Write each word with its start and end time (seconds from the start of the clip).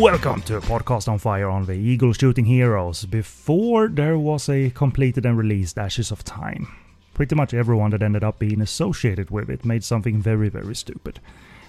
Welcome 0.01 0.41
to 0.43 0.57
a 0.57 0.61
podcast 0.61 1.07
on 1.07 1.19
fire 1.19 1.47
on 1.47 1.67
the 1.67 1.73
Eagle 1.73 2.11
Shooting 2.13 2.45
Heroes. 2.45 3.05
Before 3.05 3.87
there 3.87 4.17
was 4.17 4.49
a 4.49 4.71
completed 4.71 5.27
and 5.27 5.37
released 5.37 5.77
Ashes 5.77 6.09
of 6.09 6.23
Time. 6.23 6.67
Pretty 7.13 7.35
much 7.35 7.53
everyone 7.53 7.91
that 7.91 8.01
ended 8.01 8.23
up 8.23 8.39
being 8.39 8.61
associated 8.61 9.29
with 9.29 9.47
it 9.47 9.63
made 9.63 9.83
something 9.83 10.19
very, 10.19 10.49
very 10.49 10.73
stupid. 10.73 11.19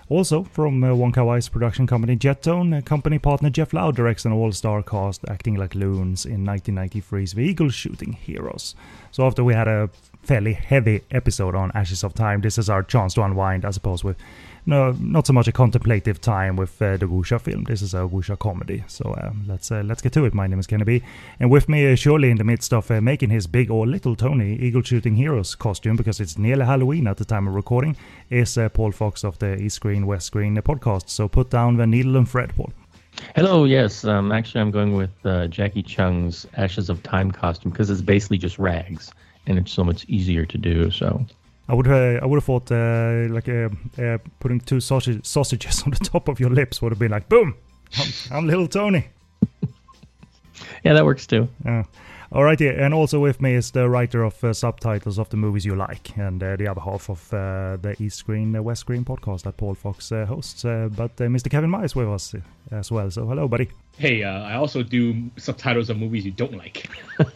Also, 0.08 0.44
from 0.44 0.83
uh, 0.83 0.94
Wong 0.94 1.12
Kar 1.12 1.27
Wai's 1.27 1.50
production 1.50 1.86
company 1.86 2.16
Jettone, 2.16 2.78
uh, 2.78 2.80
company 2.80 3.19
partner 3.19 3.50
Jeff 3.50 3.75
Lau 3.75 3.91
directs 3.91 4.25
an 4.25 4.33
all-star 4.33 4.83
cast 4.83 5.28
acting 5.28 5.56
like 5.56 5.75
loons 5.75 6.25
in 6.25 6.42
1993's 6.42 7.34
The 7.34 7.42
Eagle 7.42 7.69
Shooting 7.69 8.14
Heroes. 8.14 8.75
So 9.10 9.27
after 9.27 9.44
we 9.44 9.53
had 9.53 9.69
a 9.69 9.91
fairly 10.22 10.55
heavy 10.55 11.03
episode 11.10 11.55
on 11.55 11.70
Ashes 11.75 12.03
of 12.03 12.14
Time, 12.14 12.41
this 12.41 12.56
is 12.56 12.70
our 12.70 12.83
chance 12.83 13.12
to 13.14 13.25
unwind, 13.25 13.66
I 13.66 13.72
suppose, 13.72 14.03
with 14.03 14.16
no, 14.65 14.93
not 15.01 15.27
so 15.27 15.33
much 15.33 15.49
a 15.49 15.53
contemplative 15.53 16.21
time 16.21 16.57
with 16.57 16.81
uh, 16.81 16.97
the 16.97 17.07
wuxia 17.07 17.41
film. 17.41 17.65
This 17.65 17.83
is 17.83 17.95
a 17.95 17.99
wuxia 17.99 18.39
comedy. 18.39 18.85
So 18.87 19.13
uh, 19.13 19.33
let's 19.47 19.73
uh, 19.73 19.83
let's 19.85 20.03
get 20.03 20.13
to 20.13 20.25
it. 20.25 20.35
My 20.35 20.47
name 20.47 20.61
is 20.61 20.67
Kennedy, 20.67 21.03
and 21.41 21.51
with 21.51 21.69
me, 21.69 21.93
uh, 21.93 21.97
surely 21.97 22.31
in 22.31 22.37
the 22.37 22.45
midst 22.45 22.73
of 22.73 22.91
uh, 22.91 23.01
making 23.01 23.31
his 23.31 23.47
big 23.47 23.71
or 23.71 23.87
little 23.87 24.15
Tony 24.15 24.57
Eagle 24.57 24.83
Shooting 24.83 25.17
Heroes 25.17 25.55
costume, 25.55 25.97
because 25.97 26.21
it's 26.21 26.39
nearly 26.39 26.65
Halloween 26.65 27.07
at 27.07 27.17
the 27.17 27.25
time 27.25 27.49
of 27.49 27.55
recording, 27.55 27.97
is 28.31 28.57
uh, 28.57 28.69
Paul 28.69 28.93
Fox 28.93 29.25
of 29.25 29.39
the 29.39 29.57
East 29.57 29.77
Screen 29.77 30.07
West 30.07 30.27
Screen 30.27 30.57
podcast. 30.57 31.09
So 31.09 31.29
put 31.29 31.51
down 31.51 31.77
the 31.77 31.87
needle 31.87 32.17
and 32.17 32.29
thread, 32.29 32.55
Paul. 32.55 32.73
Hello, 33.35 33.65
yes. 33.65 34.05
Um, 34.05 34.33
actually, 34.33 34.61
I'm 34.61 34.71
going 34.71 34.95
with 34.95 35.11
Jackie 35.51 35.83
Cheung's 35.83 36.47
Ashes 36.57 36.89
of 36.89 37.03
Time 37.03 37.31
costume 37.31 37.72
because 37.72 37.91
it's 37.91 38.01
basically 38.01 38.39
just 38.39 38.59
rags, 38.59 39.12
and 39.47 39.59
it's 39.59 39.72
so 39.72 39.83
much 39.83 40.05
easier 40.09 40.47
to 40.47 40.56
do. 40.56 40.91
So 40.91 41.27
I 41.69 41.75
would 41.75 41.87
uh, 41.87 42.21
I 42.23 42.27
would 42.27 42.37
have 42.37 42.45
thought 42.45 42.71
uh, 42.71 43.27
like 43.33 43.49
uh, 43.49 43.69
uh, 43.99 44.19
putting 44.41 44.61
two 44.61 44.81
sausage, 44.81 45.25
sausages 45.25 45.83
on 45.87 45.91
the 45.91 46.05
top 46.05 46.28
of 46.28 46.41
your 46.41 46.50
lips 46.50 46.83
would 46.83 46.93
have 46.93 46.99
been 46.99 47.12
like 47.12 47.28
boom, 47.28 47.55
I'm, 47.99 48.09
I'm 48.31 48.47
little 48.47 48.69
Tony. 48.69 49.09
yeah, 50.84 50.95
that 50.95 51.05
works 51.05 51.27
too. 51.27 51.49
Uh, 51.65 51.84
all 52.34 52.45
right, 52.45 52.59
yeah, 52.59 52.71
and 52.71 52.95
also 52.95 53.21
with 53.21 53.43
me 53.43 53.55
is 53.55 53.72
the 53.72 53.91
writer 53.91 54.22
of 54.22 54.43
uh, 54.43 54.55
subtitles 54.55 55.19
of 55.19 55.28
the 55.28 55.37
movies 55.37 55.67
you 55.67 55.77
like, 55.77 56.17
and 56.17 56.43
uh, 56.43 56.56
the 56.56 56.67
other 56.67 56.81
half 56.81 57.11
of 57.11 57.33
uh, 57.34 57.77
the 57.77 57.95
East 57.99 58.17
Screen, 58.17 58.56
uh, 58.56 58.62
West 58.62 58.81
Screen 58.81 59.05
podcast 59.05 59.43
that 59.43 59.59
Paul 59.59 59.75
Fox 59.75 60.11
uh, 60.11 60.25
hosts. 60.25 60.65
Uh, 60.65 60.89
but 60.97 61.15
Mr. 61.17 61.51
Kevin 61.51 61.69
Myers 61.69 61.95
with 61.95 62.09
us 62.09 62.34
as 62.71 62.91
well. 62.91 63.11
So 63.11 63.27
hello, 63.27 63.49
buddy. 63.49 63.69
Hey, 63.99 64.25
I 64.25 64.55
also 64.55 64.83
do 64.83 65.31
subtitles 65.37 65.91
of 65.91 65.99
movies 65.99 66.25
you 66.25 66.33
don't 66.33 66.56
like. 66.56 66.89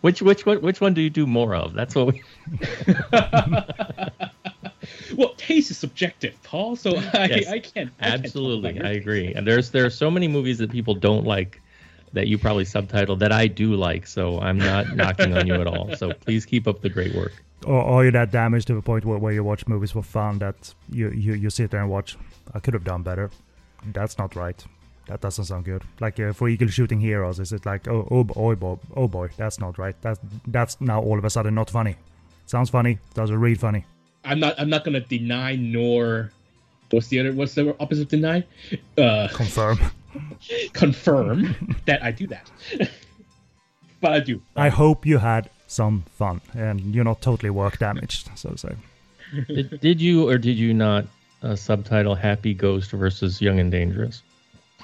Which 0.00 0.22
which 0.22 0.46
one 0.46 0.62
which 0.62 0.80
one 0.80 0.94
do 0.94 1.02
you 1.02 1.10
do 1.10 1.26
more 1.26 1.54
of? 1.54 1.74
That's 1.74 1.94
what 1.94 2.06
we. 2.06 2.22
well, 5.14 5.34
taste 5.36 5.70
is 5.70 5.78
subjective, 5.78 6.42
Paul. 6.42 6.76
So 6.76 6.96
I, 6.96 7.26
yes, 7.26 7.48
I 7.48 7.58
can't. 7.58 7.92
Absolutely, 8.00 8.70
I, 8.70 8.72
can't 8.72 8.86
I 8.86 8.92
agree. 8.92 9.34
And 9.34 9.46
there's 9.46 9.70
there 9.70 9.84
are 9.84 9.90
so 9.90 10.10
many 10.10 10.26
movies 10.26 10.58
that 10.58 10.70
people 10.70 10.94
don't 10.94 11.26
like 11.26 11.60
that 12.12 12.28
you 12.28 12.38
probably 12.38 12.64
subtitle 12.64 13.16
that 13.16 13.32
I 13.32 13.46
do 13.46 13.74
like. 13.74 14.06
So 14.06 14.40
I'm 14.40 14.58
not 14.58 14.96
knocking 14.96 15.36
on 15.36 15.46
you 15.46 15.54
at 15.54 15.66
all. 15.66 15.94
So 15.96 16.12
please 16.12 16.46
keep 16.46 16.66
up 16.66 16.80
the 16.80 16.88
great 16.88 17.14
work. 17.14 17.32
Or 17.66 17.82
are 17.82 18.04
you 18.04 18.10
that 18.12 18.30
damaged 18.30 18.68
to 18.68 18.74
the 18.74 18.82
point 18.82 19.04
where, 19.04 19.18
where 19.18 19.32
you 19.32 19.44
watch 19.44 19.66
movies 19.68 19.90
for 19.90 20.02
fun 20.02 20.38
that 20.38 20.74
you, 20.90 21.10
you 21.10 21.34
you 21.34 21.50
sit 21.50 21.70
there 21.70 21.80
and 21.80 21.90
watch? 21.90 22.16
I 22.54 22.60
could 22.60 22.74
have 22.74 22.84
done 22.84 23.02
better. 23.02 23.30
That's 23.92 24.18
not 24.18 24.34
right. 24.34 24.64
That 25.10 25.20
doesn't 25.20 25.46
sound 25.46 25.64
good. 25.64 25.82
Like 25.98 26.20
uh, 26.20 26.32
for 26.32 26.48
Eagle 26.48 26.68
Shooting 26.68 27.00
Heroes, 27.00 27.40
is 27.40 27.52
it 27.52 27.66
like 27.66 27.88
oh 27.88 28.06
oh 28.12 28.24
oh 28.36 28.54
boy 28.54 28.78
oh 28.94 29.08
boy 29.08 29.28
that's 29.36 29.58
not 29.58 29.76
right. 29.76 29.96
That's 30.02 30.20
that's 30.46 30.80
now 30.80 31.02
all 31.02 31.18
of 31.18 31.24
a 31.24 31.30
sudden 31.30 31.56
not 31.56 31.68
funny. 31.68 31.96
Sounds 32.46 32.70
funny, 32.70 33.00
doesn't 33.14 33.40
read 33.40 33.58
funny. 33.58 33.84
I'm 34.24 34.38
not 34.38 34.54
I'm 34.56 34.70
not 34.70 34.84
gonna 34.84 35.00
deny 35.00 35.56
nor 35.56 36.30
what's 36.90 37.08
the 37.08 37.18
other 37.18 37.32
what's 37.32 37.54
the 37.54 37.74
opposite 37.80 38.02
of 38.02 38.08
deny? 38.08 38.44
Uh, 38.96 39.26
confirm. 39.34 39.80
confirm 40.74 41.56
that 41.86 42.04
I 42.04 42.12
do 42.12 42.28
that. 42.28 42.48
but 44.00 44.12
I 44.12 44.20
do. 44.20 44.40
I 44.54 44.68
hope 44.68 45.04
you 45.04 45.18
had 45.18 45.50
some 45.66 46.04
fun 46.14 46.40
and 46.54 46.94
you're 46.94 47.02
not 47.02 47.20
totally 47.20 47.50
work 47.50 47.78
damaged, 47.78 48.30
so 48.36 48.50
to 48.50 48.58
say. 48.58 48.76
Did, 49.48 49.80
did 49.80 50.00
you 50.00 50.28
or 50.28 50.38
did 50.38 50.56
you 50.56 50.72
not 50.72 51.06
uh, 51.42 51.56
subtitle 51.56 52.14
Happy 52.14 52.54
Ghost 52.54 52.92
versus 52.92 53.42
Young 53.42 53.58
and 53.58 53.72
Dangerous? 53.72 54.22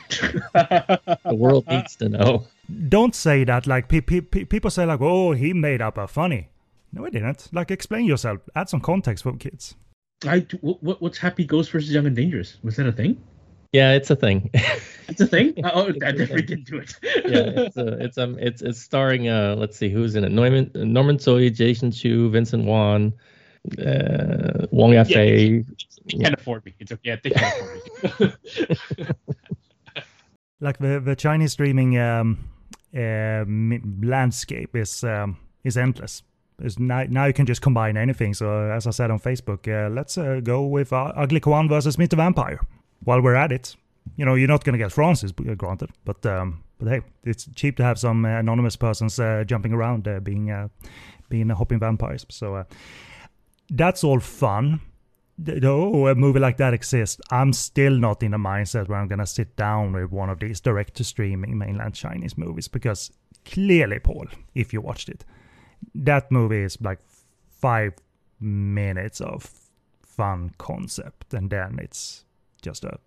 The 0.09 1.35
world 1.35 1.67
needs 1.69 1.97
to 1.97 2.09
know. 2.09 2.47
Don't 2.89 3.15
say 3.15 3.45
that. 3.45 3.67
Like 3.67 3.89
pe- 3.89 4.01
pe- 4.01 4.21
pe- 4.21 4.45
people 4.45 4.71
say, 4.71 4.85
like, 4.85 5.01
"Oh, 5.01 5.33
he 5.33 5.53
made 5.53 5.81
up 5.81 5.99
a 5.99 6.07
funny." 6.07 6.49
No, 6.93 7.05
he 7.05 7.11
didn't. 7.11 7.49
Like, 7.53 7.71
explain 7.71 8.07
yourself. 8.07 8.41
Add 8.55 8.69
some 8.69 8.81
context 8.81 9.25
for 9.25 9.37
kids. 9.37 9.75
I 10.25 10.47
what, 10.61 11.03
what's 11.03 11.19
Happy 11.19 11.45
Ghost 11.45 11.71
versus 11.71 11.93
Young 11.93 12.07
and 12.07 12.17
Dangerous? 12.17 12.57
Was 12.63 12.77
that 12.77 12.87
a 12.87 12.93
thing? 12.93 13.21
Yeah, 13.73 13.93
it's 13.93 14.11
a 14.11 14.17
thing. 14.17 14.51
it's 15.09 15.21
a 15.21 15.27
thing. 15.27 15.55
oh, 15.65 15.93
I 16.03 16.13
never 16.13 16.41
get 16.41 16.59
into 16.59 16.79
it. 16.79 16.95
yeah, 17.03 17.67
it's 17.67 17.77
a, 17.77 17.89
it's 18.03 18.19
um 18.19 18.39
it's 18.39 18.63
it's 18.63 18.81
starring 18.81 19.29
uh 19.29 19.55
let's 19.59 19.77
see 19.77 19.91
who's 19.91 20.15
in 20.15 20.25
it 20.25 20.33
Norman 20.33 20.71
Norman 20.75 21.19
Tsui, 21.19 21.53
Jason 21.55 21.91
Chu, 21.91 22.31
Vincent 22.31 22.65
Wan, 22.65 23.13
uh, 23.79 24.67
Wong 24.71 24.93
Yafei. 24.93 25.67
Yeah, 26.07 26.23
can't 26.23 26.35
afford 26.35 26.65
me. 26.65 26.75
It's 26.79 26.93
okay. 26.93 27.21
They 27.23 27.31
can't 27.31 27.55
afford 28.03 28.37
me 28.99 29.15
like 30.61 30.79
the 30.79 31.01
the 31.01 31.17
Chinese 31.17 31.53
streaming 31.53 31.99
um, 31.99 32.49
uh, 32.97 33.45
landscape 34.03 34.75
is 34.75 35.05
um, 35.05 35.39
is 35.65 35.77
endless. 35.77 36.23
Is 36.59 36.79
now, 36.79 37.05
now 37.09 37.27
you 37.27 37.35
can 37.35 37.45
just 37.45 37.61
combine 37.61 37.99
anything. 37.99 38.33
So 38.33 38.71
as 38.71 38.87
I 38.87 38.91
said 38.91 39.11
on 39.11 39.19
Facebook, 39.19 39.69
uh, 39.69 39.91
let's 39.91 40.17
uh, 40.17 40.41
go 40.43 40.65
with 40.65 40.91
uh, 40.91 41.13
Ugly 41.15 41.41
Kwan 41.41 41.69
versus 41.69 41.97
Mr. 41.97 42.17
Vampire. 42.17 42.61
While 43.05 43.21
we're 43.21 43.35
at 43.35 43.53
it, 43.53 43.77
you 44.17 44.25
know 44.25 44.35
you're 44.35 44.49
not 44.49 44.65
gonna 44.65 44.79
get 44.79 44.91
Francis, 44.91 45.33
uh, 45.39 45.55
granted, 45.55 45.91
but 46.07 46.25
um, 46.25 46.63
but 46.79 46.89
hey, 46.89 47.01
it's 47.25 47.47
cheap 47.55 47.77
to 47.77 47.85
have 47.85 47.99
some 47.99 48.25
uh, 48.25 48.39
anonymous 48.39 48.77
persons 48.77 49.21
jumping 49.47 49.75
around, 49.75 50.09
being 50.25 50.71
being 51.29 51.49
hopping 51.51 51.79
vampires. 51.79 52.25
So 52.31 52.65
that's 53.69 54.03
all 54.03 54.21
fun 54.21 54.81
oh, 55.65 56.07
a 56.07 56.15
movie 56.15 56.41
like 56.41 56.57
that 56.59 56.75
exists, 56.75 57.21
I'm 57.31 57.53
still 57.53 57.93
not 57.93 58.23
in 58.23 58.35
a 58.35 58.39
mindset 58.39 58.89
where 58.89 58.99
I'm 58.99 59.09
gonna 59.09 59.27
sit 59.27 59.57
down 59.57 59.93
with 59.93 60.11
one 60.11 60.31
of 60.31 60.41
these 60.41 60.61
direct 60.61 60.95
to 60.95 61.05
streaming 61.05 61.59
mainland 61.59 61.95
Chinese 61.95 62.39
movies 62.39 62.69
because 62.69 63.11
clearly, 63.45 63.99
Paul, 63.99 64.27
if 64.55 64.73
you 64.73 64.81
watched 64.81 65.09
it, 65.09 65.25
that 65.95 66.31
movie 66.31 66.63
is 66.63 66.81
like 66.81 67.01
five 67.49 67.95
minutes 68.41 69.21
of 69.21 69.51
fun 70.03 70.53
concept 70.59 71.35
and 71.35 71.51
then 71.51 71.79
it's 71.81 72.25
just 72.63 72.85
a 72.85 72.99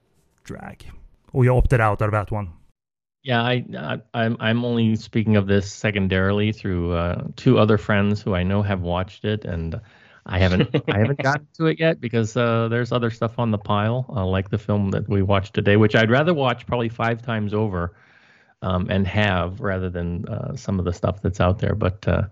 drag. 0.44 0.86
Or 1.34 1.44
you 1.44 1.56
opted 1.56 1.81
out 1.81 2.02
of 2.02 2.12
that 2.12 2.31
one. 2.31 2.54
Yeah, 3.22 3.42
I, 3.42 3.66
I 3.78 4.02
I'm 4.14 4.38
I'm 4.40 4.64
only 4.64 4.96
speaking 4.96 5.36
of 5.36 5.46
this 5.46 5.72
secondarily 5.72 6.52
through 6.54 6.94
uh, 6.94 7.24
two 7.36 7.60
other 7.60 7.78
friends 7.78 8.22
who 8.22 8.34
I 8.34 8.44
know 8.44 8.62
have 8.62 8.81
watched 8.81 9.26
it 9.26 9.44
and 9.44 9.80
I 10.30 10.38
haven't 10.40 10.76
I 10.88 10.98
haven't 11.00 11.20
gotten 11.24 11.48
to 11.56 11.66
it 11.66 11.80
yet 11.80 12.00
because 12.00 12.38
uh, 12.38 12.68
there's 12.70 12.92
other 12.92 13.10
stuff 13.10 13.40
on 13.40 13.52
the 13.52 13.58
pile, 13.58 14.06
uh, 14.10 14.26
like 14.26 14.50
the 14.50 14.58
film 14.58 14.92
that 14.92 15.10
we 15.10 15.22
watched 15.22 15.54
today, 15.54 15.76
which 15.76 15.96
I'd 15.96 16.12
rather 16.12 16.34
watch 16.34 16.66
probably 16.68 16.90
five 16.90 17.22
times 17.22 17.54
over 17.54 17.96
um, 18.62 18.88
and 18.90 19.08
have 19.08 19.60
rather 19.60 19.90
than 19.90 20.28
uh, 20.28 20.56
some 20.56 20.80
of 20.80 20.86
the 20.86 20.94
stuff 20.94 21.22
that's 21.22 21.40
out 21.40 21.60
there. 21.60 21.76
But 21.76 22.08
uh, 22.08 22.24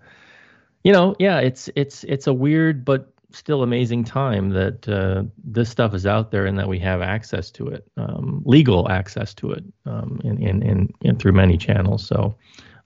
you 0.84 0.94
know, 0.94 1.16
yeah, 1.20 1.40
it's 1.40 1.70
it's 1.76 2.04
it's 2.04 2.28
a 2.28 2.34
weird 2.34 2.86
but 2.86 3.12
still 3.32 3.64
amazing 3.64 4.04
time 4.04 4.52
that 4.52 4.88
uh, 4.88 5.24
this 5.44 5.70
stuff 5.70 5.94
is 5.94 6.06
out 6.06 6.32
there 6.32 6.46
and 6.46 6.58
that 6.58 6.68
we 6.68 6.80
have 6.80 7.02
access 7.02 7.52
to 7.52 7.68
it, 7.68 7.86
um, 7.98 8.42
legal 8.46 8.90
access 8.90 9.34
to 9.34 9.52
it, 9.52 9.64
um, 9.86 10.22
in, 10.24 10.42
in, 10.42 10.62
in 10.62 10.94
in 11.02 11.18
through 11.18 11.34
many 11.34 11.58
channels. 11.58 12.06
So 12.06 12.36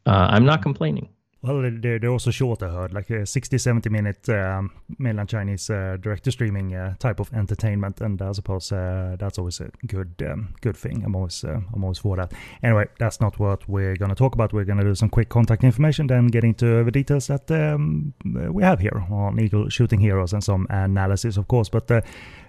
uh, 0.05 0.27
I'm 0.29 0.45
not 0.45 0.61
complaining. 0.61 1.09
Well, 1.43 1.63
they're, 1.63 1.97
they're 1.97 2.11
also 2.11 2.29
short, 2.29 2.61
I 2.61 2.69
heard, 2.69 2.93
like 2.93 3.09
a 3.09 3.25
60 3.25 3.57
70 3.57 3.89
minute 3.89 4.29
um, 4.29 4.71
mainland 4.99 5.27
Chinese 5.27 5.71
uh, 5.71 5.97
direct 5.99 6.23
to 6.25 6.31
streaming 6.31 6.75
uh, 6.75 6.93
type 6.99 7.19
of 7.19 7.33
entertainment. 7.33 7.99
And 7.99 8.21
I 8.21 8.31
suppose 8.33 8.71
uh, 8.71 9.15
that's 9.17 9.39
always 9.39 9.59
a 9.59 9.71
good 9.87 10.13
um, 10.29 10.53
good 10.61 10.77
thing. 10.77 11.03
I'm 11.03 11.15
always, 11.15 11.43
uh, 11.43 11.59
I'm 11.73 11.83
always 11.83 11.97
for 11.97 12.15
that. 12.17 12.31
Anyway, 12.61 12.85
that's 12.99 13.19
not 13.19 13.39
what 13.39 13.67
we're 13.67 13.95
going 13.95 14.09
to 14.09 14.15
talk 14.15 14.35
about. 14.35 14.53
We're 14.53 14.65
going 14.65 14.77
to 14.77 14.83
do 14.83 14.93
some 14.93 15.09
quick 15.09 15.29
contact 15.29 15.63
information, 15.63 16.05
then 16.05 16.27
get 16.27 16.43
into 16.43 16.83
the 16.83 16.91
details 16.91 17.25
that 17.27 17.49
um, 17.49 18.13
we 18.23 18.61
have 18.61 18.79
here 18.79 19.03
on 19.09 19.39
Eagle 19.39 19.67
Shooting 19.69 19.99
Heroes 19.99 20.33
and 20.33 20.43
some 20.43 20.67
analysis, 20.69 21.37
of 21.37 21.47
course. 21.47 21.69
But 21.69 21.89
uh, 21.89 22.01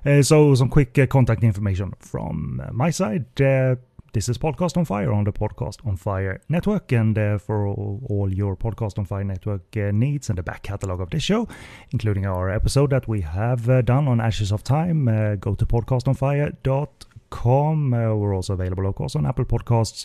uh, 0.04 0.20
so, 0.20 0.54
some 0.54 0.68
quick 0.68 1.08
contact 1.08 1.42
information 1.42 1.94
from 1.98 2.60
my 2.72 2.90
side. 2.90 3.24
This 4.14 4.28
is 4.28 4.36
Podcast 4.36 4.76
on 4.76 4.84
Fire 4.84 5.10
on 5.10 5.24
the 5.24 5.32
Podcast 5.32 5.78
on 5.86 5.96
Fire 5.96 6.42
network, 6.50 6.92
and 6.92 7.16
uh, 7.16 7.38
for 7.38 7.66
all, 7.66 8.02
all, 8.10 8.30
your 8.30 8.54
Podcast 8.54 8.98
on 8.98 9.06
Fire 9.06 9.24
network 9.24 9.74
uh, 9.74 9.90
needs 9.90 10.28
and 10.28 10.36
the 10.36 10.42
back 10.42 10.62
catalog 10.62 11.00
of 11.00 11.08
this 11.08 11.22
show, 11.22 11.48
including 11.92 12.26
our 12.26 12.50
episode 12.50 12.90
that 12.90 13.08
we 13.08 13.22
have 13.22 13.70
uh, 13.70 13.80
done 13.80 14.06
on 14.06 14.20
Ashes 14.20 14.52
of 14.52 14.62
Time, 14.62 15.08
uh, 15.08 15.36
go 15.36 15.54
to 15.54 15.64
podcastonfire.com. 15.64 17.94
Uh, 17.94 18.14
we're 18.14 18.36
also 18.36 18.52
available, 18.52 18.86
of 18.86 18.96
course, 18.96 19.16
on 19.16 19.24
Apple 19.24 19.46
Podcasts, 19.46 20.04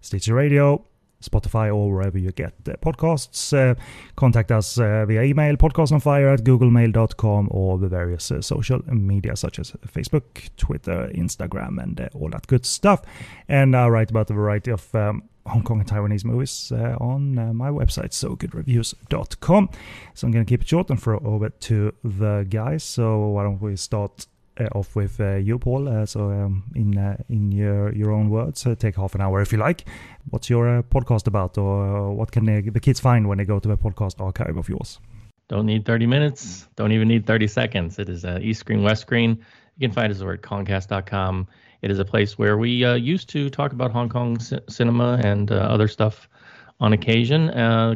Stitcher 0.00 0.34
Radio, 0.34 0.84
Spotify, 1.24 1.74
or 1.74 1.92
wherever 1.92 2.18
you 2.18 2.32
get 2.32 2.52
the 2.64 2.74
podcasts. 2.74 3.52
Uh, 3.52 3.74
contact 4.16 4.50
us 4.52 4.78
uh, 4.78 5.04
via 5.06 5.22
email, 5.22 5.56
podcastonfire 5.56 6.32
at 6.32 6.44
googlemail.com, 6.44 7.48
or 7.50 7.78
the 7.78 7.88
various 7.88 8.30
uh, 8.30 8.40
social 8.40 8.80
media 8.86 9.36
such 9.36 9.58
as 9.58 9.72
Facebook, 9.86 10.48
Twitter, 10.56 11.10
Instagram, 11.14 11.82
and 11.82 12.00
uh, 12.00 12.08
all 12.14 12.28
that 12.30 12.46
good 12.46 12.66
stuff. 12.66 13.02
And 13.48 13.76
I 13.76 13.88
write 13.88 14.10
about 14.10 14.30
a 14.30 14.34
variety 14.34 14.70
of 14.70 14.94
um, 14.94 15.22
Hong 15.46 15.62
Kong 15.62 15.80
and 15.80 15.88
Taiwanese 15.88 16.24
movies 16.24 16.72
uh, 16.72 16.96
on 17.00 17.38
uh, 17.38 17.52
my 17.52 17.68
website, 17.68 18.10
sogoodreviews.com. 18.12 19.68
So 20.14 20.26
I'm 20.26 20.32
going 20.32 20.44
to 20.44 20.48
keep 20.48 20.62
it 20.62 20.68
short 20.68 20.90
and 20.90 21.00
throw 21.00 21.18
over 21.18 21.50
to 21.50 21.94
the 22.02 22.46
guys. 22.48 22.82
So 22.82 23.28
why 23.28 23.42
don't 23.42 23.60
we 23.60 23.76
start 23.76 24.26
uh, 24.26 24.33
off 24.74 24.94
with 24.94 25.20
uh, 25.20 25.36
you, 25.36 25.58
Paul. 25.58 25.88
Uh, 25.88 26.06
so, 26.06 26.30
um, 26.30 26.64
in 26.74 27.16
in 27.28 27.52
your 27.52 27.92
your 27.92 28.12
own 28.12 28.30
words, 28.30 28.66
take 28.78 28.96
half 28.96 29.14
an 29.14 29.20
hour 29.20 29.40
if 29.40 29.52
you 29.52 29.58
like. 29.58 29.84
What's 30.30 30.48
your 30.48 30.82
podcast 30.82 31.26
about, 31.26 31.58
or 31.58 32.12
what 32.14 32.32
can 32.32 32.44
they, 32.44 32.60
the 32.60 32.80
kids 32.80 33.00
find 33.00 33.28
when 33.28 33.38
they 33.38 33.44
go 33.44 33.58
to 33.58 33.68
the 33.68 33.76
podcast 33.76 34.20
archive 34.20 34.56
of 34.56 34.68
yours? 34.68 35.00
Don't 35.48 35.66
need 35.66 35.84
30 35.84 36.06
minutes. 36.06 36.66
Don't 36.76 36.92
even 36.92 37.08
need 37.08 37.26
30 37.26 37.46
seconds. 37.48 37.98
It 37.98 38.08
is 38.08 38.24
uh, 38.24 38.38
East 38.40 38.60
Screen, 38.60 38.82
West 38.82 39.02
Screen. 39.02 39.44
You 39.76 39.88
can 39.88 39.94
find 39.94 40.10
us 40.10 40.20
over 40.22 40.32
at 40.32 40.42
concast.com. 40.42 41.46
It 41.82 41.90
is 41.90 41.98
a 41.98 42.04
place 42.04 42.38
where 42.38 42.56
we 42.56 42.84
uh, 42.84 42.94
used 42.94 43.28
to 43.30 43.50
talk 43.50 43.72
about 43.72 43.90
Hong 43.90 44.08
Kong 44.08 44.38
c- 44.38 44.58
cinema 44.70 45.20
and 45.22 45.50
uh, 45.50 45.56
other 45.56 45.88
stuff 45.88 46.28
on 46.80 46.92
occasion. 46.94 47.48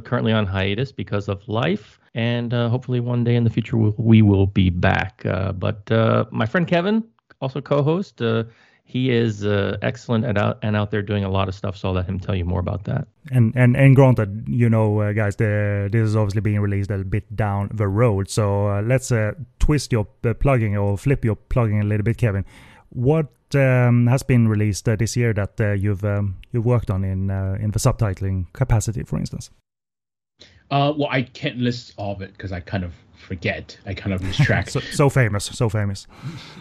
currently 0.04 0.32
on 0.32 0.44
hiatus 0.44 0.92
because 0.92 1.28
of 1.28 1.46
life 1.48 1.97
and 2.14 2.54
uh, 2.54 2.68
hopefully 2.68 3.00
one 3.00 3.24
day 3.24 3.34
in 3.34 3.44
the 3.44 3.50
future 3.50 3.76
we'll, 3.76 3.94
we 3.96 4.22
will 4.22 4.46
be 4.46 4.70
back. 4.70 5.22
Uh, 5.24 5.52
but 5.52 5.90
uh, 5.90 6.24
my 6.30 6.46
friend 6.46 6.66
Kevin, 6.66 7.04
also 7.40 7.60
co-host, 7.60 8.20
uh, 8.22 8.44
he 8.84 9.10
is 9.10 9.44
uh, 9.44 9.76
excellent 9.82 10.24
and 10.24 10.38
out 10.38 10.58
and 10.62 10.74
out 10.74 10.90
there 10.90 11.02
doing 11.02 11.22
a 11.22 11.28
lot 11.28 11.46
of 11.46 11.54
stuff. 11.54 11.76
So 11.76 11.88
I'll 11.88 11.94
let 11.94 12.06
him 12.06 12.18
tell 12.18 12.34
you 12.34 12.46
more 12.46 12.60
about 12.60 12.84
that. 12.84 13.06
And 13.30 13.52
and 13.54 13.76
and 13.76 13.94
granted, 13.94 14.46
you 14.48 14.70
know, 14.70 15.00
uh, 15.00 15.12
guys, 15.12 15.36
the, 15.36 15.90
this 15.92 16.08
is 16.08 16.16
obviously 16.16 16.40
being 16.40 16.60
released 16.60 16.90
a 16.90 16.98
bit 17.04 17.36
down 17.36 17.70
the 17.74 17.86
road. 17.86 18.30
So 18.30 18.80
let's 18.80 19.12
twist 19.58 19.92
your 19.92 20.06
plugging 20.40 20.76
or 20.78 20.96
flip 20.96 21.24
your 21.24 21.36
plugging 21.36 21.82
a 21.82 21.84
little 21.84 22.04
bit, 22.04 22.16
Kevin. 22.16 22.46
What 22.88 23.26
um, 23.54 24.06
has 24.06 24.22
been 24.22 24.48
released 24.48 24.86
this 24.86 25.16
year 25.16 25.34
that 25.34 25.78
you've 25.78 26.02
um, 26.04 26.36
you've 26.52 26.64
worked 26.64 26.90
on 26.90 27.04
in 27.04 27.28
in 27.60 27.72
the 27.72 27.78
subtitling 27.78 28.50
capacity, 28.54 29.02
for 29.02 29.18
instance? 29.18 29.50
Uh, 30.70 30.92
well, 30.96 31.08
I 31.10 31.22
can't 31.22 31.58
list 31.58 31.94
all 31.96 32.12
of 32.12 32.22
it 32.22 32.32
because 32.32 32.52
I 32.52 32.60
kind 32.60 32.84
of 32.84 32.92
forget. 33.18 33.76
I 33.86 33.94
kind 33.94 34.12
of 34.12 34.22
lose 34.22 34.36
track. 34.36 34.70
so, 34.70 34.80
so, 34.80 35.08
famous, 35.08 35.44
so 35.44 35.68
famous. 35.68 36.06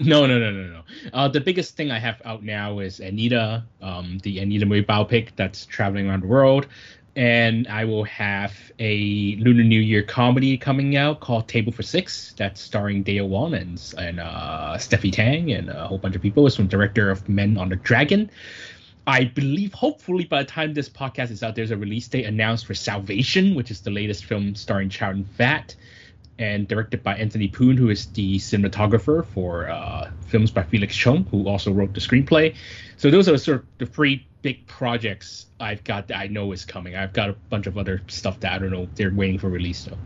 no, 0.01 0.25
no, 0.25 0.37
no, 0.37 0.51
no, 0.51 0.67
no. 0.67 0.81
Uh, 1.13 1.27
the 1.27 1.39
biggest 1.39 1.75
thing 1.75 1.91
I 1.91 1.99
have 1.99 2.21
out 2.25 2.43
now 2.43 2.79
is 2.79 2.99
Anita, 2.99 3.63
um, 3.81 4.19
the 4.23 4.39
Anita 4.39 4.65
movie 4.65 4.85
biopic 4.85 5.29
that's 5.35 5.65
traveling 5.65 6.09
around 6.09 6.23
the 6.23 6.27
world. 6.27 6.67
And 7.15 7.67
I 7.67 7.83
will 7.83 8.03
have 8.03 8.53
a 8.77 9.35
Lunar 9.37 9.63
New 9.63 9.79
Year 9.79 10.03
comedy 10.03 10.55
coming 10.55 10.95
out 10.95 11.19
called 11.19 11.47
Table 11.47 11.71
for 11.71 11.81
Six. 11.81 12.35
That's 12.37 12.61
starring 12.61 13.03
Dayo 13.03 13.27
Wong 13.27 13.55
and, 13.55 13.81
and 13.97 14.19
uh, 14.19 14.75
Stephy 14.77 15.11
Tang 15.11 15.51
and 15.51 15.69
a 15.69 15.87
whole 15.87 15.97
bunch 15.97 16.15
of 16.15 16.21
people. 16.21 16.45
It's 16.45 16.55
from 16.55 16.67
director 16.67 17.09
of 17.09 17.27
Men 17.27 17.57
on 17.57 17.69
the 17.69 17.75
Dragon. 17.75 18.29
I 19.07 19.23
believe, 19.23 19.73
hopefully, 19.73 20.25
by 20.25 20.43
the 20.43 20.49
time 20.49 20.73
this 20.73 20.89
podcast 20.89 21.31
is 21.31 21.41
out, 21.41 21.55
there's 21.55 21.71
a 21.71 21.77
release 21.77 22.09
date 22.09 22.25
announced 22.25 22.65
for 22.65 22.73
Salvation, 22.73 23.55
which 23.55 23.71
is 23.71 23.79
the 23.79 23.89
latest 23.89 24.25
film 24.25 24.53
starring 24.53 24.89
Chow 24.89 25.13
Fat 25.37 25.73
and 26.37 26.67
directed 26.67 27.03
by 27.03 27.15
Anthony 27.15 27.47
Poon, 27.47 27.77
who 27.77 27.89
is 27.89 28.07
the 28.07 28.37
cinematographer 28.37 29.25
for 29.25 29.69
uh, 29.69 30.11
films 30.27 30.51
by 30.51 30.63
Felix 30.63 30.93
Chong, 30.93 31.23
who 31.31 31.47
also 31.47 31.71
wrote 31.71 31.93
the 31.93 32.01
screenplay. 32.01 32.53
So 32.97 33.09
those 33.09 33.29
are 33.29 33.37
sort 33.37 33.59
of 33.59 33.65
the 33.77 33.85
three 33.85 34.27
big 34.41 34.67
projects 34.67 35.47
I've 35.57 35.85
got 35.85 36.09
that 36.09 36.17
I 36.17 36.27
know 36.27 36.51
is 36.51 36.65
coming. 36.65 36.97
I've 36.97 37.13
got 37.13 37.29
a 37.29 37.33
bunch 37.49 37.65
of 37.65 37.77
other 37.77 38.01
stuff 38.07 38.41
that 38.41 38.51
I 38.51 38.59
don't 38.59 38.71
know 38.71 38.89
they're 38.95 39.13
waiting 39.13 39.39
for 39.39 39.49
release 39.49 39.85
though. 39.85 39.97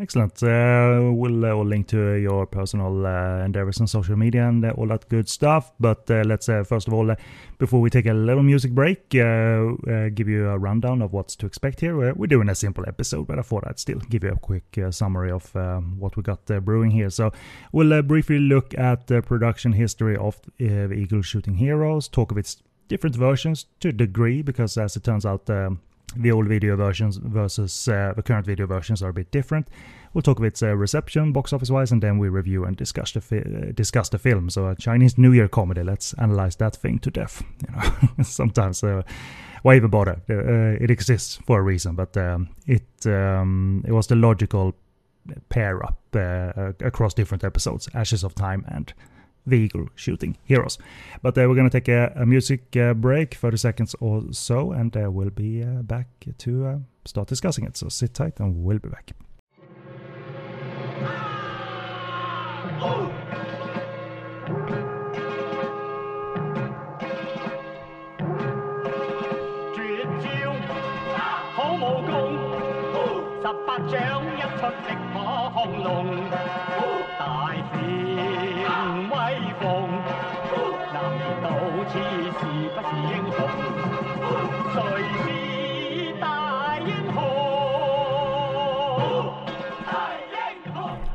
Excellent. 0.00 0.40
Uh, 0.44 1.10
we'll, 1.12 1.44
uh, 1.44 1.54
link 1.64 1.88
to 1.88 2.12
your 2.12 2.46
personal 2.46 3.04
uh, 3.04 3.44
endeavors 3.44 3.80
on 3.80 3.88
social 3.88 4.14
media 4.14 4.48
and 4.48 4.64
uh, 4.64 4.70
all 4.76 4.86
that 4.86 5.08
good 5.08 5.28
stuff. 5.28 5.72
But 5.80 6.08
uh, 6.08 6.22
let's 6.24 6.48
uh, 6.48 6.62
first 6.62 6.86
of 6.86 6.94
all, 6.94 7.12
before 7.58 7.80
we 7.80 7.90
take 7.90 8.06
a 8.06 8.12
little 8.12 8.44
music 8.44 8.70
break, 8.70 9.08
give 9.08 10.28
you 10.28 10.48
a 10.50 10.56
rundown 10.56 11.02
of 11.02 11.12
what's 11.12 11.34
to 11.36 11.46
expect 11.46 11.80
here. 11.80 12.14
We're, 12.14 12.28
doing 12.28 12.48
a 12.48 12.54
simple 12.54 12.84
episode, 12.86 13.26
but 13.26 13.40
I 13.40 13.42
thought 13.42 13.64
I'd 13.66 13.80
still 13.80 13.98
give 13.98 14.22
you 14.22 14.30
a 14.30 14.36
quick 14.36 14.78
summary 14.90 15.32
of 15.32 15.52
what 15.98 16.16
we 16.16 16.22
got 16.22 16.44
brewing 16.64 16.92
here. 16.92 17.10
So 17.10 17.32
we'll 17.72 18.02
briefly 18.02 18.38
look 18.38 18.78
at 18.78 19.08
the 19.08 19.20
production 19.22 19.72
history 19.72 20.16
of 20.16 20.40
Eagle 20.60 21.22
Shooting 21.22 21.54
Heroes, 21.54 22.06
talk 22.06 22.30
of 22.30 22.38
its 22.38 22.62
different 22.86 23.16
versions 23.16 23.66
to 23.80 23.88
a 23.88 23.92
degree, 23.92 24.42
because 24.42 24.76
as 24.76 24.94
it 24.94 25.02
turns 25.02 25.26
out, 25.26 25.48
um, 25.50 25.80
the 26.18 26.32
old 26.32 26.48
video 26.48 26.76
versions 26.76 27.16
versus 27.16 27.88
uh, 27.88 28.12
the 28.16 28.22
current 28.22 28.44
video 28.44 28.66
versions 28.66 29.02
are 29.02 29.10
a 29.10 29.12
bit 29.12 29.30
different. 29.30 29.68
We'll 30.12 30.22
talk 30.22 30.38
of 30.38 30.44
its 30.44 30.62
uh, 30.62 30.74
reception, 30.74 31.32
box 31.32 31.52
office 31.52 31.70
wise, 31.70 31.92
and 31.92 32.02
then 32.02 32.18
we 32.18 32.28
review 32.28 32.64
and 32.64 32.76
discuss 32.76 33.12
the 33.12 33.20
fi- 33.20 33.38
uh, 33.38 33.72
discuss 33.72 34.08
the 34.08 34.18
film. 34.18 34.50
So 34.50 34.68
a 34.68 34.74
Chinese 34.74 35.16
New 35.16 35.32
Year 35.32 35.48
comedy. 35.48 35.82
Let's 35.82 36.14
analyze 36.14 36.56
that 36.56 36.76
thing 36.76 36.98
to 37.00 37.10
death. 37.10 37.42
You 37.68 37.74
know, 37.74 38.22
sometimes 38.22 38.82
uh, 38.82 39.02
why 39.62 39.76
even 39.76 39.90
bother? 39.90 40.20
Uh, 40.28 40.82
it 40.82 40.90
exists 40.90 41.38
for 41.46 41.60
a 41.60 41.62
reason, 41.62 41.94
but 41.94 42.16
um, 42.16 42.48
it 42.66 43.06
um, 43.06 43.84
it 43.86 43.92
was 43.92 44.06
the 44.06 44.16
logical 44.16 44.74
pair 45.50 45.84
up 45.84 45.98
uh, 46.14 46.72
across 46.80 47.14
different 47.14 47.44
episodes: 47.44 47.88
Ashes 47.94 48.24
of 48.24 48.34
Time 48.34 48.64
and 48.68 48.92
Eagle 49.56 49.88
shooting 49.94 50.36
heroes. 50.44 50.78
But 51.22 51.36
uh, 51.38 51.46
we're 51.48 51.54
going 51.54 51.68
to 51.68 51.80
take 51.80 51.88
a, 51.88 52.12
a 52.16 52.26
music 52.26 52.76
uh, 52.76 52.94
break, 52.94 53.34
30 53.34 53.56
seconds 53.56 53.94
or 54.00 54.24
so, 54.32 54.72
and 54.72 54.96
uh, 54.96 55.10
we'll 55.10 55.30
be 55.30 55.62
back 55.62 56.08
to 56.38 56.82
start 57.04 57.28
discussing 57.28 57.64
it. 57.64 57.76
So 57.76 57.88
sit 57.88 58.14
tight 58.14 58.40
and 58.40 58.64
we'll 58.64 58.78
be 58.78 58.88
back. 58.88 59.12
Oh! 62.80 63.18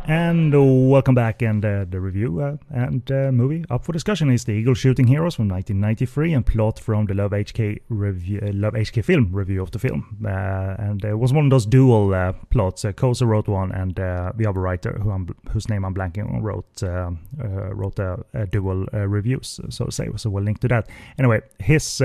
And 0.05 0.89
welcome 0.89 1.15
back. 1.15 1.41
And 1.41 1.63
uh, 1.63 1.86
the 1.89 2.01
review 2.01 2.41
uh, 2.41 2.57
and 2.69 3.10
uh, 3.10 3.31
movie 3.31 3.63
up 3.69 3.86
for 3.86 3.93
discussion 3.93 4.29
is 4.29 4.43
The 4.43 4.51
Eagle 4.51 4.74
Shooting 4.74 5.07
Heroes 5.07 5.36
from 5.36 5.48
1993 5.48 6.33
and 6.33 6.45
plot 6.45 6.77
from 6.77 7.05
the 7.05 7.13
Love 7.13 7.31
HK 7.31 7.79
review, 7.88 8.41
uh, 8.43 8.51
Love 8.51 8.74
HK 8.74 9.05
film 9.05 9.29
review 9.31 9.62
of 9.62 9.72
the 9.72 9.79
film. 9.79 10.17
Uh, 10.25 10.75
and 10.77 11.05
it 11.05 11.17
was 11.17 11.31
one 11.31 11.45
of 11.45 11.51
those 11.51 11.65
dual 11.65 12.13
uh, 12.13 12.33
plots. 12.50 12.83
Uh, 12.83 12.91
Kozo 12.91 13.25
wrote 13.25 13.48
one, 13.48 13.72
and 13.72 13.95
the 13.95 14.45
other 14.45 14.60
writer, 14.60 15.00
who 15.01 15.10
I'm, 15.10 15.33
whose 15.51 15.69
name 15.69 15.86
I'm 15.86 15.95
blanking 15.95 16.29
on, 16.29 16.41
wrote 16.41 16.83
wrote 17.74 17.98
a, 18.00 18.45
dual 18.48 18.86
reviews, 18.91 19.62
so 19.69 19.86
to 19.86 19.91
say. 19.91 20.10
So 20.17 20.29
we'll 20.29 20.43
link 20.43 20.60
to 20.60 20.67
that. 20.67 20.89
Anyway, 21.17 21.41
his 21.60 22.01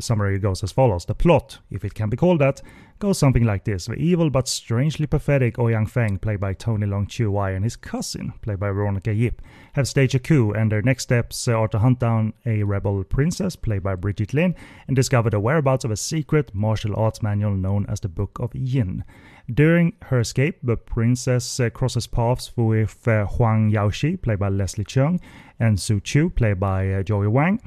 summary 0.00 0.38
goes 0.40 0.64
as 0.64 0.72
follows: 0.72 1.04
The 1.04 1.14
plot, 1.14 1.58
if 1.70 1.84
it 1.84 1.94
can 1.94 2.10
be 2.10 2.16
called 2.16 2.40
that 2.40 2.62
goes 2.98 3.18
something 3.18 3.44
like 3.44 3.64
this. 3.64 3.86
The 3.86 3.94
evil 3.94 4.30
but 4.30 4.48
strangely 4.48 5.06
pathetic 5.06 5.56
Ouyang 5.56 5.88
Feng, 5.88 6.18
played 6.18 6.40
by 6.40 6.52
Tony 6.52 6.86
Leung 6.86 7.08
Chiu 7.08 7.30
Wai, 7.30 7.52
and 7.52 7.64
his 7.64 7.76
cousin, 7.76 8.32
played 8.42 8.58
by 8.58 8.70
Veronica 8.70 9.12
Yip, 9.12 9.40
have 9.74 9.88
staged 9.88 10.14
a 10.14 10.18
coup, 10.18 10.52
and 10.52 10.72
their 10.72 10.82
next 10.82 11.04
steps 11.04 11.46
are 11.48 11.68
to 11.68 11.78
hunt 11.78 12.00
down 12.00 12.32
a 12.44 12.62
rebel 12.62 13.04
princess, 13.04 13.56
played 13.56 13.82
by 13.82 13.94
Brigitte 13.94 14.34
Lin, 14.34 14.54
and 14.86 14.96
discover 14.96 15.30
the 15.30 15.40
whereabouts 15.40 15.84
of 15.84 15.90
a 15.90 15.96
secret 15.96 16.54
martial 16.54 16.96
arts 16.96 17.22
manual 17.22 17.54
known 17.54 17.86
as 17.88 18.00
the 18.00 18.08
Book 18.08 18.38
of 18.40 18.54
Yin. 18.54 19.04
During 19.52 19.94
her 20.02 20.20
escape, 20.20 20.58
the 20.62 20.76
princess 20.76 21.58
uh, 21.58 21.70
crosses 21.70 22.06
paths 22.06 22.52
with 22.56 23.08
uh, 23.08 23.24
Huang 23.24 23.70
Yaoxi, 23.70 24.20
played 24.20 24.38
by 24.38 24.48
Leslie 24.48 24.84
Cheung, 24.84 25.20
and 25.58 25.80
Su 25.80 26.00
Chu, 26.00 26.30
played 26.30 26.60
by 26.60 26.92
uh, 26.92 27.02
Joey 27.02 27.28
Wang. 27.28 27.60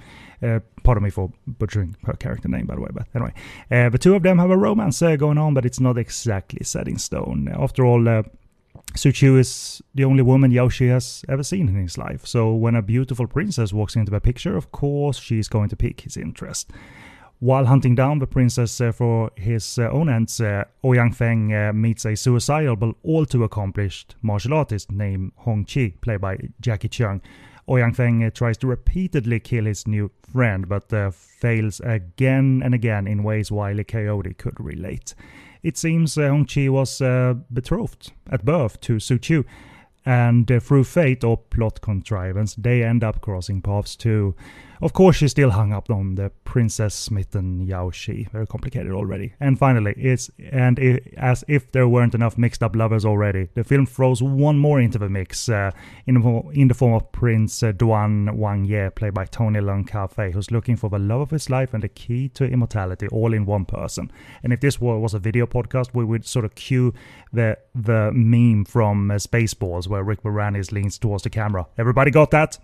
Uh, 0.44 0.60
pardon 0.84 1.04
me 1.04 1.10
for 1.10 1.32
butchering 1.46 1.96
her 2.06 2.14
character 2.14 2.48
name, 2.48 2.66
by 2.66 2.76
the 2.76 2.82
way. 2.82 2.90
But 2.92 3.08
anyway, 3.14 3.34
uh, 3.70 3.90
the 3.90 3.98
two 3.98 4.16
of 4.16 4.24
them 4.24 4.40
have 4.40 4.50
a 4.50 4.58
romance 4.58 5.02
uh, 5.02 5.16
going 5.16 5.38
on, 5.38 5.54
but 5.54 5.66
it's 5.66 5.80
not 5.80 5.98
exactly 5.98 6.64
set 6.64 6.88
in 6.88 6.98
stone. 6.98 7.48
After 7.54 7.86
all, 7.86 8.08
uh, 8.10 8.24
Su 8.96 9.12
Chu 9.12 9.38
is 9.38 9.82
the 9.96 10.04
only 10.04 10.24
woman 10.24 10.52
Yaoxi 10.52 10.90
has 10.90 11.24
ever 11.30 11.44
seen 11.44 11.70
in 11.70 11.76
his 11.76 11.98
life. 11.98 12.26
So 12.26 12.54
when 12.54 12.76
a 12.76 12.82
beautiful 12.82 13.28
princess 13.28 13.72
walks 13.72 13.96
into 13.96 14.12
the 14.12 14.20
picture, 14.20 14.58
of 14.58 14.72
course 14.72 15.18
she's 15.20 15.48
going 15.48 15.70
to 15.70 15.76
pique 15.76 16.02
his 16.02 16.18
interest. 16.18 16.72
While 17.40 17.66
hunting 17.66 17.96
down 17.96 18.20
the 18.20 18.28
princess 18.28 18.80
uh, 18.80 18.92
for 18.92 19.32
his 19.36 19.80
uh, 19.80 19.90
own 19.90 20.10
ends, 20.10 20.40
uh, 20.40 20.66
Ouyang 20.84 21.16
Feng 21.16 21.52
uh, 21.54 21.74
meets 21.74 22.06
a 22.06 22.16
suicidal 22.16 22.76
but 22.76 22.94
all 23.02 23.26
too 23.26 23.44
accomplished 23.44 24.16
martial 24.22 24.54
artist 24.54 24.92
named 24.92 25.32
Hong 25.38 25.66
Chi, 25.66 25.94
played 26.02 26.22
by 26.22 26.38
Jackie 26.60 26.90
Cheung, 26.90 27.22
Ouyang 27.72 27.96
Feng 27.96 28.22
uh, 28.22 28.30
tries 28.30 28.58
to 28.58 28.68
repeatedly 28.68 29.40
kill 29.40 29.64
his 29.64 29.88
new 29.88 30.12
friend, 30.30 30.68
but 30.68 30.92
uh, 30.92 31.10
fails 31.10 31.80
again 31.80 32.62
and 32.66 32.76
again 32.76 33.08
in 33.08 33.24
ways 33.24 33.50
Wiley 33.50 33.86
Coyote 33.86 34.34
could 34.34 34.60
relate. 34.60 35.16
It 35.64 35.78
seems 35.78 36.18
uh, 36.18 36.28
Hong 36.28 36.46
Chi 36.46 36.68
was 36.68 37.00
uh, 37.00 37.36
betrothed 37.54 38.12
at 38.30 38.44
birth 38.44 38.82
to 38.82 39.00
Su 39.00 39.18
Chu, 39.18 39.46
and 40.06 40.52
uh, 40.52 40.60
through 40.60 40.84
fate 40.84 41.24
or 41.24 41.38
plot 41.38 41.80
contrivance, 41.80 42.56
they 42.56 42.84
end 42.84 43.06
up 43.06 43.22
crossing 43.22 43.62
paths 43.62 43.96
too. 43.96 44.36
Of 44.82 44.94
course, 44.94 45.18
she 45.18 45.28
still 45.28 45.52
hung 45.52 45.72
up 45.74 45.92
on 45.92 46.16
the 46.16 46.32
princess 46.44 46.96
smith 46.96 47.22
smitten 47.32 47.68
Yaoxi. 47.68 48.32
Very 48.32 48.48
complicated 48.48 48.92
already. 48.92 49.34
And 49.40 49.60
finally, 49.60 49.94
it's 49.96 50.32
and 50.52 50.80
it, 50.80 51.14
as 51.18 51.44
if 51.48 51.72
there 51.72 51.88
weren't 51.88 52.16
enough 52.16 52.36
mixed 52.38 52.64
up 52.64 52.76
lovers 52.76 53.06
already, 53.06 53.50
the 53.54 53.64
film 53.64 53.86
throws 53.86 54.24
one 54.24 54.58
more 54.58 54.82
into 54.82 54.98
the 54.98 55.08
mix 55.08 55.50
uh, 55.50 55.70
in, 56.08 56.16
the, 56.16 56.42
in 56.54 56.68
the 56.68 56.74
form 56.74 56.94
of 56.94 57.12
Prince 57.12 57.62
uh, 57.62 57.72
Duan 57.72 58.36
Wang 58.36 58.66
Ye, 58.66 58.90
played 58.90 59.14
by 59.14 59.26
Tony 59.26 59.60
Leung 59.60 59.88
Ka-fei, 59.88 60.32
who's 60.32 60.50
looking 60.50 60.76
for 60.76 60.90
the 60.90 61.00
love 61.00 61.22
of 61.22 61.30
his 61.30 61.50
life 61.50 61.74
and 61.74 61.84
the 61.84 61.90
key 61.90 62.30
to 62.30 62.46
immortality, 62.46 63.08
all 63.10 63.34
in 63.34 63.46
one 63.46 63.66
person. 63.66 64.12
And 64.42 64.52
if 64.52 64.62
this 64.62 64.82
was 64.82 65.14
a 65.14 65.20
video 65.20 65.46
podcast, 65.46 65.94
we 65.94 66.04
would 66.04 66.26
sort 66.26 66.44
of 66.44 66.56
cue 66.56 66.94
the 67.32 67.58
the 67.76 68.12
meme 68.14 68.66
from 68.66 69.12
uh, 69.12 69.16
Spaceballs 69.16 69.88
where 69.88 70.04
Rick 70.04 70.24
Moranis 70.24 70.72
leans 70.72 70.98
towards 70.98 71.24
the 71.24 71.30
camera. 71.30 71.68
Everybody 71.78 72.10
got 72.10 72.32
that? 72.32 72.58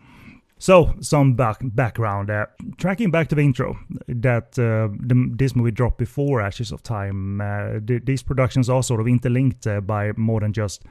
So, 0.60 0.96
some 1.02 1.36
back, 1.36 1.60
background. 1.62 2.32
Uh, 2.32 2.48
tracking 2.78 3.12
back 3.12 3.28
to 3.30 3.36
the 3.36 3.42
intro, 3.42 3.78
that 4.08 4.58
uh, 4.58 4.90
the, 5.00 5.32
this 5.36 5.56
movie 5.56 5.72
dropped 5.72 6.00
before 6.00 6.42
Ashes 6.42 6.72
of 6.72 6.82
Time. 6.82 7.40
Uh, 7.40 7.80
th- 7.86 8.06
these 8.06 8.24
productions 8.24 8.68
are 8.68 8.82
sort 8.82 9.00
of 9.00 9.08
interlinked 9.08 9.68
uh, 9.68 9.82
by 9.82 10.14
more 10.18 10.40
than 10.40 10.54
just 10.54 10.84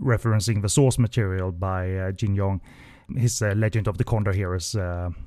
referencing 0.00 0.62
the 0.62 0.70
source 0.70 0.98
material 0.98 1.52
by 1.52 1.94
uh, 1.96 2.12
Jin 2.12 2.34
Yong. 2.34 2.62
His 3.14 3.42
uh, 3.42 3.54
Legend 3.56 3.88
of 3.88 3.98
the 3.98 4.04
Condor 4.04 4.32
Heroes 4.32 4.76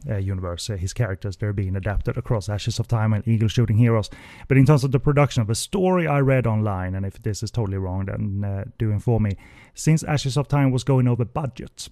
universe, 0.07 0.67
his 0.67 0.93
characters, 0.93 1.35
they're 1.35 1.51
being 1.51 1.75
adapted 1.75 2.17
across 2.17 2.47
Ashes 2.47 2.79
of 2.79 2.88
Time 2.88 3.12
and 3.12 3.27
Eagle 3.27 3.50
Shooting 3.50 3.75
Heroes. 3.77 4.09
But 4.47 4.57
in 4.57 4.65
terms 4.65 4.85
of 4.85 4.93
the 4.93 5.01
production 5.01 5.41
of 5.41 5.47
the 5.47 5.55
story 5.55 6.07
I 6.07 6.19
read 6.19 6.47
online, 6.47 6.95
and 6.95 7.05
if 7.05 7.21
this 7.21 7.43
is 7.43 7.51
totally 7.51 7.77
wrong, 7.77 8.05
then 8.05 8.71
do 8.79 8.89
inform 8.89 9.23
me. 9.23 9.31
Since 9.73 10.01
Ashes 10.03 10.38
of 10.38 10.47
Time 10.47 10.71
was 10.71 10.85
going 10.85 11.09
over 11.09 11.25
budget, 11.25 11.89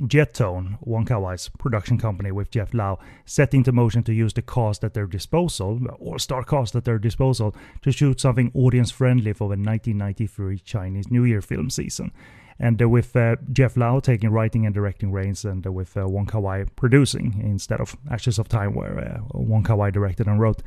Jettone, 0.00 0.78
Wong 0.80 1.04
Kar 1.04 1.20
Wai's 1.20 1.48
production 1.58 1.98
company 1.98 2.30
with 2.30 2.50
Jeff 2.50 2.72
Lau, 2.72 2.98
set 3.24 3.52
into 3.52 3.72
motion 3.72 4.02
to 4.04 4.14
use 4.14 4.32
the 4.32 4.42
cast 4.42 4.84
at 4.84 4.94
their 4.94 5.06
disposal, 5.06 5.80
all-star 5.98 6.44
cast 6.44 6.76
at 6.76 6.84
their 6.84 6.98
disposal, 6.98 7.54
to 7.82 7.90
shoot 7.90 8.20
something 8.20 8.52
audience-friendly 8.54 9.32
for 9.32 9.48
the 9.48 9.60
1993 9.60 10.58
Chinese 10.60 11.10
New 11.10 11.24
Year 11.24 11.42
film 11.42 11.68
season. 11.68 12.12
And 12.60 12.80
uh, 12.82 12.88
with 12.88 13.14
uh, 13.14 13.36
Jeff 13.52 13.76
Lau 13.76 14.00
taking 14.00 14.30
writing 14.30 14.66
and 14.66 14.74
directing 14.74 15.12
reins, 15.12 15.44
and 15.44 15.66
uh, 15.66 15.72
with 15.72 15.96
uh, 15.96 16.08
Wong 16.08 16.26
Kar 16.26 16.40
Wai 16.40 16.64
producing 16.76 17.40
instead 17.42 17.80
of 17.80 17.96
Ashes 18.10 18.38
of 18.38 18.48
Time, 18.48 18.74
where 18.74 18.98
uh, 18.98 19.20
Wong 19.32 19.62
Kar 19.62 19.76
Wai 19.76 19.90
directed 19.90 20.26
and 20.26 20.40
wrote. 20.40 20.62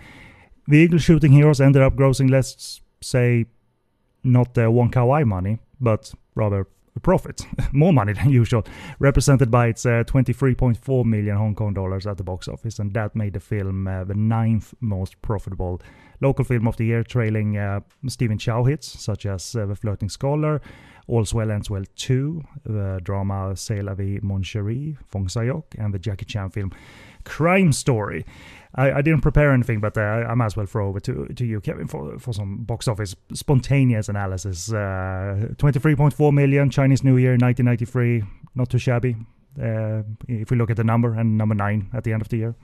The 0.68 0.78
Eagle 0.78 1.00
Shooting 1.00 1.32
Heroes 1.32 1.60
ended 1.60 1.82
up 1.82 1.96
grossing, 1.96 2.30
let's 2.30 2.82
say, 3.02 3.46
not 4.24 4.58
uh, 4.58 4.72
Wong 4.72 4.90
Kar 4.90 5.06
Wai 5.06 5.24
money, 5.24 5.60
but 5.80 6.14
rather 6.36 6.68
profit, 7.00 7.46
more 7.72 7.94
money 7.94 8.14
than 8.14 8.30
usual, 8.42 8.66
represented 9.00 9.50
by 9.50 9.68
its 9.68 9.86
uh, 9.86 10.04
23.4 10.06 11.06
million 11.06 11.38
Hong 11.38 11.56
Kong 11.56 11.74
dollars 11.74 12.06
at 12.06 12.18
the 12.18 12.24
box 12.24 12.48
office, 12.48 12.80
and 12.80 12.94
that 12.94 13.16
made 13.16 13.34
the 13.34 13.40
film 13.40 13.88
uh, 13.88 14.04
the 14.04 14.16
ninth 14.16 14.74
most 14.82 15.22
profitable 15.22 15.82
local 16.22 16.46
film 16.46 16.68
of 16.68 16.78
the 16.78 16.86
year, 16.86 17.04
trailing 17.04 17.58
uh, 17.58 17.80
Stephen 18.08 18.38
Chow 18.38 18.64
hits 18.64 18.88
such 18.88 19.26
as 19.26 19.56
uh, 19.56 19.66
The 19.66 19.76
Flirting 19.76 20.10
Scholar, 20.10 20.62
All's 21.08 21.34
Well 21.34 21.52
Ends 21.52 21.70
Well 21.70 21.84
2, 21.96 22.42
the 22.64 23.00
drama 23.04 23.54
C'est 23.56 23.82
la 23.82 23.96
vie 23.96 24.20
mon 24.22 24.42
chéri, 24.44 24.98
Fong 25.08 25.28
Sai-yuk, 25.28 25.76
and 25.78 25.94
the 25.94 26.00
Jackie 26.00 26.26
Chan 26.26 26.52
film 26.52 26.72
Crime 27.24 27.74
Story. 27.74 28.26
I, 28.76 28.92
I 28.92 29.02
didn't 29.02 29.22
prepare 29.22 29.52
anything, 29.52 29.80
but 29.82 29.98
uh, 29.98 30.02
I 30.02 30.34
might 30.34 30.46
as 30.46 30.56
well 30.56 30.66
throw 30.66 30.88
over 30.88 31.00
to, 31.02 31.28
to 31.28 31.46
you, 31.46 31.60
Kevin, 31.60 31.88
for, 31.88 32.18
for 32.20 32.34
some 32.34 32.64
box 32.64 32.88
office 32.88 33.16
spontaneous 33.34 34.08
analysis. 34.08 34.72
Uh, 34.72 35.50
23.4 35.58 36.34
million 36.34 36.70
Chinese 36.70 37.04
New 37.04 37.18
Year 37.18 37.32
1993, 37.32 38.24
not 38.56 38.70
too 38.70 38.78
shabby. 38.78 39.16
Uh, 39.62 40.04
if 40.30 40.50
we 40.50 40.56
look 40.56 40.70
at 40.72 40.78
the 40.78 40.84
number 40.84 41.14
and 41.14 41.38
number 41.38 41.54
nine 41.54 41.90
at 41.94 42.06
the 42.06 42.14
end 42.14 42.22
of 42.22 42.30
the 42.30 42.38
year. 42.38 42.56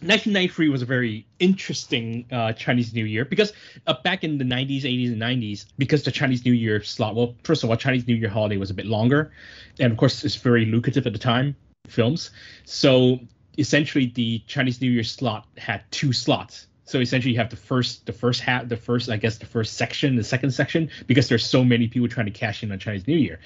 1993 0.00 0.68
was 0.68 0.82
a 0.82 0.86
very 0.86 1.24
interesting 1.38 2.26
uh, 2.32 2.52
Chinese 2.54 2.92
New 2.92 3.04
Year 3.04 3.24
because 3.24 3.52
uh, 3.86 3.94
back 4.02 4.24
in 4.24 4.38
the 4.38 4.44
90s, 4.44 4.82
80s, 4.82 5.12
and 5.12 5.22
90s, 5.22 5.66
because 5.78 6.02
the 6.02 6.10
Chinese 6.10 6.44
New 6.44 6.52
Year 6.52 6.82
slot, 6.82 7.14
well, 7.14 7.36
first 7.44 7.62
of 7.62 7.70
all, 7.70 7.76
Chinese 7.76 8.08
New 8.08 8.16
Year 8.16 8.28
holiday 8.28 8.56
was 8.56 8.70
a 8.70 8.74
bit 8.74 8.86
longer, 8.86 9.30
and 9.78 9.92
of 9.92 9.98
course, 9.98 10.24
it's 10.24 10.34
very 10.34 10.64
lucrative 10.64 11.06
at 11.06 11.12
the 11.12 11.18
time, 11.20 11.54
films. 11.86 12.30
So 12.64 13.20
essentially 13.58 14.06
the 14.06 14.40
Chinese 14.46 14.80
New 14.80 14.90
Year 14.90 15.04
slot 15.04 15.46
had 15.56 15.82
two 15.90 16.12
slots. 16.12 16.66
So 16.84 17.00
essentially, 17.00 17.32
you 17.32 17.38
have 17.38 17.50
the 17.50 17.56
first, 17.56 18.06
the 18.06 18.12
first 18.12 18.40
hat, 18.40 18.68
the 18.68 18.76
first, 18.76 19.08
I 19.08 19.16
guess, 19.16 19.38
the 19.38 19.46
first 19.46 19.74
section, 19.74 20.16
the 20.16 20.24
second 20.24 20.50
section, 20.50 20.90
because 21.06 21.28
there's 21.28 21.46
so 21.46 21.64
many 21.64 21.88
people 21.88 22.08
trying 22.08 22.26
to 22.26 22.32
cash 22.32 22.62
in 22.62 22.72
on 22.72 22.78
Chinese 22.78 23.06
New 23.06 23.16
Year. 23.16 23.40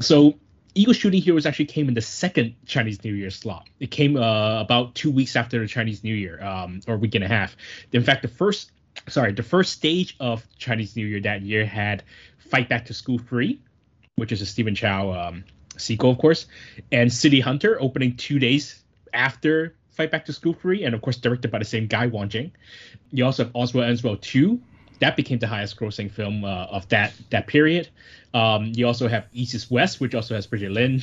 So 0.00 0.34
Eagle 0.74 0.92
Shooting 0.92 1.22
Heroes 1.22 1.46
actually 1.46 1.66
came 1.66 1.88
in 1.88 1.94
the 1.94 2.02
second 2.02 2.54
Chinese 2.66 3.02
New 3.02 3.14
Year 3.14 3.30
slot. 3.30 3.68
It 3.80 3.90
came 3.90 4.16
uh, 4.16 4.60
about 4.60 4.94
two 4.94 5.10
weeks 5.10 5.36
after 5.36 5.58
the 5.58 5.66
Chinese 5.66 6.04
New 6.04 6.14
Year, 6.14 6.42
um, 6.44 6.80
or 6.86 6.98
week 6.98 7.14
and 7.14 7.24
a 7.24 7.28
half. 7.28 7.56
In 7.92 8.02
fact, 8.02 8.22
the 8.22 8.28
first, 8.28 8.72
sorry, 9.08 9.32
the 9.32 9.42
first 9.42 9.72
stage 9.72 10.16
of 10.20 10.46
Chinese 10.58 10.96
New 10.96 11.06
Year 11.06 11.20
that 11.20 11.42
year 11.42 11.64
had 11.64 12.02
Fight 12.38 12.68
Back 12.68 12.84
to 12.86 12.94
School 12.94 13.18
3, 13.18 13.58
which 14.16 14.32
is 14.32 14.42
a 14.42 14.46
Stephen 14.46 14.74
Chow 14.74 15.12
um, 15.12 15.44
sequel, 15.78 16.10
of 16.10 16.18
course, 16.18 16.46
and 16.92 17.12
City 17.12 17.40
Hunter 17.40 17.80
opening 17.80 18.16
two 18.16 18.38
days 18.38 18.82
after 19.16 19.74
Fight 19.90 20.10
Back 20.10 20.26
to 20.26 20.32
School 20.32 20.52
3, 20.52 20.84
and 20.84 20.94
of 20.94 21.02
course 21.02 21.16
directed 21.16 21.50
by 21.50 21.58
the 21.58 21.64
same 21.64 21.86
guy, 21.86 22.06
Wong 22.06 22.28
Jing. 22.28 22.52
You 23.10 23.24
also 23.24 23.44
have 23.44 23.52
All's 23.54 23.72
Well 23.72 23.88
Ends 23.88 24.02
Well 24.02 24.16
2. 24.16 24.60
That 25.00 25.16
became 25.16 25.38
the 25.38 25.46
highest 25.46 25.78
grossing 25.78 26.10
film 26.10 26.44
uh, 26.44 26.66
of 26.66 26.88
that 26.88 27.12
that 27.30 27.46
period. 27.46 27.88
Um, 28.34 28.72
you 28.74 28.86
also 28.86 29.08
have 29.08 29.26
East 29.32 29.54
is 29.54 29.70
West, 29.70 30.00
which 30.00 30.14
also 30.14 30.34
has 30.34 30.46
Brigitte 30.46 30.72
Lin. 30.72 31.02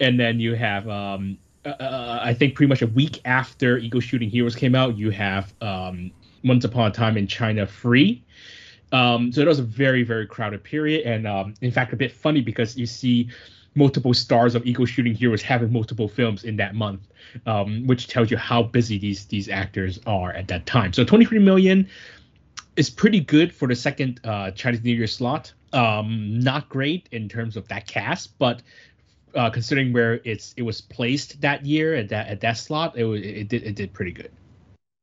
And 0.00 0.18
then 0.18 0.40
you 0.40 0.54
have, 0.54 0.88
um, 0.88 1.38
uh, 1.64 1.70
uh, 1.70 2.20
I 2.22 2.34
think, 2.34 2.54
pretty 2.54 2.68
much 2.68 2.82
a 2.82 2.86
week 2.86 3.20
after 3.24 3.78
Eagle 3.78 4.00
Shooting 4.00 4.30
Heroes 4.30 4.54
came 4.54 4.74
out, 4.74 4.96
you 4.96 5.10
have 5.10 5.52
um, 5.60 6.10
Once 6.44 6.64
Upon 6.64 6.90
a 6.90 6.90
Time 6.90 7.16
in 7.16 7.26
China 7.26 7.66
Free. 7.66 8.22
Um, 8.92 9.32
so 9.32 9.40
it 9.40 9.48
was 9.48 9.58
a 9.58 9.64
very, 9.64 10.02
very 10.04 10.26
crowded 10.26 10.62
period. 10.62 11.04
And 11.06 11.26
um, 11.26 11.54
in 11.60 11.70
fact, 11.70 11.92
a 11.92 11.96
bit 11.96 12.12
funny 12.12 12.40
because 12.40 12.76
you 12.76 12.86
see 12.86 13.28
multiple 13.74 14.14
stars 14.14 14.54
of 14.54 14.66
Eagle 14.66 14.86
Shooting 14.86 15.14
Heroes 15.14 15.42
having 15.42 15.72
multiple 15.72 16.08
films 16.08 16.44
in 16.44 16.56
that 16.56 16.74
month, 16.74 17.00
um, 17.46 17.86
which 17.86 18.08
tells 18.08 18.30
you 18.30 18.36
how 18.36 18.62
busy 18.62 18.98
these 18.98 19.26
these 19.26 19.48
actors 19.48 20.00
are 20.06 20.32
at 20.32 20.48
that 20.48 20.66
time. 20.66 20.92
So 20.92 21.04
23 21.04 21.38
million 21.38 21.88
is 22.76 22.90
pretty 22.90 23.20
good 23.20 23.52
for 23.52 23.68
the 23.68 23.76
second 23.76 24.20
uh, 24.24 24.50
Chinese 24.52 24.82
New 24.82 24.94
Year 24.94 25.06
slot. 25.06 25.52
Um, 25.72 26.38
not 26.38 26.68
great 26.68 27.08
in 27.10 27.28
terms 27.28 27.56
of 27.56 27.66
that 27.68 27.86
cast, 27.86 28.38
but 28.38 28.62
uh, 29.34 29.50
considering 29.50 29.92
where 29.92 30.20
it's 30.24 30.54
it 30.56 30.62
was 30.62 30.80
placed 30.80 31.40
that 31.40 31.66
year 31.66 31.94
at 31.94 32.08
that 32.10 32.28
at 32.28 32.40
that 32.40 32.56
slot, 32.56 32.96
it 32.96 33.04
was, 33.04 33.20
it 33.22 33.48
did 33.48 33.64
it 33.64 33.74
did 33.74 33.92
pretty 33.92 34.12
good. 34.12 34.30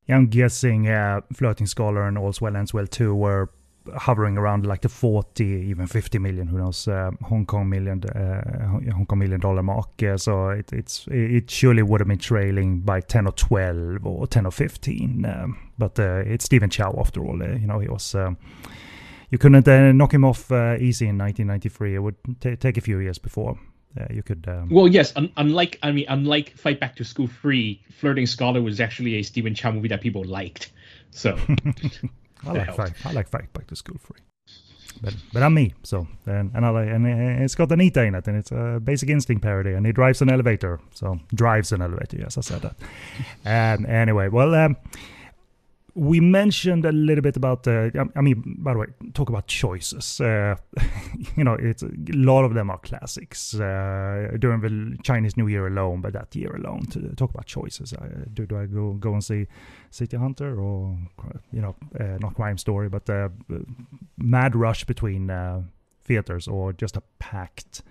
Yeah, 0.07 0.15
I'm 0.15 0.27
guessing 0.27 0.87
uh, 0.87 1.21
Flirting 1.33 1.67
Scholar 1.67 2.07
and 2.07 2.17
All's 2.17 2.41
Well 2.41 2.55
Ends 2.55 2.73
Well 2.73 2.87
too 2.87 3.13
were 3.13 3.49
hovering 3.95 4.37
around 4.37 4.65
like 4.65 4.81
the 4.81 4.89
40, 4.89 5.43
even 5.43 5.87
50 5.87 6.19
million, 6.19 6.47
who 6.47 6.57
knows, 6.57 6.87
uh, 6.87 7.11
Hong 7.23 7.45
Kong 7.45 7.69
million, 7.69 8.03
uh, 8.03 8.67
Hong 8.67 9.05
Kong 9.07 9.19
million 9.19 9.39
dollar 9.39 9.63
mark. 9.63 10.01
Uh, 10.03 10.17
so 10.17 10.49
it, 10.49 10.71
it's 10.71 11.07
it 11.09 11.49
surely 11.49 11.81
would 11.81 11.99
have 11.99 12.07
been 12.07 12.19
trailing 12.19 12.81
by 12.81 13.01
10 13.01 13.27
or 13.27 13.31
12 13.31 14.05
or 14.05 14.27
10 14.27 14.45
or 14.45 14.51
15. 14.51 15.25
Um, 15.25 15.71
but 15.77 15.99
uh, 15.99 16.23
it's 16.25 16.45
Stephen 16.45 16.69
Chow 16.69 16.95
after 16.99 17.25
all. 17.25 17.41
Uh, 17.41 17.53
you 17.53 17.67
know, 17.67 17.79
he 17.79 17.87
was. 17.87 18.15
Um, 18.15 18.37
you 19.29 19.37
couldn't 19.37 19.67
uh, 19.67 19.93
knock 19.93 20.13
him 20.13 20.25
off 20.25 20.51
easy 20.51 21.07
in 21.07 21.17
1993. 21.17 21.95
It 21.95 21.99
would 21.99 22.15
t- 22.41 22.57
take 22.57 22.77
a 22.77 22.81
few 22.81 22.99
years 22.99 23.17
before. 23.17 23.57
you 24.09 24.21
could. 24.23 24.45
Um... 24.45 24.69
Well, 24.69 24.89
yes. 24.89 25.13
Un- 25.15 25.31
unlike, 25.37 25.79
I 25.81 25.93
mean, 25.93 26.05
unlike 26.09 26.57
Fight 26.57 26.81
Back 26.81 26.97
to 26.97 27.05
School 27.05 27.27
Three, 27.27 27.81
Flirting 27.97 28.27
Scholar 28.27 28.61
was 28.61 28.81
actually 28.81 29.15
a 29.15 29.23
Stephen 29.23 29.55
Chow 29.55 29.71
movie 29.71 29.87
that 29.87 30.01
people 30.01 30.25
liked. 30.25 30.73
So 31.11 31.37
I 32.45 32.51
like 32.51 32.75
fight. 32.75 32.93
I 33.05 33.11
like 33.11 33.27
fight 33.27 33.53
back 33.53 33.67
to 33.67 33.75
school 33.75 33.97
free. 33.99 34.21
But 35.01 35.15
but 35.33 35.43
I'm 35.43 35.53
me, 35.53 35.73
so 35.83 36.07
and 36.25 36.51
and 36.53 36.65
I 36.65 36.69
like 36.69 36.89
and 36.89 37.07
it's 37.41 37.55
got 37.55 37.71
Anita 37.71 38.03
in 38.03 38.15
it, 38.15 38.27
and 38.27 38.37
it's 38.37 38.51
a 38.51 38.79
Basic 38.83 39.09
Instinct 39.09 39.41
parody, 39.41 39.73
and 39.73 39.85
he 39.85 39.91
drives 39.91 40.21
an 40.21 40.29
elevator, 40.29 40.79
so 40.93 41.19
drives 41.33 41.71
an 41.71 41.81
elevator. 41.81 42.17
Yes, 42.17 42.37
I 42.37 42.41
said 42.41 42.61
that. 42.61 42.75
um, 43.79 43.85
anyway, 43.85 44.27
well, 44.27 44.53
um, 44.53 44.75
we 45.95 46.19
mentioned 46.19 46.85
a 46.85 46.91
little 46.91 47.21
bit 47.21 47.35
about. 47.35 47.67
Uh, 47.67 47.89
I 48.15 48.21
mean, 48.21 48.57
by 48.59 48.73
the 48.73 48.79
way, 48.79 48.87
talk 49.13 49.29
about 49.29 49.47
choices. 49.47 50.21
Uh, 50.21 50.55
you 51.35 51.43
know, 51.43 51.53
it's 51.53 51.83
a 51.83 51.89
lot 52.13 52.45
of 52.45 52.53
them 52.53 52.69
are 52.69 52.77
classics 52.77 53.53
uh, 53.55 54.31
during 54.39 54.61
the 54.61 54.97
Chinese 55.03 55.35
New 55.37 55.47
Year 55.47 55.67
alone, 55.67 56.01
but 56.01 56.13
that 56.13 56.35
year 56.35 56.55
alone. 56.55 56.85
To 56.91 57.15
talk 57.15 57.31
about 57.31 57.45
choices, 57.45 57.93
uh, 57.93 58.07
do, 58.33 58.45
do 58.45 58.57
I 58.57 58.65
go 58.65 58.93
go 58.93 59.13
and 59.13 59.23
see 59.23 59.47
City 59.89 60.17
Hunter 60.17 60.59
or 60.59 60.97
you 61.51 61.61
know, 61.61 61.75
uh, 61.99 62.17
not 62.19 62.35
Crime 62.35 62.57
Story, 62.57 62.89
but 62.89 63.09
uh, 63.09 63.29
mad 64.17 64.55
rush 64.55 64.85
between 64.85 65.31
theaters 66.03 66.47
or 66.47 66.73
just 66.73 66.97
a 66.97 67.03
packed 67.19 67.81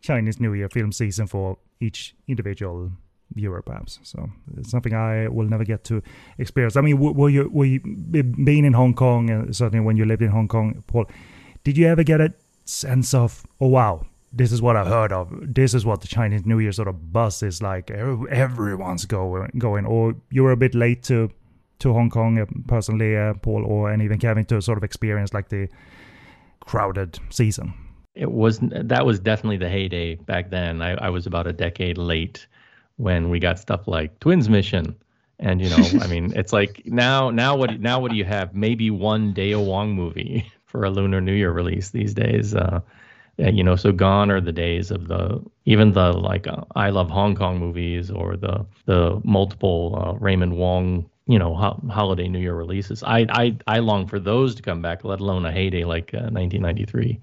Chinese 0.00 0.40
New 0.40 0.54
Year 0.54 0.68
film 0.68 0.92
season 0.92 1.26
for 1.26 1.58
each 1.80 2.14
individual 2.26 2.92
viewer 3.34 3.62
perhaps 3.62 3.98
so 4.02 4.28
it's 4.56 4.70
something 4.70 4.94
i 4.94 5.28
will 5.28 5.46
never 5.46 5.64
get 5.64 5.84
to 5.84 6.02
experience. 6.38 6.76
I 6.76 6.80
mean 6.80 6.98
were 6.98 7.28
you 7.28 7.48
were 7.52 7.64
you 7.64 7.80
being 7.80 8.64
in 8.64 8.72
hong 8.72 8.94
kong 8.94 9.30
and 9.30 9.54
certainly 9.54 9.84
when 9.84 9.96
you 9.96 10.04
lived 10.04 10.22
in 10.22 10.30
hong 10.30 10.48
kong 10.48 10.82
paul 10.86 11.06
did 11.64 11.76
you 11.76 11.86
ever 11.86 12.02
get 12.02 12.20
a 12.20 12.32
sense 12.64 13.14
of 13.14 13.46
oh 13.60 13.68
wow 13.68 14.06
this 14.32 14.52
is 14.52 14.62
what 14.62 14.76
i've 14.76 14.86
heard 14.86 15.12
of 15.12 15.28
this 15.42 15.74
is 15.74 15.84
what 15.84 16.00
the 16.00 16.08
chinese 16.08 16.44
new 16.44 16.58
year 16.58 16.72
sort 16.72 16.88
of 16.88 17.12
buzz 17.12 17.42
is 17.42 17.62
like 17.62 17.90
everyone's 17.90 19.04
going 19.04 19.50
going 19.58 19.86
or 19.86 20.14
you 20.30 20.42
were 20.42 20.52
a 20.52 20.56
bit 20.56 20.74
late 20.74 21.02
to 21.02 21.30
to 21.78 21.92
hong 21.92 22.10
kong 22.10 22.38
uh, 22.38 22.46
personally 22.66 23.16
uh, 23.16 23.34
paul 23.34 23.64
or 23.64 23.90
and 23.90 24.02
even 24.02 24.18
kevin 24.18 24.44
to 24.44 24.60
sort 24.60 24.78
of 24.78 24.84
experience 24.84 25.32
like 25.32 25.48
the 25.48 25.68
crowded 26.60 27.18
season? 27.30 27.74
It 28.14 28.30
was 28.30 28.60
that 28.60 29.04
was 29.06 29.18
definitely 29.20 29.56
the 29.56 29.68
heyday 29.68 30.16
back 30.16 30.50
then. 30.50 30.82
I, 30.82 30.92
I 31.06 31.10
was 31.10 31.26
about 31.26 31.46
a 31.46 31.52
decade 31.52 31.98
late 31.98 32.46
when 33.00 33.30
we 33.30 33.38
got 33.38 33.58
stuff 33.58 33.88
like 33.88 34.18
Twins 34.20 34.48
Mission. 34.48 34.94
And 35.38 35.62
you 35.62 35.70
know, 35.70 36.00
I 36.00 36.06
mean, 36.06 36.32
it's 36.36 36.52
like 36.52 36.82
now, 36.84 37.30
now 37.30 37.56
what, 37.56 37.80
now 37.80 37.98
what 37.98 38.10
do 38.10 38.16
you 38.16 38.24
have? 38.24 38.54
Maybe 38.54 38.90
one 38.90 39.32
Dayo 39.32 39.64
Wong 39.64 39.92
movie 39.92 40.50
for 40.66 40.84
a 40.84 40.90
Lunar 40.90 41.20
New 41.20 41.32
Year 41.32 41.50
release 41.50 41.90
these 41.90 42.12
days. 42.14 42.54
Uh, 42.54 42.80
you 43.38 43.64
know, 43.64 43.74
so 43.74 43.90
gone 43.90 44.30
are 44.30 44.40
the 44.40 44.52
days 44.52 44.90
of 44.90 45.08
the 45.08 45.42
even 45.64 45.92
the 45.92 46.12
like 46.12 46.46
uh, 46.46 46.62
I 46.76 46.90
Love 46.90 47.08
Hong 47.08 47.34
Kong 47.34 47.58
movies 47.58 48.10
or 48.10 48.36
the 48.36 48.66
the 48.84 49.18
multiple 49.24 49.98
uh, 49.98 50.12
Raymond 50.18 50.58
Wong 50.58 51.08
you 51.26 51.38
know 51.38 51.54
ho- 51.54 51.80
holiday 51.88 52.28
New 52.28 52.38
Year 52.38 52.54
releases. 52.54 53.02
I 53.02 53.20
I 53.30 53.56
I 53.66 53.78
long 53.78 54.06
for 54.06 54.18
those 54.18 54.54
to 54.56 54.62
come 54.62 54.82
back, 54.82 55.04
let 55.04 55.20
alone 55.20 55.46
a 55.46 55.52
heyday 55.52 55.84
like 55.84 56.12
1993. 56.12 57.18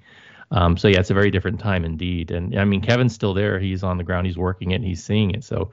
Um, 0.51 0.77
so 0.77 0.87
yeah, 0.87 0.99
it's 0.99 1.09
a 1.09 1.13
very 1.13 1.31
different 1.31 1.59
time 1.59 1.83
indeed. 1.85 2.31
And 2.31 2.57
I 2.57 2.63
mean, 2.65 2.81
Kevin's 2.81 3.13
still 3.13 3.33
there. 3.33 3.59
He's 3.59 3.83
on 3.83 3.97
the 3.97 4.03
ground. 4.03 4.27
He's 4.27 4.37
working 4.37 4.71
it. 4.71 4.81
He's 4.81 5.03
seeing 5.03 5.31
it. 5.31 5.43
So 5.43 5.71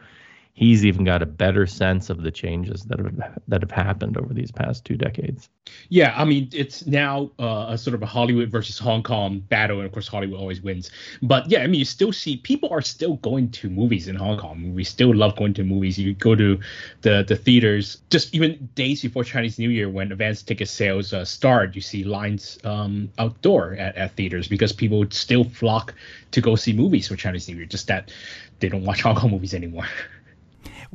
he's 0.54 0.84
even 0.84 1.04
got 1.04 1.20
a 1.20 1.26
better 1.26 1.66
sense 1.66 2.10
of 2.10 2.22
the 2.22 2.30
changes 2.30 2.84
that 2.84 3.00
have 3.00 3.40
that 3.48 3.60
have 3.60 3.70
happened 3.72 4.16
over 4.16 4.32
these 4.32 4.52
past 4.52 4.84
two 4.84 4.96
decades. 4.96 5.50
Yeah, 5.88 6.14
I 6.16 6.24
mean 6.24 6.48
it's 6.52 6.86
now 6.86 7.30
uh, 7.38 7.66
a 7.70 7.78
sort 7.78 7.94
of 7.94 8.02
a 8.02 8.06
Hollywood 8.06 8.50
versus 8.50 8.78
Hong 8.78 9.02
Kong 9.02 9.40
battle, 9.40 9.78
and 9.78 9.86
of 9.86 9.92
course 9.92 10.06
Hollywood 10.06 10.38
always 10.38 10.62
wins. 10.62 10.90
But 11.22 11.50
yeah, 11.50 11.60
I 11.60 11.66
mean 11.66 11.80
you 11.80 11.84
still 11.84 12.12
see 12.12 12.36
people 12.36 12.70
are 12.70 12.82
still 12.82 13.16
going 13.16 13.50
to 13.50 13.68
movies 13.68 14.06
in 14.06 14.14
Hong 14.14 14.38
Kong. 14.38 14.72
We 14.74 14.84
still 14.84 15.14
love 15.14 15.36
going 15.36 15.54
to 15.54 15.64
movies. 15.64 15.98
You 15.98 16.14
go 16.14 16.36
to 16.36 16.58
the 17.02 17.24
the 17.26 17.36
theaters 17.36 17.98
just 18.10 18.32
even 18.32 18.68
days 18.76 19.02
before 19.02 19.24
Chinese 19.24 19.58
New 19.58 19.70
Year 19.70 19.90
when 19.90 20.12
advance 20.12 20.42
ticket 20.42 20.68
sales 20.68 21.12
uh, 21.12 21.24
start. 21.24 21.74
You 21.74 21.80
see 21.80 22.04
lines 22.04 22.58
um, 22.64 23.10
outdoor 23.18 23.74
at, 23.74 23.96
at 23.96 24.14
theaters 24.14 24.46
because 24.46 24.72
people 24.72 25.00
would 25.00 25.12
still 25.12 25.44
flock 25.44 25.94
to 26.30 26.40
go 26.40 26.54
see 26.54 26.72
movies 26.72 27.08
for 27.08 27.16
Chinese 27.16 27.48
New 27.48 27.56
Year. 27.56 27.66
Just 27.66 27.88
that 27.88 28.12
they 28.60 28.68
don't 28.68 28.84
watch 28.84 29.02
Hong 29.02 29.16
Kong 29.16 29.32
movies 29.32 29.52
anymore. 29.52 29.88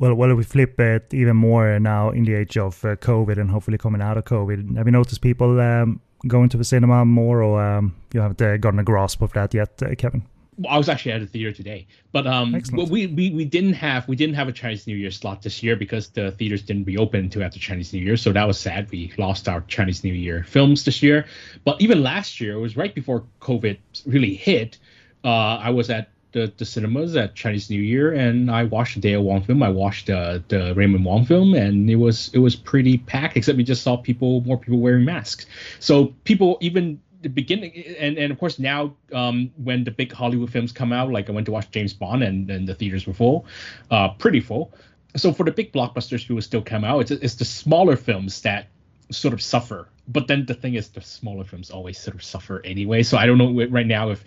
Well, 0.00 0.14
well, 0.14 0.34
we 0.34 0.44
flip 0.44 0.80
it 0.80 1.12
even 1.12 1.36
more 1.36 1.78
now 1.78 2.08
in 2.08 2.24
the 2.24 2.32
age 2.32 2.56
of 2.56 2.82
uh, 2.86 2.96
COVID 2.96 3.38
and 3.38 3.50
hopefully 3.50 3.76
coming 3.76 4.00
out 4.00 4.16
of 4.16 4.24
COVID. 4.24 4.78
Have 4.78 4.86
you 4.86 4.92
noticed 4.92 5.20
people 5.20 5.60
um, 5.60 6.00
going 6.26 6.48
to 6.48 6.56
the 6.56 6.64
cinema 6.64 7.04
more, 7.04 7.42
or 7.42 7.62
um, 7.62 7.94
you 8.14 8.20
haven't 8.22 8.40
uh, 8.40 8.56
gotten 8.56 8.78
a 8.78 8.82
grasp 8.82 9.20
of 9.20 9.34
that 9.34 9.52
yet, 9.52 9.82
uh, 9.82 9.94
Kevin? 9.94 10.24
I 10.66 10.78
was 10.78 10.88
actually 10.88 11.12
at 11.12 11.20
a 11.20 11.26
theater 11.26 11.52
today, 11.52 11.86
but 12.12 12.26
um, 12.26 12.58
we, 12.72 13.08
we 13.08 13.30
we 13.30 13.44
didn't 13.44 13.74
have 13.74 14.08
we 14.08 14.16
didn't 14.16 14.36
have 14.36 14.48
a 14.48 14.52
Chinese 14.52 14.86
New 14.86 14.96
Year 14.96 15.10
slot 15.10 15.42
this 15.42 15.62
year 15.62 15.76
because 15.76 16.08
the 16.08 16.30
theaters 16.32 16.62
didn't 16.62 16.84
reopen 16.84 17.20
until 17.20 17.42
after 17.42 17.58
Chinese 17.58 17.92
New 17.92 18.00
Year, 18.00 18.16
so 18.16 18.32
that 18.32 18.46
was 18.46 18.58
sad. 18.58 18.90
We 18.90 19.12
lost 19.18 19.50
our 19.50 19.60
Chinese 19.68 20.02
New 20.02 20.14
Year 20.14 20.44
films 20.44 20.84
this 20.84 21.02
year, 21.02 21.26
but 21.64 21.78
even 21.82 22.02
last 22.02 22.40
year, 22.40 22.54
it 22.54 22.60
was 22.60 22.74
right 22.74 22.94
before 22.94 23.24
COVID 23.42 23.76
really 24.06 24.34
hit. 24.34 24.78
Uh, 25.22 25.56
I 25.56 25.68
was 25.68 25.90
at 25.90 26.08
the, 26.32 26.52
the 26.56 26.64
cinemas 26.64 27.16
at 27.16 27.34
Chinese 27.34 27.70
New 27.70 27.80
Year, 27.80 28.12
and 28.12 28.50
I 28.50 28.64
watched 28.64 29.00
the 29.00 29.08
Dayo 29.08 29.22
Wong 29.22 29.42
film. 29.42 29.62
I 29.62 29.68
watched 29.68 30.10
uh, 30.10 30.40
the 30.48 30.74
Raymond 30.74 31.04
Wong 31.04 31.24
film, 31.24 31.54
and 31.54 31.90
it 31.90 31.96
was 31.96 32.30
it 32.32 32.38
was 32.38 32.56
pretty 32.56 32.98
packed. 32.98 33.36
Except 33.36 33.56
we 33.56 33.64
just 33.64 33.82
saw 33.82 33.96
people, 33.96 34.40
more 34.42 34.58
people 34.58 34.78
wearing 34.78 35.04
masks. 35.04 35.46
So 35.78 36.14
people 36.24 36.58
even 36.60 37.00
the 37.22 37.28
beginning, 37.28 37.72
and 37.98 38.18
and 38.18 38.32
of 38.32 38.38
course 38.38 38.58
now 38.58 38.94
um, 39.12 39.50
when 39.56 39.84
the 39.84 39.90
big 39.90 40.12
Hollywood 40.12 40.50
films 40.50 40.72
come 40.72 40.92
out, 40.92 41.10
like 41.10 41.28
I 41.28 41.32
went 41.32 41.46
to 41.46 41.52
watch 41.52 41.70
James 41.70 41.92
Bond, 41.92 42.22
and 42.22 42.50
and 42.50 42.68
the 42.68 42.74
theaters 42.74 43.06
were 43.06 43.14
full, 43.14 43.46
uh, 43.90 44.10
pretty 44.10 44.40
full. 44.40 44.72
So 45.16 45.32
for 45.32 45.44
the 45.44 45.50
big 45.50 45.72
blockbusters 45.72 46.28
will 46.28 46.40
still 46.40 46.62
come 46.62 46.84
out, 46.84 47.00
it's 47.00 47.10
it's 47.10 47.34
the 47.34 47.44
smaller 47.44 47.96
films 47.96 48.40
that 48.42 48.68
sort 49.10 49.34
of 49.34 49.42
suffer. 49.42 49.88
But 50.08 50.26
then 50.26 50.46
the 50.46 50.54
thing 50.54 50.74
is, 50.74 50.88
the 50.88 51.00
smaller 51.00 51.44
films 51.44 51.70
always 51.70 51.98
sort 51.98 52.16
of 52.16 52.22
suffer 52.22 52.60
anyway. 52.64 53.02
So 53.02 53.16
I 53.16 53.26
don't 53.26 53.38
know 53.38 53.66
right 53.66 53.86
now 53.86 54.10
if 54.10 54.24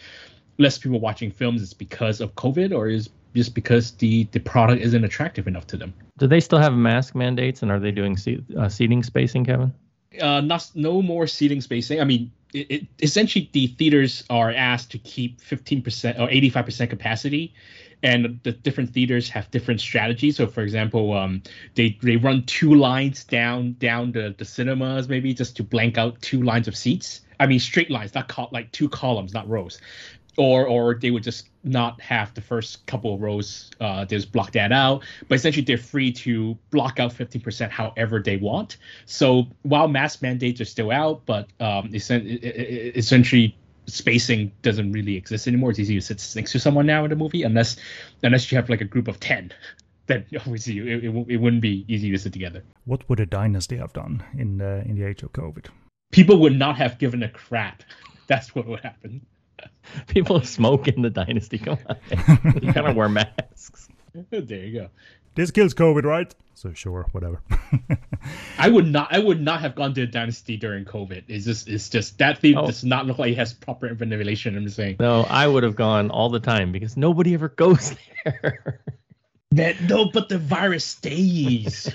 less 0.57 0.77
people 0.77 0.99
watching 0.99 1.31
films 1.31 1.61
is 1.61 1.73
because 1.73 2.21
of 2.21 2.35
COVID 2.35 2.75
or 2.75 2.87
is 2.87 3.09
just 3.35 3.55
because 3.55 3.91
the 3.93 4.25
the 4.25 4.39
product 4.39 4.81
isn't 4.81 5.03
attractive 5.03 5.47
enough 5.47 5.67
to 5.67 5.77
them. 5.77 5.93
Do 6.17 6.27
they 6.27 6.39
still 6.39 6.59
have 6.59 6.73
mask 6.73 7.15
mandates 7.15 7.61
and 7.61 7.71
are 7.71 7.79
they 7.79 7.91
doing 7.91 8.17
seat, 8.17 8.43
uh, 8.57 8.69
seating 8.69 9.03
spacing, 9.03 9.45
Kevin? 9.45 9.73
Uh, 10.21 10.41
not 10.41 10.69
no 10.75 11.01
more 11.01 11.25
seating 11.25 11.59
spacing. 11.59 11.99
I 11.99 12.03
mean, 12.03 12.31
it, 12.53 12.71
it, 12.71 12.87
essentially 13.01 13.49
the 13.51 13.67
theaters 13.67 14.23
are 14.29 14.51
asked 14.51 14.91
to 14.91 14.99
keep 14.99 15.41
15% 15.41 16.19
or 16.19 16.27
85% 16.27 16.89
capacity 16.89 17.53
and 18.03 18.39
the 18.43 18.51
different 18.51 18.91
theaters 18.91 19.29
have 19.29 19.49
different 19.49 19.79
strategies 19.81 20.37
so 20.37 20.45
for 20.45 20.61
example 20.61 21.13
um, 21.13 21.41
they 21.75 21.97
they 22.01 22.17
run 22.17 22.43
two 22.45 22.75
lines 22.75 23.23
down 23.23 23.73
down 23.79 24.11
the, 24.11 24.35
the 24.37 24.45
cinemas 24.45 25.07
maybe 25.07 25.33
just 25.33 25.55
to 25.57 25.63
blank 25.63 25.97
out 25.97 26.21
two 26.21 26.43
lines 26.43 26.67
of 26.67 26.75
seats 26.75 27.21
i 27.39 27.47
mean 27.47 27.59
straight 27.59 27.89
lines 27.89 28.13
not 28.13 28.27
co- 28.27 28.49
like 28.51 28.71
two 28.71 28.89
columns 28.89 29.33
not 29.33 29.47
rows 29.49 29.79
or 30.37 30.65
or 30.65 30.95
they 30.95 31.11
would 31.11 31.23
just 31.23 31.49
not 31.63 32.01
have 32.01 32.33
the 32.33 32.41
first 32.41 32.85
couple 32.85 33.13
of 33.13 33.21
rows 33.21 33.71
uh, 33.79 34.05
just 34.05 34.31
block 34.31 34.51
that 34.51 34.71
out. 34.71 35.03
But 35.27 35.35
essentially 35.35 35.63
they're 35.63 35.77
free 35.77 36.11
to 36.13 36.57
block 36.71 36.99
out 36.99 37.13
15% 37.13 37.69
however 37.69 38.21
they 38.21 38.37
want. 38.37 38.77
So 39.05 39.47
while 39.61 39.87
mask 39.87 40.21
mandates 40.21 40.59
are 40.61 40.65
still 40.65 40.91
out 40.91 41.25
but 41.25 41.49
um, 41.59 41.89
essentially 41.93 43.55
spacing 43.85 44.51
doesn't 44.61 44.91
really 44.91 45.15
exist 45.15 45.47
anymore. 45.47 45.71
It's 45.71 45.79
easy 45.79 45.95
to 45.95 46.01
sit 46.01 46.33
next 46.35 46.51
to 46.53 46.59
someone 46.59 46.85
now 46.85 47.03
in 47.03 47.09
the 47.09 47.15
movie 47.15 47.43
unless 47.43 47.77
unless 48.23 48.51
you 48.51 48.57
have 48.57 48.69
like 48.69 48.81
a 48.81 48.85
group 48.85 49.07
of 49.07 49.19
10 49.19 49.51
then 50.07 50.25
obviously 50.35 50.79
it, 50.79 51.05
it, 51.05 51.25
it 51.29 51.37
wouldn't 51.37 51.61
be 51.61 51.85
easy 51.87 52.11
to 52.11 52.17
sit 52.17 52.33
together. 52.33 52.61
What 52.85 53.07
would 53.07 53.21
a 53.21 53.25
dynasty 53.25 53.77
have 53.77 53.93
done 53.93 54.23
in 54.37 54.57
the 54.57 54.83
in 54.85 54.95
the 54.95 55.05
age 55.05 55.23
of 55.23 55.31
covid? 55.31 55.67
People 56.11 56.37
would 56.39 56.57
not 56.57 56.75
have 56.77 56.99
given 56.99 57.23
a 57.23 57.29
crap. 57.29 57.83
That's 58.27 58.55
what 58.55 58.67
would 58.67 58.79
happen 58.79 59.25
People 60.07 60.41
smoke 60.41 60.87
in 60.87 61.01
the 61.01 61.09
dynasty. 61.09 61.57
Come 61.57 61.77
on, 61.89 61.97
you 62.61 62.73
kind 62.73 62.87
of 62.87 62.95
wear 62.95 63.09
masks. 63.09 63.87
there 64.29 64.41
you 64.65 64.79
go. 64.79 64.89
This 65.35 65.49
kills 65.51 65.73
COVID, 65.73 66.03
right? 66.03 66.33
So 66.53 66.71
sure, 66.73 67.07
whatever. 67.11 67.41
I 68.59 68.69
would 68.69 68.85
not. 68.87 69.07
I 69.11 69.17
would 69.19 69.41
not 69.41 69.61
have 69.61 69.73
gone 69.75 69.93
to 69.95 70.03
a 70.03 70.05
Dynasty 70.05 70.55
during 70.55 70.85
COVID. 70.85 71.23
Is 71.27 71.43
this? 71.45 71.65
It's 71.65 71.89
just 71.89 72.19
that 72.19 72.37
theme 72.37 72.57
Oh. 72.59 72.67
does 72.67 72.83
not 72.83 73.07
look 73.07 73.17
like 73.17 73.31
it 73.31 73.37
has 73.37 73.53
proper 73.53 73.91
ventilation. 73.93 74.55
I'm 74.55 74.63
just 74.63 74.75
saying. 74.75 74.97
No, 74.99 75.23
I 75.29 75.47
would 75.47 75.63
have 75.63 75.75
gone 75.75 76.11
all 76.11 76.29
the 76.29 76.39
time 76.39 76.71
because 76.71 76.95
nobody 76.95 77.33
ever 77.33 77.49
goes 77.49 77.95
there. 78.23 78.81
That 79.51 79.81
no, 79.81 80.05
but 80.11 80.29
the 80.29 80.37
virus 80.37 80.85
stays. 80.85 81.91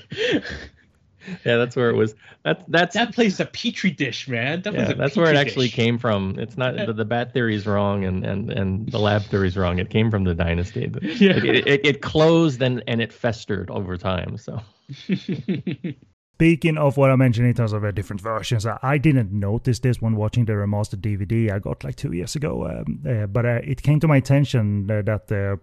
Yeah, 1.45 1.57
that's 1.57 1.77
where 1.77 1.91
it 1.91 1.97
was. 1.97 2.15
That's 2.45 2.63
that's 2.69 2.95
that 2.95 3.15
place 3.15 3.35
is 3.35 3.41
a 3.41 3.47
petri 3.47 3.91
dish, 3.91 4.29
man. 4.29 4.63
That 4.63 4.75
yeah, 4.75 4.93
that's 4.93 5.17
where 5.17 5.31
it 5.31 5.37
actually 5.37 5.67
dish. 5.67 5.75
came 5.75 5.99
from. 5.99 6.39
It's 6.39 6.57
not 6.57 6.77
the, 6.77 6.93
the 6.93 7.05
bat 7.05 7.33
theory 7.33 7.55
is 7.55 7.67
wrong 7.67 8.05
and, 8.05 8.25
and, 8.25 8.51
and 8.51 8.91
the 8.91 8.99
lab 8.99 9.23
theory 9.25 9.49
is 9.49 9.57
wrong. 9.57 9.79
It 9.79 9.91
came 9.91 10.11
from 10.11 10.25
the 10.25 10.35
dynasty. 10.35 10.87
The- 10.87 10.99
Yeah. 11.19 11.37
It, 11.37 11.67
it, 11.67 11.87
it 11.87 12.03
closed 12.03 12.63
and, 12.63 12.83
and 12.87 13.01
it 13.01 13.13
festered 13.13 13.71
over 13.71 13.97
time. 13.97 14.39
So 14.39 14.61
Speaking 16.39 16.79
of 16.79 16.97
what 16.97 17.11
I 17.11 17.17
mentioned 17.17 17.49
in 17.49 17.55
terms 17.55 17.73
of 17.73 17.83
uh, 17.83 17.91
different 17.91 18.21
versions, 18.21 18.65
I, 18.65 18.79
I 18.81 18.99
didn't 18.99 19.33
notice 19.33 19.81
this 19.81 20.01
when 20.01 20.15
watching 20.15 20.45
the 20.45 20.53
remastered 20.53 21.01
DVD 21.01 21.51
I 21.51 21.59
got 21.59 21.83
like 21.83 21.97
two 21.97 22.13
years 22.13 22.37
ago. 22.37 22.65
Um, 22.69 23.01
uh, 23.05 23.27
but 23.27 23.45
uh, 23.45 23.61
it 23.65 23.83
came 23.83 23.99
to 23.99 24.07
my 24.07 24.19
attention 24.19 24.89
uh, 24.89 25.03
that 25.03 25.27
the 25.27 25.59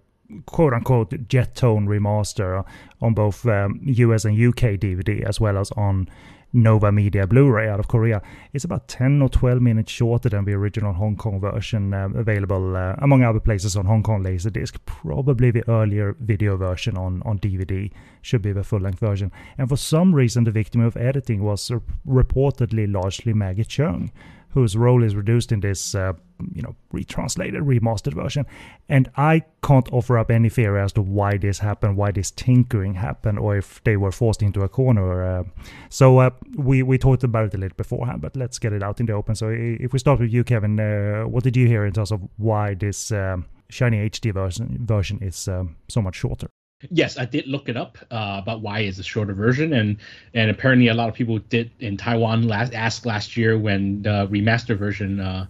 quote 0.46 0.74
unquote 0.74 1.28
jet 1.28 1.56
tone 1.56 1.88
remaster 1.88 2.66
on 3.02 3.14
both 3.14 3.46
um, 3.46 3.80
US 3.84 4.26
and 4.26 4.36
UK 4.36 4.80
DVD 4.80 5.24
as 5.24 5.40
well 5.40 5.58
as 5.58 5.72
on 5.72 6.08
Nova 6.56 6.90
Media 6.90 7.28
Blu-ray 7.28 7.68
out 7.68 7.82
of 7.82 7.90
Korea. 7.90 8.22
It's 8.54 8.64
about 8.64 8.88
10 8.88 9.22
or 9.22 9.28
12 9.28 9.62
minutes 9.62 9.92
shorter 9.92 10.30
than 10.30 10.46
the 10.46 10.54
original 10.54 10.94
Hong 10.94 11.18
Kong 11.18 11.42
version 11.42 11.94
um, 11.94 12.16
available 12.16 12.78
uh, 12.78 12.96
among 13.00 13.24
other 13.24 13.42
places 13.42 13.76
on 13.76 13.86
Hong 13.86 14.02
Kong 14.02 14.24
Laserdisc. 14.24 14.78
Probably 14.86 15.52
the 15.52 15.70
earlier 15.70 16.16
video 16.22 16.56
version 16.56 16.98
on, 16.98 17.22
on 17.26 17.40
DVD 17.40 17.92
should 18.22 18.42
be 18.42 18.54
the 18.54 18.64
full-length 18.64 19.00
version. 19.00 19.34
And 19.58 19.68
for 19.68 19.76
some 19.76 20.16
reason 20.16 20.46
the 20.46 20.52
victim 20.52 20.80
of 20.80 20.96
editing 20.96 21.44
was 21.44 21.70
reportedly 22.08 22.92
largely 22.92 23.34
Maggie 23.34 23.66
Chung 23.66 24.12
whose 24.56 24.78
role 24.78 25.04
is 25.04 25.16
reduced 25.16 25.52
in 25.52 25.60
this, 25.60 25.94
uh, 25.94 26.14
you 26.54 26.62
know, 26.62 26.74
retranslated, 26.94 27.62
remastered 27.62 28.14
version. 28.14 28.46
And 28.88 29.12
I 29.18 29.44
can't 29.62 29.92
offer 29.92 30.18
up 30.18 30.32
any 30.32 30.48
theory 30.48 30.82
as 30.82 30.94
to 30.94 31.02
why 31.02 31.38
this 31.38 31.60
happened, 31.60 31.98
why 31.98 32.12
this 32.12 32.32
tinkering 32.32 32.94
happened, 32.94 33.38
or 33.38 33.58
if 33.58 33.84
they 33.84 33.98
were 33.98 34.14
forced 34.14 34.42
into 34.42 34.62
a 34.62 34.70
corner. 34.70 35.24
Uh, 35.24 35.44
so 35.90 36.20
uh, 36.20 36.30
we 36.56 36.84
we 36.84 36.98
talked 36.98 37.26
about 37.26 37.48
it 37.48 37.54
a 37.54 37.58
little 37.58 37.76
beforehand, 37.76 38.22
but 38.22 38.34
let's 38.38 38.58
get 38.58 38.72
it 38.72 38.82
out 38.82 39.02
in 39.02 39.06
the 39.08 39.14
open. 39.14 39.36
So 39.36 39.50
if 39.50 39.92
we 39.92 40.00
start 40.00 40.22
with 40.22 40.32
you, 40.32 40.46
Kevin, 40.46 40.80
uh, 40.80 41.24
what 41.24 41.44
did 41.44 41.58
you 41.58 41.68
hear 41.68 41.86
in 41.86 41.92
terms 41.92 42.14
of 42.14 42.22
why 42.38 42.76
this 42.76 43.12
um, 43.12 43.46
shiny 43.70 44.10
HD 44.10 44.34
version 44.34 44.78
version 44.86 45.20
is 45.22 45.50
um, 45.50 45.76
so 45.90 46.02
much 46.02 46.16
shorter? 46.16 46.48
Yes, 46.92 47.18
I 47.18 47.26
did 47.26 47.48
look 47.48 47.70
it 47.70 47.78
up 47.78 47.98
uh, 48.12 48.40
about 48.42 48.62
why 48.62 48.80
is 48.82 49.00
a 49.00 49.04
shorter 49.04 49.34
version, 49.34 49.74
and 49.74 49.98
and 50.34 50.50
apparently 50.50 50.88
a 50.88 50.94
lot 50.94 51.10
of 51.10 51.16
people 51.16 51.40
did 51.40 51.72
in 51.80 51.98
Taiwan 51.98 52.48
last 52.48 52.74
ask 52.74 53.06
last 53.06 53.38
year 53.38 53.58
when 53.58 54.02
the 54.02 54.28
remaster 54.28 54.78
version 54.78 55.20
uh, 55.20 55.48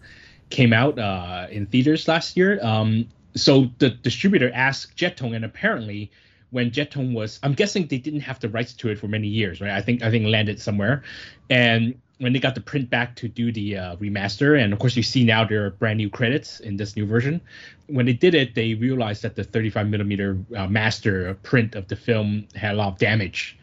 came 0.50 0.74
out 0.74 0.98
uh, 1.00 1.48
in 1.50 1.66
theaters 1.66 2.08
last 2.08 2.38
year. 2.38 2.64
Um, 2.64 3.08
so 3.36 3.70
the 3.80 3.90
distributor 3.90 4.52
asked 4.54 4.96
Jettone, 4.96 5.36
and 5.36 5.46
apparently 5.46 6.12
when 6.52 6.72
Jettone 6.72 7.14
was, 7.14 7.40
I'm 7.44 7.54
guessing 7.54 7.88
they 7.88 7.98
didn't 7.98 8.22
have 8.22 8.40
the 8.40 8.50
rights 8.50 8.74
to 8.74 8.90
it 8.90 9.00
for 9.00 9.08
many 9.08 9.28
years, 9.28 9.60
right? 9.60 9.72
I 9.72 9.82
think 9.82 10.04
I 10.04 10.12
think 10.12 10.26
landed 10.28 10.62
somewhere, 10.62 11.04
and 11.50 12.00
when 12.20 12.34
they 12.34 12.40
got 12.40 12.56
the 12.56 12.62
print 12.62 12.90
back 12.90 13.16
to 13.18 13.28
do 13.28 13.52
the 13.52 13.78
uh, 13.78 13.96
remaster, 13.98 14.62
and 14.62 14.72
of 14.74 14.80
course 14.80 14.96
you 14.96 15.04
see 15.04 15.24
now 15.24 15.44
there 15.44 15.66
are 15.66 15.72
brand 15.72 15.98
new 15.98 16.10
credits 16.10 16.60
in 16.60 16.78
this 16.78 16.96
new 16.96 17.06
version. 17.06 17.42
When 17.88 18.06
they 18.06 18.14
did 18.14 18.34
it, 18.34 18.56
they 18.56 18.74
realized 18.74 19.24
that 19.24 19.36
the 19.36 19.44
35 19.44 19.88
millimeter 19.88 20.38
uh, 20.56 20.68
master 20.68 21.34
print 21.44 21.76
of 21.76 21.88
the 21.88 21.96
film 21.96 22.48
had 22.56 22.74
a 22.74 22.78
lot 22.78 22.88
of 22.94 22.98
damage, 22.98 23.58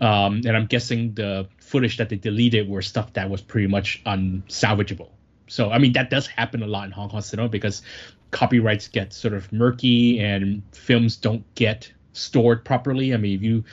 um, 0.00 0.42
and 0.46 0.56
I'm 0.56 0.66
guessing 0.66 1.14
the 1.14 1.48
footage 1.58 1.96
that 1.96 2.08
they 2.08 2.16
deleted 2.16 2.68
were 2.68 2.82
stuff 2.82 3.12
that 3.14 3.28
was 3.28 3.42
pretty 3.42 3.66
much 3.66 4.02
unsalvageable. 4.04 5.10
So 5.48 5.70
I 5.70 5.78
mean 5.78 5.92
that 5.92 6.10
does 6.10 6.26
happen 6.26 6.62
a 6.62 6.66
lot 6.66 6.86
in 6.86 6.92
Hong 6.92 7.08
Kong 7.08 7.20
cinema 7.20 7.48
because 7.48 7.82
copyrights 8.30 8.88
get 8.88 9.12
sort 9.12 9.34
of 9.34 9.52
murky 9.52 10.20
and 10.20 10.62
films 10.72 11.16
don't 11.16 11.44
get 11.54 11.92
stored 12.12 12.64
properly. 12.64 13.14
I 13.14 13.16
mean 13.16 13.36
if 13.36 13.42
you 13.42 13.64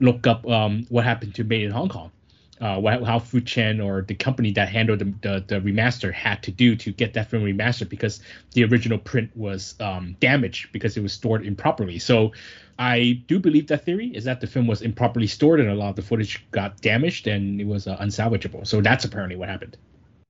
look 0.00 0.26
up 0.26 0.46
um, 0.48 0.86
what 0.88 1.04
happened 1.04 1.34
to 1.36 1.44
Made 1.44 1.64
in 1.64 1.70
Hong 1.70 1.88
Kong, 1.88 2.10
uh, 2.60 2.78
what, 2.78 3.02
how 3.02 3.18
Fruit 3.18 3.46
Chan 3.46 3.80
or 3.80 4.02
the 4.02 4.14
company 4.14 4.52
that 4.52 4.68
handled 4.68 4.98
the, 4.98 5.04
the, 5.22 5.44
the 5.46 5.60
remaster 5.60 6.12
had 6.12 6.42
to 6.42 6.50
do 6.50 6.76
to 6.76 6.92
get 6.92 7.14
that 7.14 7.30
film 7.30 7.42
remastered 7.42 7.88
because 7.88 8.20
the 8.52 8.64
original 8.64 8.98
print 8.98 9.30
was 9.34 9.74
um, 9.80 10.16
damaged 10.20 10.72
because 10.72 10.96
it 10.96 11.02
was 11.02 11.12
stored 11.12 11.46
improperly. 11.46 11.98
So 11.98 12.32
I 12.78 13.22
do 13.26 13.38
believe 13.38 13.66
that 13.68 13.84
theory 13.84 14.08
is 14.08 14.24
that 14.24 14.40
the 14.40 14.46
film 14.46 14.66
was 14.66 14.82
improperly 14.82 15.26
stored 15.26 15.60
and 15.60 15.70
a 15.70 15.74
lot 15.74 15.90
of 15.90 15.96
the 15.96 16.02
footage 16.02 16.44
got 16.50 16.80
damaged 16.80 17.26
and 17.26 17.60
it 17.60 17.66
was 17.66 17.86
uh, 17.86 17.96
unsalvageable. 17.98 18.66
So 18.66 18.80
that's 18.80 19.04
apparently 19.04 19.36
what 19.36 19.48
happened. 19.48 19.76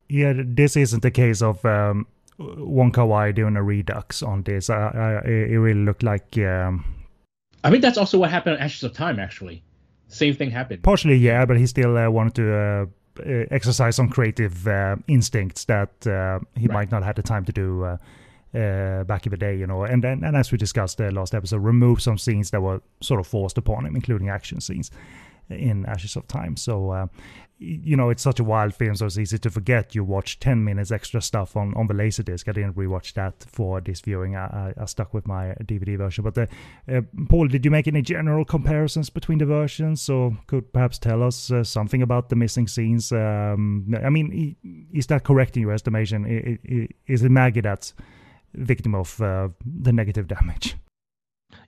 Yeah, 0.08 0.34
this 0.36 0.76
isn't 0.76 1.02
the 1.02 1.10
case 1.10 1.42
of 1.42 1.64
um, 1.64 2.06
Wong 2.38 2.90
Kar 2.90 3.06
Wai 3.06 3.32
doing 3.32 3.56
a 3.56 3.62
redux 3.62 4.22
on 4.22 4.42
this. 4.42 4.70
I, 4.70 5.22
I, 5.24 5.28
it 5.28 5.56
really 5.56 5.84
looked 5.84 6.02
like 6.02 6.36
um, 6.38 6.84
I 7.62 7.70
think 7.70 7.82
that's 7.82 7.98
also 7.98 8.18
what 8.18 8.30
happened 8.30 8.56
on 8.56 8.62
Ashes 8.62 8.82
of 8.84 8.92
Time, 8.92 9.18
actually. 9.18 9.62
Same 10.10 10.34
thing 10.34 10.50
happened. 10.50 10.82
partially, 10.82 11.16
yeah, 11.16 11.46
but 11.46 11.56
he 11.56 11.66
still 11.66 11.96
uh, 11.96 12.10
wanted 12.10 12.34
to 12.34 12.54
uh, 12.54 12.86
uh, 13.20 13.44
exercise 13.50 13.96
some 13.96 14.08
creative 14.08 14.66
uh, 14.68 14.96
instincts 15.06 15.64
that 15.66 15.90
uh, 16.06 16.38
he 16.56 16.66
Right. 16.66 16.74
might 16.74 16.90
not 16.90 16.98
have 17.02 17.16
had 17.16 17.16
the 17.16 17.22
time 17.22 17.44
to 17.46 17.52
do 17.52 17.84
uh, 17.84 17.96
uh, 18.58 19.04
back 19.04 19.26
in 19.26 19.30
the 19.30 19.36
day, 19.36 19.56
you 19.56 19.66
know. 19.66 19.84
And 19.84 20.02
then, 20.04 20.24
and 20.24 20.36
as 20.36 20.50
we 20.52 20.58
discussed 20.58 20.98
last 21.00 21.34
episode, 21.34 21.58
remove 21.58 22.00
some 22.02 22.18
scenes 22.18 22.50
that 22.50 22.60
were 22.60 22.80
sort 23.00 23.20
of 23.20 23.26
forced 23.26 23.58
upon 23.58 23.86
him, 23.86 23.94
including 23.96 24.28
action 24.28 24.60
scenes 24.60 24.90
in 25.50 25.86
Ashes 25.86 26.16
of 26.16 26.26
Time. 26.28 26.56
So, 26.56 26.90
uh, 26.90 27.06
you 27.58 27.94
know, 27.94 28.08
it's 28.08 28.22
such 28.22 28.40
a 28.40 28.44
wild 28.44 28.74
film, 28.74 28.94
so 28.94 29.04
it's 29.04 29.18
easy 29.18 29.38
to 29.38 29.50
forget. 29.50 29.94
You 29.94 30.02
watch 30.02 30.40
10 30.40 30.64
minutes 30.64 30.90
extra 30.90 31.20
stuff 31.20 31.56
on, 31.56 31.74
on 31.74 31.88
the 31.88 31.94
Laserdisc. 31.94 32.48
I 32.48 32.52
didn't 32.52 32.74
rewatch 32.74 33.12
that 33.14 33.44
for 33.46 33.82
this 33.82 34.00
viewing. 34.00 34.34
I, 34.34 34.72
I, 34.78 34.82
I 34.82 34.84
stuck 34.86 35.12
with 35.12 35.26
my 35.26 35.54
DVD 35.64 35.98
version. 35.98 36.24
But, 36.24 36.38
uh, 36.38 36.46
uh, 36.90 37.02
Paul, 37.28 37.48
did 37.48 37.64
you 37.66 37.70
make 37.70 37.86
any 37.86 38.00
general 38.00 38.46
comparisons 38.46 39.10
between 39.10 39.38
the 39.38 39.46
versions? 39.46 40.08
Or 40.08 40.38
could 40.46 40.72
perhaps 40.72 40.98
tell 40.98 41.22
us 41.22 41.50
uh, 41.50 41.62
something 41.62 42.00
about 42.00 42.30
the 42.30 42.36
missing 42.36 42.66
scenes? 42.66 43.12
Um, 43.12 43.94
I 44.02 44.08
mean, 44.08 44.56
is 44.94 45.06
that 45.08 45.24
correct 45.24 45.56
in 45.56 45.62
your 45.62 45.72
estimation? 45.72 46.88
Is 47.06 47.22
it 47.22 47.30
Maggie 47.30 47.60
that's 47.60 47.92
victim 48.54 48.94
of 48.94 49.20
uh, 49.20 49.50
the 49.64 49.92
negative 49.92 50.28
damage? 50.28 50.76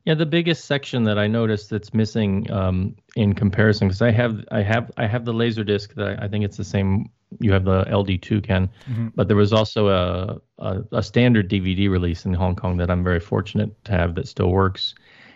Yeah, 0.04 0.14
the 0.14 0.26
biggest 0.26 0.64
section 0.64 1.04
that 1.04 1.16
I 1.18 1.28
noticed 1.28 1.70
that's 1.70 1.94
missing 1.94 2.50
um, 2.50 2.96
in 3.14 3.34
comparison, 3.34 3.86
because 3.88 4.02
I 4.02 4.10
have 4.10 4.44
I 4.50 4.60
have 4.62 4.90
I 4.96 5.06
have 5.06 5.24
the 5.24 5.32
laser 5.32 5.62
disc 5.62 5.94
that 5.94 6.18
I, 6.20 6.24
I 6.24 6.28
think 6.28 6.44
it's 6.44 6.56
the 6.56 6.64
same. 6.64 7.08
You 7.38 7.52
have 7.52 7.64
the 7.64 7.84
LD2 7.84 8.42
Ken, 8.42 8.68
Mhm. 8.90 9.12
but 9.14 9.28
there 9.28 9.36
was 9.36 9.52
also 9.52 9.88
a, 9.88 10.40
a 10.58 10.82
a 10.92 11.02
standard 11.02 11.48
DVD 11.48 11.88
release 11.88 12.26
in 12.26 12.34
Hong 12.34 12.56
Kong 12.56 12.76
that 12.78 12.90
I'm 12.90 13.04
very 13.04 13.20
fortunate 13.20 13.70
to 13.84 13.92
have 13.92 14.16
that 14.16 14.26
still 14.26 14.50
works, 14.50 14.94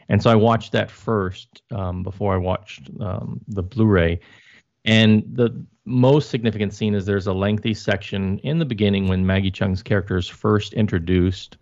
and 0.09 0.21
so 0.21 0.31
I 0.31 0.35
watched 0.35 0.73
that 0.73 0.91
first 0.91 1.63
um, 1.71 2.03
before 2.03 2.35
I 2.35 2.39
watched 2.39 2.91
um, 3.01 3.41
the 3.49 3.63
Blu-ray, 3.63 4.19
and 4.85 5.23
the 5.33 5.65
most 5.85 6.29
significant 6.29 6.75
scene 6.75 6.95
is 6.97 7.07
there's 7.07 7.29
a 7.29 7.33
lengthy 7.33 7.73
section 7.73 8.41
in 8.41 8.59
the 8.59 8.65
beginning 8.65 9.07
when 9.07 9.25
Maggie 9.25 9.53
Chung's 9.53 9.83
character 9.83 10.17
is 10.17 10.27
first 10.29 10.73
introduced 10.73 11.57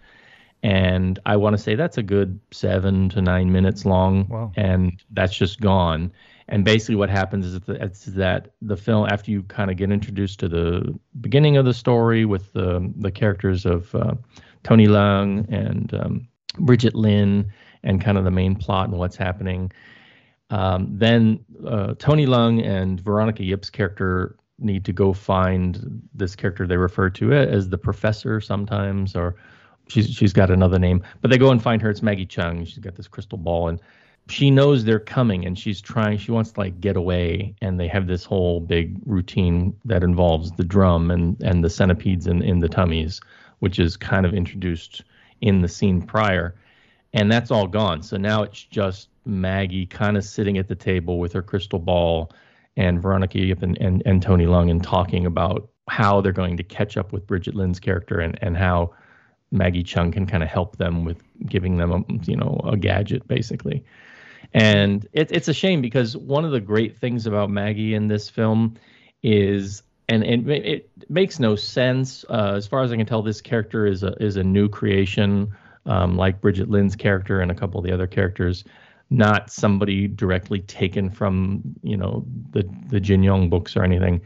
and 0.64 1.18
I 1.26 1.36
want 1.36 1.54
to 1.54 1.62
say 1.62 1.74
that's 1.74 1.98
a 1.98 2.02
good 2.02 2.40
seven 2.50 3.10
to 3.10 3.20
nine 3.20 3.52
minutes 3.52 3.84
long, 3.84 4.26
Wow. 4.28 4.50
and 4.56 4.92
that's 5.10 5.36
just 5.36 5.60
gone. 5.60 6.10
And 6.48 6.64
basically, 6.64 6.96
what 6.96 7.10
happens 7.10 7.44
is 7.46 7.60
that, 7.60 7.82
it's 7.82 8.04
that 8.06 8.52
the 8.62 8.76
film, 8.76 9.06
after 9.10 9.30
you 9.30 9.42
kind 9.42 9.70
of 9.70 9.76
get 9.76 9.90
introduced 9.92 10.40
to 10.40 10.48
the 10.48 10.98
beginning 11.20 11.58
of 11.58 11.64
the 11.66 11.74
story 11.74 12.24
with 12.24 12.52
the 12.54 12.92
the 12.96 13.10
characters 13.10 13.66
of 13.66 13.94
uh, 13.94 14.14
Tony 14.62 14.86
Leung 14.86 15.46
and 15.52 15.92
um, 15.94 16.28
Brigitte 16.58 16.94
Lin, 16.94 17.52
and 17.82 18.00
kind 18.02 18.16
of 18.16 18.24
the 18.24 18.30
main 18.30 18.56
plot 18.56 18.88
and 18.88 18.98
what's 18.98 19.16
happening, 19.16 19.70
um, 20.50 20.88
then 20.98 21.44
uh, 21.66 21.94
Tony 21.98 22.26
Leung 22.26 22.64
and 22.66 23.00
Veronica 23.00 23.42
Yip's 23.42 23.68
character 23.70 24.36
need 24.58 24.84
to 24.86 24.92
go 24.92 25.12
find 25.12 26.00
this 26.14 26.34
character 26.36 26.66
they 26.66 26.76
refer 26.78 27.10
to 27.10 27.32
as 27.34 27.68
the 27.68 27.78
professor 27.78 28.40
sometimes, 28.40 29.14
or 29.16 29.36
she's 29.88 30.08
she's 30.10 30.32
got 30.32 30.50
another 30.50 30.78
name, 30.78 31.02
but 31.20 31.30
they 31.30 31.38
go 31.38 31.50
and 31.50 31.62
find 31.62 31.80
her. 31.82 31.90
It's 31.90 32.02
Maggie 32.02 32.26
Chung. 32.26 32.64
She's 32.64 32.78
got 32.78 32.94
this 32.94 33.08
crystal 33.08 33.38
ball, 33.38 33.68
and 33.68 33.80
she 34.28 34.50
knows 34.50 34.84
they're 34.84 34.98
coming, 34.98 35.44
and 35.44 35.58
she's 35.58 35.80
trying. 35.80 36.18
She 36.18 36.32
wants 36.32 36.52
to 36.52 36.60
like 36.60 36.80
get 36.80 36.96
away, 36.96 37.54
and 37.60 37.78
they 37.78 37.88
have 37.88 38.06
this 38.06 38.24
whole 38.24 38.60
big 38.60 38.96
routine 39.04 39.76
that 39.84 40.02
involves 40.02 40.52
the 40.52 40.64
drum 40.64 41.10
and 41.10 41.40
and 41.42 41.62
the 41.62 41.70
centipedes 41.70 42.26
in 42.26 42.42
in 42.42 42.60
the 42.60 42.68
tummies, 42.68 43.20
which 43.58 43.78
is 43.78 43.96
kind 43.96 44.24
of 44.24 44.32
introduced 44.34 45.02
in 45.40 45.60
the 45.60 45.68
scene 45.68 46.00
prior, 46.00 46.54
and 47.12 47.30
that's 47.30 47.50
all 47.50 47.66
gone. 47.66 48.02
So 48.02 48.16
now 48.16 48.42
it's 48.42 48.62
just 48.62 49.08
Maggie 49.26 49.86
kind 49.86 50.16
of 50.16 50.24
sitting 50.24 50.58
at 50.58 50.68
the 50.68 50.74
table 50.74 51.18
with 51.18 51.32
her 51.34 51.42
crystal 51.42 51.78
ball, 51.78 52.32
and 52.76 53.00
Veronica 53.00 53.38
Yip 53.38 53.62
and, 53.62 53.76
and 53.78 54.02
and 54.06 54.22
Tony 54.22 54.46
Leung, 54.46 54.70
and 54.70 54.82
talking 54.82 55.26
about 55.26 55.68
how 55.88 56.22
they're 56.22 56.32
going 56.32 56.56
to 56.56 56.62
catch 56.62 56.96
up 56.96 57.12
with 57.12 57.26
Brigitte 57.26 57.54
Lin's 57.54 57.78
character, 57.78 58.20
and 58.20 58.38
and 58.40 58.56
how 58.56 58.94
Maggie 59.54 59.84
Chung 59.84 60.12
can 60.12 60.26
kind 60.26 60.42
of 60.42 60.48
help 60.48 60.76
them 60.76 61.04
with 61.04 61.22
giving 61.46 61.76
them 61.76 61.92
a 61.92 62.30
you 62.30 62.36
know 62.36 62.60
a 62.64 62.76
gadget 62.76 63.26
basically. 63.28 63.84
And 64.52 65.06
it, 65.12 65.32
it's 65.32 65.48
a 65.48 65.54
shame 65.54 65.80
because 65.80 66.16
one 66.16 66.44
of 66.44 66.52
the 66.52 66.60
great 66.60 66.98
things 66.98 67.26
about 67.26 67.50
Maggie 67.50 67.94
in 67.94 68.08
this 68.08 68.28
film 68.28 68.76
is, 69.22 69.82
and, 70.08 70.22
and 70.22 70.48
it, 70.48 70.90
makes 71.08 71.40
no 71.40 71.56
sense 71.56 72.24
uh, 72.28 72.52
as 72.54 72.66
far 72.66 72.82
as 72.82 72.92
I 72.92 72.96
can 72.96 73.06
tell. 73.06 73.22
This 73.22 73.40
character 73.40 73.86
is 73.86 74.02
a 74.02 74.12
is 74.22 74.36
a 74.36 74.44
new 74.44 74.68
creation, 74.68 75.54
um, 75.86 76.16
like 76.16 76.40
Brigitte 76.40 76.70
Lin's 76.70 76.94
character 76.94 77.40
and 77.40 77.50
a 77.50 77.54
couple 77.54 77.80
of 77.80 77.86
the 77.86 77.92
other 77.92 78.06
characters, 78.06 78.64
not 79.10 79.50
somebody 79.50 80.06
directly 80.06 80.60
taken 80.60 81.10
from 81.10 81.62
you 81.82 81.96
know 81.96 82.24
the 82.50 82.68
the 82.88 83.00
Jin 83.00 83.22
Yong 83.22 83.48
books 83.48 83.76
or 83.76 83.82
anything. 83.82 84.20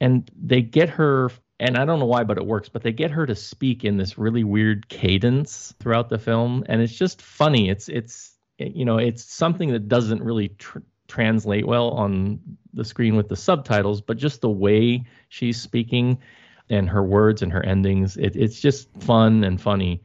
And 0.00 0.28
they 0.36 0.60
get 0.60 0.88
her 0.90 1.30
and 1.60 1.76
I 1.76 1.84
don't 1.84 2.00
know 2.00 2.06
why, 2.06 2.24
but 2.24 2.38
it 2.38 2.46
works. 2.46 2.68
But 2.68 2.82
they 2.82 2.92
get 2.92 3.10
her 3.12 3.26
to 3.26 3.34
speak 3.34 3.84
in 3.84 3.96
this 3.96 4.18
really 4.18 4.44
weird 4.44 4.88
cadence 4.88 5.74
throughout 5.78 6.08
the 6.08 6.18
film, 6.18 6.64
and 6.68 6.80
it's 6.80 6.94
just 6.94 7.22
funny. 7.22 7.68
It's 7.68 7.88
it's 7.88 8.34
you 8.58 8.84
know 8.84 8.98
it's 8.98 9.24
something 9.24 9.72
that 9.72 9.88
doesn't 9.88 10.22
really 10.22 10.48
tr- 10.48 10.78
translate 11.06 11.66
well 11.66 11.90
on 11.90 12.40
the 12.72 12.84
screen 12.84 13.16
with 13.16 13.28
the 13.28 13.36
subtitles, 13.36 14.00
but 14.00 14.16
just 14.16 14.40
the 14.40 14.50
way 14.50 15.04
she's 15.28 15.60
speaking 15.60 16.18
and 16.70 16.88
her 16.88 17.02
words 17.02 17.42
and 17.42 17.52
her 17.52 17.62
endings, 17.64 18.16
it, 18.16 18.34
it's 18.36 18.60
just 18.60 18.88
fun 19.00 19.44
and 19.44 19.60
funny. 19.60 20.02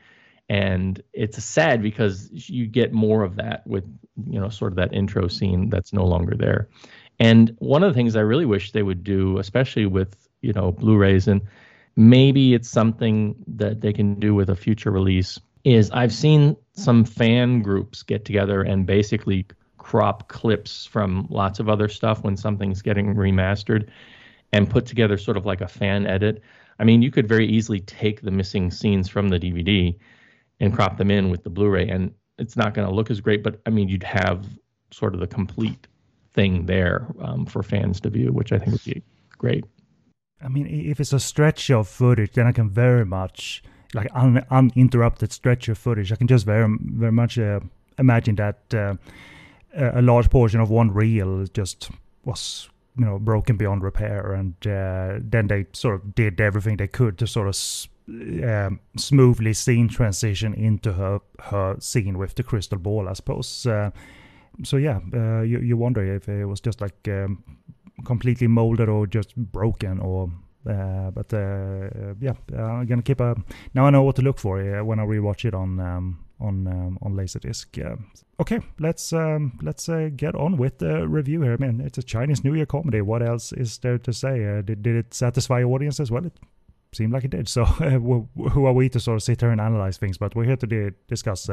And 0.50 1.02
it's 1.14 1.44
sad 1.44 1.82
because 1.82 2.30
you 2.32 2.68
get 2.68 2.92
more 2.92 3.24
of 3.24 3.36
that 3.38 3.66
with 3.66 3.86
you 4.30 4.40
know 4.40 4.50
sort 4.50 4.72
of 4.72 4.76
that 4.76 4.94
intro 4.94 5.28
scene 5.28 5.70
that's 5.70 5.94
no 5.94 6.06
longer 6.06 6.36
there. 6.36 6.70
And 7.20 7.56
one 7.60 7.84
of 7.84 7.92
the 7.92 7.98
things 7.98 8.16
I 8.16 8.22
really 8.22 8.46
wish 8.46 8.72
they 8.72 8.84
would 8.84 9.04
do, 9.04 9.40
especially 9.40 9.86
with 9.86 10.29
you 10.42 10.54
know 10.54 10.72
Blu-rays, 10.72 11.28
and 11.28 11.42
maybe 11.96 12.54
it's 12.54 12.70
something 12.70 13.36
that 13.48 13.82
they 13.82 13.94
can 13.94 14.20
do 14.20 14.34
with 14.34 14.50
a 14.50 14.56
future 14.56 14.92
release, 14.92 15.40
is 15.64 15.92
I've 15.92 16.14
seen 16.14 16.56
some 16.74 17.04
fan 17.04 17.62
groups 17.62 18.04
get 18.04 18.26
together 18.26 18.62
and 18.62 18.86
basically 18.86 19.46
crop 19.78 20.28
clips 20.28 20.86
from 20.86 21.28
lots 21.30 21.60
of 21.60 21.68
other 21.68 21.88
stuff 21.88 22.24
when 22.24 22.38
something's 22.38 22.82
getting 22.82 23.16
remastered 23.16 23.90
and 24.54 24.70
put 24.70 24.86
together 24.86 25.18
sort 25.18 25.38
of 25.38 25.46
like 25.46 25.62
a 25.62 25.68
fan 25.68 26.06
edit. 26.06 26.42
I 26.80 26.84
mean, 26.84 27.02
you 27.02 27.12
could 27.12 27.28
very 27.28 27.48
easily 27.48 27.80
take 27.82 28.22
the 28.22 28.32
missing 28.32 28.72
scenes 28.72 29.10
from 29.10 29.30
the 29.30 29.40
DVD 29.40 29.98
and 30.60 30.74
crop 30.74 30.98
them 30.98 31.12
in 31.12 31.30
with 31.30 31.44
the 31.44 31.50
Blu-ray, 31.50 31.90
and 31.90 32.14
it's 32.38 32.56
not 32.56 32.74
going 32.74 32.88
to 32.88 32.94
look 32.94 33.12
as 33.12 33.20
great. 33.20 33.44
But 33.44 33.60
I 33.66 33.70
mean, 33.70 33.90
you'd 33.90 34.04
have 34.04 34.46
sort 34.92 35.14
of 35.14 35.20
the 35.20 35.28
complete 35.28 35.88
thing 36.34 36.66
there 36.66 37.08
um, 37.22 37.46
for 37.46 37.64
fans 37.64 38.00
to 38.02 38.10
view, 38.10 38.32
which 38.32 38.52
I 38.52 38.60
think 38.60 38.72
would 38.72 38.84
be 38.84 39.04
great. 39.38 39.66
I 40.44 40.48
mean, 40.48 40.68
if 40.68 41.00
it's 41.00 41.14
a 41.14 41.20
stretch 41.20 41.70
of 41.70 41.88
footage, 41.88 42.34
then 42.34 42.48
I 42.48 42.52
can 42.52 42.70
very 42.70 43.06
much 43.06 43.64
like 43.94 44.08
un- 44.14 44.46
uninterrupted 44.50 45.32
stretch 45.32 45.68
of 45.70 45.78
footage. 45.78 46.12
I 46.12 46.16
can 46.16 46.28
just 46.28 46.46
very 46.46 46.78
very 46.80 47.12
much 47.12 47.38
uh, 47.38 47.60
imagine 47.98 48.36
that 48.36 48.60
uh, 48.74 48.96
a 49.76 50.02
large 50.02 50.30
portion 50.30 50.60
of 50.60 50.70
one 50.70 50.92
reel 50.92 51.46
just 51.54 51.90
was 52.24 52.70
you 52.98 53.06
know 53.06 53.20
broken 53.20 53.58
beyond 53.58 53.84
repair, 53.84 54.34
and 54.34 54.54
uh, 54.66 55.20
then 55.22 55.48
they 55.48 55.66
sort 55.74 55.96
of 55.96 56.16
did 56.16 56.40
everything 56.40 56.78
they 56.78 56.88
could 56.88 57.18
to 57.18 57.28
sort 57.28 57.48
of. 57.48 57.58
Um, 58.44 58.80
smoothly 58.98 59.54
scene 59.54 59.88
transition 59.88 60.56
into 60.56 60.94
her 60.94 61.20
her 61.42 61.76
scene 61.80 62.18
with 62.18 62.34
the 62.34 62.42
crystal 62.42 62.80
ball, 62.80 63.08
I 63.08 63.14
suppose. 63.14 63.68
Uh, 63.68 63.92
so 64.64 64.78
yeah, 64.78 65.00
uh, 65.14 65.42
you 65.42 65.60
you 65.60 65.78
wonder 65.78 66.04
if 66.16 66.28
it 66.28 66.46
was 66.46 66.60
just 66.60 66.82
like 66.82 67.08
um, 67.08 67.44
completely 68.06 68.48
molded 68.48 68.90
or 68.90 69.08
just 69.08 69.36
broken 69.36 70.00
or 70.00 70.30
uh, 70.68 71.10
but 71.12 71.34
uh, 71.34 72.14
yeah, 72.20 72.34
I'm 72.58 72.86
gonna 72.86 73.02
keep 73.02 73.22
a. 73.22 73.36
Now 73.74 73.86
I 73.86 73.90
know 73.90 74.04
what 74.04 74.18
to 74.18 74.22
look 74.22 74.40
for 74.40 74.60
uh, 74.60 74.84
when 74.84 75.00
I 75.00 75.06
rewatch 75.06 75.46
it 75.46 75.54
on 75.54 75.80
um, 75.80 76.20
on 76.40 76.68
um, 76.68 77.00
on 77.02 77.14
Laserdisc. 77.14 77.98
okay, 78.40 78.60
let's 78.78 79.14
um, 79.14 79.58
let's 79.62 79.88
uh, 79.88 80.10
get 80.16 80.36
on 80.36 80.58
with 80.58 80.80
the 80.80 81.08
review 81.08 81.42
here. 81.42 81.54
I 81.54 81.58
mean, 81.58 81.82
it's 81.82 81.98
a 81.98 82.04
Chinese 82.04 82.44
New 82.44 82.54
Year 82.56 82.66
comedy. 82.66 83.02
What 83.02 83.24
else 83.24 83.54
is 83.54 83.78
there 83.80 83.98
to 84.00 84.14
say? 84.14 84.46
Uh, 84.46 84.62
did 84.62 84.84
did 84.84 84.96
it 84.96 85.14
satisfy 85.14 85.60
your 85.60 85.74
audiences? 85.74 86.12
Well, 86.12 86.26
it 86.26 86.38
seemed 86.92 87.14
like 87.14 87.24
it 87.24 87.32
did. 87.32 87.48
So 87.48 87.64
who 87.66 88.66
are 88.66 88.74
we 88.74 88.90
to 88.90 89.00
sort 89.00 89.16
of 89.16 89.24
sit 89.24 89.40
here 89.40 89.52
and 89.52 89.62
analyze 89.62 89.98
things? 89.98 90.18
But 90.18 90.36
we're 90.36 90.46
here 90.46 90.58
to 90.58 90.92
discuss 91.08 91.50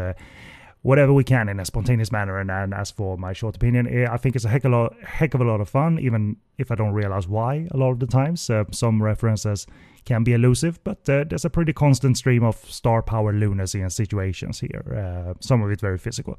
whatever 0.86 1.12
we 1.12 1.24
can 1.24 1.48
in 1.48 1.58
a 1.58 1.64
spontaneous 1.64 2.12
manner. 2.12 2.38
And, 2.38 2.48
and 2.48 2.72
as 2.72 2.92
for 2.92 3.18
my 3.18 3.32
short 3.32 3.56
opinion, 3.56 3.88
eh, 3.88 4.06
I 4.08 4.16
think 4.18 4.36
it's 4.36 4.44
a 4.44 4.48
heck 4.48 4.64
of 4.64 4.72
a 4.72 4.76
lot, 4.76 4.94
heck 5.02 5.34
of 5.34 5.40
a 5.40 5.44
lot 5.44 5.60
of 5.60 5.68
fun, 5.68 5.98
even 5.98 6.36
if 6.58 6.70
I 6.70 6.76
don't 6.76 6.92
realize 6.92 7.26
why 7.26 7.66
a 7.72 7.76
lot 7.76 7.90
of 7.90 7.98
the 7.98 8.06
times. 8.06 8.48
Uh, 8.48 8.64
some 8.70 9.02
references 9.02 9.66
can 10.04 10.22
be 10.22 10.32
elusive, 10.32 10.78
but 10.84 10.98
uh, 11.08 11.24
there's 11.28 11.44
a 11.44 11.50
pretty 11.50 11.72
constant 11.72 12.16
stream 12.16 12.44
of 12.44 12.54
star 12.70 13.02
power 13.02 13.32
lunacy 13.32 13.80
and 13.80 13.92
situations 13.92 14.60
here. 14.60 14.84
Uh, 14.96 15.34
some 15.40 15.60
of 15.60 15.72
it 15.72 15.80
very 15.80 15.98
physical. 15.98 16.38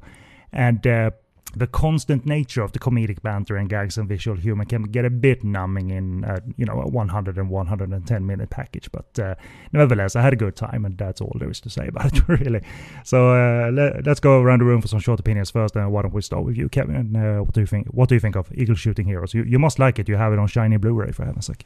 And 0.50 0.86
uh, 0.86 1.10
the 1.56 1.66
constant 1.66 2.26
nature 2.26 2.62
of 2.62 2.72
the 2.72 2.78
comedic 2.78 3.22
banter 3.22 3.56
and 3.56 3.68
gags 3.68 3.96
and 3.96 4.08
visual 4.08 4.36
humor 4.36 4.64
can 4.64 4.82
get 4.82 5.04
a 5.04 5.10
bit 5.10 5.42
numbing 5.42 5.90
in 5.90 6.24
uh, 6.24 6.40
you 6.56 6.64
know 6.64 6.80
a 6.80 6.86
100 6.86 7.38
and 7.38 7.48
110 7.48 8.26
minute 8.26 8.50
package 8.50 8.90
but 8.92 9.18
uh, 9.18 9.34
nevertheless 9.72 10.14
i 10.14 10.20
had 10.20 10.32
a 10.32 10.36
good 10.36 10.56
time 10.56 10.84
and 10.84 10.98
that's 10.98 11.20
all 11.20 11.34
there 11.38 11.50
is 11.50 11.60
to 11.60 11.70
say 11.70 11.86
about 11.86 12.16
it 12.16 12.28
really. 12.28 12.60
So 13.04 13.30
uh, 13.30 13.70
let, 13.70 14.06
us 14.06 14.20
go 14.20 14.40
around 14.40 14.60
the 14.60 14.64
room 14.64 14.80
for 14.80 14.88
some 14.88 15.00
short 15.00 15.20
opinions 15.20 15.50
first 15.50 15.74
and 15.76 15.90
why 15.90 16.02
don't 16.02 16.14
we 16.14 16.22
start 16.22 16.44
with 16.44 16.56
you 16.56 16.68
kevin 16.68 17.16
uh, 17.16 17.38
what 17.38 17.54
do 17.54 17.60
you 17.60 17.66
think 17.66 17.86
what 17.88 18.08
do 18.08 18.14
you 18.14 18.20
think 18.20 18.36
of 18.36 18.50
eagle 18.54 18.74
shooting 18.74 19.06
heroes? 19.06 19.34
You, 19.34 19.44
you 19.44 19.58
must 19.58 19.78
like 19.78 19.98
it. 19.98 20.08
You 20.08 20.16
have 20.16 20.32
it 20.32 20.38
on 20.38 20.46
shiny 20.48 20.76
blu-ray 20.76 21.12
for 21.12 21.24
heaven's 21.24 21.46
sake. 21.46 21.64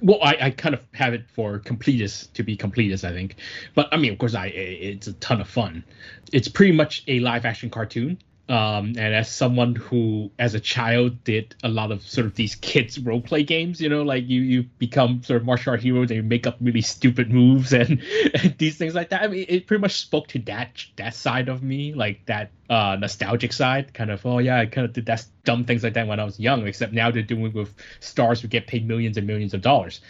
Well 0.00 0.18
I, 0.22 0.36
I 0.40 0.50
kind 0.50 0.74
of 0.74 0.82
have 0.92 1.14
it 1.14 1.24
for 1.30 1.58
completists 1.58 2.32
to 2.34 2.42
be 2.42 2.56
completists 2.56 3.04
i 3.04 3.12
think. 3.12 3.36
But 3.74 3.88
i 3.92 3.96
mean 3.96 4.12
of 4.12 4.18
course 4.18 4.34
i 4.34 4.46
it's 4.46 5.06
a 5.06 5.14
ton 5.14 5.40
of 5.40 5.48
fun. 5.48 5.84
It's 6.32 6.48
pretty 6.48 6.72
much 6.72 7.04
a 7.08 7.20
live 7.20 7.44
action 7.44 7.70
cartoon 7.70 8.18
um, 8.48 8.94
and 8.96 9.14
as 9.14 9.28
someone 9.28 9.74
who, 9.74 10.30
as 10.38 10.54
a 10.54 10.60
child, 10.60 11.22
did 11.22 11.54
a 11.62 11.68
lot 11.68 11.92
of 11.92 12.02
sort 12.02 12.26
of 12.26 12.34
these 12.34 12.54
kids 12.54 12.98
role 12.98 13.20
play 13.20 13.42
games, 13.42 13.78
you 13.78 13.90
know, 13.90 14.02
like 14.02 14.26
you 14.26 14.40
you 14.40 14.62
become 14.78 15.22
sort 15.22 15.40
of 15.40 15.46
martial 15.46 15.72
art 15.72 15.80
heroes 15.80 16.10
and 16.10 16.16
you 16.16 16.22
make 16.22 16.46
up 16.46 16.56
really 16.62 16.80
stupid 16.80 17.30
moves 17.30 17.74
and, 17.74 18.02
and 18.34 18.56
these 18.56 18.78
things 18.78 18.94
like 18.94 19.10
that. 19.10 19.22
I 19.22 19.28
mean, 19.28 19.44
it 19.48 19.66
pretty 19.66 19.82
much 19.82 20.00
spoke 20.00 20.28
to 20.28 20.38
that 20.40 20.82
that 20.96 21.14
side 21.14 21.50
of 21.50 21.62
me, 21.62 21.92
like 21.92 22.24
that 22.24 22.50
uh, 22.70 22.96
nostalgic 22.98 23.52
side, 23.52 23.92
kind 23.92 24.10
of. 24.10 24.24
Oh 24.24 24.38
yeah, 24.38 24.60
I 24.60 24.66
kind 24.66 24.86
of 24.86 24.94
did 24.94 25.04
that 25.06 25.26
dumb 25.44 25.64
things 25.64 25.84
like 25.84 25.92
that 25.94 26.06
when 26.06 26.18
I 26.18 26.24
was 26.24 26.40
young. 26.40 26.66
Except 26.66 26.94
now 26.94 27.10
they're 27.10 27.22
doing 27.22 27.52
with 27.52 27.74
stars 28.00 28.40
who 28.40 28.48
get 28.48 28.66
paid 28.66 28.88
millions 28.88 29.18
and 29.18 29.26
millions 29.26 29.52
of 29.52 29.60
dollars, 29.60 30.00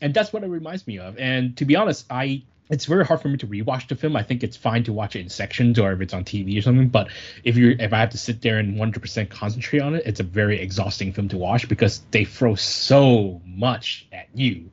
and 0.00 0.14
that's 0.14 0.32
what 0.32 0.44
it 0.44 0.48
reminds 0.48 0.86
me 0.86 1.00
of. 1.00 1.18
And 1.18 1.56
to 1.56 1.64
be 1.64 1.74
honest, 1.74 2.06
I 2.08 2.44
it's 2.70 2.84
very 2.84 3.04
hard 3.04 3.20
for 3.20 3.28
me 3.28 3.36
to 3.38 3.46
rewatch 3.46 3.88
the 3.88 3.96
film. 3.96 4.16
I 4.16 4.22
think 4.22 4.42
it's 4.42 4.56
fine 4.56 4.84
to 4.84 4.92
watch 4.92 5.16
it 5.16 5.20
in 5.20 5.28
sections 5.28 5.78
or 5.78 5.92
if 5.92 6.00
it's 6.00 6.14
on 6.14 6.24
TV 6.24 6.58
or 6.58 6.62
something. 6.62 6.88
But 6.88 7.08
if 7.44 7.56
you 7.56 7.76
if 7.78 7.92
I 7.92 7.98
have 7.98 8.10
to 8.10 8.18
sit 8.18 8.42
there 8.42 8.58
and 8.58 8.76
100% 8.76 9.30
concentrate 9.30 9.80
on 9.80 9.94
it, 9.94 10.02
it's 10.04 10.20
a 10.20 10.24
very 10.24 10.60
exhausting 10.60 11.12
film 11.12 11.28
to 11.28 11.38
watch 11.38 11.68
because 11.68 12.02
they 12.10 12.24
throw 12.24 12.54
so 12.54 13.40
much 13.46 14.06
at 14.12 14.28
you, 14.34 14.70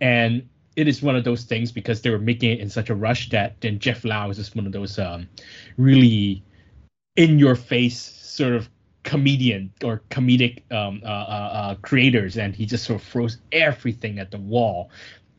and 0.00 0.48
it 0.76 0.88
is 0.88 1.02
one 1.02 1.16
of 1.16 1.24
those 1.24 1.44
things 1.44 1.72
because 1.72 2.02
they 2.02 2.10
were 2.10 2.18
making 2.18 2.50
it 2.50 2.60
in 2.60 2.70
such 2.70 2.90
a 2.90 2.94
rush 2.94 3.30
that 3.30 3.60
then 3.60 3.78
Jeff 3.78 4.04
Lau 4.04 4.30
is 4.30 4.36
just 4.36 4.54
one 4.54 4.66
of 4.66 4.72
those 4.72 4.98
um, 4.98 5.28
really 5.76 6.42
in 7.16 7.38
your 7.38 7.56
face 7.56 7.98
sort 7.98 8.52
of 8.52 8.68
comedian 9.02 9.72
or 9.82 10.02
comedic 10.10 10.62
um, 10.72 11.02
uh, 11.04 11.08
uh, 11.08 11.50
uh, 11.52 11.74
creators, 11.76 12.36
and 12.36 12.54
he 12.54 12.66
just 12.66 12.84
sort 12.84 13.00
of 13.00 13.06
throws 13.06 13.38
everything 13.52 14.18
at 14.18 14.30
the 14.30 14.38
wall 14.38 14.90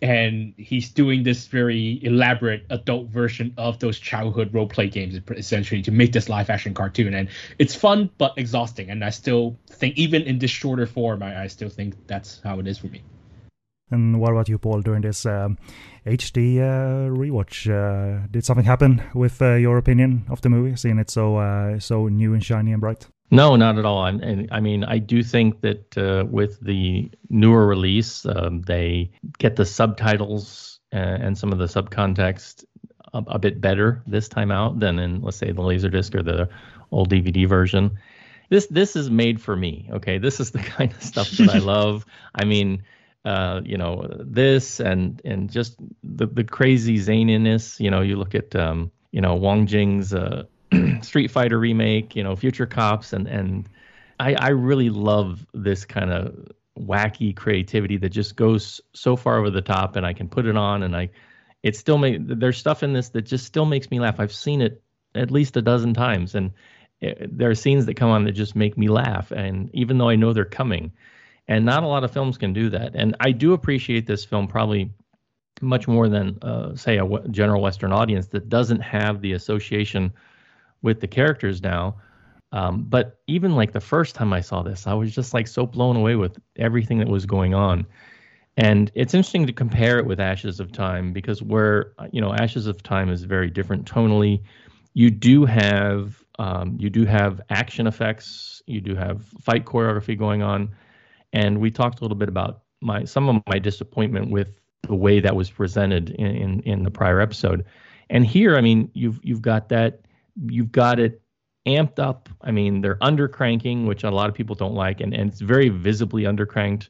and 0.01 0.53
he's 0.57 0.89
doing 0.89 1.23
this 1.23 1.47
very 1.47 1.99
elaborate 2.03 2.65
adult 2.69 3.07
version 3.09 3.53
of 3.57 3.77
those 3.79 3.99
childhood 3.99 4.51
role 4.53 4.67
play 4.67 4.89
games 4.89 5.19
essentially 5.37 5.81
to 5.83 5.91
make 5.91 6.11
this 6.11 6.27
live 6.27 6.49
action 6.49 6.73
cartoon. 6.73 7.13
And 7.13 7.29
it's 7.59 7.75
fun 7.75 8.09
but 8.17 8.33
exhausting. 8.37 8.89
And 8.89 9.03
i 9.03 9.09
still 9.09 9.57
think 9.69 9.97
even 9.97 10.23
in 10.23 10.39
this 10.39 10.51
shorter 10.51 10.87
form 10.87 11.21
i, 11.23 11.43
I 11.43 11.47
still 11.47 11.69
think 11.69 11.95
that's 12.07 12.41
how 12.43 12.59
it 12.59 12.67
is 12.67 12.79
for 12.79 12.87
me. 12.87 13.03
And 13.91 14.19
what 14.19 14.31
about 14.31 14.49
you 14.49 14.57
paul 14.57 14.81
during 14.81 15.01
this 15.01 15.25
um, 15.25 15.57
hd 16.05 16.57
uh, 16.57 17.15
rewatch? 17.15 17.69
Uh, 17.69 18.27
did 18.31 18.43
something 18.43 18.65
happen 18.65 19.03
with 19.13 19.41
uh, 19.41 19.53
your 19.55 19.77
opinion 19.77 20.25
of 20.29 20.41
the 20.41 20.49
movie 20.49 20.75
seeing 20.75 20.97
it 20.97 21.09
so 21.09 21.37
uh, 21.37 21.79
so 21.79 22.07
new 22.07 22.33
and 22.33 22.43
shiny 22.43 22.71
and 22.71 22.81
bright 22.81 23.07
no, 23.31 23.55
not 23.55 23.77
at 23.77 23.85
all. 23.85 24.05
And, 24.05 24.49
I 24.51 24.59
mean, 24.59 24.83
I 24.83 24.97
do 24.97 25.23
think 25.23 25.61
that 25.61 25.97
uh, 25.97 26.25
with 26.29 26.59
the 26.59 27.09
newer 27.29 27.65
release, 27.65 28.25
um, 28.25 28.61
they 28.63 29.09
get 29.39 29.55
the 29.55 29.65
subtitles 29.65 30.79
and, 30.91 31.23
and 31.23 31.37
some 31.37 31.53
of 31.53 31.57
the 31.57 31.65
subcontext 31.65 32.65
a, 33.13 33.23
a, 33.27 33.39
bit 33.39 33.61
better 33.61 34.03
this 34.05 34.27
time 34.27 34.51
out 34.51 34.79
than 34.79 34.99
in, 34.99 35.21
let's 35.21 35.37
say, 35.37 35.51
the 35.51 35.61
Laserdisc 35.61 36.13
or 36.13 36.23
the 36.23 36.49
old 36.91 37.09
DVD 37.09 37.47
version. 37.47 37.97
This 38.49 38.67
this 38.67 38.97
is 38.97 39.09
made 39.09 39.41
for 39.41 39.55
me. 39.55 39.89
Okay, 39.91 40.17
this 40.17 40.41
is 40.41 40.51
the 40.57 40.59
kind 40.59 40.91
of 40.91 41.01
stuff 41.01 41.29
that 41.31 41.49
I 41.49 41.57
love. 41.59 42.05
I 42.35 42.43
mean, 42.43 42.83
uh, 43.23 43.61
you 43.63 43.77
know, 43.77 44.09
this 44.19 44.81
and 44.81 45.21
and 45.23 45.49
just 45.49 45.77
the 46.03 46.27
the 46.27 46.43
crazy 46.43 46.97
zaniness. 46.97 47.79
You 47.79 47.91
know, 47.91 48.01
you 48.01 48.17
look 48.17 48.35
at 48.35 48.55
um, 48.55 48.91
you 49.11 49.21
know 49.21 49.35
Wong 49.35 49.67
Jing's. 49.67 50.13
Uh, 50.13 50.43
Street 51.01 51.31
Fighter 51.31 51.59
remake, 51.59 52.15
you 52.15 52.23
know, 52.23 52.35
Future 52.35 52.65
Cops, 52.65 53.13
and 53.13 53.27
and 53.27 53.69
I 54.19 54.33
I 54.35 54.49
really 54.49 54.89
love 54.89 55.45
this 55.53 55.85
kind 55.85 56.11
of 56.11 56.51
wacky 56.79 57.35
creativity 57.35 57.97
that 57.97 58.09
just 58.09 58.35
goes 58.35 58.81
so 58.93 59.15
far 59.15 59.37
over 59.37 59.49
the 59.49 59.61
top, 59.61 59.95
and 59.95 60.05
I 60.05 60.13
can 60.13 60.27
put 60.27 60.45
it 60.45 60.57
on, 60.57 60.83
and 60.83 60.95
I 60.95 61.09
it 61.63 61.75
still 61.75 61.97
make 61.97 62.19
there's 62.21 62.57
stuff 62.57 62.83
in 62.83 62.93
this 62.93 63.09
that 63.09 63.23
just 63.23 63.45
still 63.45 63.65
makes 63.65 63.91
me 63.91 63.99
laugh. 63.99 64.19
I've 64.19 64.33
seen 64.33 64.61
it 64.61 64.81
at 65.15 65.31
least 65.31 65.57
a 65.57 65.61
dozen 65.61 65.93
times, 65.93 66.35
and 66.35 66.51
it, 67.01 67.37
there 67.37 67.49
are 67.49 67.55
scenes 67.55 67.85
that 67.85 67.95
come 67.95 68.09
on 68.09 68.23
that 68.25 68.33
just 68.33 68.55
make 68.55 68.77
me 68.77 68.87
laugh, 68.87 69.31
and 69.31 69.69
even 69.73 69.97
though 69.97 70.09
I 70.09 70.15
know 70.15 70.33
they're 70.33 70.45
coming, 70.45 70.91
and 71.47 71.65
not 71.65 71.83
a 71.83 71.87
lot 71.87 72.03
of 72.03 72.11
films 72.11 72.37
can 72.37 72.53
do 72.53 72.69
that. 72.69 72.95
And 72.95 73.15
I 73.19 73.31
do 73.31 73.53
appreciate 73.53 74.07
this 74.07 74.23
film 74.23 74.47
probably 74.47 74.91
much 75.61 75.87
more 75.87 76.07
than 76.09 76.39
uh, 76.41 76.75
say 76.75 76.97
a 76.97 77.19
general 77.29 77.61
Western 77.61 77.91
audience 77.91 78.27
that 78.27 78.49
doesn't 78.49 78.79
have 78.79 79.21
the 79.21 79.33
association 79.33 80.11
with 80.81 80.99
the 80.99 81.07
characters 81.07 81.61
now. 81.61 81.95
Um, 82.51 82.83
but 82.83 83.19
even 83.27 83.55
like 83.55 83.71
the 83.71 83.79
first 83.79 84.15
time 84.15 84.33
I 84.33 84.41
saw 84.41 84.61
this, 84.61 84.87
I 84.87 84.93
was 84.93 85.13
just 85.13 85.33
like 85.33 85.47
so 85.47 85.65
blown 85.65 85.95
away 85.95 86.15
with 86.15 86.37
everything 86.57 86.99
that 86.99 87.07
was 87.07 87.25
going 87.25 87.53
on. 87.53 87.85
And 88.57 88.91
it's 88.93 89.13
interesting 89.13 89.47
to 89.47 89.53
compare 89.53 89.97
it 89.97 90.05
with 90.05 90.19
Ashes 90.19 90.59
of 90.59 90.71
Time 90.71 91.13
because 91.13 91.41
where 91.41 91.93
you 92.11 92.19
know 92.19 92.33
Ashes 92.33 92.67
of 92.67 92.83
Time 92.83 93.09
is 93.09 93.23
very 93.23 93.49
different 93.49 93.85
tonally. 93.85 94.41
You 94.93 95.09
do 95.09 95.45
have 95.45 96.21
um, 96.37 96.75
you 96.77 96.89
do 96.89 97.05
have 97.05 97.39
action 97.49 97.87
effects, 97.87 98.61
you 98.65 98.81
do 98.81 98.95
have 98.95 99.23
fight 99.41 99.63
choreography 99.63 100.17
going 100.17 100.41
on, 100.41 100.69
and 101.31 101.59
we 101.59 101.71
talked 101.71 101.99
a 101.99 102.03
little 102.03 102.17
bit 102.17 102.27
about 102.27 102.63
my 102.81 103.05
some 103.05 103.29
of 103.29 103.41
my 103.47 103.59
disappointment 103.59 104.29
with 104.29 104.59
the 104.81 104.95
way 104.95 105.19
that 105.19 105.35
was 105.35 105.49
presented 105.49 106.09
in, 106.11 106.25
in, 106.25 106.59
in 106.61 106.83
the 106.83 106.91
prior 106.91 107.21
episode. 107.21 107.65
And 108.09 108.25
here, 108.25 108.57
I 108.57 108.61
mean, 108.61 108.91
you've 108.93 109.19
you've 109.23 109.41
got 109.41 109.69
that, 109.69 110.01
you've 110.45 110.71
got 110.71 110.99
it 110.99 111.21
amped 111.65 111.99
up. 111.99 112.29
I 112.41 112.51
mean, 112.51 112.81
they're 112.81 112.97
under 113.01 113.27
cranking, 113.27 113.85
which 113.85 114.03
a 114.03 114.11
lot 114.11 114.29
of 114.29 114.35
people 114.35 114.55
don't 114.55 114.73
like, 114.73 115.01
and, 115.01 115.13
and 115.13 115.31
it's 115.31 115.41
very 115.41 115.69
visibly 115.69 116.23
undercranked 116.23 116.89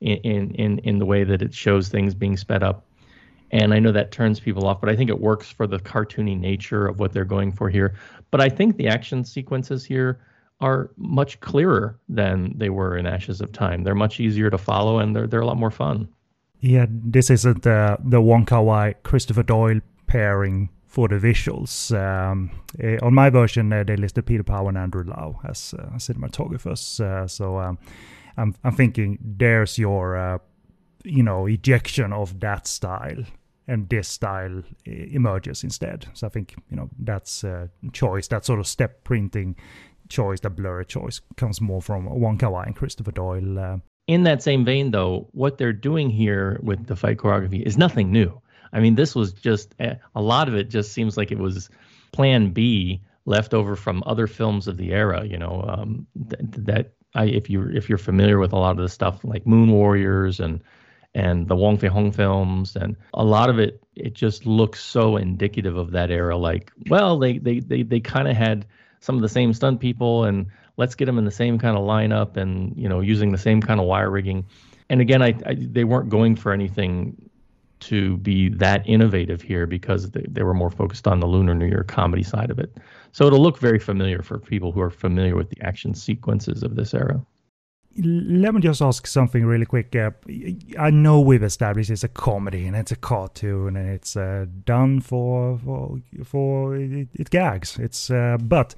in, 0.00 0.54
in 0.54 0.78
in 0.80 0.98
the 0.98 1.06
way 1.06 1.24
that 1.24 1.42
it 1.42 1.54
shows 1.54 1.88
things 1.88 2.14
being 2.14 2.36
sped 2.36 2.62
up. 2.62 2.86
And 3.52 3.74
I 3.74 3.80
know 3.80 3.90
that 3.92 4.12
turns 4.12 4.38
people 4.38 4.66
off, 4.66 4.80
but 4.80 4.88
I 4.88 4.96
think 4.96 5.10
it 5.10 5.20
works 5.20 5.50
for 5.50 5.66
the 5.66 5.78
cartoony 5.78 6.38
nature 6.38 6.86
of 6.86 7.00
what 7.00 7.12
they're 7.12 7.24
going 7.24 7.52
for 7.52 7.68
here. 7.68 7.94
But 8.30 8.40
I 8.40 8.48
think 8.48 8.76
the 8.76 8.86
action 8.86 9.24
sequences 9.24 9.84
here 9.84 10.20
are 10.60 10.90
much 10.96 11.40
clearer 11.40 11.98
than 12.08 12.56
they 12.56 12.70
were 12.70 12.96
in 12.96 13.06
Ashes 13.06 13.40
of 13.40 13.50
Time. 13.50 13.82
They're 13.82 13.94
much 13.94 14.20
easier 14.20 14.50
to 14.50 14.58
follow, 14.58 14.98
and 14.98 15.16
they're 15.16 15.26
they're 15.26 15.40
a 15.40 15.46
lot 15.46 15.56
more 15.56 15.70
fun. 15.70 16.08
Yeah, 16.60 16.86
this 16.88 17.30
isn't 17.30 17.62
the 17.62 17.98
the 18.04 18.20
Wong 18.20 18.44
Kar 18.44 18.62
Wai 18.62 18.94
Christopher 19.02 19.42
Doyle 19.42 19.80
pairing 20.06 20.68
for 20.90 21.06
the 21.06 21.14
visuals. 21.14 21.92
Um, 21.96 22.50
uh, 22.82 22.98
on 23.06 23.14
my 23.14 23.30
version, 23.30 23.72
uh, 23.72 23.84
they 23.84 23.96
listed 23.96 24.26
Peter 24.26 24.42
Pau 24.42 24.66
and 24.66 24.76
Andrew 24.76 25.04
Lau 25.04 25.40
as 25.44 25.72
uh, 25.78 25.84
cinematographers. 25.96 27.00
Uh, 27.00 27.26
so 27.28 27.58
um, 27.58 27.78
I'm 28.36 28.54
I'm 28.64 28.74
thinking 28.74 29.18
there's 29.22 29.78
your 29.78 30.16
uh, 30.16 30.38
you 31.04 31.22
know 31.22 31.46
ejection 31.46 32.12
of 32.12 32.40
that 32.40 32.66
style, 32.66 33.24
and 33.68 33.88
this 33.88 34.08
style 34.08 34.62
emerges 34.84 35.62
instead. 35.62 36.06
So 36.12 36.26
I 36.26 36.30
think 36.30 36.56
you 36.68 36.76
know 36.76 36.90
that's 36.98 37.44
choice, 37.92 38.28
that 38.28 38.44
sort 38.44 38.58
of 38.58 38.66
step 38.66 39.04
printing 39.04 39.56
choice, 40.08 40.40
that 40.40 40.50
blurry 40.50 40.84
choice, 40.84 41.20
comes 41.36 41.60
more 41.60 41.80
from 41.80 42.06
Wong 42.06 42.36
Kar 42.36 42.50
Wai 42.50 42.64
and 42.64 42.74
Christopher 42.74 43.12
Doyle. 43.12 43.58
Uh, 43.58 43.76
in 44.08 44.24
that 44.24 44.42
same 44.42 44.64
vein, 44.64 44.90
though, 44.90 45.28
what 45.30 45.56
they're 45.56 45.72
doing 45.72 46.10
here 46.10 46.58
with 46.64 46.86
the 46.86 46.96
fight 46.96 47.18
choreography 47.18 47.62
is 47.62 47.78
nothing 47.78 48.10
new. 48.10 48.40
I 48.72 48.80
mean, 48.80 48.94
this 48.94 49.14
was 49.14 49.32
just 49.32 49.74
eh, 49.78 49.94
a 50.14 50.22
lot 50.22 50.48
of 50.48 50.54
it 50.54 50.70
just 50.70 50.92
seems 50.92 51.16
like 51.16 51.32
it 51.32 51.38
was 51.38 51.70
plan 52.12 52.50
B 52.50 53.02
left 53.24 53.54
over 53.54 53.76
from 53.76 54.02
other 54.06 54.26
films 54.26 54.68
of 54.68 54.76
the 54.76 54.92
era, 54.92 55.24
you 55.24 55.38
know, 55.38 55.64
um, 55.66 56.06
th- 56.28 56.42
that 56.66 56.92
I, 57.14 57.26
if 57.26 57.50
you 57.50 57.68
if 57.68 57.88
you're 57.88 57.98
familiar 57.98 58.38
with 58.38 58.52
a 58.52 58.58
lot 58.58 58.72
of 58.72 58.78
the 58.78 58.88
stuff 58.88 59.24
like 59.24 59.46
Moon 59.46 59.70
Warriors 59.70 60.40
and 60.40 60.62
and 61.14 61.48
the 61.48 61.56
Wong 61.56 61.76
Fei 61.76 61.88
Hung 61.88 62.12
films 62.12 62.76
and 62.76 62.96
a 63.12 63.24
lot 63.24 63.50
of 63.50 63.58
it 63.58 63.82
it 63.96 64.14
just 64.14 64.46
looks 64.46 64.80
so 64.80 65.16
indicative 65.16 65.76
of 65.76 65.90
that 65.90 66.12
era 66.12 66.36
like 66.36 66.70
well 66.88 67.18
they 67.18 67.38
they 67.38 67.58
they 67.58 67.82
they 67.82 67.98
kind 67.98 68.28
of 68.28 68.36
had 68.36 68.64
some 69.00 69.16
of 69.16 69.22
the 69.22 69.28
same 69.28 69.52
stunt 69.52 69.80
people 69.80 70.24
and 70.24 70.46
let's 70.76 70.94
get 70.94 71.06
them 71.06 71.18
in 71.18 71.24
the 71.24 71.30
same 71.30 71.58
kind 71.58 71.76
of 71.76 71.84
lineup 71.84 72.36
and 72.36 72.76
you 72.76 72.88
know 72.88 73.00
using 73.00 73.32
the 73.32 73.38
same 73.38 73.60
kind 73.60 73.80
of 73.80 73.86
wire 73.86 74.10
rigging. 74.10 74.46
And 74.88 75.00
again, 75.00 75.22
I, 75.22 75.34
I 75.46 75.56
they 75.58 75.84
weren't 75.84 76.08
going 76.08 76.36
for 76.36 76.52
anything 76.52 77.29
to 77.80 78.16
be 78.18 78.48
that 78.48 78.86
innovative 78.86 79.42
here 79.42 79.66
because 79.66 80.10
they, 80.10 80.24
they 80.28 80.42
were 80.42 80.54
more 80.54 80.70
focused 80.70 81.06
on 81.06 81.20
the 81.20 81.26
Lunar 81.26 81.54
New 81.54 81.66
Year 81.66 81.84
comedy 81.84 82.22
side 82.22 82.50
of 82.50 82.58
it. 82.58 82.76
So 83.12 83.26
it'll 83.26 83.42
look 83.42 83.58
very 83.58 83.78
familiar 83.78 84.22
for 84.22 84.38
people 84.38 84.72
who 84.72 84.80
are 84.80 84.90
familiar 84.90 85.36
with 85.36 85.50
the 85.50 85.60
action 85.62 85.94
sequences 85.94 86.62
of 86.62 86.76
this 86.76 86.94
era. 86.94 87.24
Let 87.96 88.54
me 88.54 88.60
just 88.60 88.80
ask 88.80 89.06
something 89.06 89.44
really 89.44 89.66
quick. 89.66 89.96
Uh, 89.96 90.12
I 90.78 90.90
know 90.90 91.20
we've 91.20 91.42
established 91.42 91.90
it's 91.90 92.04
a 92.04 92.08
comedy 92.08 92.66
and 92.66 92.76
it's 92.76 92.92
a 92.92 92.96
cartoon 92.96 93.76
and 93.76 93.90
it's 93.90 94.16
uh, 94.16 94.46
done 94.64 95.00
for 95.00 95.58
for 95.58 95.98
for 96.24 96.76
it, 96.76 97.08
it 97.14 97.30
gags. 97.30 97.78
It's 97.80 98.08
uh, 98.08 98.38
but 98.40 98.76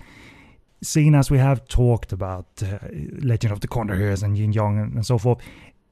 seeing 0.80 1.14
as 1.14 1.30
we 1.30 1.38
have 1.38 1.68
talked 1.68 2.12
about 2.12 2.46
uh, 2.62 2.78
Legend 3.22 3.52
of 3.52 3.60
the 3.60 3.68
Condor 3.68 3.96
Heroes 3.96 4.22
and 4.22 4.36
Yin 4.36 4.52
Yang 4.54 4.78
and, 4.78 4.94
and 4.94 5.06
so 5.06 5.18
forth, 5.18 5.38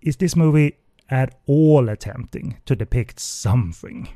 is 0.00 0.16
this 0.16 0.34
movie 0.34 0.76
at 1.10 1.40
all 1.46 1.88
attempting 1.88 2.58
to 2.66 2.76
depict 2.76 3.18
something 3.18 4.08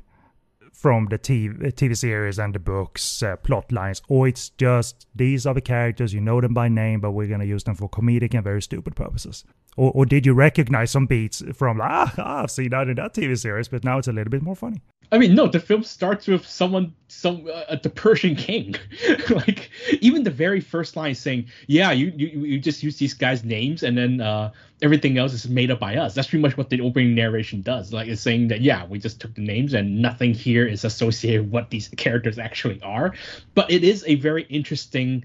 from 0.72 1.06
the 1.06 1.18
TV, 1.18 1.72
TV 1.72 1.96
series 1.96 2.38
and 2.38 2.54
the 2.54 2.58
books 2.58 3.22
uh, 3.22 3.36
plot 3.36 3.72
lines, 3.72 4.02
or 4.08 4.28
it's 4.28 4.50
just 4.50 5.06
these 5.14 5.46
are 5.46 5.54
the 5.54 5.60
characters, 5.60 6.12
you 6.12 6.20
know 6.20 6.40
them 6.40 6.52
by 6.52 6.68
name, 6.68 7.00
but 7.00 7.12
we're 7.12 7.26
going 7.26 7.40
to 7.40 7.46
use 7.46 7.64
them 7.64 7.74
for 7.74 7.88
comedic 7.88 8.34
and 8.34 8.44
very 8.44 8.60
stupid 8.60 8.94
purposes? 8.94 9.44
Or, 9.76 9.92
or 9.94 10.04
did 10.04 10.26
you 10.26 10.34
recognize 10.34 10.90
some 10.90 11.06
beats 11.06 11.42
from, 11.54 11.80
ah, 11.82 12.12
ah, 12.18 12.40
I've 12.42 12.50
seen 12.50 12.70
that 12.70 12.88
in 12.88 12.96
that 12.96 13.14
TV 13.14 13.38
series, 13.38 13.68
but 13.68 13.82
now 13.82 13.98
it's 13.98 14.08
a 14.08 14.12
little 14.12 14.30
bit 14.30 14.42
more 14.42 14.54
funny? 14.54 14.82
I 15.12 15.18
mean, 15.18 15.34
no, 15.34 15.46
the 15.46 15.60
film 15.60 15.84
starts 15.84 16.26
with 16.26 16.46
someone, 16.46 16.94
some 17.08 17.48
uh, 17.52 17.76
the 17.76 17.90
Persian 17.90 18.34
king. 18.34 18.74
like 19.30 19.70
even 20.00 20.22
the 20.22 20.30
very 20.30 20.60
first 20.60 20.96
line 20.96 21.14
saying, 21.14 21.46
"Yeah, 21.66 21.92
you, 21.92 22.12
you 22.16 22.44
you 22.44 22.58
just 22.58 22.82
use 22.82 22.96
these 22.98 23.14
guys' 23.14 23.44
names, 23.44 23.82
and 23.82 23.96
then 23.96 24.20
uh, 24.20 24.50
everything 24.84 25.18
else 25.18 25.32
is 25.32 25.48
made 25.48 25.72
up 25.72 25.80
by 25.80 25.96
us." 25.96 26.14
That's 26.14 26.28
pretty 26.28 26.42
much 26.42 26.56
what 26.56 26.70
the 26.70 26.80
opening 26.80 27.14
narration 27.16 27.62
does. 27.62 27.92
Like 27.92 28.06
it's 28.06 28.22
saying 28.22 28.48
that, 28.48 28.60
yeah, 28.60 28.86
we 28.86 29.00
just 29.00 29.20
took 29.20 29.34
the 29.34 29.40
names, 29.40 29.74
and 29.74 30.00
nothing 30.00 30.34
here 30.34 30.66
is 30.66 30.84
associated 30.84 31.42
with 31.42 31.50
what 31.50 31.70
these 31.70 31.88
characters 31.88 32.38
actually 32.38 32.80
are. 32.82 33.14
But 33.54 33.70
it 33.70 33.82
is 33.82 34.04
a 34.06 34.14
very 34.14 34.44
interesting 34.44 35.24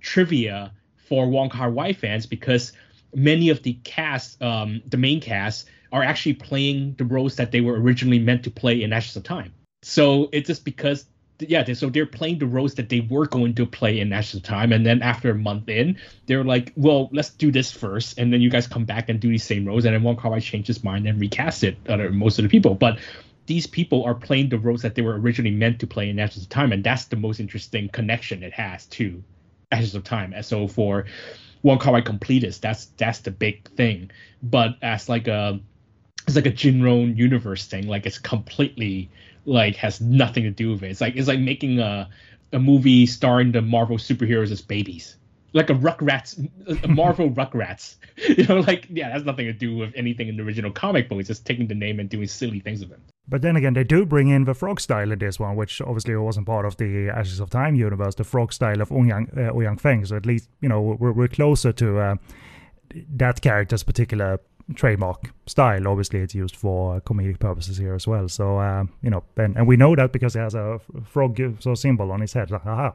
trivia 0.00 0.72
for 0.96 1.28
Wong 1.28 1.50
Kar 1.50 1.70
Wai 1.70 1.92
fans 1.92 2.24
because 2.24 2.72
many 3.14 3.50
of 3.50 3.62
the 3.62 3.74
cast, 3.84 4.40
um, 4.40 4.80
the 4.86 4.96
main 4.96 5.20
cast 5.20 5.68
are 5.92 6.02
actually 6.02 6.34
playing 6.34 6.94
the 6.98 7.04
roles 7.04 7.36
that 7.36 7.50
they 7.50 7.60
were 7.60 7.80
originally 7.80 8.18
meant 8.18 8.44
to 8.44 8.50
play 8.50 8.82
in 8.82 8.92
Ashes 8.92 9.16
of 9.16 9.24
Time. 9.24 9.52
So 9.82 10.28
it's 10.32 10.46
just 10.46 10.64
because 10.64 11.06
yeah, 11.40 11.72
so 11.72 11.88
they're 11.88 12.06
playing 12.06 12.38
the 12.38 12.46
roles 12.46 12.74
that 12.74 12.88
they 12.88 13.00
were 13.00 13.26
going 13.26 13.54
to 13.54 13.66
play 13.66 14.00
in 14.00 14.12
Ashes 14.12 14.36
of 14.36 14.42
Time, 14.42 14.72
and 14.72 14.84
then 14.84 15.02
after 15.02 15.30
a 15.30 15.34
month 15.34 15.68
in, 15.68 15.98
they're 16.26 16.44
like, 16.44 16.72
well, 16.76 17.08
let's 17.12 17.30
do 17.30 17.50
this 17.50 17.70
first, 17.72 18.18
and 18.18 18.32
then 18.32 18.40
you 18.40 18.50
guys 18.50 18.66
come 18.66 18.84
back 18.84 19.08
and 19.08 19.20
do 19.20 19.28
these 19.28 19.44
same 19.44 19.64
roles, 19.64 19.84
and 19.84 19.94
then 19.94 20.02
Wong 20.02 20.16
Kar 20.16 20.30
Wai 20.30 20.40
changed 20.40 20.68
his 20.68 20.84
mind 20.84 21.06
and 21.06 21.20
recast 21.20 21.64
it. 21.64 21.76
Uh, 21.88 21.96
most 22.10 22.38
of 22.38 22.42
the 22.42 22.48
people, 22.48 22.74
but 22.74 22.98
these 23.46 23.66
people 23.66 24.04
are 24.04 24.14
playing 24.14 24.48
the 24.48 24.58
roles 24.58 24.82
that 24.82 24.94
they 24.94 25.02
were 25.02 25.18
originally 25.18 25.54
meant 25.54 25.80
to 25.80 25.86
play 25.86 26.08
in 26.08 26.18
Ashes 26.18 26.44
of 26.44 26.48
Time, 26.48 26.72
and 26.72 26.84
that's 26.84 27.06
the 27.06 27.16
most 27.16 27.40
interesting 27.40 27.88
connection 27.88 28.42
it 28.42 28.52
has 28.52 28.86
to 28.86 29.22
Ashes 29.72 29.94
of 29.94 30.04
Time. 30.04 30.32
And 30.32 30.44
so 30.44 30.68
for 30.68 31.06
Wong 31.62 31.78
Kar 31.78 31.92
Wai 31.92 32.00
completists, 32.00 32.60
that's 32.60 32.86
that's 32.96 33.20
the 33.20 33.30
big 33.30 33.68
thing. 33.70 34.10
But 34.42 34.76
as 34.82 35.08
like 35.08 35.26
a 35.28 35.60
it's 36.26 36.36
like 36.36 36.46
a 36.46 36.50
Jin 36.50 36.80
Yong 36.80 37.16
universe 37.16 37.66
thing. 37.66 37.88
Like 37.88 38.06
it's 38.06 38.18
completely 38.18 39.10
like 39.44 39.76
has 39.76 40.00
nothing 40.00 40.44
to 40.44 40.50
do 40.50 40.72
with 40.72 40.82
it. 40.82 40.90
It's 40.90 41.00
like 41.00 41.16
it's 41.16 41.28
like 41.28 41.40
making 41.40 41.78
a 41.78 42.08
a 42.52 42.58
movie 42.58 43.06
starring 43.06 43.52
the 43.52 43.62
Marvel 43.62 43.96
superheroes 43.96 44.50
as 44.50 44.60
babies. 44.60 45.16
Like 45.52 45.68
a 45.68 45.74
Rugrats, 45.74 46.48
a 46.84 46.88
Marvel 47.00 47.30
Rugrats. 47.30 47.96
You 48.28 48.44
know, 48.44 48.60
like 48.60 48.86
yeah, 48.90 49.08
that's 49.08 49.24
nothing 49.24 49.46
to 49.46 49.52
do 49.54 49.74
with 49.74 49.94
anything 49.96 50.28
in 50.28 50.36
the 50.36 50.42
original 50.42 50.70
comic 50.70 51.08
book. 51.08 51.20
It's 51.20 51.28
just 51.28 51.46
taking 51.46 51.68
the 51.68 51.74
name 51.74 51.98
and 52.00 52.08
doing 52.10 52.26
silly 52.26 52.60
things 52.60 52.80
with 52.80 52.92
it. 52.92 53.00
But 53.26 53.40
then 53.40 53.56
again, 53.56 53.72
they 53.72 53.82
do 53.82 54.04
bring 54.04 54.28
in 54.28 54.44
the 54.44 54.52
frog 54.52 54.78
style 54.78 55.10
in 55.10 55.18
this 55.18 55.40
one, 55.40 55.56
which 55.56 55.80
obviously 55.80 56.14
wasn't 56.16 56.46
part 56.46 56.66
of 56.66 56.76
the 56.76 57.08
Ashes 57.08 57.40
of 57.40 57.48
Time 57.48 57.74
universe. 57.76 58.16
The 58.16 58.24
frog 58.24 58.52
style 58.52 58.82
of 58.82 58.90
Ouyang 58.90 59.32
uh, 59.32 59.52
Ouyang 59.52 59.80
Feng. 59.80 60.04
So 60.04 60.16
at 60.16 60.26
least 60.26 60.50
you 60.60 60.68
know 60.68 60.82
we're 60.82 61.12
we're 61.12 61.28
closer 61.28 61.72
to 61.72 61.98
uh, 61.98 62.16
that 63.16 63.40
character's 63.40 63.82
particular 63.82 64.38
trademark 64.74 65.32
style. 65.46 65.88
Obviously, 65.88 66.20
it's 66.20 66.34
used 66.34 66.56
for 66.56 67.00
comedic 67.02 67.38
purposes 67.38 67.76
here 67.76 67.94
as 67.94 68.06
well. 68.06 68.28
So 68.28 68.58
uh, 68.58 68.84
you 69.02 69.10
know, 69.10 69.22
and, 69.36 69.56
and 69.56 69.66
we 69.66 69.76
know 69.76 69.94
that 69.96 70.12
because 70.12 70.36
it 70.36 70.40
has 70.40 70.54
a 70.54 70.80
frog 71.04 71.40
so 71.60 71.74
symbol 71.74 72.12
on 72.12 72.20
his 72.20 72.32
head. 72.32 72.50
Like, 72.50 72.66
aha, 72.66 72.94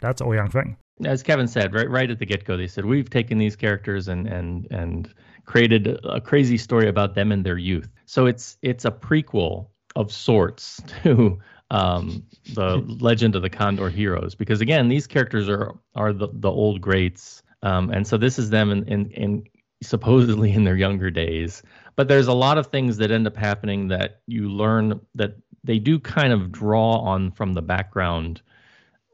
that's 0.00 0.22
Ouyang 0.22 0.52
Feng. 0.52 0.76
As 1.04 1.22
Kevin 1.22 1.48
said, 1.48 1.74
right 1.74 1.90
right 1.90 2.10
at 2.10 2.18
the 2.18 2.26
get 2.26 2.44
go, 2.44 2.56
they 2.56 2.66
said 2.66 2.84
we've 2.84 3.10
taken 3.10 3.38
these 3.38 3.56
characters 3.56 4.08
and 4.08 4.26
and 4.26 4.66
and 4.70 5.12
created 5.44 5.98
a 6.04 6.20
crazy 6.20 6.56
story 6.56 6.88
about 6.88 7.14
them 7.14 7.32
in 7.32 7.42
their 7.42 7.58
youth. 7.58 7.88
So 8.06 8.26
it's 8.26 8.56
it's 8.62 8.84
a 8.84 8.90
prequel 8.90 9.68
of 9.96 10.12
sorts 10.12 10.82
to 11.02 11.38
um, 11.70 12.24
the 12.54 12.76
Legend 13.00 13.34
of 13.34 13.42
the 13.42 13.50
Condor 13.50 13.88
Heroes 13.88 14.34
because 14.34 14.60
again, 14.60 14.88
these 14.88 15.06
characters 15.06 15.48
are 15.48 15.74
are 15.94 16.12
the 16.12 16.28
the 16.32 16.50
old 16.50 16.80
greats. 16.80 17.42
Um, 17.62 17.88
and 17.90 18.06
so 18.06 18.18
this 18.18 18.38
is 18.38 18.50
them 18.50 18.70
in, 18.70 18.84
in, 18.84 19.10
in 19.12 19.44
supposedly 19.82 20.52
in 20.52 20.64
their 20.64 20.76
younger 20.76 21.10
days. 21.10 21.62
But 21.96 22.08
there's 22.08 22.26
a 22.26 22.32
lot 22.32 22.58
of 22.58 22.68
things 22.68 22.96
that 22.98 23.10
end 23.10 23.26
up 23.26 23.36
happening 23.36 23.88
that 23.88 24.20
you 24.26 24.48
learn 24.48 25.00
that 25.14 25.36
they 25.62 25.78
do 25.78 25.98
kind 25.98 26.32
of 26.32 26.52
draw 26.52 26.98
on 26.98 27.30
from 27.30 27.54
the 27.54 27.62
background, 27.62 28.42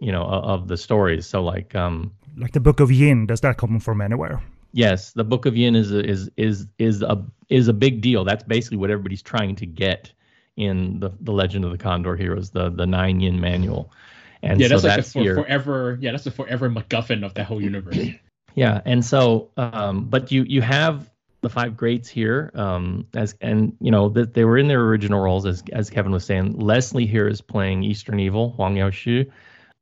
you 0.00 0.10
know, 0.10 0.22
of, 0.22 0.68
the 0.68 0.76
stories. 0.76 1.26
So 1.26 1.42
like, 1.42 1.74
um, 1.74 2.12
like 2.36 2.52
the 2.52 2.60
Book 2.60 2.80
of 2.80 2.90
Yin, 2.90 3.26
does 3.26 3.40
that 3.42 3.56
come 3.56 3.78
from 3.80 4.00
anywhere? 4.00 4.42
Yes, 4.72 5.12
the 5.12 5.24
Book 5.24 5.46
of 5.46 5.56
Yin 5.56 5.74
is 5.74 5.92
a, 5.92 6.04
is 6.04 6.30
is 6.36 6.66
is 6.78 7.02
a 7.02 7.24
is 7.48 7.66
a 7.66 7.72
big 7.72 8.00
deal. 8.00 8.24
That's 8.24 8.44
basically 8.44 8.76
what 8.76 8.90
everybody's 8.90 9.22
trying 9.22 9.56
to 9.56 9.66
get 9.66 10.12
in 10.56 11.00
the 11.00 11.10
the 11.20 11.32
Legend 11.32 11.64
of 11.64 11.72
the 11.72 11.78
Condor 11.78 12.14
Heroes, 12.14 12.50
the 12.50 12.70
the 12.70 12.86
Nine 12.86 13.20
Yin 13.20 13.40
Manual. 13.40 13.92
And 14.42 14.60
yeah, 14.60 14.68
so 14.68 14.74
that's 14.74 14.84
like 14.84 14.96
that's 14.96 15.08
a 15.08 15.12
for, 15.12 15.42
forever. 15.42 15.98
Yeah, 16.00 16.12
that's 16.12 16.26
a 16.26 16.30
forever 16.30 16.70
MacGuffin 16.70 17.24
of 17.24 17.34
the 17.34 17.44
whole 17.44 17.60
universe. 17.60 17.98
yeah, 18.54 18.80
and 18.84 19.04
so, 19.04 19.50
um, 19.56 20.04
but 20.04 20.32
you 20.32 20.44
you 20.44 20.62
have 20.62 21.10
the 21.42 21.48
five 21.48 21.76
greats 21.76 22.08
here, 22.08 22.50
um, 22.54 23.06
as 23.14 23.34
and 23.40 23.76
you 23.80 23.90
know 23.90 24.08
that 24.10 24.34
they 24.34 24.44
were 24.44 24.58
in 24.58 24.68
their 24.68 24.82
original 24.82 25.20
roles 25.20 25.46
as 25.46 25.62
as 25.72 25.90
Kevin 25.90 26.12
was 26.12 26.24
saying. 26.24 26.58
Leslie 26.58 27.06
here 27.06 27.28
is 27.28 27.40
playing 27.40 27.82
Eastern 27.82 28.20
Evil, 28.20 28.50
Huang 28.52 28.74
Yaoshi, 28.74 29.30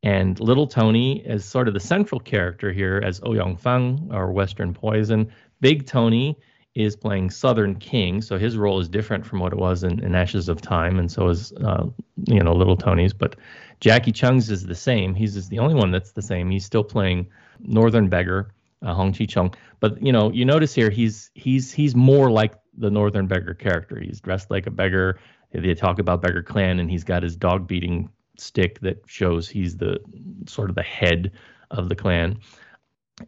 and 0.02 0.38
Little 0.38 0.66
Tony 0.66 1.20
is 1.26 1.44
sort 1.44 1.68
of 1.68 1.74
the 1.74 1.80
central 1.80 2.20
character 2.20 2.72
here 2.72 3.02
as 3.04 3.20
Ouyang 3.20 3.58
Feng 3.58 4.08
or 4.12 4.32
Western 4.32 4.72
Poison. 4.72 5.30
Big 5.60 5.86
Tony 5.86 6.38
is 6.74 6.94
playing 6.94 7.30
Southern 7.30 7.74
King, 7.74 8.22
so 8.22 8.38
his 8.38 8.56
role 8.56 8.78
is 8.78 8.88
different 8.88 9.26
from 9.26 9.40
what 9.40 9.52
it 9.52 9.58
was 9.58 9.82
in, 9.82 9.98
in 10.04 10.14
Ashes 10.14 10.48
of 10.48 10.60
Time, 10.60 10.98
and 10.98 11.10
so 11.10 11.28
is 11.28 11.52
uh, 11.54 11.86
you 12.26 12.42
know 12.42 12.52
Little 12.52 12.76
Tony's. 12.76 13.12
But 13.12 13.36
Jackie 13.80 14.12
Cheung's 14.12 14.50
is 14.50 14.64
the 14.64 14.74
same. 14.74 15.14
He's 15.14 15.48
the 15.48 15.58
only 15.58 15.74
one 15.74 15.90
that's 15.90 16.12
the 16.12 16.22
same. 16.22 16.50
He's 16.50 16.64
still 16.64 16.84
playing 16.84 17.26
Northern 17.60 18.08
Beggar, 18.08 18.52
uh, 18.82 18.94
Hong 18.94 19.12
Chi 19.12 19.26
Chung. 19.26 19.54
But 19.80 20.02
you 20.02 20.12
know, 20.12 20.30
you 20.32 20.44
notice 20.44 20.74
here 20.74 20.90
he's 20.90 21.30
he's 21.34 21.72
he's 21.72 21.94
more 21.94 22.30
like 22.30 22.54
the 22.76 22.90
Northern 22.90 23.26
Beggar 23.26 23.54
character. 23.54 23.98
He's 24.00 24.20
dressed 24.20 24.50
like 24.50 24.66
a 24.66 24.70
beggar. 24.70 25.18
They 25.52 25.74
talk 25.74 25.98
about 25.98 26.20
Beggar 26.20 26.42
Clan, 26.42 26.78
and 26.78 26.90
he's 26.90 27.04
got 27.04 27.22
his 27.22 27.36
dog 27.36 27.66
beating 27.66 28.10
stick 28.36 28.80
that 28.80 29.02
shows 29.06 29.48
he's 29.48 29.76
the 29.76 29.98
sort 30.46 30.70
of 30.70 30.76
the 30.76 30.82
head 30.82 31.32
of 31.70 31.88
the 31.88 31.94
clan. 31.94 32.38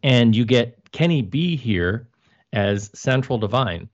And 0.02 0.34
you 0.34 0.44
get 0.44 0.92
Kenny 0.92 1.22
B 1.22 1.56
here 1.56 2.08
as 2.52 2.90
Central 2.94 3.38
Divine. 3.38 3.88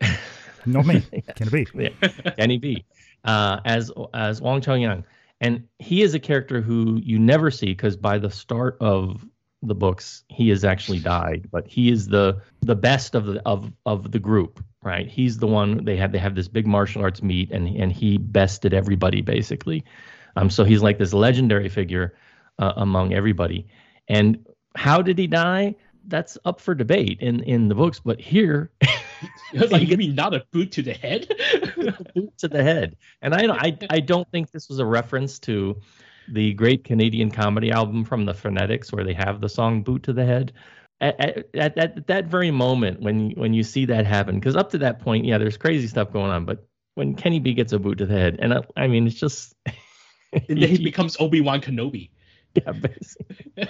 Not 0.66 0.86
me. 0.86 1.00
Kenny 1.36 1.50
B. 1.50 1.66
yeah. 1.74 2.08
Kenny 2.36 2.58
B. 2.58 2.84
Uh, 3.24 3.60
as 3.64 3.90
as 4.14 4.40
Wang 4.40 4.62
Yang, 4.62 5.04
and 5.40 5.64
he 5.78 6.02
is 6.02 6.14
a 6.14 6.18
character 6.18 6.60
who 6.60 7.00
you 7.02 7.18
never 7.18 7.50
see 7.50 7.66
because 7.66 7.96
by 7.96 8.18
the 8.18 8.30
start 8.30 8.76
of 8.80 9.24
the 9.62 9.74
books 9.74 10.24
he 10.28 10.48
has 10.50 10.64
actually 10.64 11.00
died, 11.00 11.48
but 11.50 11.66
he 11.66 11.90
is 11.90 12.08
the 12.08 12.40
the 12.60 12.76
best 12.76 13.14
of 13.14 13.26
the 13.26 13.42
of 13.44 13.72
of 13.86 14.12
the 14.12 14.18
group, 14.18 14.62
right? 14.82 15.08
He's 15.08 15.38
the 15.38 15.46
one 15.46 15.84
they 15.84 15.96
have 15.96 16.12
they 16.12 16.18
have 16.18 16.34
this 16.34 16.48
big 16.48 16.66
martial 16.66 17.02
arts 17.02 17.22
meet, 17.22 17.50
and 17.50 17.66
and 17.68 17.92
he 17.92 18.18
bested 18.18 18.72
everybody 18.72 19.20
basically. 19.20 19.84
Um, 20.36 20.50
so 20.50 20.62
he's 20.62 20.82
like 20.82 20.98
this 20.98 21.12
legendary 21.12 21.68
figure 21.68 22.14
uh, 22.58 22.74
among 22.76 23.12
everybody. 23.12 23.66
And 24.06 24.46
how 24.76 25.02
did 25.02 25.18
he 25.18 25.26
die? 25.26 25.74
That's 26.06 26.38
up 26.44 26.60
for 26.60 26.74
debate 26.74 27.18
in 27.20 27.42
in 27.42 27.68
the 27.68 27.74
books, 27.74 28.00
but 28.00 28.20
here, 28.20 28.70
like 29.52 29.88
you 29.88 29.96
mean 29.98 30.14
not 30.14 30.34
a 30.34 30.44
boot 30.52 30.72
to 30.72 30.82
the 30.82 30.94
head? 30.94 31.26
boot 32.14 32.38
to 32.38 32.48
the 32.48 32.62
head, 32.62 32.96
and 33.20 33.34
I 33.34 33.52
I 33.52 33.78
I 33.90 34.00
don't 34.00 34.30
think 34.30 34.52
this 34.52 34.68
was 34.68 34.78
a 34.78 34.86
reference 34.86 35.40
to 35.40 35.80
the 36.32 36.52
great 36.54 36.84
Canadian 36.84 37.30
comedy 37.30 37.70
album 37.70 38.04
from 38.04 38.24
the 38.24 38.34
Frantics, 38.34 38.92
where 38.92 39.04
they 39.04 39.14
have 39.14 39.40
the 39.40 39.48
song 39.48 39.82
"Boot 39.82 40.02
to 40.04 40.12
the 40.12 40.24
Head." 40.24 40.52
At, 41.00 41.20
at, 41.20 41.54
at, 41.54 41.78
at 41.78 42.06
that 42.08 42.26
very 42.26 42.50
moment, 42.50 43.00
when 43.00 43.30
when 43.30 43.54
you 43.54 43.62
see 43.62 43.84
that 43.86 44.06
happen, 44.06 44.36
because 44.36 44.56
up 44.56 44.70
to 44.70 44.78
that 44.78 45.00
point, 45.00 45.24
yeah, 45.24 45.38
there's 45.38 45.56
crazy 45.56 45.86
stuff 45.86 46.12
going 46.12 46.30
on, 46.30 46.44
but 46.44 46.66
when 46.94 47.14
Kenny 47.14 47.38
B 47.38 47.54
gets 47.54 47.72
a 47.72 47.78
boot 47.78 47.98
to 47.98 48.06
the 48.06 48.14
head, 48.14 48.38
and 48.40 48.52
I, 48.52 48.62
I 48.76 48.86
mean, 48.88 49.06
it's 49.06 49.16
just 49.16 49.54
and 50.32 50.62
then 50.62 50.68
he 50.68 50.82
becomes 50.84 51.16
Obi 51.20 51.40
Wan 51.40 51.60
Kenobi. 51.60 52.10
Yeah, 52.54 52.72
basically. 52.72 53.46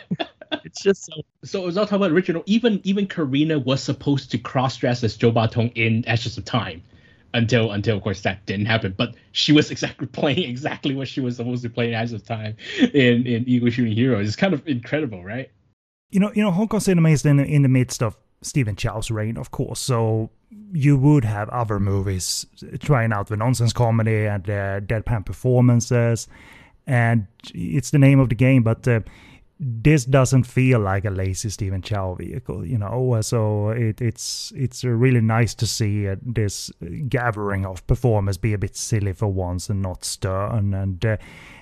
it's 0.65 0.83
just 0.83 1.05
so. 1.05 1.13
So 1.45 1.63
was 1.63 1.77
all 1.77 1.85
talking 1.85 1.97
about 1.97 2.13
original. 2.13 2.43
Even 2.47 2.81
even 2.85 3.07
Carina 3.07 3.59
was 3.59 3.83
supposed 3.83 4.31
to 4.31 4.39
cross 4.39 4.77
dress 4.77 5.05
as 5.05 5.17
Joe 5.17 5.33
Batong 5.33 5.73
in 5.75 6.07
Ashes 6.07 6.39
of 6.39 6.45
Time, 6.45 6.83
until 7.35 7.73
until 7.73 7.97
of 7.97 8.03
course 8.03 8.23
that 8.23 8.45
didn't 8.47 8.67
happen. 8.67 8.95
But 8.97 9.15
she 9.33 9.53
was 9.53 9.71
exactly 9.71 10.07
playing 10.21 10.49
exactly 10.49 10.95
what 10.95 11.09
she 11.09 11.21
was 11.21 11.37
supposed 11.37 11.63
to 11.63 11.71
play 11.71 11.93
in 11.93 12.15
of 12.15 12.25
Time 12.25 12.57
in 12.81 13.27
in 13.27 13.49
Eagle 13.49 13.71
Shooting 13.71 13.95
Heroes. 13.95 14.27
It's 14.27 14.37
kind 14.37 14.55
of 14.55 14.67
incredible, 14.67 15.25
right? 15.25 15.51
You 16.11 16.21
know, 16.21 16.33
you 16.35 16.43
know, 16.43 16.51
Hong 16.51 16.69
Kong 16.69 16.81
cinema 16.81 17.11
is 17.11 17.25
in 17.25 17.41
in 17.41 17.63
the 17.63 17.69
midst 17.69 18.03
of 18.03 18.17
Stephen 18.43 18.77
Chow's 18.77 19.11
reign, 19.11 19.37
of 19.37 19.51
course. 19.51 19.81
So 19.81 20.31
you 20.73 20.97
would 20.97 21.25
have 21.25 21.49
other 21.51 21.79
movies 21.79 22.47
trying 22.81 23.13
out 23.13 23.29
the 23.29 23.37
nonsense 23.37 23.73
comedy 23.73 24.27
and 24.27 24.49
uh, 24.49 24.81
deadpan 24.81 25.27
performances, 25.27 26.29
and 26.87 27.27
it's 27.53 27.91
the 27.91 27.99
name 27.99 28.21
of 28.21 28.29
the 28.29 28.35
game. 28.35 28.63
But 28.63 28.87
uh, 28.89 29.01
this 29.61 30.05
doesn't 30.05 30.45
feel 30.45 30.79
like 30.79 31.05
a 31.05 31.11
lazy 31.11 31.51
Stephen 31.51 31.83
Chow 31.83 32.15
vehicle, 32.15 32.65
you 32.65 32.79
know. 32.79 33.21
So 33.23 33.71
it, 33.71 34.01
it's 34.01 34.53
it's 34.55 34.85
really 34.85 35.21
nice 35.21 35.55
to 35.55 35.67
see 35.67 36.09
uh, 36.09 36.17
this 36.23 36.71
gathering 37.09 37.67
of 37.67 37.85
performers 37.87 38.39
be 38.39 38.53
a 38.53 38.59
bit 38.59 38.77
silly 38.77 39.13
for 39.13 39.29
once 39.29 39.69
and 39.69 39.83
not 39.83 40.05
stern 40.05 40.75
and. 40.75 41.05
Uh, 41.05 41.17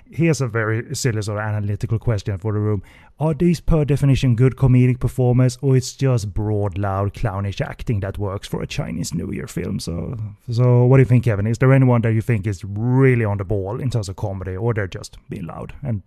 here's 0.08 0.40
a 0.40 0.46
very 0.46 0.94
silly 0.94 1.20
sort 1.20 1.38
of 1.38 1.44
analytical 1.44 1.98
question 1.98 2.38
for 2.38 2.52
the 2.52 2.60
room. 2.60 2.80
Are 3.18 3.34
these 3.34 3.60
per 3.60 3.84
definition 3.84 4.36
good 4.36 4.54
comedic 4.54 5.00
performers, 5.00 5.58
or 5.62 5.76
it's 5.76 5.94
just 5.94 6.32
broad, 6.32 6.78
loud, 6.78 7.12
clownish 7.14 7.60
acting 7.60 7.98
that 8.00 8.16
works 8.16 8.46
for 8.46 8.62
a 8.62 8.68
Chinese 8.68 9.14
New 9.14 9.32
Year 9.32 9.48
film? 9.48 9.80
So, 9.80 10.16
so 10.48 10.84
what 10.84 10.98
do 10.98 11.00
you 11.00 11.06
think, 11.06 11.24
Kevin? 11.24 11.48
Is 11.48 11.58
there 11.58 11.72
anyone 11.72 12.02
that 12.02 12.12
you 12.12 12.20
think 12.20 12.46
is 12.46 12.62
really 12.64 13.24
on 13.24 13.38
the 13.38 13.44
ball 13.44 13.80
in 13.80 13.90
terms 13.90 14.08
of 14.08 14.14
comedy, 14.14 14.56
or 14.56 14.74
they're 14.74 14.86
just 14.86 15.18
being 15.28 15.46
loud 15.46 15.74
and 15.82 16.02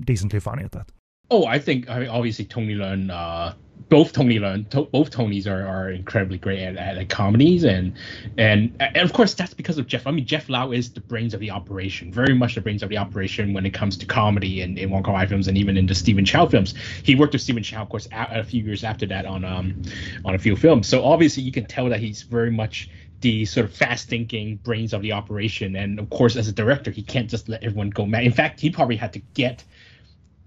decently 0.00 0.40
funny 0.40 0.62
at 0.62 0.72
that? 0.72 0.88
Oh, 1.32 1.46
I 1.46 1.58
think 1.58 1.88
I 1.88 2.00
mean, 2.00 2.08
obviously 2.08 2.44
Tony 2.44 2.74
Leung 2.74 3.10
uh, 3.10 3.54
both 3.88 4.12
Tony 4.12 4.38
Leung, 4.38 4.68
to, 4.70 4.82
both 4.84 5.10
Tonys 5.10 5.46
are, 5.46 5.66
are 5.66 5.90
incredibly 5.90 6.38
great 6.38 6.60
at, 6.60 6.76
at, 6.76 6.98
at, 6.98 7.08
comedies, 7.08 7.64
and, 7.64 7.94
and 8.38 8.74
and 8.80 8.96
of 8.98 9.12
course 9.12 9.32
that's 9.32 9.54
because 9.54 9.78
of 9.78 9.86
Jeff. 9.86 10.06
I 10.06 10.10
mean, 10.10 10.26
Jeff 10.26 10.50
Lau 10.50 10.72
is 10.72 10.92
the 10.92 11.00
brains 11.00 11.32
of 11.32 11.40
the 11.40 11.50
operation, 11.50 12.12
very 12.12 12.34
much 12.34 12.54
the 12.54 12.60
brains 12.60 12.82
of 12.82 12.90
the 12.90 12.98
operation 12.98 13.54
when 13.54 13.64
it 13.64 13.72
comes 13.72 13.96
to 13.98 14.06
comedy 14.06 14.60
in, 14.60 14.76
in 14.76 14.90
Wong 14.90 15.02
Kar 15.02 15.14
Wai 15.14 15.26
films 15.26 15.48
and 15.48 15.56
even 15.56 15.78
in 15.78 15.86
the 15.86 15.94
Stephen 15.94 16.24
Chow 16.24 16.46
films. 16.46 16.74
He 17.02 17.14
worked 17.14 17.32
with 17.32 17.42
Stephen 17.42 17.62
Chow, 17.62 17.82
of 17.82 17.88
course, 17.88 18.08
a, 18.12 18.40
a 18.40 18.44
few 18.44 18.62
years 18.62 18.84
after 18.84 19.06
that 19.06 19.24
on 19.24 19.44
um 19.44 19.82
on 20.24 20.34
a 20.34 20.38
few 20.38 20.56
films. 20.56 20.86
So 20.86 21.04
obviously 21.04 21.42
you 21.42 21.52
can 21.52 21.66
tell 21.66 21.88
that 21.90 22.00
he's 22.00 22.22
very 22.22 22.50
much 22.50 22.88
the 23.22 23.44
sort 23.44 23.66
of 23.66 23.74
fast 23.74 24.08
thinking 24.08 24.56
brains 24.56 24.92
of 24.92 25.00
the 25.00 25.12
operation. 25.12 25.76
And 25.76 25.98
of 25.98 26.10
course, 26.10 26.36
as 26.36 26.48
a 26.48 26.52
director, 26.52 26.90
he 26.90 27.02
can't 27.02 27.30
just 27.30 27.48
let 27.48 27.62
everyone 27.62 27.90
go 27.90 28.04
mad. 28.04 28.24
In 28.24 28.32
fact, 28.32 28.60
he 28.60 28.70
probably 28.70 28.96
had 28.96 29.12
to 29.12 29.20
get 29.34 29.64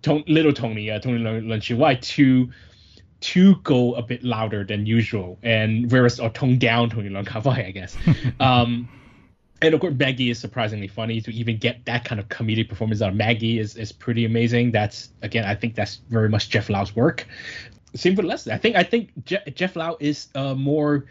Tony, 0.05 0.23
little 0.27 0.53
Tony, 0.53 0.91
uh, 0.91 0.99
Tony 0.99 1.73
Wai 1.73 1.95
to 1.95 2.49
to 3.21 3.55
go 3.63 3.95
a 3.95 4.03
bit 4.03 4.23
louder 4.23 4.63
than 4.63 4.85
usual, 4.85 5.39
and 5.41 5.91
whereas 5.91 6.19
or 6.19 6.29
tone 6.29 6.59
down 6.59 6.91
Tony 6.91 7.09
Leung 7.09 7.47
I 7.47 7.71
guess. 7.71 7.97
um, 8.39 8.87
and 9.63 9.73
of 9.73 9.81
course, 9.81 9.95
Maggie 9.95 10.29
is 10.29 10.37
surprisingly 10.37 10.87
funny 10.87 11.21
to 11.21 11.33
even 11.33 11.57
get 11.57 11.85
that 11.85 12.05
kind 12.05 12.21
of 12.21 12.29
comedic 12.29 12.69
performance 12.69 13.01
out 13.01 13.09
of 13.09 13.15
Maggie 13.15 13.57
is 13.57 13.75
is 13.77 13.91
pretty 13.91 14.25
amazing. 14.25 14.71
That's 14.71 15.09
again, 15.23 15.43
I 15.43 15.55
think 15.55 15.73
that's 15.73 16.01
very 16.09 16.29
much 16.29 16.49
Jeff 16.49 16.69
Lau's 16.69 16.95
work. 16.95 17.25
Same 17.95 18.13
with 18.13 18.25
Leslie. 18.25 18.53
I 18.53 18.59
think 18.59 18.75
I 18.75 18.83
think 18.83 19.09
Je- 19.25 19.51
Jeff 19.55 19.75
Lau 19.75 19.97
is 19.99 20.27
uh, 20.35 20.53
more 20.53 21.05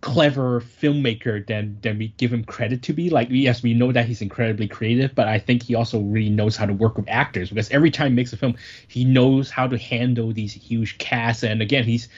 clever 0.00 0.60
filmmaker 0.60 1.46
than 1.46 1.78
than 1.82 1.98
we 1.98 2.08
give 2.16 2.32
him 2.32 2.44
credit 2.44 2.82
to 2.82 2.92
be. 2.92 3.10
Like 3.10 3.28
yes, 3.30 3.62
we 3.62 3.74
know 3.74 3.92
that 3.92 4.06
he's 4.06 4.22
incredibly 4.22 4.68
creative, 4.68 5.14
but 5.14 5.28
I 5.28 5.38
think 5.38 5.62
he 5.62 5.74
also 5.74 6.00
really 6.00 6.30
knows 6.30 6.56
how 6.56 6.66
to 6.66 6.72
work 6.72 6.96
with 6.96 7.08
actors 7.08 7.50
because 7.50 7.70
every 7.70 7.90
time 7.90 8.12
he 8.12 8.14
makes 8.16 8.32
a 8.32 8.36
film, 8.36 8.56
he 8.88 9.04
knows 9.04 9.50
how 9.50 9.66
to 9.66 9.78
handle 9.78 10.32
these 10.32 10.52
huge 10.52 10.98
casts. 10.98 11.44
And 11.44 11.62
again, 11.62 11.84
he's 11.84 12.08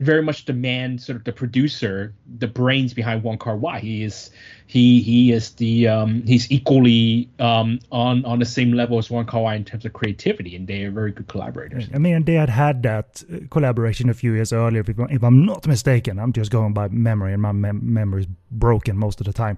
very 0.00 0.22
much 0.22 0.44
the 0.44 0.52
man, 0.52 0.98
sort 0.98 1.16
of 1.16 1.24
the 1.24 1.32
producer, 1.32 2.14
the 2.38 2.46
brains 2.46 2.92
behind 2.92 3.22
Wong 3.22 3.38
Kar. 3.38 3.56
He 3.78 4.02
is 4.02 4.30
he 4.66 5.00
he 5.00 5.32
is 5.32 5.52
the 5.52 5.88
um, 5.88 6.22
he's 6.26 6.50
equally 6.50 7.30
um, 7.38 7.78
on 7.90 8.24
on 8.24 8.38
the 8.38 8.44
same 8.44 8.72
level 8.72 8.98
as 8.98 9.10
Wong 9.10 9.24
Kar 9.24 9.54
in 9.54 9.64
terms 9.64 9.84
of 9.84 9.92
creativity, 9.92 10.54
and 10.56 10.66
they 10.66 10.84
are 10.84 10.90
very 10.90 11.12
good 11.12 11.28
collaborators. 11.28 11.88
I 11.94 11.98
mean, 11.98 12.24
they 12.24 12.34
had 12.34 12.50
had 12.50 12.82
that 12.82 13.22
uh, 13.32 13.38
collaboration 13.50 14.10
a 14.10 14.14
few 14.14 14.34
years 14.34 14.52
earlier, 14.52 14.84
if, 14.86 15.22
I'm 15.22 15.46
not 15.46 15.66
mistaken. 15.66 16.18
I'm 16.18 16.32
just 16.32 16.50
going 16.50 16.74
by 16.74 16.88
memory, 16.88 17.32
and 17.32 17.40
my 17.40 17.52
mem- 17.52 17.94
memory 17.94 18.22
is 18.22 18.28
broken 18.50 18.96
most 18.98 19.20
of 19.20 19.26
the 19.26 19.32
time. 19.32 19.56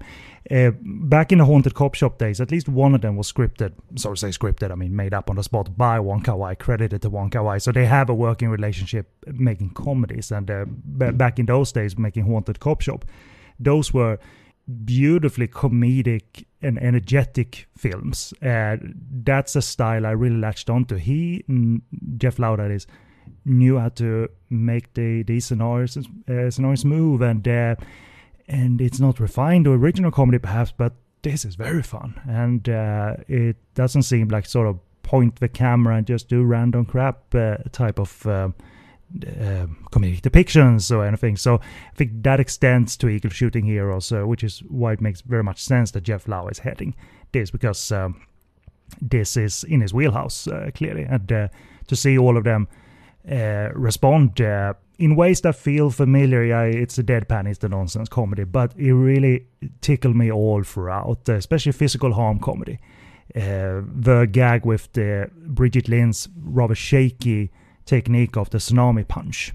Uh, 0.49 0.71
back 0.81 1.31
in 1.31 1.39
the 1.39 1.45
haunted 1.45 1.73
cop 1.73 1.95
shop 1.95 2.17
days, 2.17 2.39
at 2.39 2.51
least 2.51 2.69
one 2.69 2.95
of 2.95 3.01
them 3.01 3.17
was 3.17 3.31
scripted. 3.31 3.73
Sorry, 3.95 4.17
say 4.17 4.29
scripted, 4.29 4.71
I 4.71 4.75
mean 4.75 4.95
made 4.95 5.13
up 5.13 5.29
on 5.29 5.35
the 5.35 5.43
spot 5.43 5.77
by 5.77 5.99
Wong 5.99 6.21
Kar 6.21 6.55
credited 6.55 7.01
to 7.01 7.09
Wong 7.09 7.29
Kar. 7.29 7.59
So 7.59 7.71
they 7.71 7.85
have 7.85 8.09
a 8.09 8.13
working 8.13 8.49
relationship 8.49 9.11
making 9.27 9.71
comedies, 9.71 10.28
and 10.31 10.49
uh, 10.49 10.65
b- 10.65 11.11
back 11.11 11.39
in 11.39 11.45
those 11.45 11.71
days 11.71 11.97
making 11.97 12.25
haunted 12.25 12.59
cop 12.59 12.81
shop, 12.81 13.05
those 13.59 13.93
were 13.93 14.17
beautifully 14.85 15.47
comedic 15.47 16.45
and 16.61 16.77
energetic 16.81 17.67
films. 17.77 18.33
Uh, 18.41 18.77
that's 19.23 19.55
a 19.55 19.61
style 19.61 20.05
I 20.05 20.11
really 20.11 20.37
latched 20.37 20.69
onto. 20.69 20.95
He, 20.95 21.43
Jeff 22.17 22.39
Lau, 22.39 22.55
that 22.55 22.71
is, 22.71 22.85
knew 23.45 23.77
how 23.79 23.89
to 23.89 24.27
make 24.49 24.93
the 24.93 25.23
these 25.23 25.45
scenarios 25.45 25.97
uh, 25.97 26.49
scenarios 26.49 26.85
move, 26.85 27.21
and 27.21 27.47
uh, 27.47 27.75
and 28.47 28.81
it's 28.81 28.99
not 28.99 29.19
refined 29.19 29.67
or 29.67 29.75
original 29.75 30.11
comedy 30.11 30.39
perhaps, 30.39 30.71
but 30.75 30.93
this 31.21 31.45
is 31.45 31.55
very 31.55 31.83
fun, 31.83 32.19
and 32.27 32.69
uh, 32.69 33.15
it 33.27 33.57
doesn't 33.75 34.03
seem 34.03 34.27
like 34.29 34.45
sort 34.45 34.67
of 34.67 34.79
point 35.03 35.37
the 35.37 35.49
camera 35.49 35.95
and 35.95 36.05
just 36.05 36.29
do 36.29 36.43
random 36.43 36.85
crap 36.85 37.33
uh, 37.33 37.57
type 37.71 37.99
of 37.99 38.27
uh, 39.15 39.43
uh, 39.43 39.67
comedic 39.91 40.21
depictions 40.21 40.95
or 40.95 41.03
anything. 41.05 41.35
So 41.35 41.55
I 41.55 41.95
think 41.95 42.23
that 42.23 42.39
extends 42.39 42.95
to 42.97 43.09
Eagle 43.09 43.31
Shooting 43.31 43.65
Heroes, 43.65 44.11
uh, 44.11 44.27
which 44.27 44.43
is 44.43 44.59
why 44.67 44.93
it 44.93 45.01
makes 45.01 45.21
very 45.21 45.43
much 45.43 45.63
sense 45.63 45.91
that 45.91 46.01
Jeff 46.01 46.27
Lau 46.27 46.47
is 46.47 46.59
heading 46.59 46.95
this 47.31 47.49
because 47.51 47.91
um, 47.91 48.21
this 49.01 49.35
is 49.35 49.63
in 49.63 49.81
his 49.81 49.93
wheelhouse 49.93 50.47
uh, 50.47 50.69
clearly, 50.75 51.03
and 51.03 51.31
uh, 51.31 51.47
to 51.87 51.95
see 51.95 52.17
all 52.17 52.37
of 52.37 52.43
them 52.43 52.67
uh, 53.29 53.69
respond 53.73 54.39
uh, 54.41 54.73
in 54.99 55.15
ways 55.15 55.41
that 55.41 55.55
feel 55.55 55.89
familiar. 55.89 56.43
Yeah, 56.43 56.63
it's 56.63 56.97
a 56.99 57.03
deadpan, 57.03 57.47
it's 57.47 57.59
the 57.59 57.69
nonsense 57.69 58.09
comedy, 58.09 58.43
but 58.43 58.73
it 58.77 58.93
really 58.93 59.47
tickled 59.81 60.15
me 60.15 60.31
all 60.31 60.63
throughout, 60.63 61.27
especially 61.29 61.71
physical 61.71 62.13
harm 62.13 62.39
comedy. 62.39 62.79
the 63.33 64.27
gag 64.31 64.65
with 64.65 64.91
the 64.93 65.29
Brigitte 65.47 65.89
Lin's 65.89 66.29
rather 66.43 66.75
shaky 66.75 67.51
technique 67.89 68.37
of 68.37 68.51
the 68.51 68.59
tsunami 68.59 69.05
punch 69.07 69.53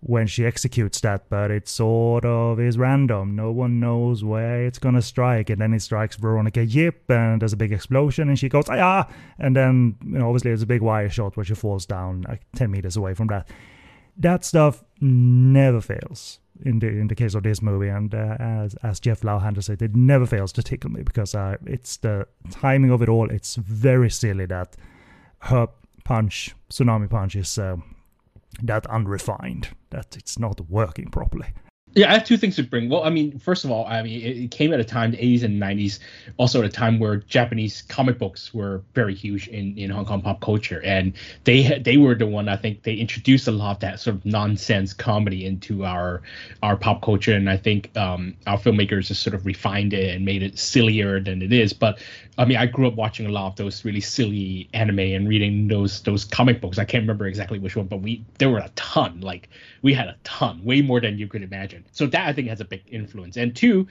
when 0.00 0.26
she 0.26 0.44
executes 0.44 1.00
that, 1.02 1.28
but 1.28 1.50
it 1.50 1.68
sort 1.68 2.24
of 2.24 2.58
is 2.58 2.78
random. 2.78 3.36
No 3.36 3.52
one 3.52 3.78
knows 3.78 4.24
where 4.24 4.64
it's 4.64 4.78
gonna 4.78 5.02
strike, 5.02 5.50
and 5.50 5.60
then 5.60 5.72
it 5.72 5.80
strikes 5.80 6.16
Veronica 6.16 6.64
Yip, 6.64 7.10
and 7.10 7.40
there's 7.40 7.52
a 7.52 7.56
big 7.56 7.72
explosion, 7.72 8.28
and 8.28 8.38
she 8.38 8.48
goes 8.48 8.68
ah, 8.68 9.06
and 9.38 9.54
then 9.54 9.96
you 10.04 10.18
know 10.18 10.28
obviously 10.28 10.50
there's 10.50 10.62
a 10.62 10.66
big 10.74 10.82
wire 10.82 11.10
shot 11.10 11.36
where 11.36 11.44
she 11.44 11.54
falls 11.54 11.86
down 11.86 12.22
like 12.28 12.40
ten 12.56 12.70
meters 12.70 12.96
away 12.96 13.14
from 13.14 13.28
that. 13.28 13.48
That 14.16 14.44
stuff 14.44 14.82
never 15.00 15.80
fails 15.80 16.40
in 16.64 16.78
the 16.80 16.88
in 16.88 17.08
the 17.08 17.14
case 17.14 17.34
of 17.34 17.42
this 17.42 17.62
movie, 17.62 17.88
and 17.88 18.14
uh, 18.14 18.36
as 18.40 18.74
as 18.82 19.00
Jeff 19.00 19.22
Lau 19.22 19.38
said, 19.60 19.82
it, 19.82 19.82
it 19.82 19.96
never 19.96 20.26
fails 20.26 20.52
to 20.52 20.62
tickle 20.62 20.90
me 20.90 21.02
because 21.02 21.34
uh, 21.34 21.56
it's 21.66 21.98
the 21.98 22.26
timing 22.50 22.90
of 22.90 23.02
it 23.02 23.08
all. 23.08 23.30
It's 23.30 23.56
very 23.56 24.10
silly 24.10 24.46
that 24.46 24.76
her 25.40 25.68
punch, 26.10 26.54
tsunami 26.68 27.08
punch, 27.08 27.36
is. 27.36 27.58
Uh, 27.58 27.76
that 28.62 28.86
unrefined, 28.86 29.68
that 29.90 30.16
it's 30.16 30.38
not 30.38 30.60
working 30.68 31.10
properly. 31.10 31.52
Yeah, 31.92 32.08
I 32.08 32.14
have 32.14 32.24
two 32.24 32.36
things 32.36 32.54
to 32.54 32.62
bring. 32.62 32.88
Well, 32.88 33.02
I 33.02 33.10
mean, 33.10 33.36
first 33.40 33.64
of 33.64 33.72
all, 33.72 33.84
I 33.84 34.00
mean, 34.02 34.20
it, 34.22 34.50
came 34.52 34.72
at 34.72 34.78
a 34.78 34.84
time, 34.84 35.10
the 35.10 35.16
80s 35.16 35.42
and 35.42 35.60
90s, 35.60 35.98
also 36.36 36.60
at 36.60 36.64
a 36.64 36.68
time 36.68 37.00
where 37.00 37.16
Japanese 37.16 37.82
comic 37.82 38.16
books 38.16 38.54
were 38.54 38.82
very 38.94 39.12
huge 39.12 39.48
in, 39.48 39.76
in 39.76 39.90
Hong 39.90 40.04
Kong 40.04 40.22
pop 40.22 40.40
culture, 40.40 40.80
and 40.84 41.14
they 41.42 41.80
they 41.80 41.96
were 41.96 42.14
the 42.14 42.26
one 42.26 42.48
I 42.48 42.56
think 42.56 42.84
they 42.84 42.94
introduced 42.94 43.48
a 43.48 43.50
lot 43.50 43.72
of 43.72 43.80
that 43.80 43.98
sort 43.98 44.16
of 44.16 44.24
nonsense 44.24 44.92
comedy 44.92 45.44
into 45.44 45.84
our 45.84 46.22
our 46.62 46.76
pop 46.76 47.02
culture, 47.02 47.34
and 47.34 47.50
I 47.50 47.56
think 47.56 47.96
um, 47.96 48.36
our 48.46 48.56
filmmakers 48.56 49.08
just 49.08 49.24
sort 49.24 49.34
of 49.34 49.44
refined 49.44 49.92
it 49.92 50.14
and 50.14 50.24
made 50.24 50.44
it 50.44 50.60
sillier 50.60 51.18
than 51.18 51.42
it 51.42 51.52
is. 51.52 51.72
But 51.72 52.00
I 52.38 52.44
mean, 52.44 52.56
I 52.56 52.66
grew 52.66 52.86
up 52.86 52.94
watching 52.94 53.26
a 53.26 53.30
lot 53.30 53.48
of 53.48 53.56
those 53.56 53.84
really 53.84 54.00
silly 54.00 54.68
anime 54.72 55.00
and 55.00 55.28
reading 55.28 55.66
those 55.68 56.02
those 56.02 56.24
comic 56.24 56.60
books. 56.60 56.78
I 56.78 56.84
can't 56.84 57.02
remember 57.02 57.26
exactly 57.26 57.58
which 57.58 57.74
one, 57.76 57.86
but 57.86 58.00
we 58.00 58.24
there 58.38 58.48
were 58.48 58.60
a 58.60 58.70
ton. 58.76 59.20
Like 59.20 59.48
we 59.82 59.92
had 59.92 60.06
a 60.06 60.16
ton, 60.24 60.64
way 60.64 60.82
more 60.82 61.00
than 61.00 61.18
you 61.18 61.26
could 61.26 61.42
imagine. 61.42 61.79
So 61.92 62.06
that 62.06 62.28
I 62.28 62.32
think 62.32 62.48
has 62.48 62.60
a 62.60 62.64
big 62.64 62.82
influence. 62.90 63.36
And 63.36 63.54
two, 63.54 63.86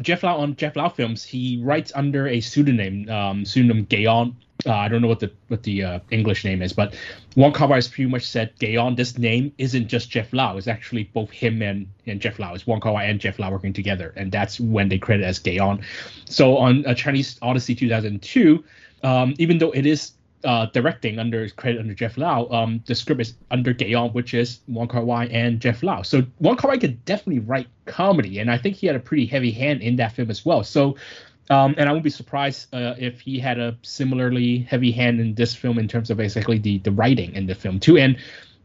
Jeff 0.00 0.22
Lau 0.22 0.38
on 0.38 0.56
Jeff 0.56 0.76
Lau 0.76 0.88
films, 0.88 1.24
he 1.24 1.60
writes 1.62 1.92
under 1.94 2.28
a 2.28 2.40
pseudonym, 2.40 3.08
um, 3.08 3.44
pseudonym 3.44 3.86
Gayon. 3.86 4.34
Uh, 4.66 4.74
I 4.74 4.88
don't 4.88 5.00
know 5.00 5.08
what 5.08 5.20
the 5.20 5.32
what 5.48 5.62
the 5.62 5.82
uh, 5.82 5.98
English 6.10 6.44
name 6.44 6.60
is, 6.60 6.72
but 6.74 6.94
Wong 7.34 7.52
Kar 7.52 7.66
Wai 7.66 7.76
has 7.76 7.88
pretty 7.88 8.10
much 8.10 8.26
said 8.26 8.52
Gayon. 8.58 8.94
This 8.94 9.16
name 9.16 9.52
isn't 9.56 9.88
just 9.88 10.10
Jeff 10.10 10.34
Lau; 10.34 10.58
it's 10.58 10.68
actually 10.68 11.04
both 11.04 11.30
him 11.30 11.62
and 11.62 11.86
and 12.06 12.20
Jeff 12.20 12.38
Lau. 12.38 12.52
It's 12.52 12.66
Wong 12.66 12.78
Kar 12.78 12.92
Wai 12.92 13.04
and 13.04 13.18
Jeff 13.18 13.38
Lau 13.38 13.50
working 13.50 13.72
together, 13.72 14.12
and 14.16 14.30
that's 14.30 14.60
when 14.60 14.90
they 14.90 14.98
credit 14.98 15.24
as 15.24 15.38
Gayon. 15.38 15.82
So 16.26 16.58
on 16.58 16.84
a 16.86 16.94
Chinese 16.94 17.38
Odyssey 17.40 17.74
2002, 17.74 18.62
um, 19.02 19.34
even 19.38 19.56
though 19.56 19.70
it 19.70 19.86
is 19.86 20.12
uh, 20.44 20.66
directing 20.66 21.18
under 21.18 21.48
credit 21.50 21.80
under 21.80 21.94
Jeff 21.94 22.16
Lau, 22.16 22.46
um, 22.48 22.82
the 22.86 22.94
script 22.94 23.20
is 23.20 23.34
under 23.50 23.72
Gayon, 23.72 24.12
which 24.12 24.34
is 24.34 24.60
Wong 24.68 24.88
Kar 24.88 25.04
Wai 25.04 25.26
and 25.26 25.60
Jeff 25.60 25.82
Lau. 25.82 26.02
So 26.02 26.22
Wong 26.38 26.56
Kar 26.56 26.70
Wai 26.70 26.78
could 26.78 27.04
definitely 27.04 27.40
write 27.40 27.68
comedy, 27.86 28.38
and 28.38 28.50
I 28.50 28.58
think 28.58 28.76
he 28.76 28.86
had 28.86 28.96
a 28.96 29.00
pretty 29.00 29.26
heavy 29.26 29.50
hand 29.50 29.82
in 29.82 29.96
that 29.96 30.12
film 30.12 30.30
as 30.30 30.44
well. 30.44 30.64
So, 30.64 30.96
um, 31.50 31.74
and 31.76 31.88
I 31.88 31.92
wouldn't 31.92 32.04
be 32.04 32.10
surprised 32.10 32.74
uh, 32.74 32.94
if 32.98 33.20
he 33.20 33.38
had 33.38 33.58
a 33.58 33.76
similarly 33.82 34.58
heavy 34.58 34.92
hand 34.92 35.20
in 35.20 35.34
this 35.34 35.54
film 35.54 35.78
in 35.78 35.88
terms 35.88 36.10
of 36.10 36.16
basically 36.16 36.58
the 36.58 36.78
the 36.78 36.92
writing 36.92 37.34
in 37.34 37.46
the 37.46 37.54
film 37.54 37.80
too. 37.80 37.98
And 37.98 38.16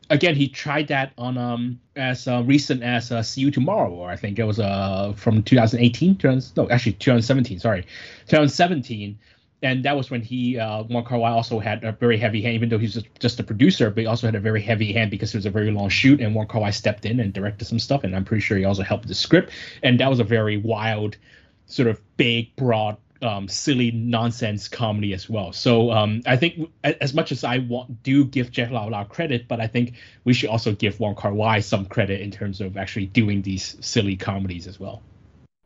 again, 0.09 0.35
he 0.35 0.47
tried 0.47 0.87
that 0.89 1.11
on 1.17 1.37
um 1.37 1.79
as 1.95 2.27
uh, 2.27 2.43
recent 2.45 2.83
as 2.83 3.11
uh, 3.11 3.21
See 3.21 3.41
You 3.41 3.51
Tomorrow, 3.51 3.91
or 3.91 4.09
I 4.09 4.15
think 4.15 4.39
it 4.39 4.43
was 4.43 4.59
uh 4.59 5.13
from 5.15 5.43
2018, 5.43 6.19
no, 6.55 6.69
actually 6.69 6.93
2017, 6.93 7.59
sorry, 7.59 7.81
2017 8.27 9.17
and 9.61 9.83
that 9.85 9.95
was 9.95 10.11
when 10.11 10.21
he 10.21 10.59
uh, 10.59 10.83
Kar 11.03 11.17
Wai 11.17 11.31
also 11.31 11.59
had 11.59 11.83
a 11.83 11.91
very 11.91 12.17
heavy 12.17 12.41
hand, 12.41 12.55
even 12.55 12.69
though 12.69 12.77
he's 12.77 12.93
just, 12.93 13.07
just 13.19 13.39
a 13.39 13.43
producer, 13.43 13.89
but 13.89 14.01
he 14.01 14.05
also 14.05 14.27
had 14.27 14.35
a 14.35 14.39
very 14.39 14.61
heavy 14.61 14.93
hand 14.93 15.11
because 15.11 15.33
it 15.33 15.37
was 15.37 15.45
a 15.45 15.49
very 15.49 15.71
long 15.71 15.89
shoot, 15.89 16.21
and 16.21 16.35
Kar 16.49 16.61
Wai 16.61 16.71
stepped 16.71 17.05
in 17.05 17.19
and 17.19 17.33
directed 17.33 17.65
some 17.65 17.79
stuff, 17.79 18.03
and 18.03 18.15
I'm 18.15 18.25
pretty 18.25 18.41
sure 18.41 18.57
he 18.57 18.65
also 18.65 18.83
helped 18.83 19.07
the 19.07 19.15
script, 19.15 19.51
and 19.83 19.99
that 19.99 20.09
was 20.09 20.19
a 20.19 20.23
very 20.23 20.57
wild, 20.57 21.17
sort 21.65 21.87
of 21.87 22.01
big, 22.17 22.55
broad, 22.55 22.97
um, 23.21 23.47
silly 23.47 23.91
nonsense 23.91 24.67
comedy 24.67 25.13
as 25.13 25.29
well. 25.29 25.51
So 25.51 25.91
um, 25.91 26.21
I 26.25 26.35
think 26.35 26.69
as 26.83 27.13
much 27.13 27.31
as 27.31 27.43
I 27.43 27.59
want 27.59 28.03
do 28.03 28.25
give 28.25 28.51
Jeff 28.51 28.71
Lau 28.71 28.89
Lau 28.89 29.03
credit, 29.03 29.47
but 29.47 29.59
I 29.59 29.67
think 29.67 29.93
we 30.25 30.33
should 30.33 30.49
also 30.49 30.73
give 30.73 30.99
Wong 30.99 31.15
Kar 31.15 31.33
Wai 31.33 31.59
some 31.59 31.85
credit 31.85 32.21
in 32.21 32.31
terms 32.31 32.61
of 32.61 32.77
actually 32.77 33.07
doing 33.07 33.41
these 33.41 33.77
silly 33.79 34.15
comedies 34.15 34.67
as 34.67 34.79
well. 34.79 35.01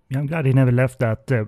Yeah, 0.10 0.20
I'm 0.20 0.26
glad 0.26 0.46
he 0.46 0.54
never 0.54 0.72
left 0.72 1.00
that 1.00 1.32
uh, 1.32 1.46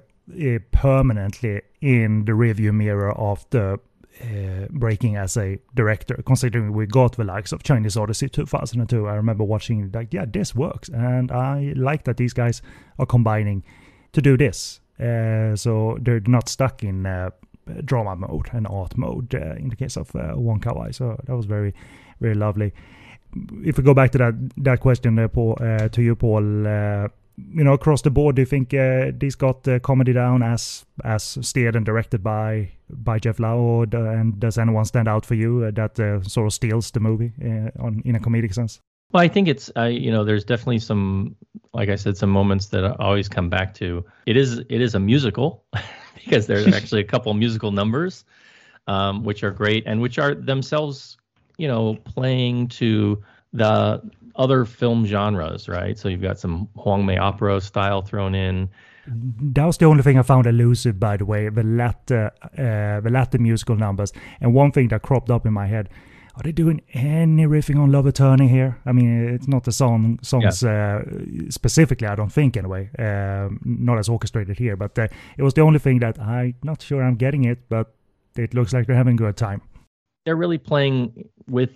permanently 0.72 1.62
in 1.82 2.26
the 2.26 2.34
review 2.34 2.74
mirror 2.74 3.12
of 3.12 3.46
the 3.50 3.80
uh, 4.22 4.68
breaking 4.70 5.16
as 5.16 5.38
a 5.38 5.58
director, 5.74 6.22
considering 6.26 6.74
we 6.74 6.86
got 6.86 7.16
the 7.16 7.24
likes 7.24 7.52
of 7.52 7.64
Chinese 7.64 7.98
Odyssey 7.98 8.30
2002. 8.30 9.08
I 9.08 9.16
remember 9.16 9.44
watching 9.44 9.90
like, 9.94 10.14
yeah, 10.14 10.26
this 10.26 10.54
works, 10.54 10.90
and 10.90 11.32
I 11.32 11.74
like 11.76 12.04
that 12.04 12.18
these 12.18 12.34
guys 12.34 12.62
are 13.00 13.06
combining 13.06 13.64
to 14.14 14.22
do 14.22 14.38
this. 14.38 14.80
Uh, 15.00 15.56
so 15.56 15.98
they're 16.02 16.22
not 16.28 16.50
stuck 16.50 16.84
in 16.84 17.06
uh, 17.06 17.32
drama 17.86 18.16
mode 18.16 18.50
and 18.54 18.68
art 18.68 18.96
mode 18.98 19.34
in 19.34 19.70
the 19.70 19.76
case 19.76 19.98
of 19.98 20.16
uh, 20.16 20.34
Wong 20.36 20.60
Kar 20.60 20.76
Wai. 20.76 20.92
So 20.92 21.20
that 21.26 21.36
was 21.36 21.46
very, 21.46 21.74
very 22.20 22.36
lovely. 22.36 22.74
If 23.64 23.78
we 23.78 23.84
go 23.84 23.94
back 23.94 24.12
to 24.12 24.18
that 24.20 24.34
that 24.58 24.82
question, 24.82 25.18
uh, 25.18 25.30
Paul, 25.30 25.56
to 25.56 26.02
you, 26.02 26.16
Paul 26.16 27.10
you 27.54 27.64
know, 27.64 27.74
across 27.74 28.02
the 28.02 28.12
board, 28.12 28.36
do 28.36 28.42
you 28.42 28.46
think 28.46 28.74
uh, 28.74 29.12
these 29.18 29.36
got 29.36 29.68
uh, 29.68 29.80
comedy 29.80 30.14
down 30.14 30.44
as 30.44 30.86
as 31.04 31.38
steered 31.42 31.76
and 31.76 31.86
directed 31.86 32.24
by 32.24 32.72
by 32.90 33.20
Jeff 33.20 33.40
Lau, 33.40 33.58
or, 33.58 33.84
and 33.84 34.40
does 34.40 34.58
anyone 34.58 34.86
stand 34.86 35.08
out 35.08 35.26
for 35.26 35.36
you 35.36 35.64
uh, 35.64 35.72
that 35.72 36.00
uh, 36.00 36.22
sort 36.24 36.48
of 36.48 36.54
steals 36.54 36.92
the 36.92 37.00
movie 37.00 37.32
uh, 37.44 37.84
on 37.84 38.02
in 38.06 38.16
a 38.16 38.20
comedic 38.20 38.54
sense? 38.54 38.80
Well, 39.12 39.24
I 39.24 39.28
think 39.28 39.48
it's 39.48 39.72
uh, 39.76 39.84
you 39.84 40.12
know, 40.12 40.24
there's 40.24 40.46
definitely 40.46 40.80
some, 40.80 41.36
like 41.74 41.90
I 41.90 41.96
said, 41.96 42.18
some 42.18 42.30
moments 42.30 42.68
that 42.68 42.86
I 42.86 42.96
always 43.00 43.28
come 43.28 43.50
back 43.50 43.74
to. 43.76 44.06
It 44.26 44.38
is 44.38 44.60
it 44.60 44.82
is 44.82 44.96
a 44.96 45.00
musical 45.00 45.66
because 46.16 46.48
there's 46.48 46.68
actually 46.74 47.02
a 47.02 47.06
couple 47.06 47.34
musical 47.34 47.72
numbers, 47.72 48.24
um, 48.88 49.24
which 49.24 49.44
are 49.44 49.52
great 49.52 49.84
and 49.86 50.02
which 50.02 50.18
are 50.18 50.34
themselves, 50.34 51.18
you 51.58 51.68
know, 51.68 51.96
playing 52.06 52.70
to 52.70 53.22
the 53.54 54.02
other 54.36 54.66
film 54.66 55.06
genres, 55.06 55.68
right? 55.68 55.98
So 55.98 56.10
you've 56.10 56.22
got 56.22 56.40
some 56.40 56.68
Hwang 56.76 57.10
opera 57.18 57.62
style 57.62 58.02
thrown 58.02 58.36
in. 58.36 58.70
That 59.08 59.66
was 59.66 59.78
the 59.78 59.86
only 59.86 60.04
thing 60.04 60.18
I 60.18 60.22
found 60.22 60.46
elusive, 60.46 61.00
by 61.00 61.18
the 61.18 61.26
way, 61.26 61.50
the 61.50 61.64
latter, 61.64 62.32
uh, 62.44 63.02
the 63.02 63.10
latter 63.10 63.40
musical 63.40 63.76
numbers. 63.76 64.14
And 64.40 64.54
one 64.54 64.72
thing 64.72 64.90
that 64.90 65.02
cropped 65.02 65.30
up 65.32 65.46
in 65.46 65.54
my 65.54 65.66
head: 65.66 65.90
Are 66.36 66.44
they 66.44 66.52
doing 66.52 66.82
any 66.94 67.48
riffing 67.48 67.80
on 67.80 67.92
Love 67.92 68.08
Eterne 68.08 68.48
here? 68.48 68.80
I 68.86 68.92
mean, 68.92 69.30
it's 69.30 69.48
not 69.48 69.64
the 69.64 69.72
song 69.72 70.20
songs 70.22 70.62
yeah. 70.62 71.02
uh, 71.02 71.50
specifically. 71.50 72.08
I 72.08 72.16
don't 72.16 72.32
think 72.32 72.58
anyway. 72.58 72.90
Uh, 72.98 73.50
not 73.66 73.98
as 73.98 74.08
orchestrated 74.08 74.60
here, 74.60 74.78
but 74.78 74.98
uh, 75.00 75.08
it 75.38 75.44
was 75.44 75.56
the 75.56 75.62
only 75.62 75.80
thing 75.80 76.00
that 76.00 76.20
I'm 76.20 76.56
not 76.64 76.82
sure 76.84 77.04
I'm 77.04 77.16
getting 77.16 77.46
it, 77.46 77.70
but 77.70 77.94
it 78.36 78.54
looks 78.54 78.72
like 78.72 78.86
they're 78.86 78.96
having 78.96 79.16
a 79.16 79.18
good 79.18 79.36
time 79.36 79.62
they're 80.24 80.36
really 80.36 80.58
playing 80.58 81.30
with 81.48 81.72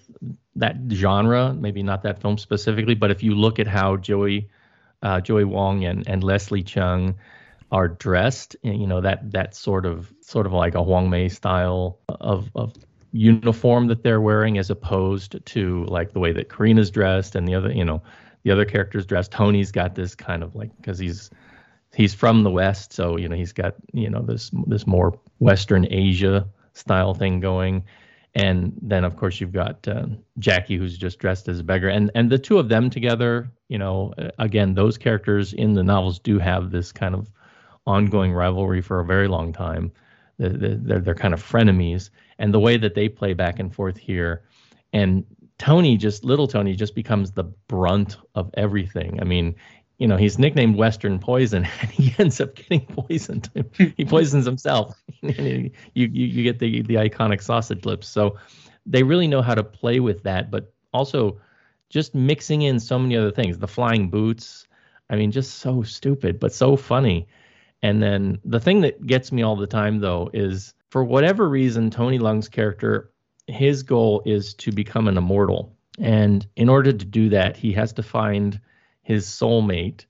that 0.56 0.78
genre, 0.92 1.54
maybe 1.54 1.84
not 1.84 2.04
that 2.04 2.22
film 2.22 2.38
specifically, 2.38 2.96
but 2.96 3.12
if 3.12 3.24
you 3.24 3.36
look 3.36 3.60
at 3.60 3.68
how 3.68 3.98
Joey 3.98 4.50
uh, 5.02 5.22
Joey 5.22 5.44
Wong 5.44 5.84
and, 5.86 6.08
and 6.08 6.24
Leslie 6.24 6.64
Cheung 6.64 7.16
are 7.72 7.88
dressed, 7.88 8.56
you 8.64 8.88
know 8.88 9.02
that 9.02 9.32
that 9.32 9.56
sort 9.56 9.86
of 9.86 10.12
sort 10.22 10.46
of 10.46 10.54
like 10.54 10.76
a 10.76 10.84
Huang 10.84 11.10
Mei 11.10 11.30
style 11.30 12.00
of 12.10 12.50
of 12.56 12.74
uniform 13.12 13.88
that 13.88 14.04
they're 14.04 14.22
wearing, 14.22 14.58
as 14.58 14.70
opposed 14.70 15.44
to 15.46 15.86
like 15.86 16.14
the 16.14 16.20
way 16.20 16.32
that 16.32 16.50
Carina's 16.50 16.92
dressed 16.92 17.36
and 17.36 17.48
the 17.48 17.56
other, 17.56 17.72
you 17.72 17.86
know, 17.86 18.02
the 18.44 18.52
other 18.52 18.66
characters 18.66 19.06
dressed. 19.06 19.32
Tony's 19.32 19.72
got 19.72 19.96
this 19.96 20.16
kind 20.16 20.44
of 20.44 20.56
like 20.56 20.76
because 20.78 21.00
he's 21.00 21.30
he's 21.94 22.14
from 22.14 22.44
the 22.44 22.52
West, 22.52 22.94
so 22.94 23.18
you 23.18 23.28
know 23.28 23.36
he's 23.36 23.54
got 23.54 23.76
you 23.94 24.10
know 24.10 24.22
this 24.22 24.52
this 24.68 24.88
more 24.88 25.20
Western 25.40 25.86
Asia 25.92 26.48
style 26.74 27.14
thing 27.14 27.40
going 27.40 27.84
and 28.36 28.74
then 28.82 29.04
of 29.06 29.16
course 29.16 29.40
you've 29.40 29.54
got 29.54 29.88
uh, 29.88 30.06
Jackie 30.40 30.78
who's 30.78 30.98
just 30.98 31.20
dressed 31.20 31.48
as 31.48 31.60
a 31.60 31.64
beggar. 31.64 31.88
And 31.88 32.12
and 32.14 32.30
the 32.30 32.38
two 32.38 32.60
of 32.60 32.70
them 32.70 32.90
together 32.90 33.50
you 33.70 33.78
know 33.78 34.14
again 34.38 34.76
those 34.76 34.98
characters 34.98 35.54
in 35.54 35.74
the 35.74 35.84
novels 35.84 36.20
do 36.20 36.38
have 36.38 36.72
this 36.72 36.92
kind 36.92 37.16
of 37.16 37.32
ongoing 37.88 38.34
rivalry 38.34 38.82
for 38.82 39.00
a 39.00 39.06
very 39.06 39.28
long 39.28 39.54
time. 39.54 39.92
They're, 40.38 41.00
they're 41.00 41.16
kind 41.16 41.34
of 41.34 41.42
frenemies. 41.42 42.10
And 42.40 42.54
the 42.54 42.60
way 42.60 42.76
that 42.78 42.94
they 42.94 43.08
play 43.08 43.34
back 43.34 43.60
and 43.60 43.74
forth 43.74 43.98
here 43.98 44.44
and 44.92 45.26
tony 45.58 45.96
just 45.96 46.26
little 46.26 46.48
tony 46.48 46.76
just 46.76 46.96
becomes 46.96 47.32
the 47.32 47.46
brunt 47.46 48.18
of 48.36 48.52
everything. 48.56 49.20
I 49.22 49.24
mean 49.24 49.56
you 49.98 50.08
know 50.08 50.18
he's 50.18 50.38
nicknamed 50.38 50.76
western 50.76 51.20
poison 51.20 51.68
and 51.82 51.90
he 51.90 52.14
ends 52.18 52.42
up 52.42 52.56
getting 52.56 52.86
poisoned. 52.86 53.50
He 53.98 54.06
poisons 54.06 54.46
himself 54.46 55.02
you, 55.22 55.72
you 55.94 56.08
you 56.08 56.44
get 56.44 56.60
the 56.60 56.82
the 56.82 56.96
iconic 56.96 57.42
sausage 57.42 57.86
lips. 57.86 58.08
So 58.08 58.38
they 58.86 59.04
really 59.04 59.28
know 59.28 59.42
how 59.42 59.56
to 59.56 59.64
play 59.64 60.00
with 60.00 60.24
that 60.24 60.52
but 60.52 60.74
also 60.94 61.40
just 61.90 62.16
mixing 62.16 62.64
in 62.64 62.80
so 62.80 63.00
many 63.00 63.16
other 63.16 63.32
things 63.32 63.58
the 63.58 63.68
flying 63.68 64.10
boots. 64.10 64.68
I 65.10 65.16
mean 65.16 65.32
just 65.32 65.60
so 65.60 65.84
stupid 65.84 66.40
but 66.40 66.54
so 66.54 66.76
funny. 66.76 67.28
And 67.82 68.02
then 68.02 68.40
the 68.44 68.60
thing 68.60 68.82
that 68.82 69.06
gets 69.06 69.32
me 69.32 69.44
all 69.44 69.56
the 69.56 69.68
time 69.68 70.00
though 70.00 70.30
is 70.34 70.74
for 70.90 71.04
whatever 71.04 71.48
reason 71.48 71.90
Tony 71.90 72.20
Leung's 72.20 72.50
character 72.50 73.12
his 73.48 73.84
goal 73.84 74.24
is 74.26 74.54
to 74.56 74.72
become 74.72 75.08
an 75.08 75.18
immortal. 75.18 75.76
And 76.00 76.46
in 76.56 76.68
order 76.68 76.92
to 76.92 77.06
do 77.06 77.30
that, 77.30 77.56
he 77.56 77.72
has 77.74 77.94
to 77.94 78.04
find 78.04 78.60
his 79.06 79.28
soulmate, 79.28 80.06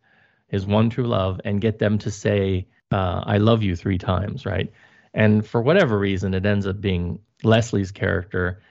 his 0.48 0.66
one 0.66 0.90
true 0.90 1.06
love, 1.06 1.42
and 1.44 1.60
get 1.60 1.80
them 1.80 1.98
to 2.00 2.10
say, 2.10 2.66
uh, 2.92 3.22
I 3.26 3.40
love 3.40 3.62
you 3.62 3.76
three 3.76 3.98
times, 3.98 4.46
right? 4.46 4.72
And 5.14 5.46
for 5.46 5.62
whatever 5.62 6.00
reason, 6.00 6.34
it 6.34 6.46
ends 6.46 6.66
up 6.66 6.80
being 6.80 7.20
Leslie's 7.44 7.92
character. 7.92 8.62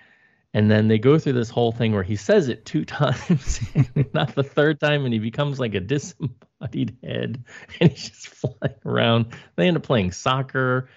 And 0.55 0.71
then 0.71 0.89
they 0.89 0.99
go 0.99 1.19
through 1.19 1.35
this 1.35 1.51
whole 1.51 1.73
thing 1.73 1.93
where 1.93 2.03
he 2.03 2.17
says 2.17 2.49
it 2.49 2.65
two 2.65 2.85
times, 2.87 3.61
not 4.15 4.35
the 4.35 4.43
third 4.43 4.81
time, 4.81 5.05
and 5.05 5.13
he 5.13 5.21
becomes 5.21 5.61
like 5.61 5.75
a 5.75 5.81
disembodied 5.81 6.97
head, 7.05 7.45
and 7.81 7.91
he's 7.91 8.09
just 8.09 8.29
flying 8.29 8.77
around. 8.87 9.27
They 9.57 9.69
end 9.69 9.77
up 9.77 9.83
playing 9.83 10.13
soccer, 10.13 10.89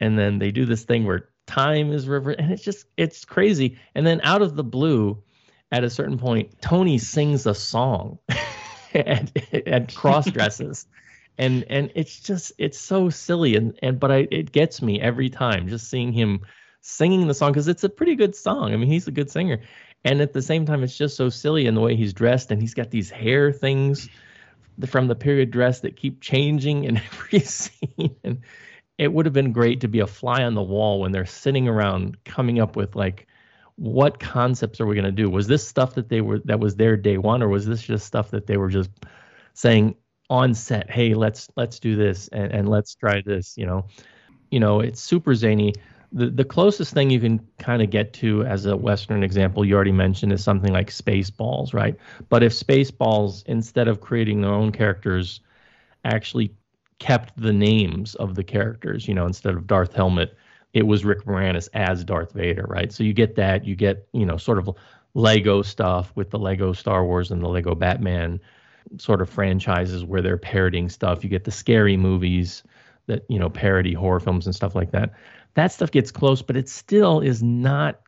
and 0.00 0.18
then 0.18 0.38
they 0.38 0.52
do 0.52 0.64
this 0.64 0.84
thing 0.84 1.04
where 1.04 1.28
time 1.46 1.92
is 1.92 2.08
river, 2.08 2.30
and 2.30 2.50
it's 2.50 2.64
just 2.64 2.86
it's 2.96 3.26
crazy. 3.26 3.76
And 3.94 4.06
then 4.06 4.22
out 4.22 4.40
of 4.40 4.56
the 4.56 4.64
blue, 4.64 5.22
at 5.70 5.84
a 5.84 5.90
certain 5.90 6.18
point, 6.18 6.60
Tony 6.62 6.98
sings 6.98 7.46
a 7.46 7.54
song 7.54 8.18
at, 8.94 9.32
at 9.66 9.94
cross 9.94 10.30
dresses. 10.30 10.86
and 11.38 11.64
and 11.68 11.92
it's 11.94 12.20
just 12.20 12.52
it's 12.58 12.78
so 12.78 13.08
silly 13.08 13.56
and 13.56 13.78
and 13.82 14.00
but 14.00 14.10
I 14.10 14.28
it 14.30 14.52
gets 14.52 14.82
me 14.82 15.00
every 15.00 15.30
time 15.30 15.68
just 15.68 15.88
seeing 15.88 16.12
him 16.12 16.40
singing 16.80 17.26
the 17.26 17.34
song 17.34 17.52
because 17.52 17.68
it's 17.68 17.84
a 17.84 17.88
pretty 17.88 18.16
good 18.16 18.34
song. 18.34 18.72
I 18.72 18.76
mean, 18.76 18.88
he's 18.88 19.08
a 19.08 19.12
good 19.12 19.30
singer. 19.30 19.60
And 20.04 20.20
at 20.20 20.32
the 20.32 20.42
same 20.42 20.64
time, 20.64 20.82
it's 20.82 20.96
just 20.96 21.16
so 21.16 21.28
silly 21.28 21.66
in 21.66 21.74
the 21.74 21.80
way 21.80 21.94
he's 21.94 22.14
dressed, 22.14 22.50
and 22.50 22.60
he's 22.60 22.74
got 22.74 22.90
these 22.90 23.10
hair 23.10 23.52
things 23.52 24.08
from 24.86 25.08
the 25.08 25.14
period 25.14 25.50
dress 25.50 25.80
that 25.80 25.96
keep 25.96 26.20
changing 26.20 26.84
in 26.84 26.96
every 27.12 27.40
scene. 27.40 28.16
And 28.24 28.40
it 28.96 29.12
would 29.12 29.26
have 29.26 29.34
been 29.34 29.52
great 29.52 29.80
to 29.80 29.88
be 29.88 30.00
a 30.00 30.06
fly 30.06 30.42
on 30.42 30.54
the 30.54 30.62
wall 30.62 31.00
when 31.00 31.12
they're 31.12 31.26
sitting 31.26 31.68
around 31.68 32.22
coming 32.24 32.60
up 32.60 32.76
with 32.76 32.96
like, 32.96 33.26
what 33.80 34.20
concepts 34.20 34.80
are 34.80 34.86
we 34.86 34.94
going 34.94 35.04
to 35.04 35.10
do? 35.10 35.30
Was 35.30 35.46
this 35.46 35.66
stuff 35.66 35.94
that 35.94 36.08
they 36.08 36.20
were 36.20 36.38
that 36.44 36.60
was 36.60 36.76
their 36.76 36.96
day 36.96 37.16
one, 37.16 37.42
or 37.42 37.48
was 37.48 37.66
this 37.66 37.82
just 37.82 38.06
stuff 38.06 38.30
that 38.30 38.46
they 38.46 38.56
were 38.56 38.68
just 38.68 38.90
saying 39.54 39.94
on 40.28 40.54
set, 40.54 40.90
hey, 40.90 41.14
let's 41.14 41.48
let's 41.56 41.80
do 41.80 41.96
this 41.96 42.28
and, 42.28 42.52
and 42.52 42.68
let's 42.68 42.94
try 42.94 43.22
this, 43.24 43.56
you 43.56 43.66
know? 43.66 43.86
You 44.50 44.60
know, 44.60 44.80
it's 44.80 45.00
super 45.00 45.34
zany 45.34 45.72
the, 46.12 46.28
the 46.28 46.44
closest 46.44 46.92
thing 46.92 47.10
you 47.10 47.20
can 47.20 47.40
kind 47.58 47.82
of 47.82 47.90
get 47.90 48.12
to 48.14 48.44
as 48.44 48.66
a 48.66 48.76
Western 48.76 49.22
example, 49.22 49.64
you 49.64 49.74
already 49.74 49.92
mentioned, 49.92 50.32
is 50.32 50.42
something 50.42 50.72
like 50.72 50.90
Spaceballs, 50.90 51.72
right? 51.72 51.96
But 52.28 52.42
if 52.42 52.52
Spaceballs, 52.52 53.44
instead 53.46 53.88
of 53.88 54.00
creating 54.00 54.40
their 54.40 54.50
own 54.50 54.72
characters, 54.72 55.40
actually 56.04 56.52
kept 56.98 57.40
the 57.40 57.52
names 57.52 58.14
of 58.16 58.34
the 58.34 58.44
characters, 58.44 59.06
you 59.06 59.14
know, 59.14 59.26
instead 59.26 59.54
of 59.54 59.66
Darth 59.66 59.94
Helmet, 59.94 60.36
it 60.72 60.86
was 60.86 61.04
Rick 61.04 61.24
Moranis 61.24 61.68
as 61.74 62.04
Darth 62.04 62.32
Vader, 62.32 62.66
right? 62.68 62.92
So 62.92 63.02
you 63.04 63.12
get 63.12 63.36
that, 63.36 63.64
you 63.64 63.74
get, 63.74 64.06
you 64.12 64.26
know, 64.26 64.36
sort 64.36 64.58
of 64.58 64.70
Lego 65.14 65.62
stuff 65.62 66.12
with 66.14 66.30
the 66.30 66.38
Lego 66.38 66.72
Star 66.72 67.04
Wars 67.04 67.30
and 67.30 67.42
the 67.42 67.48
Lego 67.48 67.74
Batman 67.74 68.40
sort 68.98 69.20
of 69.20 69.28
franchises 69.28 70.04
where 70.04 70.22
they're 70.22 70.38
parodying 70.38 70.88
stuff. 70.88 71.24
You 71.24 71.30
get 71.30 71.44
the 71.44 71.50
scary 71.50 71.96
movies 71.96 72.62
that, 73.06 73.24
you 73.28 73.38
know, 73.38 73.50
parody 73.50 73.92
horror 73.92 74.20
films 74.20 74.46
and 74.46 74.54
stuff 74.54 74.74
like 74.74 74.92
that 74.92 75.12
that 75.54 75.72
stuff 75.72 75.90
gets 75.90 76.10
close, 76.10 76.42
but 76.42 76.56
it 76.56 76.68
still 76.68 77.20
is 77.20 77.42
not 77.42 78.00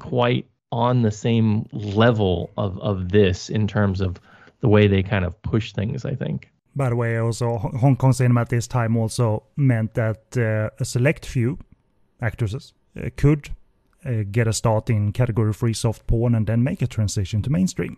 quite 0.00 0.48
on 0.72 1.02
the 1.02 1.10
same 1.10 1.66
level 1.72 2.50
of, 2.56 2.78
of 2.80 3.10
this 3.10 3.48
in 3.48 3.66
terms 3.66 4.00
of 4.00 4.20
the 4.60 4.68
way 4.68 4.86
they 4.86 5.02
kind 5.02 5.24
of 5.24 5.40
push 5.42 5.72
things, 5.72 6.04
I 6.04 6.14
think. 6.14 6.50
By 6.76 6.88
the 6.88 6.96
way, 6.96 7.18
also 7.18 7.58
Hong 7.58 7.96
Kong 7.96 8.12
cinema 8.12 8.40
at 8.40 8.48
this 8.48 8.66
time 8.66 8.96
also 8.96 9.44
meant 9.56 9.94
that 9.94 10.36
uh, 10.36 10.70
a 10.80 10.84
select 10.84 11.24
few 11.24 11.58
actresses 12.24 12.72
uh, 12.96 13.10
could 13.16 13.50
uh, 14.04 14.24
get 14.30 14.48
a 14.48 14.52
start 14.52 14.90
in 14.90 15.12
category 15.12 15.52
free 15.52 15.74
soft 15.74 16.06
porn 16.06 16.34
and 16.34 16.46
then 16.46 16.62
make 16.62 16.82
a 16.82 16.86
transition 16.86 17.42
to 17.42 17.50
mainstream 17.50 17.96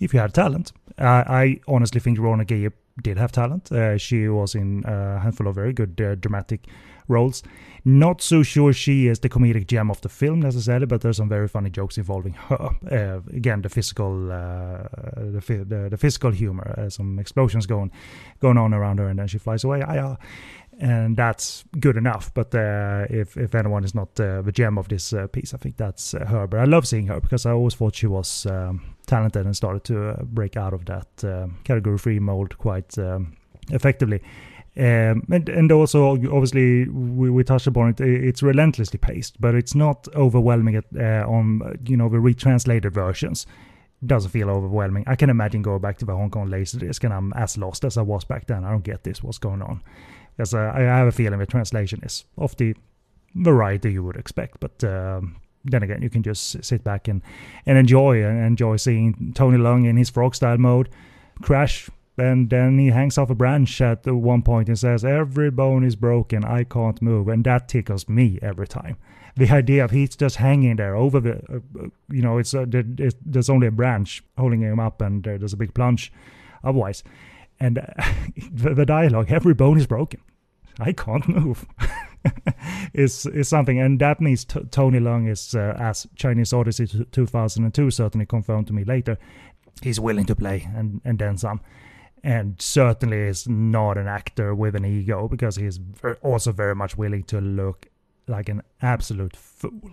if 0.00 0.14
you 0.14 0.20
had 0.20 0.34
talent. 0.34 0.72
I 0.98 1.60
honestly 1.66 2.00
think 2.00 2.18
Rona 2.18 2.44
Gaye 2.44 2.70
did 3.02 3.18
have 3.18 3.32
talent. 3.32 3.70
Uh, 3.70 3.96
she 3.98 4.28
was 4.28 4.54
in 4.54 4.84
a 4.84 5.20
handful 5.20 5.46
of 5.46 5.54
very 5.54 5.72
good 5.72 6.00
uh, 6.00 6.14
dramatic 6.16 6.66
roles. 7.06 7.42
Not 7.84 8.20
so 8.20 8.42
sure 8.42 8.72
she 8.72 9.06
is 9.06 9.20
the 9.20 9.28
comedic 9.28 9.66
gem 9.66 9.90
of 9.90 10.00
the 10.00 10.08
film 10.08 10.40
necessarily, 10.40 10.86
but 10.86 11.00
there's 11.00 11.16
some 11.16 11.28
very 11.28 11.48
funny 11.48 11.70
jokes 11.70 11.96
involving 11.96 12.34
her. 12.34 12.70
Uh, 12.90 13.20
again, 13.34 13.62
the 13.62 13.68
physical, 13.68 14.30
uh, 14.32 14.82
the, 15.16 15.64
the, 15.66 15.88
the, 15.90 15.96
physical 15.96 16.30
humor, 16.30 16.88
some 16.90 17.18
explosions 17.18 17.66
going 17.66 17.90
going 18.40 18.58
on 18.58 18.74
around 18.74 18.98
her, 18.98 19.08
and 19.08 19.18
then 19.18 19.28
she 19.28 19.38
flies 19.38 19.64
away. 19.64 19.82
Ah, 19.86 20.16
and 20.78 21.16
that's 21.16 21.64
good 21.80 21.96
enough. 21.96 22.32
But 22.34 22.54
uh, 22.54 23.06
if 23.10 23.36
if 23.36 23.54
anyone 23.54 23.84
is 23.84 23.94
not 23.94 24.18
uh, 24.20 24.42
the 24.42 24.52
gem 24.52 24.78
of 24.78 24.88
this 24.88 25.12
uh, 25.12 25.26
piece, 25.26 25.54
I 25.54 25.58
think 25.58 25.76
that's 25.76 26.12
her. 26.12 26.46
But 26.46 26.60
I 26.60 26.64
love 26.64 26.86
seeing 26.86 27.06
her 27.08 27.20
because 27.20 27.46
I 27.46 27.50
always 27.50 27.74
thought 27.74 27.96
she 27.96 28.06
was 28.06 28.46
um, 28.46 28.96
talented 29.06 29.44
and 29.44 29.56
started 29.56 29.84
to 29.84 30.24
break 30.24 30.56
out 30.56 30.72
of 30.72 30.84
that 30.86 31.08
category 31.64 31.98
three 31.98 32.18
mold 32.20 32.58
quite 32.58 32.96
um, 32.98 33.36
effectively. 33.70 34.22
Um, 34.78 35.24
and, 35.32 35.48
and 35.48 35.72
also, 35.72 36.12
obviously, 36.12 36.88
we, 36.88 37.30
we 37.30 37.42
touched 37.42 37.66
upon 37.66 37.88
it. 37.88 38.00
It's 38.00 38.44
relentlessly 38.44 38.98
paced, 38.98 39.40
but 39.40 39.56
it's 39.56 39.74
not 39.74 40.06
overwhelming 40.14 40.76
at, 40.76 40.84
uh, 40.96 41.28
on 41.28 41.76
you 41.84 41.96
know 41.96 42.08
the 42.08 42.20
retranslated 42.20 42.92
versions. 42.92 43.46
Doesn't 44.06 44.30
feel 44.30 44.48
overwhelming. 44.48 45.02
I 45.08 45.16
can 45.16 45.30
imagine 45.30 45.62
going 45.62 45.80
back 45.80 45.98
to 45.98 46.04
the 46.04 46.14
Hong 46.14 46.30
Kong 46.30 46.48
Laserdisc, 46.48 47.02
and 47.02 47.12
I'm 47.12 47.32
as 47.32 47.58
lost 47.58 47.84
as 47.84 47.96
I 47.96 48.02
was 48.02 48.24
back 48.24 48.46
then. 48.46 48.64
I 48.64 48.70
don't 48.70 48.84
get 48.84 49.02
this. 49.02 49.20
What's 49.20 49.38
going 49.38 49.62
on? 49.62 49.82
Uh, 50.40 50.72
I 50.74 50.80
have 50.80 51.08
a 51.08 51.12
feeling 51.12 51.38
the 51.38 51.46
translation 51.46 52.00
is 52.02 52.24
of 52.36 52.56
the 52.56 52.74
variety 53.34 53.92
you 53.92 54.04
would 54.04 54.16
expect, 54.16 54.60
but. 54.60 54.82
Um, 54.84 55.36
then 55.64 55.82
again, 55.82 56.00
you 56.00 56.08
can 56.08 56.22
just 56.22 56.64
sit 56.64 56.84
back 56.84 57.08
and, 57.08 57.20
and 57.66 57.76
enjoy 57.76 58.22
and 58.24 58.46
enjoy 58.46 58.76
seeing 58.76 59.32
Tony 59.34 59.58
Leung 59.58 59.86
in 59.86 59.96
his 59.96 60.08
frog 60.08 60.34
style 60.34 60.56
mode 60.56 60.88
crash 61.42 61.90
and 62.18 62.50
then 62.50 62.78
he 62.78 62.88
hangs 62.88 63.16
off 63.16 63.30
a 63.30 63.34
branch 63.34 63.80
at 63.80 64.04
one 64.06 64.42
point 64.42 64.68
and 64.68 64.78
says, 64.78 65.04
Every 65.04 65.50
bone 65.50 65.84
is 65.84 65.94
broken, 65.94 66.44
I 66.44 66.64
can't 66.64 67.00
move. 67.00 67.28
And 67.28 67.44
that 67.44 67.68
tickles 67.68 68.08
me 68.08 68.38
every 68.42 68.66
time. 68.66 68.96
The 69.36 69.50
idea 69.50 69.84
of 69.84 69.92
he's 69.92 70.16
just 70.16 70.36
hanging 70.36 70.76
there 70.76 70.96
over 70.96 71.20
the, 71.20 71.36
uh, 71.48 71.88
you 72.08 72.22
know, 72.22 72.38
it's, 72.38 72.54
uh, 72.54 72.66
there's 72.66 73.48
only 73.48 73.68
a 73.68 73.72
branch 73.72 74.24
holding 74.36 74.62
him 74.62 74.80
up 74.80 75.00
and 75.00 75.26
uh, 75.26 75.38
there's 75.38 75.52
a 75.52 75.56
big 75.56 75.74
plunge 75.74 76.12
otherwise. 76.64 77.04
And 77.60 77.78
uh, 77.78 77.86
the, 78.52 78.74
the, 78.74 78.86
dialogue, 78.86 79.30
every 79.30 79.54
bone 79.54 79.78
is 79.78 79.86
broken. 79.86 80.20
I 80.78 80.92
can't 80.92 81.26
move. 81.28 81.66
is 82.94 83.26
is 83.26 83.48
something, 83.48 83.80
and 83.80 83.98
that 84.00 84.20
means 84.20 84.44
t- 84.44 84.60
Tony 84.70 85.00
Leung 85.00 85.28
is, 85.28 85.54
uh, 85.54 85.76
as 85.78 86.06
Chinese 86.14 86.52
Odyssey 86.52 86.86
2002 86.86 87.90
certainly 87.90 88.26
confirmed 88.26 88.68
to 88.68 88.72
me 88.72 88.84
later, 88.84 89.18
he's 89.82 89.98
willing 89.98 90.26
to 90.26 90.36
play 90.36 90.68
and, 90.74 91.00
and 91.04 91.18
then 91.18 91.36
some 91.36 91.60
and 92.22 92.60
certainly 92.60 93.18
is 93.18 93.48
not 93.48 93.96
an 93.96 94.08
actor 94.08 94.54
with 94.54 94.74
an 94.74 94.84
ego 94.84 95.28
because 95.28 95.56
he 95.56 95.66
is 95.66 95.80
also 96.22 96.52
very 96.52 96.74
much 96.74 96.96
willing 96.96 97.22
to 97.24 97.40
look 97.40 97.86
like 98.26 98.48
an 98.48 98.62
absolute 98.82 99.36
fool. 99.36 99.90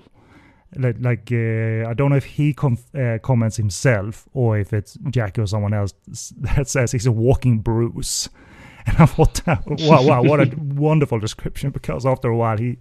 Like, 0.75 0.97
like 0.99 1.31
uh, 1.31 1.89
I 1.89 1.93
don't 1.93 2.09
know 2.09 2.17
if 2.17 2.25
he 2.25 2.53
com- 2.53 2.77
uh, 2.97 3.19
comments 3.21 3.57
himself 3.57 4.27
or 4.33 4.57
if 4.57 4.73
it's 4.73 4.97
Jackie 5.09 5.41
or 5.41 5.47
someone 5.47 5.73
else 5.73 5.93
that 6.37 6.67
says 6.67 6.91
he's 6.91 7.05
a 7.05 7.11
walking 7.11 7.59
Bruce. 7.59 8.29
And 8.87 8.97
I 8.99 9.07
thought, 9.07 9.41
wow, 9.47 10.03
wow, 10.03 10.21
what 10.21 10.39
a 10.39 10.55
wonderful 10.57 11.17
description 11.17 11.71
because 11.71 12.05
after 12.05 12.27
a 12.27 12.37
while 12.37 12.59
he 12.59 12.77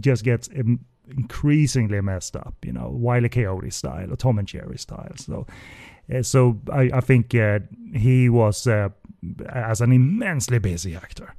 just 0.00 0.24
gets 0.24 0.48
increasingly 1.06 2.00
messed 2.00 2.34
up, 2.34 2.54
you 2.64 2.72
know, 2.72 2.88
Wiley 2.88 3.28
Coyote 3.28 3.68
style 3.68 4.10
or 4.10 4.16
Tom 4.16 4.38
and 4.38 4.48
Jerry 4.48 4.78
style. 4.78 5.12
So 5.16 5.46
uh, 6.12 6.22
so 6.22 6.60
I, 6.72 6.90
I 6.92 7.00
think 7.00 7.34
uh, 7.34 7.60
he 7.94 8.28
was, 8.28 8.66
uh, 8.66 8.90
as 9.48 9.80
an 9.80 9.92
immensely 9.92 10.58
busy 10.58 10.94
actor, 10.94 11.34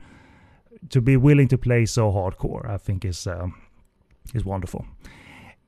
to 0.89 1.01
be 1.01 1.17
willing 1.17 1.47
to 1.49 1.57
play 1.57 1.85
so 1.85 2.11
hardcore, 2.11 2.67
I 2.69 2.77
think 2.77 3.05
is 3.05 3.27
um, 3.27 3.55
is 4.33 4.45
wonderful. 4.45 4.85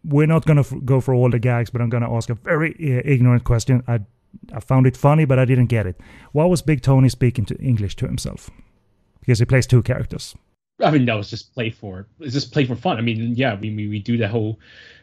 We're 0.07 0.27
not 0.27 0.45
gonna 0.45 0.61
f- 0.61 0.73
go 0.85 1.01
for 1.01 1.13
all 1.13 1.29
the 1.29 1.39
gags, 1.39 1.69
but 1.69 1.81
I'm 1.81 1.89
gonna 1.89 2.13
ask 2.13 2.29
a 2.29 2.35
very 2.35 2.73
uh, 2.73 3.01
ignorant 3.03 3.43
question. 3.43 3.83
I 3.87 3.99
I 4.53 4.59
found 4.59 4.87
it 4.87 4.97
funny, 4.97 5.25
but 5.25 5.39
I 5.39 5.45
didn't 5.45 5.67
get 5.67 5.85
it. 5.85 5.99
Why 6.31 6.45
was 6.45 6.61
Big 6.61 6.81
Tony 6.81 7.09
speaking 7.09 7.45
to 7.45 7.55
English 7.57 7.95
to 7.97 8.07
himself? 8.07 8.49
Because 9.19 9.39
he 9.39 9.45
plays 9.45 9.67
two 9.67 9.81
characters. 9.83 10.35
I 10.83 10.91
mean, 10.91 11.05
that 11.05 11.15
was 11.15 11.29
just 11.29 11.53
play 11.53 11.71
for 11.71 12.07
it's 12.19 12.33
just 12.33 12.53
play 12.53 12.65
for 12.65 12.75
fun. 12.75 12.97
I 12.97 13.01
mean, 13.01 13.35
yeah, 13.35 13.55
we 13.59 13.73
we, 13.73 13.87
we 13.87 13.99
do 13.99 14.17
the 14.17 14.27
whole 14.27 14.59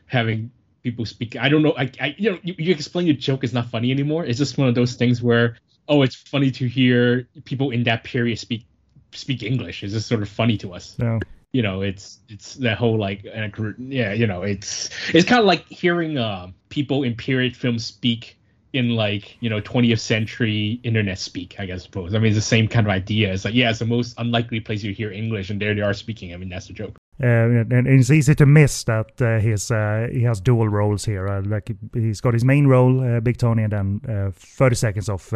having 0.07 0.51
people 0.83 1.05
speak. 1.05 1.37
I 1.37 1.49
don't 1.49 1.63
know. 1.63 1.75
I, 1.77 1.91
I 2.01 2.15
you 2.17 2.33
know 2.33 2.39
you, 2.43 2.55
you 2.59 2.73
explain 2.73 3.07
the 3.07 3.15
joke 3.15 3.45
is 3.45 3.53
not 3.53 3.67
funny 3.67 3.91
anymore. 3.91 4.25
It's 4.25 4.39
just 4.39 4.57
one 4.57 4.69
of 4.69 4.75
those 4.75 4.95
things 4.95 5.23
where 5.23 5.57
oh, 5.89 6.03
it's 6.03 6.15
funny 6.15 6.51
to 6.53 6.69
hear 6.69 7.29
people 7.45 7.71
in 7.71 7.83
that 7.85 8.05
period 8.05 8.39
speak 8.39 8.67
speak 9.13 9.43
English. 9.43 9.83
It's 9.83 9.93
just 9.93 10.07
sort 10.07 10.23
of 10.23 10.29
funny 10.29 10.57
to 10.59 10.75
us. 10.75 10.97
Yeah. 10.99 11.19
You 11.55 11.63
know, 11.63 11.83
it's 11.83 12.19
it's 12.29 12.55
that 12.57 12.77
whole 12.79 12.99
like 12.99 13.25
yeah, 13.25 14.13
you 14.13 14.27
know, 14.27 14.43
it's 14.43 14.91
it's 15.15 15.25
kind 15.25 15.39
of 15.39 15.47
like 15.47 15.65
hearing 15.69 16.19
uh, 16.19 16.49
people 16.69 17.05
in 17.05 17.15
period 17.15 17.57
films 17.57 17.87
speak 17.87 18.37
in 18.73 18.91
like 18.91 19.41
you 19.41 19.49
know 19.49 19.61
20th 19.61 20.01
century 20.01 20.81
internet 20.83 21.17
speak 21.17 21.55
i 21.61 21.65
guess 21.65 21.85
suppose. 21.85 22.13
I 22.13 22.19
mean 22.19 22.33
it's 22.33 22.37
the 22.37 22.43
same 22.43 22.67
kind 22.67 22.85
of 22.85 22.91
idea. 22.91 23.33
It's 23.33 23.45
like 23.45 23.55
yeah 23.55 23.71
it's 23.71 23.79
the 23.79 23.87
most 23.87 24.15
unlikely 24.19 24.61
place 24.61 24.83
you 24.83 24.93
hear 24.93 25.13
english 25.13 25.49
and 25.49 25.63
there 25.63 25.75
they 25.75 25.81
are 25.81 25.95
speaking. 25.95 26.35
I 26.35 26.37
mean 26.37 26.49
that's 26.49 26.67
the 26.67 26.73
joke. 26.73 26.97
Uh, 27.23 27.63
and 27.71 27.87
it's 27.87 28.11
easy 28.11 28.35
to 28.35 28.45
miss 28.45 28.83
that 28.85 29.23
uh, 29.23 29.39
he's 29.39 29.71
uh, 29.71 30.09
he 30.11 30.23
has 30.23 30.41
dual 30.41 30.69
roles 30.69 31.05
here. 31.05 31.29
Uh, 31.29 31.43
like 31.47 31.71
he's 31.93 32.21
got 32.21 32.35
his 32.35 32.45
main 32.45 32.67
role, 32.67 33.01
uh, 33.01 33.21
Big 33.21 33.39
Tony, 33.39 33.63
and 33.63 33.73
then 33.73 34.01
uh, 34.09 34.33
30 34.35 34.75
seconds 34.75 35.09
of 35.09 35.33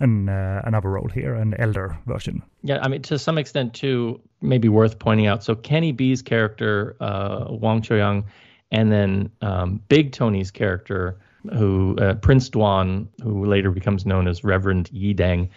an, 0.00 0.28
another 0.28 0.90
role 0.90 1.08
here, 1.08 1.34
an 1.34 1.54
elder 1.58 1.98
version. 2.06 2.42
Yeah, 2.62 2.78
I 2.82 2.88
mean 2.88 3.02
to 3.02 3.18
some 3.18 3.38
extent 3.38 3.74
too, 3.74 4.20
maybe 4.40 4.68
worth 4.68 4.98
pointing 4.98 5.26
out. 5.26 5.44
So 5.44 5.54
Kenny 5.54 5.92
B's 5.92 6.22
character, 6.22 6.96
Wang 7.00 7.82
Chongyang, 7.82 8.24
and 8.70 8.92
then 8.92 9.30
um, 9.40 9.80
Big 9.88 10.12
Tony's 10.12 10.50
character 10.50 11.18
who 11.52 11.96
uh, 11.98 12.14
Prince 12.14 12.50
Duan, 12.50 13.08
who 13.22 13.46
later 13.46 13.70
becomes 13.70 14.04
known 14.04 14.26
as 14.28 14.44
Reverend 14.44 14.90
Yi 14.92 15.14
Dang, 15.14 15.48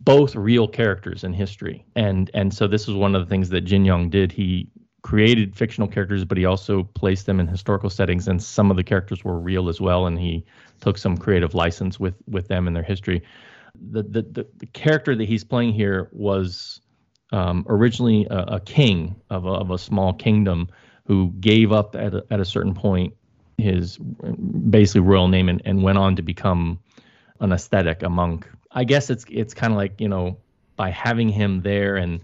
both 0.00 0.34
real 0.36 0.68
characters 0.68 1.24
in 1.24 1.32
history. 1.32 1.84
And 1.96 2.30
and 2.34 2.52
so 2.54 2.66
this 2.66 2.88
is 2.88 2.94
one 2.94 3.14
of 3.14 3.22
the 3.22 3.28
things 3.28 3.48
that 3.50 3.62
Jin 3.62 3.84
Yong 3.84 4.10
did. 4.10 4.32
He 4.32 4.68
created 5.02 5.56
fictional 5.56 5.88
characters, 5.88 6.24
but 6.24 6.38
he 6.38 6.44
also 6.44 6.82
placed 6.82 7.26
them 7.26 7.40
in 7.40 7.46
historical 7.46 7.90
settings, 7.90 8.28
and 8.28 8.42
some 8.42 8.70
of 8.70 8.76
the 8.76 8.84
characters 8.84 9.24
were 9.24 9.38
real 9.38 9.68
as 9.68 9.80
well. 9.80 10.06
And 10.06 10.18
he 10.18 10.44
took 10.80 10.98
some 10.98 11.16
creative 11.16 11.54
license 11.54 11.98
with 11.98 12.14
with 12.26 12.48
them 12.48 12.66
and 12.66 12.76
their 12.76 12.82
history. 12.82 13.22
The 13.74 14.02
the 14.02 14.22
the, 14.22 14.46
the 14.58 14.66
character 14.66 15.14
that 15.14 15.28
he's 15.28 15.44
playing 15.44 15.72
here 15.72 16.08
was 16.12 16.80
um, 17.32 17.64
originally 17.68 18.26
a, 18.30 18.54
a 18.54 18.60
king 18.60 19.16
of 19.30 19.46
a, 19.46 19.50
of 19.50 19.70
a 19.70 19.78
small 19.78 20.12
kingdom 20.12 20.68
who 21.04 21.32
gave 21.40 21.72
up 21.72 21.96
at 21.96 22.14
a, 22.14 22.24
at 22.30 22.40
a 22.40 22.44
certain 22.44 22.74
point 22.74 23.14
his 23.58 23.98
basically 23.98 25.00
royal 25.02 25.28
name 25.28 25.48
and, 25.48 25.60
and 25.64 25.82
went 25.82 25.98
on 25.98 26.16
to 26.16 26.22
become 26.22 26.78
an 27.40 27.52
ascetic, 27.52 28.02
a 28.02 28.08
monk. 28.08 28.48
I 28.72 28.84
guess 28.84 29.10
it's 29.10 29.24
it's 29.30 29.54
kind 29.54 29.72
of 29.72 29.76
like 29.76 30.00
you 30.00 30.08
know 30.08 30.38
by 30.76 30.90
having 30.90 31.28
him 31.28 31.62
there 31.62 31.96
and 31.96 32.20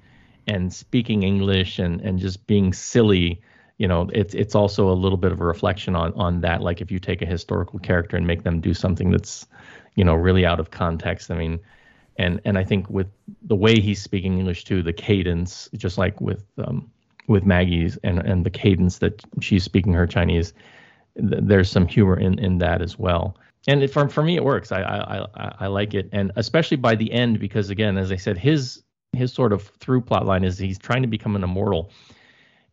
and 0.47 0.73
speaking 0.73 1.23
English 1.23 1.79
and 1.79 2.01
and 2.01 2.19
just 2.19 2.47
being 2.47 2.73
silly, 2.73 3.41
you 3.79 3.89
know, 3.89 4.09
it's 4.13 4.35
it's 4.35 4.55
also 4.55 4.89
a 4.91 4.95
little 4.95 5.19
bit 5.19 5.33
of 5.33 5.41
a 5.41 5.45
reflection 5.45 5.97
on 5.97 6.13
on 6.15 6.41
that. 6.43 6.63
Like 6.63 6.81
if 6.81 6.91
you 6.91 6.99
take 6.99 7.23
a 7.23 7.27
historical 7.27 7.79
character 7.79 8.17
and 8.17 8.27
make 8.27 8.45
them 8.45 8.61
do 8.61 8.73
something 8.73 9.11
that's, 9.11 9.47
you 9.97 10.05
know, 10.05 10.15
really 10.15 10.47
out 10.47 10.61
of 10.61 10.71
context. 10.71 11.31
I 11.31 11.37
mean, 11.37 11.59
and 12.17 12.41
and 12.45 12.57
I 12.57 12.65
think 12.65 12.89
with 12.89 13.09
the 13.43 13.57
way 13.57 13.81
he's 13.81 14.01
speaking 14.01 14.39
English 14.39 14.65
too, 14.65 14.83
the 14.83 14.93
cadence, 14.93 15.69
just 15.75 15.99
like 15.99 16.21
with 16.21 16.45
um, 16.59 16.91
with 17.27 17.45
Maggie's 17.45 17.99
and 18.05 18.19
and 18.21 18.47
the 18.47 18.51
cadence 18.51 18.99
that 18.99 19.23
she's 19.41 19.65
speaking 19.65 19.93
her 19.95 20.07
Chinese, 20.07 20.53
there's 21.17 21.71
some 21.71 21.89
humor 21.89 22.19
in 22.19 22.39
in 22.39 22.59
that 22.59 22.81
as 22.81 22.99
well. 22.99 23.37
And 23.69 23.83
it, 23.83 23.89
for 23.89 24.09
for 24.09 24.23
me, 24.23 24.37
it 24.37 24.45
works. 24.45 24.71
I, 24.71 24.83
I 24.83 25.27
I 25.35 25.55
I 25.61 25.67
like 25.67 25.95
it, 25.95 26.09
and 26.13 26.31
especially 26.37 26.77
by 26.77 26.95
the 26.95 27.13
end, 27.13 27.41
because 27.41 27.71
again, 27.71 27.99
as 27.99 28.13
I 28.13 28.17
said, 28.17 28.39
his 28.39 28.83
his 29.13 29.33
sort 29.33 29.53
of 29.53 29.63
through 29.81 30.03
plot 30.03 30.27
line 30.27 30.45
is 30.45 30.59
he's 30.59 30.79
trying 30.79 31.03
to 31.03 31.09
become 31.09 31.37
an 31.37 31.43
immortal. 31.43 31.91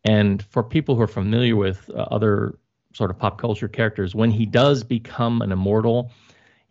And 0.05 0.43
for 0.43 0.63
people 0.63 0.95
who 0.95 1.01
are 1.01 1.07
familiar 1.07 1.55
with 1.55 1.89
uh, 1.89 2.07
other 2.11 2.59
sort 2.93 3.09
of 3.09 3.17
pop 3.17 3.39
culture 3.39 3.69
characters, 3.69 4.13
when 4.13 4.30
he 4.30 4.45
does 4.45 4.84
become 4.84 5.41
an 5.41 5.51
immortal, 5.51 6.11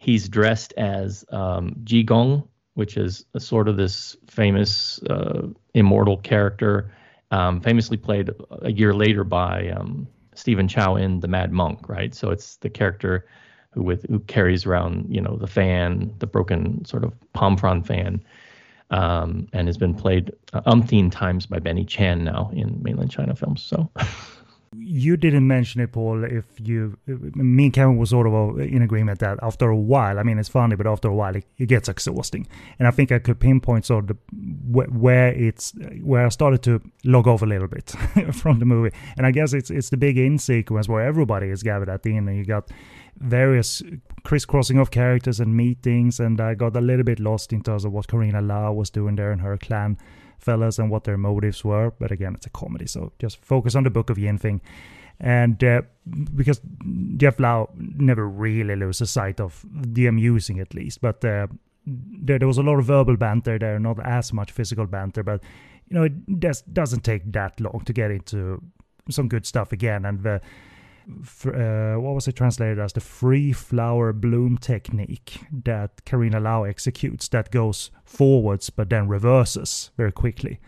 he's 0.02 0.28
dressed 0.28 0.74
as 0.76 1.24
um, 1.30 1.76
Ji 1.84 2.02
Gong, 2.02 2.42
which 2.74 2.96
is 2.96 3.24
sort 3.38 3.68
of 3.68 3.76
this 3.76 4.16
famous 4.26 5.00
uh, 5.04 5.46
immortal 5.74 6.16
character, 6.16 6.92
um, 7.30 7.60
famously 7.60 7.96
played 7.96 8.30
a 8.62 8.72
year 8.72 8.92
later 8.94 9.22
by 9.22 9.68
um, 9.68 10.08
Stephen 10.34 10.66
Chow 10.66 10.96
in 10.96 11.20
The 11.20 11.28
Mad 11.28 11.52
Monk, 11.52 11.88
right? 11.88 12.12
So 12.16 12.30
it's 12.30 12.56
the 12.56 12.68
character 12.68 13.28
who 13.70 13.84
with 13.84 14.04
who 14.08 14.18
carries 14.18 14.66
around, 14.66 15.06
you 15.08 15.20
know, 15.20 15.36
the 15.36 15.46
fan, 15.46 16.12
the 16.18 16.26
broken 16.26 16.84
sort 16.84 17.04
of 17.04 17.12
palm 17.32 17.56
frond 17.56 17.86
fan, 17.86 18.20
um, 18.90 19.46
and 19.52 19.68
has 19.68 19.78
been 19.78 19.94
played 19.94 20.32
uh, 20.52 20.62
umpteen 20.62 21.12
times 21.12 21.46
by 21.46 21.60
Benny 21.60 21.84
Chan 21.84 22.24
now 22.24 22.50
in 22.52 22.82
mainland 22.82 23.12
China 23.12 23.36
films. 23.36 23.62
So. 23.62 23.88
you 24.76 25.16
didn't 25.16 25.46
mention 25.46 25.80
it, 25.80 25.92
Paul. 25.92 26.24
If 26.24 26.44
you, 26.58 26.96
me 27.06 27.64
and 27.64 27.72
Kevin 27.72 27.96
was 27.98 28.10
sort 28.10 28.26
of 28.26 28.32
uh, 28.32 28.54
in 28.56 28.82
agreement 28.82 29.20
that 29.20 29.38
after 29.42 29.68
a 29.68 29.76
while, 29.76 30.18
I 30.18 30.22
mean, 30.22 30.38
it's 30.38 30.48
funny, 30.48 30.76
but 30.76 30.86
after 30.86 31.08
a 31.08 31.14
while, 31.14 31.36
it, 31.36 31.44
it 31.58 31.66
gets 31.66 31.88
exhausting. 31.88 32.46
And 32.78 32.88
I 32.88 32.90
think 32.90 33.12
I 33.12 33.18
could 33.18 33.38
pinpoint 33.38 33.84
sort 33.84 34.10
of 34.10 34.16
the, 34.16 34.16
where 34.88 35.28
it's 35.28 35.72
where 36.02 36.26
I 36.26 36.28
started 36.30 36.62
to 36.64 36.80
log 37.04 37.28
off 37.28 37.42
a 37.42 37.46
little 37.46 37.68
bit 37.68 37.90
from 38.32 38.58
the 38.60 38.64
movie. 38.64 38.94
And 39.16 39.26
I 39.26 39.30
guess 39.30 39.52
it's 39.52 39.70
it's 39.70 39.90
the 39.90 39.96
big 39.96 40.16
in 40.16 40.38
sequence 40.38 40.88
where 40.88 41.04
everybody 41.04 41.48
is 41.48 41.62
gathered 41.62 41.88
at 41.88 42.02
the 42.02 42.16
end, 42.16 42.28
and 42.28 42.38
you 42.38 42.44
got 42.44 42.70
various 43.18 43.82
crisscrossing 44.24 44.78
of 44.78 44.90
characters 44.90 45.38
and 45.38 45.54
meetings. 45.54 46.18
And 46.18 46.40
I 46.40 46.54
got 46.54 46.76
a 46.76 46.80
little 46.80 47.04
bit 47.04 47.20
lost 47.20 47.52
in 47.52 47.62
terms 47.62 47.84
of 47.84 47.92
what 47.92 48.08
Carina 48.08 48.40
Lau 48.40 48.72
was 48.72 48.90
doing 48.90 49.16
there 49.16 49.32
and 49.32 49.42
her 49.42 49.58
clan 49.58 49.98
fellas 50.42 50.78
and 50.78 50.90
what 50.90 51.04
their 51.04 51.16
motives 51.16 51.64
were. 51.64 51.92
But 51.98 52.12
again, 52.12 52.34
it's 52.34 52.46
a 52.46 52.50
comedy, 52.50 52.86
so 52.86 53.12
just 53.18 53.44
focus 53.44 53.74
on 53.74 53.84
the 53.84 53.90
Book 53.90 54.10
of 54.10 54.18
Yin 54.18 54.38
thing. 54.38 54.60
And 55.20 55.62
uh, 55.62 55.82
because 56.34 56.60
Jeff 57.16 57.38
Lau 57.38 57.68
never 57.76 58.28
really 58.28 58.74
loses 58.74 59.10
sight 59.10 59.40
of 59.40 59.64
the 59.72 60.06
amusing, 60.06 60.58
at 60.58 60.74
least, 60.74 61.00
but 61.00 61.24
uh, 61.24 61.46
there, 61.86 62.38
there 62.38 62.48
was 62.48 62.58
a 62.58 62.62
lot 62.62 62.78
of 62.78 62.86
verbal 62.86 63.16
banter 63.16 63.58
there, 63.58 63.78
not 63.78 64.04
as 64.04 64.32
much 64.32 64.50
physical 64.50 64.86
banter, 64.86 65.22
but 65.22 65.42
you 65.88 65.96
know, 65.96 66.04
it 66.04 66.12
just 66.38 66.72
doesn't 66.72 67.04
take 67.04 67.30
that 67.32 67.60
long 67.60 67.82
to 67.84 67.92
get 67.92 68.10
into 68.10 68.62
some 69.10 69.28
good 69.28 69.46
stuff 69.46 69.72
again. 69.72 70.04
And 70.04 70.22
the 70.22 70.40
uh, 71.46 72.00
what 72.00 72.14
was 72.14 72.28
it 72.28 72.36
translated 72.36 72.78
as 72.78 72.92
the 72.92 73.00
free 73.00 73.52
flower 73.52 74.12
bloom 74.12 74.58
technique 74.58 75.40
that 75.64 76.04
Carina 76.04 76.40
Lau 76.40 76.64
executes 76.64 77.28
that 77.28 77.50
goes 77.50 77.90
forwards 78.04 78.70
but 78.70 78.90
then 78.90 79.08
reverses 79.08 79.90
very 79.96 80.12
quickly. 80.12 80.60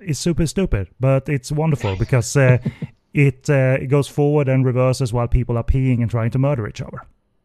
It's 0.00 0.18
super 0.18 0.46
stupid, 0.46 0.88
but 0.98 1.28
it's 1.28 1.52
wonderful 1.52 1.96
because 1.96 2.36
uh, 2.36 2.58
it 3.14 3.48
uh, 3.48 3.78
it 3.80 3.86
goes 3.86 4.08
forward 4.08 4.48
and 4.48 4.64
reverses 4.64 5.12
while 5.12 5.28
people 5.28 5.56
are 5.56 5.64
peeing 5.64 6.00
and 6.00 6.10
trying 6.10 6.30
to 6.30 6.38
murder 6.38 6.66
each 6.66 6.82
other. 6.82 7.02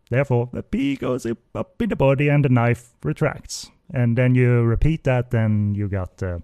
Therefore, 0.10 0.50
the 0.54 0.64
pee 0.64 0.96
goes 0.96 1.26
up 1.54 1.82
in 1.82 1.90
the 1.90 1.96
body 1.96 2.30
and 2.30 2.44
the 2.44 2.50
knife 2.50 2.92
retracts. 3.04 3.70
And 3.94 4.18
then 4.18 4.36
you 4.36 4.64
repeat 4.64 5.04
that, 5.04 5.32
then 5.32 5.76
you 5.76 5.88
got 5.88 6.22
uh, 6.24 6.40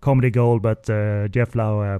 comedy 0.00 0.30
gold. 0.30 0.62
But 0.62 0.88
uh, 0.90 1.28
Jeff 1.28 1.54
Lau 1.54 1.80
uh, 1.80 1.98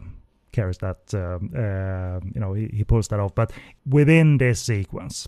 carries 0.52 0.78
that, 0.78 1.12
um, 1.14 1.50
uh, 1.56 2.20
you 2.34 2.40
know, 2.40 2.52
he, 2.52 2.68
he 2.72 2.84
pulls 2.84 3.08
that 3.08 3.20
off. 3.20 3.34
But 3.34 3.52
within 3.86 4.38
this 4.38 4.60
sequence, 4.60 5.26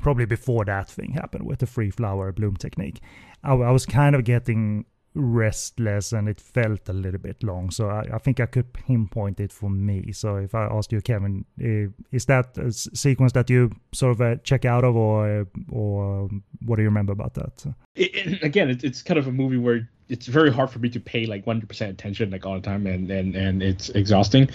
probably 0.00 0.26
before 0.26 0.64
that 0.64 0.88
thing 0.88 1.12
happened 1.12 1.46
with 1.46 1.60
the 1.60 1.66
free 1.66 1.90
flower 1.90 2.32
bloom 2.32 2.56
technique, 2.56 3.00
I, 3.42 3.52
I 3.52 3.70
was 3.70 3.86
kind 3.86 4.14
of 4.14 4.24
getting 4.24 4.84
restless 5.14 6.12
and 6.12 6.28
it 6.28 6.40
felt 6.40 6.88
a 6.88 6.92
little 6.92 7.20
bit 7.20 7.42
long. 7.42 7.70
So 7.70 7.88
I, 7.88 8.04
I, 8.12 8.18
think 8.18 8.40
I 8.40 8.46
could 8.46 8.72
pinpoint 8.72 9.40
it 9.40 9.52
for 9.52 9.68
me. 9.68 10.12
So 10.12 10.36
if 10.36 10.54
I 10.54 10.64
asked 10.64 10.92
you, 10.92 11.00
Kevin, 11.00 11.44
is 11.58 12.26
that 12.26 12.56
a 12.58 12.72
sequence 12.72 13.32
that 13.32 13.50
you 13.50 13.70
sort 13.92 14.12
of 14.12 14.20
uh, 14.20 14.36
check 14.44 14.64
out 14.64 14.84
of, 14.84 14.96
or 14.96 15.46
or 15.70 16.28
what 16.64 16.76
do 16.76 16.82
you 16.82 16.88
remember 16.88 17.12
about 17.12 17.34
that? 17.34 17.74
It, 17.98 18.42
again, 18.42 18.70
it, 18.70 18.84
it's 18.84 19.02
kind 19.02 19.18
of 19.18 19.26
a 19.26 19.32
movie 19.32 19.56
where 19.56 19.88
it's 20.08 20.26
very 20.26 20.50
hard 20.50 20.70
for 20.70 20.78
me 20.78 20.88
to 20.88 21.00
pay 21.00 21.26
like 21.26 21.44
100% 21.44 21.90
attention 21.90 22.30
like 22.30 22.46
all 22.46 22.54
the 22.54 22.60
time 22.60 22.86
and 22.86 23.10
and 23.10 23.34
and 23.34 23.62
it's 23.62 23.90
exhausting. 23.90 24.48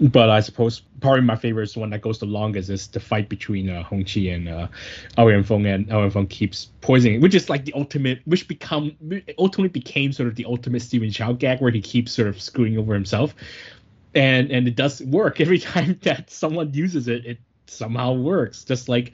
But 0.00 0.30
i 0.30 0.40
suppose 0.40 0.82
probably 1.00 1.22
my 1.22 1.36
favorite 1.36 1.64
is 1.64 1.74
the 1.74 1.80
one 1.80 1.90
that 1.90 2.02
goes 2.02 2.18
the 2.18 2.26
longest 2.26 2.70
is 2.70 2.86
the 2.88 3.00
fight 3.00 3.28
between 3.28 3.68
uh, 3.70 3.82
hong 3.82 4.04
chi 4.04 4.20
and 4.20 4.48
uh 4.48 4.68
Ao 5.16 5.42
Feng 5.42 5.66
and 5.66 5.92
Ao 5.92 6.08
Feng 6.10 6.26
keeps 6.26 6.70
poisoning 6.80 7.20
which 7.20 7.34
is 7.34 7.48
like 7.48 7.64
the 7.64 7.72
ultimate 7.74 8.20
which 8.26 8.46
become 8.48 8.96
ultimately 9.38 9.68
became 9.68 10.12
sort 10.12 10.28
of 10.28 10.34
the 10.36 10.44
ultimate 10.44 10.82
Stephen 10.82 11.10
Chow 11.10 11.32
gag 11.32 11.60
where 11.60 11.70
he 11.70 11.80
keeps 11.80 12.12
sort 12.12 12.28
of 12.28 12.40
screwing 12.40 12.78
over 12.78 12.94
himself. 12.94 13.34
And 14.14 14.50
and 14.50 14.66
it 14.66 14.76
does 14.76 15.00
work. 15.02 15.40
Every 15.44 15.58
time 15.58 15.98
that 16.02 16.30
someone 16.30 16.74
uses 16.74 17.08
it 17.08 17.24
it 17.24 17.38
somehow 17.66 18.12
works. 18.14 18.64
Just 18.64 18.88
like 18.88 19.12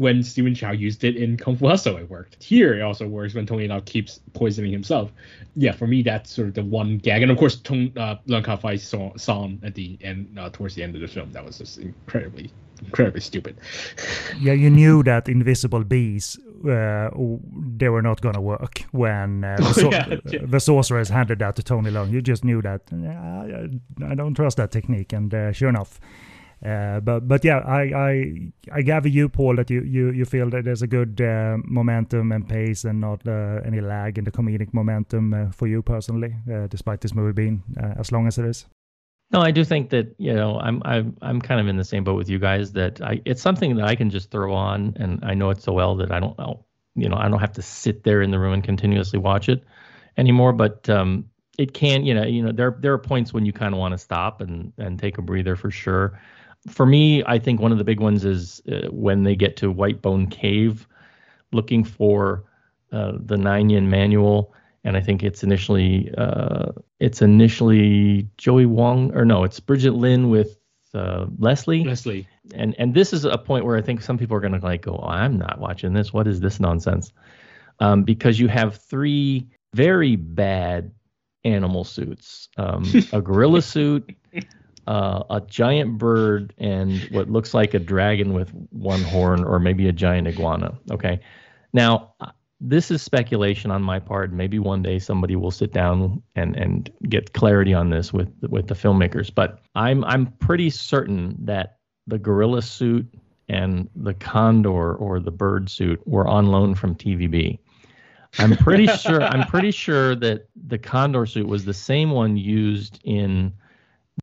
when 0.00 0.22
Stephen 0.22 0.54
Chow 0.54 0.70
used 0.72 1.04
it 1.04 1.14
in 1.14 1.36
Kung 1.36 1.56
Fu 1.56 1.68
Hustle, 1.68 1.98
it 1.98 2.08
worked. 2.08 2.42
Here, 2.42 2.72
it 2.72 2.80
also 2.80 3.06
works 3.06 3.34
when 3.34 3.44
Tony 3.44 3.68
Lau 3.68 3.80
keeps 3.80 4.20
poisoning 4.32 4.72
himself. 4.72 5.12
Yeah, 5.56 5.72
for 5.72 5.86
me, 5.86 6.00
that's 6.02 6.32
sort 6.32 6.48
of 6.48 6.54
the 6.54 6.64
one 6.64 6.96
gag. 6.96 7.20
And 7.20 7.30
of 7.30 7.36
course, 7.36 7.56
Tong 7.56 7.92
uh, 7.98 8.16
Leung 8.26 8.42
Ka 8.42 8.56
Fai's 8.56 8.82
song, 8.82 9.18
song 9.18 9.60
at 9.62 9.74
the 9.74 9.98
end, 10.00 10.38
uh, 10.38 10.48
towards 10.48 10.74
the 10.74 10.82
end 10.82 10.94
of 10.94 11.02
the 11.02 11.06
film, 11.06 11.30
that 11.32 11.44
was 11.44 11.58
just 11.58 11.76
incredibly, 11.76 12.50
incredibly 12.82 13.20
stupid. 13.20 13.58
yeah, 14.40 14.54
you 14.54 14.70
knew 14.70 15.02
that 15.02 15.28
invisible 15.28 15.84
bees 15.84 16.38
uh, 16.66 17.10
they 17.76 17.90
were 17.90 18.02
not 18.02 18.22
going 18.22 18.34
to 18.34 18.40
work 18.40 18.80
when 18.92 19.44
uh, 19.44 19.56
the, 19.58 19.72
so- 19.74 19.90
Yeah, 19.92 20.14
yeah. 20.32 20.38
the 20.44 20.60
sorceress 20.60 21.10
handed 21.10 21.40
that 21.40 21.56
to 21.56 21.62
Tony 21.62 21.90
Leung. 21.90 22.10
You 22.10 22.22
just 22.22 22.42
knew 22.42 22.62
that. 22.62 22.82
"Yeah, 22.90 23.20
I, 24.02 24.12
I 24.12 24.14
don't 24.14 24.32
trust 24.34 24.56
that 24.56 24.70
technique, 24.70 25.12
and 25.12 25.32
uh, 25.34 25.52
sure 25.52 25.68
enough. 25.68 26.00
Uh, 26.64 27.00
but 27.00 27.26
but 27.26 27.42
yeah, 27.42 27.58
I, 27.58 27.82
I 27.82 28.52
I 28.72 28.82
gather 28.82 29.08
you, 29.08 29.28
Paul, 29.30 29.56
that 29.56 29.70
you, 29.70 29.80
you, 29.80 30.10
you 30.10 30.24
feel 30.26 30.50
that 30.50 30.64
there's 30.64 30.82
a 30.82 30.86
good 30.86 31.20
uh, 31.20 31.56
momentum 31.64 32.32
and 32.32 32.46
pace, 32.46 32.84
and 32.84 33.00
not 33.00 33.26
uh, 33.26 33.60
any 33.64 33.80
lag 33.80 34.18
in 34.18 34.24
the 34.24 34.30
comedic 34.30 34.74
momentum 34.74 35.52
for 35.52 35.66
you 35.66 35.80
personally, 35.80 36.34
despite 36.68 37.00
this 37.00 37.14
movie 37.14 37.32
being 37.32 37.62
as 37.98 38.12
long 38.12 38.26
as 38.26 38.36
it 38.36 38.44
is. 38.44 38.66
No, 39.32 39.40
I 39.40 39.52
do 39.52 39.64
think 39.64 39.90
that 39.90 40.14
you 40.18 40.34
know 40.34 40.58
I'm 40.58 40.82
I'm 40.84 41.16
I'm 41.22 41.40
kind 41.40 41.60
of 41.60 41.68
in 41.68 41.76
the 41.76 41.84
same 41.84 42.02
boat 42.02 42.16
with 42.16 42.28
you 42.28 42.38
guys 42.38 42.72
that 42.72 43.00
I 43.00 43.22
it's 43.24 43.40
something 43.40 43.76
that 43.76 43.86
I 43.86 43.94
can 43.94 44.10
just 44.10 44.30
throw 44.30 44.52
on 44.52 44.94
and 44.96 45.20
I 45.24 45.34
know 45.34 45.50
it 45.50 45.62
so 45.62 45.72
well 45.72 45.96
that 45.96 46.10
I 46.10 46.18
don't 46.18 46.36
know 46.36 46.64
you 46.96 47.08
know 47.08 47.16
I 47.16 47.28
don't 47.28 47.38
have 47.38 47.52
to 47.52 47.62
sit 47.62 48.02
there 48.02 48.22
in 48.22 48.32
the 48.32 48.38
room 48.40 48.54
and 48.54 48.64
continuously 48.64 49.20
watch 49.20 49.48
it 49.48 49.62
anymore. 50.16 50.52
But 50.52 50.90
um, 50.90 51.26
it 51.58 51.74
can 51.74 52.04
you 52.04 52.12
know 52.12 52.24
you 52.24 52.42
know 52.42 52.50
there 52.50 52.76
there 52.80 52.92
are 52.92 52.98
points 52.98 53.32
when 53.32 53.46
you 53.46 53.52
kind 53.52 53.72
of 53.72 53.78
want 53.78 53.92
to 53.92 53.98
stop 53.98 54.40
and 54.40 54.72
and 54.78 54.98
take 54.98 55.18
a 55.18 55.22
breather 55.22 55.54
for 55.54 55.70
sure. 55.70 56.20
For 56.68 56.84
me, 56.84 57.24
I 57.24 57.38
think 57.38 57.60
one 57.60 57.72
of 57.72 57.78
the 57.78 57.84
big 57.84 58.00
ones 58.00 58.24
is 58.24 58.60
uh, 58.70 58.88
when 58.90 59.22
they 59.22 59.34
get 59.34 59.56
to 59.58 59.70
White 59.70 60.02
Bone 60.02 60.26
Cave, 60.26 60.86
looking 61.52 61.84
for 61.84 62.44
uh, 62.92 63.12
the 63.18 63.36
nine 63.36 63.70
yin 63.70 63.88
manual 63.88 64.54
and 64.84 64.96
I 64.96 65.00
think 65.00 65.22
it's 65.22 65.42
initially 65.42 66.12
uh, 66.16 66.72
it's 66.98 67.22
initially 67.22 68.28
Joey 68.38 68.66
Wong 68.66 69.14
or 69.14 69.24
no, 69.24 69.44
it's 69.44 69.60
Brigitte 69.60 69.94
Lin 69.94 70.30
with 70.30 70.58
uh, 70.94 71.26
Leslie, 71.38 71.84
Leslie. 71.84 72.26
and 72.54 72.74
and 72.78 72.94
this 72.94 73.12
is 73.12 73.24
a 73.24 73.38
point 73.38 73.64
where 73.64 73.76
I 73.76 73.82
think 73.82 74.02
some 74.02 74.18
people 74.18 74.36
are 74.36 74.40
going 74.40 74.58
to 74.58 74.64
like 74.64 74.82
go, 74.82 74.98
oh, 75.02 75.08
I'm 75.08 75.38
not 75.38 75.60
watching 75.60 75.92
this. 75.92 76.12
What 76.12 76.26
is 76.26 76.40
this 76.40 76.60
nonsense? 76.60 77.12
Um, 77.78 78.02
because 78.02 78.38
you 78.38 78.48
have 78.48 78.76
three 78.76 79.48
very 79.74 80.16
bad 80.16 80.92
animal 81.44 81.84
suits, 81.84 82.48
um, 82.56 82.84
a 83.12 83.20
gorilla 83.20 83.62
suit. 83.62 84.14
Uh, 84.86 85.22
a 85.30 85.40
giant 85.42 85.98
bird 85.98 86.52
and 86.58 87.00
what 87.10 87.30
looks 87.30 87.54
like 87.54 87.74
a 87.74 87.78
dragon 87.78 88.32
with 88.32 88.50
one 88.70 89.02
horn, 89.02 89.44
or 89.44 89.58
maybe 89.58 89.88
a 89.88 89.92
giant 89.92 90.26
iguana. 90.26 90.76
Okay, 90.90 91.20
now 91.72 92.14
this 92.60 92.90
is 92.90 93.00
speculation 93.02 93.70
on 93.70 93.82
my 93.82 93.98
part. 93.98 94.32
Maybe 94.32 94.58
one 94.58 94.82
day 94.82 94.98
somebody 94.98 95.34
will 95.34 95.50
sit 95.50 95.72
down 95.72 96.22
and 96.34 96.54
and 96.56 96.90
get 97.08 97.32
clarity 97.32 97.72
on 97.72 97.90
this 97.90 98.12
with 98.12 98.30
with 98.42 98.68
the 98.68 98.74
filmmakers. 98.74 99.34
But 99.34 99.60
I'm 99.74 100.04
I'm 100.04 100.26
pretty 100.26 100.70
certain 100.70 101.36
that 101.40 101.78
the 102.06 102.18
gorilla 102.18 102.62
suit 102.62 103.06
and 103.48 103.88
the 103.96 104.14
condor 104.14 104.94
or 104.94 105.20
the 105.20 105.30
bird 105.30 105.70
suit 105.70 106.06
were 106.06 106.26
on 106.28 106.46
loan 106.46 106.74
from 106.74 106.94
TVB. 106.94 107.58
I'm 108.38 108.56
pretty 108.56 108.86
sure 108.98 109.22
I'm 109.22 109.46
pretty 109.48 109.70
sure 109.70 110.14
that 110.16 110.48
the 110.54 110.78
condor 110.78 111.26
suit 111.26 111.48
was 111.48 111.64
the 111.64 111.74
same 111.74 112.10
one 112.10 112.36
used 112.36 113.00
in 113.04 113.52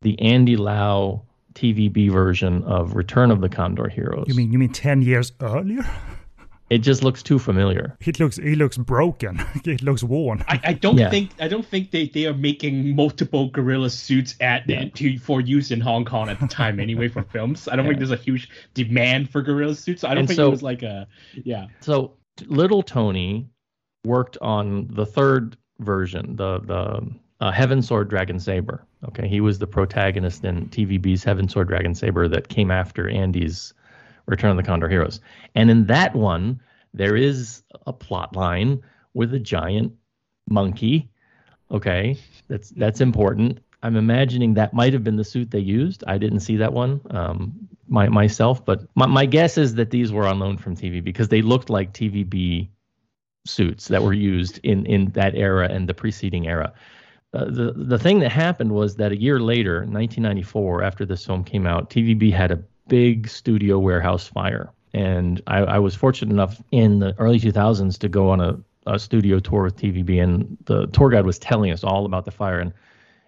the 0.02 0.18
Andy 0.20 0.56
Lau 0.56 1.22
TVB 1.54 2.10
version 2.10 2.62
of 2.64 2.94
Return 2.94 3.30
of 3.30 3.40
the 3.40 3.48
Condor 3.48 3.88
Heroes. 3.88 4.26
You 4.28 4.34
mean 4.34 4.52
you 4.52 4.58
mean 4.58 4.72
ten 4.72 5.02
years 5.02 5.32
earlier? 5.40 5.84
it 6.70 6.78
just 6.78 7.02
looks 7.02 7.22
too 7.22 7.38
familiar. 7.38 7.96
It 8.00 8.20
looks 8.20 8.36
he 8.36 8.54
looks 8.54 8.76
broken. 8.76 9.40
it 9.64 9.82
looks 9.82 10.02
worn. 10.04 10.44
I, 10.48 10.60
I 10.64 10.72
don't 10.74 10.98
Yeah. 10.98 11.10
think 11.10 11.30
I 11.40 11.48
don't 11.48 11.66
think 11.66 11.90
they, 11.90 12.08
they 12.08 12.26
are 12.26 12.34
making 12.34 12.94
multiple 12.94 13.48
gorilla 13.50 13.90
suits 13.90 14.36
at 14.40 14.68
Yeah. 14.68 14.88
to 14.88 15.18
for 15.18 15.40
use 15.40 15.70
in 15.70 15.80
Hong 15.80 16.04
Kong 16.04 16.28
at 16.28 16.38
the 16.38 16.46
time 16.46 16.78
anyway 16.86 17.08
for 17.08 17.22
films. 17.24 17.66
I 17.68 17.74
don't 17.76 17.86
think 17.86 17.98
there's 17.98 18.10
a 18.12 18.16
huge 18.16 18.48
demand 18.74 19.30
for 19.30 19.42
gorilla 19.42 19.74
suits. 19.74 20.04
I 20.04 20.08
don't 20.10 20.18
And 20.18 20.28
think 20.28 20.36
so- 20.36 20.46
it 20.48 20.50
was 20.50 20.62
like 20.62 20.82
a 20.82 21.08
yeah. 21.44 21.66
So 21.80 22.12
little 22.46 22.82
Tony 22.82 23.48
worked 24.04 24.38
on 24.40 24.86
the 24.92 25.04
third 25.06 25.56
version, 25.80 26.36
the 26.36 26.60
the 26.60 27.00
uh, 27.40 27.50
Heaven 27.50 27.82
Sword 27.82 28.08
Dragon 28.08 28.40
Saber. 28.40 28.84
Okay, 29.06 29.28
he 29.28 29.40
was 29.40 29.58
the 29.58 29.66
protagonist 29.66 30.44
in 30.44 30.68
TVB's 30.68 31.24
Heaven 31.24 31.48
Sword 31.48 31.68
Dragon 31.68 31.94
Saber 31.94 32.28
that 32.28 32.48
came 32.48 32.70
after 32.70 33.08
Andy's 33.08 33.74
Return 34.26 34.50
of 34.50 34.56
the 34.56 34.62
Condor 34.62 34.88
Heroes. 34.88 35.20
And 35.54 35.70
in 35.70 35.86
that 35.86 36.14
one, 36.14 36.60
there 36.92 37.16
is 37.16 37.62
a 37.86 37.92
plot 37.92 38.34
line 38.34 38.82
with 39.14 39.32
a 39.34 39.38
giant 39.38 39.92
monkey. 40.48 41.08
Okay, 41.70 42.18
that's 42.48 42.70
that's 42.70 43.00
important. 43.00 43.60
I'm 43.82 43.96
imagining 43.96 44.54
that 44.54 44.74
might 44.74 44.92
have 44.92 45.04
been 45.04 45.16
the 45.16 45.24
suit 45.24 45.50
they 45.50 45.60
used. 45.60 46.02
I 46.06 46.18
didn't 46.18 46.40
see 46.40 46.56
that 46.56 46.72
one 46.72 47.00
um, 47.10 47.68
my, 47.86 48.08
myself, 48.08 48.64
but 48.64 48.82
my, 48.96 49.06
my 49.06 49.24
guess 49.24 49.56
is 49.56 49.74
that 49.76 49.90
these 49.90 50.12
were 50.12 50.26
on 50.26 50.40
loan 50.40 50.58
from 50.58 50.76
TV 50.76 51.02
because 51.02 51.28
they 51.28 51.42
looked 51.42 51.70
like 51.70 51.92
TVB 51.92 52.68
suits 53.46 53.88
that 53.88 54.02
were 54.02 54.12
used 54.12 54.60
in 54.62 54.84
in 54.86 55.06
that 55.12 55.34
era 55.34 55.68
and 55.68 55.88
the 55.88 55.94
preceding 55.94 56.46
era. 56.48 56.72
Uh, 57.34 57.44
the 57.44 57.72
the 57.76 57.98
thing 57.98 58.20
that 58.20 58.32
happened 58.32 58.72
was 58.72 58.96
that 58.96 59.12
a 59.12 59.20
year 59.20 59.38
later, 59.38 59.80
1994, 59.80 60.82
after 60.82 61.04
this 61.04 61.26
film 61.26 61.44
came 61.44 61.66
out, 61.66 61.90
TVB 61.90 62.32
had 62.32 62.50
a 62.50 62.62
big 62.88 63.28
studio 63.28 63.78
warehouse 63.78 64.26
fire, 64.26 64.72
and 64.94 65.42
I, 65.46 65.58
I 65.58 65.78
was 65.78 65.94
fortunate 65.94 66.32
enough 66.32 66.62
in 66.70 67.00
the 67.00 67.14
early 67.18 67.38
2000s 67.38 67.98
to 67.98 68.08
go 68.08 68.30
on 68.30 68.40
a, 68.40 68.58
a 68.86 68.98
studio 68.98 69.40
tour 69.40 69.64
with 69.64 69.76
TVB, 69.76 70.22
and 70.22 70.56
the 70.64 70.86
tour 70.86 71.10
guide 71.10 71.26
was 71.26 71.38
telling 71.38 71.70
us 71.70 71.84
all 71.84 72.06
about 72.06 72.24
the 72.24 72.30
fire, 72.30 72.60
and 72.60 72.72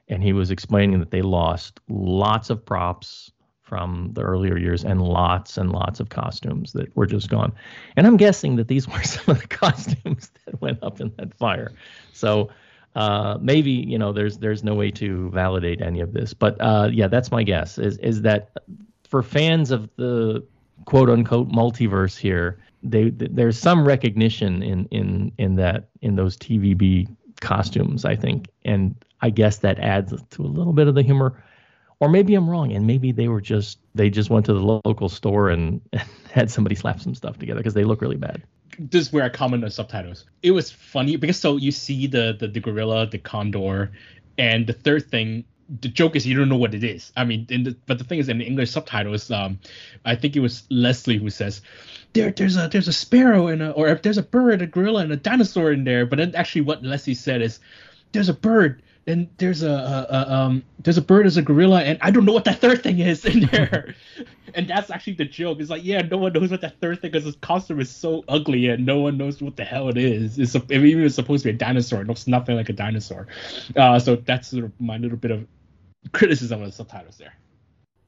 and 0.08 0.22
he 0.22 0.32
was 0.32 0.50
explaining 0.50 0.98
that 1.00 1.10
they 1.10 1.22
lost 1.22 1.78
lots 1.88 2.48
of 2.48 2.64
props 2.64 3.30
from 3.70 4.10
the 4.14 4.22
earlier 4.22 4.58
years 4.58 4.82
and 4.82 5.00
lots 5.00 5.56
and 5.56 5.70
lots 5.70 6.00
of 6.00 6.08
costumes 6.08 6.72
that 6.72 6.94
were 6.96 7.06
just 7.06 7.30
gone. 7.30 7.52
And 7.96 8.04
I'm 8.04 8.16
guessing 8.16 8.56
that 8.56 8.66
these 8.66 8.88
were 8.92 9.02
some 9.04 9.36
of 9.36 9.40
the 9.40 9.46
costumes 9.46 10.32
that 10.44 10.60
went 10.60 10.82
up 10.82 11.00
in 11.00 11.12
that 11.18 11.34
fire. 11.34 11.70
So 12.12 12.50
uh, 12.94 13.38
maybe 13.40 13.70
you 13.70 13.98
know 13.98 14.12
there's 14.12 14.38
there's 14.38 14.64
no 14.64 14.74
way 14.74 14.90
to 14.90 15.30
validate 15.30 15.80
any 15.80 16.00
of 16.00 16.12
this, 16.12 16.34
but 16.34 16.56
uh, 16.60 16.88
yeah, 16.92 17.06
that's 17.06 17.30
my 17.30 17.42
guess. 17.42 17.78
Is 17.78 17.96
is 17.98 18.22
that 18.22 18.50
for 19.08 19.22
fans 19.22 19.70
of 19.70 19.88
the 19.96 20.44
quote 20.86 21.08
unquote 21.08 21.50
multiverse 21.50 22.16
here, 22.16 22.58
they 22.82 23.10
th- 23.10 23.30
there's 23.32 23.58
some 23.58 23.86
recognition 23.86 24.62
in 24.62 24.86
in 24.86 25.32
in 25.38 25.54
that 25.56 25.88
in 26.02 26.16
those 26.16 26.36
TVB 26.36 27.08
costumes, 27.40 28.04
I 28.04 28.16
think, 28.16 28.48
and 28.64 28.94
I 29.20 29.30
guess 29.30 29.58
that 29.58 29.78
adds 29.78 30.12
to 30.30 30.42
a 30.42 30.44
little 30.44 30.72
bit 30.72 30.88
of 30.88 30.94
the 30.94 31.02
humor. 31.02 31.42
Or 32.00 32.08
maybe 32.08 32.34
I'm 32.34 32.48
wrong, 32.48 32.72
and 32.72 32.86
maybe 32.86 33.12
they 33.12 33.28
were 33.28 33.42
just 33.42 33.78
they 33.94 34.10
just 34.10 34.30
went 34.30 34.46
to 34.46 34.54
the 34.54 34.80
local 34.84 35.08
store 35.08 35.50
and, 35.50 35.80
and 35.92 36.02
had 36.32 36.50
somebody 36.50 36.74
slap 36.74 37.00
some 37.00 37.14
stuff 37.14 37.38
together 37.38 37.60
because 37.60 37.74
they 37.74 37.84
look 37.84 38.00
really 38.00 38.16
bad. 38.16 38.42
This 38.78 39.06
is 39.06 39.12
where 39.12 39.24
I 39.24 39.28
comment 39.28 39.64
on 39.64 39.70
subtitles. 39.70 40.24
It 40.42 40.52
was 40.52 40.70
funny 40.70 41.16
because 41.16 41.38
so 41.38 41.56
you 41.56 41.70
see 41.70 42.06
the 42.06 42.36
the, 42.38 42.48
the 42.48 42.60
gorilla, 42.60 43.06
the 43.06 43.18
condor, 43.18 43.90
and 44.38 44.66
the 44.66 44.72
third 44.72 45.10
thing. 45.10 45.44
The 45.80 45.88
joke 45.88 46.16
is 46.16 46.26
you 46.26 46.36
don't 46.36 46.48
know 46.48 46.56
what 46.56 46.74
it 46.74 46.82
is. 46.82 47.12
I 47.16 47.24
mean, 47.24 47.46
the, 47.46 47.76
but 47.86 47.98
the 47.98 48.04
thing 48.04 48.18
is, 48.18 48.28
in 48.28 48.38
the 48.38 48.44
English 48.44 48.72
subtitles, 48.72 49.30
um, 49.30 49.60
I 50.04 50.16
think 50.16 50.34
it 50.34 50.40
was 50.40 50.64
Leslie 50.68 51.18
who 51.18 51.30
says, 51.30 51.62
"There, 52.12 52.32
there's 52.32 52.56
a 52.56 52.68
there's 52.68 52.88
a 52.88 52.92
sparrow 52.92 53.46
and 53.46 53.62
a 53.62 53.70
or 53.70 53.94
there's 53.94 54.18
a 54.18 54.22
bird, 54.22 54.62
a 54.62 54.66
gorilla, 54.66 55.02
and 55.02 55.12
a 55.12 55.16
dinosaur 55.16 55.70
in 55.70 55.84
there." 55.84 56.06
But 56.06 56.18
then 56.18 56.34
actually, 56.34 56.62
what 56.62 56.82
Leslie 56.82 57.14
said 57.14 57.40
is, 57.40 57.60
"There's 58.10 58.28
a 58.28 58.34
bird, 58.34 58.82
and 59.06 59.28
there's 59.38 59.62
a, 59.62 59.70
a, 59.70 60.06
a 60.14 60.32
um 60.32 60.62
there's 60.78 60.98
a 60.98 61.02
bird, 61.02 61.24
there's 61.24 61.36
a 61.36 61.42
gorilla, 61.42 61.82
and 61.82 61.98
I 62.00 62.10
don't 62.10 62.24
know 62.24 62.32
what 62.32 62.44
that 62.44 62.60
third 62.60 62.82
thing 62.82 62.98
is 62.98 63.24
in 63.24 63.40
there." 63.46 63.94
and 64.54 64.68
that's 64.68 64.90
actually 64.90 65.14
the 65.14 65.24
joke. 65.24 65.58
It's 65.60 65.70
like, 65.70 65.84
yeah, 65.84 66.02
no 66.02 66.18
one 66.18 66.32
knows 66.32 66.50
what 66.50 66.60
that 66.60 66.80
third 66.80 67.00
thing 67.00 67.10
because 67.10 67.24
his 67.24 67.36
costume 67.36 67.80
is 67.80 67.90
so 67.90 68.24
ugly 68.28 68.68
and 68.68 68.84
no 68.84 69.00
one 69.00 69.16
knows 69.16 69.40
what 69.40 69.56
the 69.56 69.64
hell 69.64 69.88
it 69.88 69.96
is. 69.96 70.38
It's 70.38 70.54
a, 70.54 70.58
even 70.72 71.00
if 71.00 71.06
it's 71.06 71.14
supposed 71.14 71.42
to 71.44 71.50
be 71.50 71.54
a 71.54 71.58
dinosaur, 71.58 72.02
it 72.02 72.06
looks 72.06 72.26
nothing 72.26 72.56
like 72.56 72.68
a 72.68 72.72
dinosaur. 72.72 73.26
Uh, 73.76 73.98
so 73.98 74.16
that's 74.16 74.48
sort 74.48 74.64
of 74.64 74.72
my 74.80 74.96
little 74.96 75.18
bit 75.18 75.30
of 75.30 75.46
criticism 76.12 76.60
of 76.62 76.66
the 76.66 76.72
subtitles 76.72 77.18
there. 77.18 77.34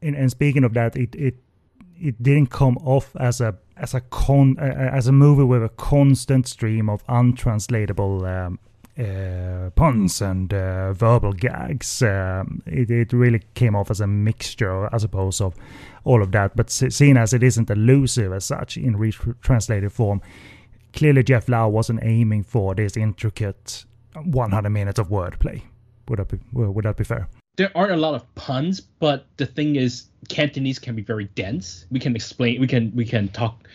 and, 0.01 0.16
and 0.16 0.30
speaking 0.30 0.64
of 0.64 0.74
that, 0.74 0.97
it 0.97 1.14
it 1.14 1.36
it 2.01 2.22
didn't 2.22 2.51
come 2.51 2.76
off 2.78 3.14
as 3.16 3.40
a 3.40 3.57
as 3.76 3.95
a 3.95 4.01
con 4.01 4.57
uh, 4.59 4.90
as 4.93 5.07
a 5.07 5.12
movie 5.12 5.45
with 5.45 5.62
a 5.62 5.68
constant 5.68 6.47
stream 6.47 6.88
of 6.88 7.03
untranslatable 7.09 8.24
um, 8.24 8.59
uh, 8.99 9.70
puns 9.74 10.20
and 10.20 10.53
uh, 10.53 10.93
verbal 10.93 11.32
gags. 11.32 12.03
Um, 12.03 12.62
it 12.66 12.90
it 12.90 13.12
really 13.12 13.43
came 13.55 13.74
off 13.74 13.90
as 13.90 14.01
a 14.01 14.07
mixture, 14.07 14.95
I 14.95 14.99
suppose, 14.99 15.40
of 15.40 15.55
all 16.05 16.22
of 16.22 16.32
that. 16.32 16.57
But 16.57 16.70
se- 16.70 16.90
seeing 16.90 17.16
as 17.16 17.32
it 17.32 17.43
isn't 17.43 17.70
elusive 17.70 18.32
as 18.32 18.45
such 18.45 18.76
in 18.76 18.97
retranslated 18.97 19.93
form, 19.93 20.20
clearly 20.93 21.22
Jeff 21.22 21.49
Lau 21.49 21.68
wasn't 21.68 22.01
aiming 22.03 22.45
for 22.45 22.74
this 22.74 22.97
intricate 22.97 23.84
100 24.14 24.70
minutes 24.70 24.99
of 24.99 25.09
wordplay. 25.09 25.62
Would 26.09 26.18
that 26.18 26.28
be 26.28 26.38
would 26.53 26.84
that 26.84 26.97
be 26.97 27.05
fair? 27.05 27.28
there 27.57 27.70
aren't 27.74 27.93
a 27.93 27.97
lot 27.97 28.14
of 28.14 28.34
puns, 28.34 28.80
but 28.80 29.26
the 29.36 29.47
thing 29.47 29.76
is, 29.76 30.07
Cantonese 30.28 30.78
can 30.78 30.95
be 30.95 31.03
very 31.03 31.24
dense. 31.34 31.86
We 31.90 32.01
can 32.01 32.16
explain, 32.16 32.61
we 32.61 32.66
can 32.66 32.93
we 32.95 33.05
can 33.05 33.28
talk, 33.28 33.68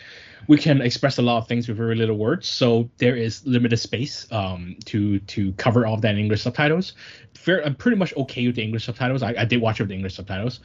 we 0.48 0.58
can 0.58 0.82
express 0.82 1.18
a 1.18 1.22
lot 1.22 1.38
of 1.38 1.48
things 1.48 1.68
with 1.68 1.78
very 1.78 1.96
little 1.96 2.18
words. 2.18 2.48
So 2.48 2.90
there 2.98 3.16
is 3.16 3.46
limited 3.46 3.78
space 3.78 4.28
um, 4.32 4.78
to 4.86 5.20
to 5.20 5.52
cover 5.54 5.86
all 5.86 5.98
that 5.98 6.12
in 6.12 6.18
English 6.20 6.44
subtitles. 6.44 6.94
Fair, 7.36 7.66
I'm 7.66 7.76
pretty 7.76 7.98
much 7.98 8.16
okay 8.16 8.48
with 8.48 8.56
the 8.56 8.64
English 8.64 8.86
subtitles. 8.86 9.24
I, 9.24 9.36
I 9.38 9.46
did 9.46 9.62
watch 9.62 9.80
it 9.80 9.84
with 9.84 9.90
the 9.90 9.96
English 9.96 10.16
subtitles, 10.16 10.60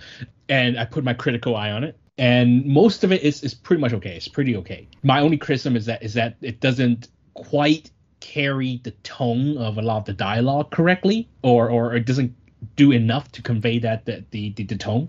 and 0.48 0.78
I 0.78 0.84
put 0.84 1.04
my 1.04 1.14
critical 1.14 1.56
eye 1.56 1.70
on 1.70 1.84
it. 1.84 1.96
and 2.18 2.64
most 2.66 3.04
of 3.04 3.12
it 3.12 3.22
is 3.22 3.42
is 3.42 3.54
pretty 3.54 3.80
much 3.80 3.92
okay. 3.92 4.16
It's 4.16 4.28
pretty 4.28 4.56
okay. 4.56 4.88
My 5.02 5.20
only 5.20 5.36
criticism 5.38 5.76
is 5.76 5.86
that 5.86 6.02
is 6.02 6.14
that 6.14 6.36
it 6.40 6.60
doesn't 6.60 7.08
quite 7.34 7.90
carry 8.20 8.80
the 8.84 8.92
tone 9.02 9.58
of 9.58 9.78
a 9.78 9.82
lot 9.82 9.98
of 9.98 10.04
the 10.04 10.12
dialogue 10.12 10.70
correctly, 10.70 11.28
or 11.42 11.70
or 11.70 11.94
it 11.96 12.06
doesn't 12.06 12.34
do 12.76 12.92
enough 12.92 13.30
to 13.32 13.42
convey 13.42 13.78
that 13.78 14.06
the 14.06 14.24
the, 14.30 14.50
the, 14.50 14.76
tone. 14.76 15.08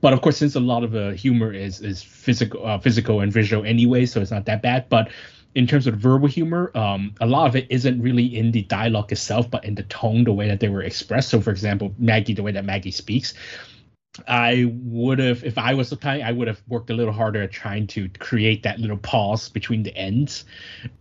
But 0.00 0.12
of 0.12 0.20
course, 0.22 0.36
since 0.36 0.54
a 0.54 0.60
lot 0.60 0.84
of 0.84 0.92
the 0.92 1.14
humor 1.14 1.52
is 1.52 1.80
is 1.80 2.02
physical 2.02 2.66
uh, 2.66 2.78
physical 2.78 3.20
and 3.20 3.32
visual 3.32 3.64
anyway, 3.64 4.06
so 4.06 4.20
it's 4.20 4.30
not 4.30 4.46
that 4.46 4.62
bad. 4.62 4.88
But 4.88 5.10
in 5.54 5.66
terms 5.66 5.86
of 5.86 5.94
verbal 5.94 6.28
humor, 6.28 6.70
um, 6.76 7.14
a 7.20 7.26
lot 7.26 7.46
of 7.46 7.56
it 7.56 7.66
isn't 7.70 8.02
really 8.02 8.36
in 8.36 8.52
the 8.52 8.62
dialogue 8.62 9.10
itself, 9.10 9.50
but 9.50 9.64
in 9.64 9.74
the 9.74 9.84
tone, 9.84 10.24
the 10.24 10.32
way 10.32 10.48
that 10.48 10.60
they 10.60 10.68
were 10.68 10.82
expressed. 10.82 11.30
So, 11.30 11.40
for 11.40 11.50
example, 11.50 11.94
Maggie, 11.98 12.34
the 12.34 12.42
way 12.42 12.52
that 12.52 12.64
Maggie 12.64 12.90
speaks, 12.90 13.32
I 14.28 14.70
would 14.82 15.18
have, 15.18 15.44
if 15.44 15.58
I 15.58 15.74
was 15.74 15.92
guy, 15.94 16.20
I 16.20 16.32
would 16.32 16.48
have 16.48 16.62
worked 16.68 16.90
a 16.90 16.94
little 16.94 17.12
harder 17.12 17.42
at 17.42 17.52
trying 17.52 17.86
to 17.88 18.08
create 18.18 18.62
that 18.62 18.78
little 18.78 18.96
pause 18.96 19.48
between 19.48 19.82
the 19.82 19.96
ends. 19.96 20.44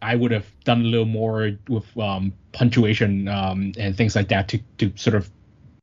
I 0.01 0.15
would 0.15 0.31
have 0.31 0.45
done 0.63 0.81
a 0.81 0.85
little 0.85 1.05
more 1.05 1.51
with 1.67 1.97
um, 1.97 2.33
punctuation 2.51 3.27
um, 3.27 3.73
and 3.77 3.95
things 3.95 4.15
like 4.15 4.29
that 4.29 4.47
to 4.49 4.59
to 4.77 4.91
sort 4.95 5.15
of 5.15 5.29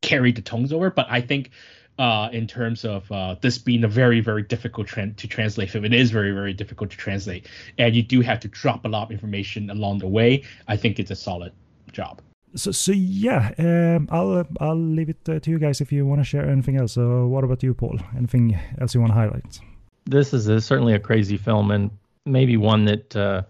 carry 0.03 0.32
the 0.32 0.42
tones 0.42 0.72
over. 0.72 0.90
But 0.90 1.07
I 1.09 1.20
think 1.20 1.50
uh, 1.98 2.28
in 2.32 2.46
terms 2.46 2.84
of 2.84 3.11
uh, 3.11 3.36
this 3.40 3.59
being 3.59 3.84
a 3.84 3.88
very 3.88 4.20
very 4.20 4.42
difficult 4.42 4.86
trend 4.86 5.16
to 5.18 5.26
translate 5.26 5.70
film, 5.70 5.84
it 5.84 5.94
is 5.94 6.11
very 6.11 6.32
very 6.32 6.53
difficult 6.53 6.90
to 6.90 6.96
translate, 6.96 7.46
and 7.78 7.94
you 7.96 8.03
do 8.03 8.20
have 8.20 8.40
to 8.40 8.48
drop 8.48 8.84
a 8.84 8.88
lot 8.88 9.05
of 9.05 9.11
information 9.11 9.70
along 9.70 9.98
the 9.98 10.09
way. 10.09 10.44
I 10.68 10.76
think 10.76 10.98
it's 10.98 11.11
a 11.11 11.16
solid 11.16 11.53
job 11.92 12.20
so, 12.55 12.70
so 12.70 12.92
yeah, 12.92 13.53
um, 13.59 14.09
I'll 14.11 14.46
I'll 14.61 14.76
leave 14.76 15.09
it 15.09 15.28
uh, 15.28 15.40
to 15.40 15.50
you 15.50 15.59
guys 15.59 15.80
if 15.80 15.92
you 15.92 16.05
want 16.07 16.20
to 16.20 16.24
share 16.24 16.48
anything 16.48 16.76
else. 16.76 16.92
So, 16.92 17.26
what 17.26 17.44
about 17.44 17.62
you, 17.62 17.74
Paul? 17.74 17.98
Anything 18.16 18.59
else 18.80 18.94
you 18.94 19.00
want 19.00 19.12
to 19.12 19.14
highlight? 19.14 19.61
This 20.05 20.34
is 20.34 20.48
a, 20.48 20.61
certainly 20.61 20.94
a 20.94 20.98
crazy 20.98 21.36
film, 21.36 21.70
and 21.70 21.90
maybe 22.26 22.57
one 22.57 22.84
that 22.86 23.16
uh, 23.16 23.42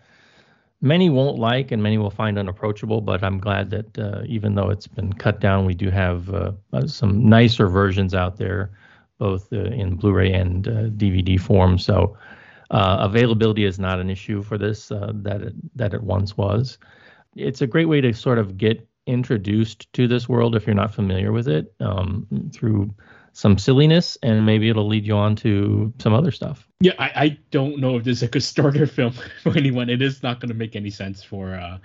many 0.83 1.09
won't 1.09 1.39
like 1.39 1.70
and 1.70 1.83
many 1.83 1.97
will 1.97 2.11
find 2.11 2.39
unapproachable. 2.39 3.01
But 3.01 3.22
I'm 3.22 3.39
glad 3.39 3.70
that 3.70 3.99
uh, 3.99 4.22
even 4.26 4.55
though 4.55 4.68
it's 4.68 4.87
been 4.87 5.12
cut 5.14 5.41
down, 5.41 5.64
we 5.64 5.74
do 5.74 5.89
have 5.89 6.28
uh, 6.35 6.53
uh, 6.72 6.87
some 6.87 7.28
nicer 7.28 7.68
versions 7.68 8.14
out 8.14 8.37
there, 8.37 8.72
both 9.18 9.51
uh, 9.53 9.64
in 9.64 9.97
Blu-ray 9.97 10.33
and 10.33 10.64
DVD 10.64 11.41
form. 11.41 11.78
So, 11.78 12.18
availability 12.70 13.64
is 13.64 13.78
not 13.78 14.01
an 14.01 14.11
issue 14.11 14.43
for 14.43 14.59
this 14.59 14.89
that 14.89 15.41
it, 15.43 15.76
that 15.76 15.95
it 15.95 16.03
once 16.03 16.37
was. 16.37 16.78
It's 17.37 17.62
a 17.62 17.66
great 17.66 17.87
way 17.87 18.01
to 18.03 18.12
sort 18.12 18.39
of 18.39 18.59
get 18.59 18.87
introduced 19.07 19.93
to 19.95 20.07
this 20.07 20.28
world 20.28 20.55
if 20.55 20.66
you're 20.66 20.74
not 20.74 20.95
familiar 20.95 21.33
with 21.33 21.49
it 21.49 21.74
um, 21.80 22.26
through 22.53 22.95
some 23.33 23.59
silliness 23.59 24.16
and 24.22 24.47
maybe 24.47 24.68
it'll 24.68 24.87
lead 24.87 25.07
you 25.07 25.14
on 25.14 25.35
to 25.37 25.93
some 25.99 26.14
other 26.14 26.30
stuff. 26.30 26.68
Yeah, 26.83 26.95
I, 26.99 27.11
I 27.14 27.39
don't 27.53 27.78
know 27.78 27.97
if 27.97 28.03
this 28.03 28.16
is 28.18 28.22
a 28.24 28.28
good 28.28 28.43
starter 28.43 28.87
film 28.89 29.14
for 29.45 29.57
anyone. 29.57 29.89
It 29.89 30.03
is 30.03 30.20
not 30.24 30.41
going 30.41 30.49
to 30.49 30.55
make 30.55 30.74
any 30.74 30.91
sense 30.91 31.22
for. 31.22 31.55
Uh, 31.55 31.78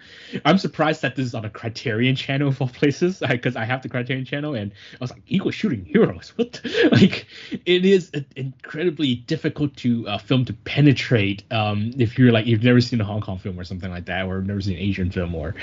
I'm 0.44 0.58
surprised 0.58 1.04
that 1.04 1.16
this 1.16 1.28
is 1.28 1.36
on 1.36 1.46
a 1.46 1.52
Criterion 1.52 2.16
channel 2.16 2.48
of 2.48 2.60
all 2.60 2.68
places 2.68 3.22
because 3.30 3.56
I, 3.56 3.64
have 3.64 3.84
the 3.84 3.90
Criterion 3.90 4.26
channel 4.26 4.56
and 4.56 4.72
I 4.94 4.98
was 5.00 5.12
like, 5.12 5.22
Eagle 5.28 5.52
Shooting 5.52 5.86
Heroes. 5.86 6.34
What? 6.38 6.62
like, 6.92 7.28
it 7.66 7.84
is 7.86 8.12
incredibly 8.36 9.16
difficult 9.16 9.76
to 9.78 10.08
uh, 10.08 10.18
film 10.18 10.46
to 10.46 10.54
penetrate 10.54 11.44
um, 11.52 11.92
if 11.98 12.18
you're 12.18 12.32
like 12.32 12.46
you've 12.46 12.64
never 12.64 12.80
seen 12.80 13.02
a 13.02 13.04
Hong 13.04 13.22
Kong 13.22 13.38
film 13.38 13.60
or 13.60 13.64
something 13.64 13.92
like 13.92 14.06
that, 14.06 14.26
or 14.26 14.42
never 14.42 14.62
seen 14.62 14.78
an 14.78 14.82
Asian 14.82 15.12
film 15.12 15.36
or 15.36 15.56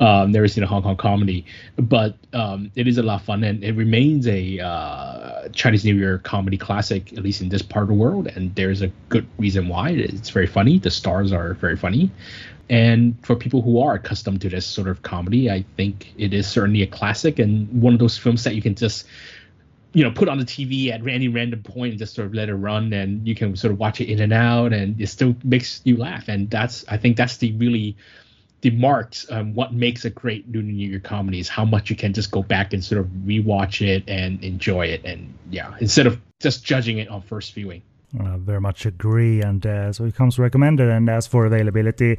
um, 0.00 0.32
never 0.32 0.48
seen 0.48 0.64
a 0.64 0.66
Hong 0.66 0.82
Kong 0.82 0.96
comedy. 0.96 1.44
But 1.76 2.16
um, 2.32 2.70
it 2.74 2.88
is 2.88 2.98
a 2.98 3.02
lot 3.02 3.20
of 3.20 3.26
fun 3.26 3.44
and 3.44 3.62
it 3.62 3.72
remains 3.72 4.26
a 4.26 4.58
uh, 4.60 5.48
Chinese 5.50 5.84
New 5.84 5.94
Year 5.94 6.18
comedy 6.18 6.58
classic, 6.58 7.12
at 7.12 7.22
least 7.22 7.40
in 7.40 7.48
this 7.48 7.62
part 7.62 7.84
of 7.84 7.88
the 7.88 7.94
world. 7.94 8.26
And 8.26 8.54
there's 8.54 8.81
a 8.82 8.92
good 9.08 9.26
reason 9.38 9.68
why. 9.68 9.90
It's 9.90 10.30
very 10.30 10.46
funny. 10.46 10.78
The 10.78 10.90
stars 10.90 11.32
are 11.32 11.54
very 11.54 11.76
funny. 11.76 12.10
And 12.68 13.16
for 13.24 13.36
people 13.36 13.60
who 13.60 13.80
are 13.80 13.94
accustomed 13.94 14.40
to 14.42 14.48
this 14.48 14.64
sort 14.64 14.88
of 14.88 15.02
comedy, 15.02 15.50
I 15.50 15.64
think 15.76 16.12
it 16.16 16.32
is 16.32 16.46
certainly 16.46 16.82
a 16.82 16.86
classic 16.86 17.38
and 17.38 17.82
one 17.82 17.92
of 17.92 17.98
those 17.98 18.16
films 18.16 18.44
that 18.44 18.54
you 18.54 18.62
can 18.62 18.74
just, 18.74 19.06
you 19.92 20.02
know, 20.04 20.10
put 20.10 20.28
on 20.28 20.38
the 20.38 20.44
TV 20.44 20.90
at 20.90 21.06
any 21.06 21.28
random 21.28 21.62
point 21.62 21.90
and 21.90 21.98
just 21.98 22.14
sort 22.14 22.26
of 22.26 22.34
let 22.34 22.48
it 22.48 22.54
run, 22.54 22.92
and 22.92 23.26
you 23.28 23.34
can 23.34 23.54
sort 23.56 23.72
of 23.72 23.78
watch 23.78 24.00
it 24.00 24.08
in 24.08 24.20
and 24.20 24.32
out, 24.32 24.72
and 24.72 24.98
it 24.98 25.08
still 25.08 25.36
makes 25.44 25.82
you 25.84 25.98
laugh. 25.98 26.28
And 26.28 26.48
that's, 26.48 26.84
I 26.88 26.96
think, 26.96 27.16
that's 27.18 27.36
the 27.36 27.52
really 27.52 27.96
the 28.62 28.70
marks 28.70 29.26
um, 29.30 29.54
what 29.54 29.74
makes 29.74 30.04
a 30.04 30.10
great 30.10 30.50
Lunar 30.50 30.72
New 30.72 30.88
Year 30.88 31.00
comedy 31.00 31.40
is 31.40 31.48
how 31.48 31.64
much 31.64 31.90
you 31.90 31.96
can 31.96 32.12
just 32.12 32.30
go 32.30 32.44
back 32.44 32.72
and 32.72 32.82
sort 32.82 33.00
of 33.00 33.06
rewatch 33.26 33.86
it 33.86 34.04
and 34.08 34.42
enjoy 34.42 34.86
it, 34.86 35.04
and 35.04 35.34
yeah, 35.50 35.74
instead 35.80 36.06
of 36.06 36.20
just 36.40 36.64
judging 36.64 36.98
it 36.98 37.08
on 37.08 37.20
first 37.20 37.52
viewing. 37.52 37.82
I 38.18 38.36
very 38.36 38.60
much 38.60 38.84
agree, 38.84 39.40
and 39.40 39.64
uh, 39.64 39.92
so 39.92 40.04
it 40.04 40.14
comes 40.14 40.38
recommended. 40.38 40.88
And 40.88 41.08
as 41.08 41.26
for 41.26 41.46
availability, 41.46 42.18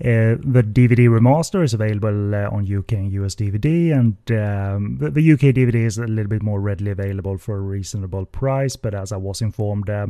uh, 0.00 0.34
the 0.42 0.64
DVD 0.64 1.08
remaster 1.08 1.62
is 1.62 1.72
available 1.72 2.34
uh, 2.34 2.48
on 2.50 2.66
UK 2.66 2.94
and 2.94 3.12
US 3.12 3.36
DVD, 3.36 3.92
and 3.92 4.16
um, 4.32 4.98
the, 4.98 5.08
the, 5.08 5.32
UK 5.32 5.54
DVD 5.54 5.86
is 5.86 5.98
a 5.98 6.06
little 6.06 6.28
bit 6.28 6.42
more 6.42 6.60
readily 6.60 6.90
available 6.90 7.38
for 7.38 7.58
a 7.58 7.60
reasonable 7.60 8.26
price. 8.26 8.74
But 8.74 8.96
as 8.96 9.12
I 9.12 9.18
was 9.18 9.40
informed, 9.40 9.88
uh, 9.88 10.08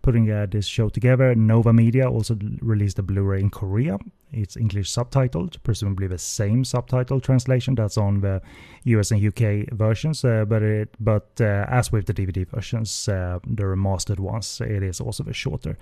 putting 0.00 0.30
uh, 0.30 0.46
this 0.50 0.64
show 0.64 0.88
together. 0.88 1.34
Nova 1.34 1.74
Media 1.74 2.08
also 2.08 2.38
released 2.62 2.98
a 2.98 3.02
Blu-ray 3.02 3.40
in 3.40 3.50
Korea. 3.50 3.98
It's 4.32 4.56
English 4.56 4.90
subtitled, 4.90 5.62
presumably 5.64 6.06
the 6.06 6.16
same 6.16 6.64
subtitle 6.64 7.20
translation 7.20 7.74
that's 7.74 7.98
on 7.98 8.22
the 8.22 8.40
US 8.84 9.10
and 9.10 9.22
UK 9.22 9.70
versions. 9.72 10.24
Uh, 10.24 10.46
but 10.46 10.62
it, 10.62 10.94
but 10.98 11.38
as 11.42 11.92
with 11.92 12.06
the 12.06 12.14
DVD 12.14 12.48
versions, 12.48 13.04
the 13.04 13.40
remastered 13.58 14.18
ones, 14.18 14.62
it 14.62 14.82
is 14.82 14.98
also 14.98 15.24
the 15.24 15.34
shorter 15.34 15.76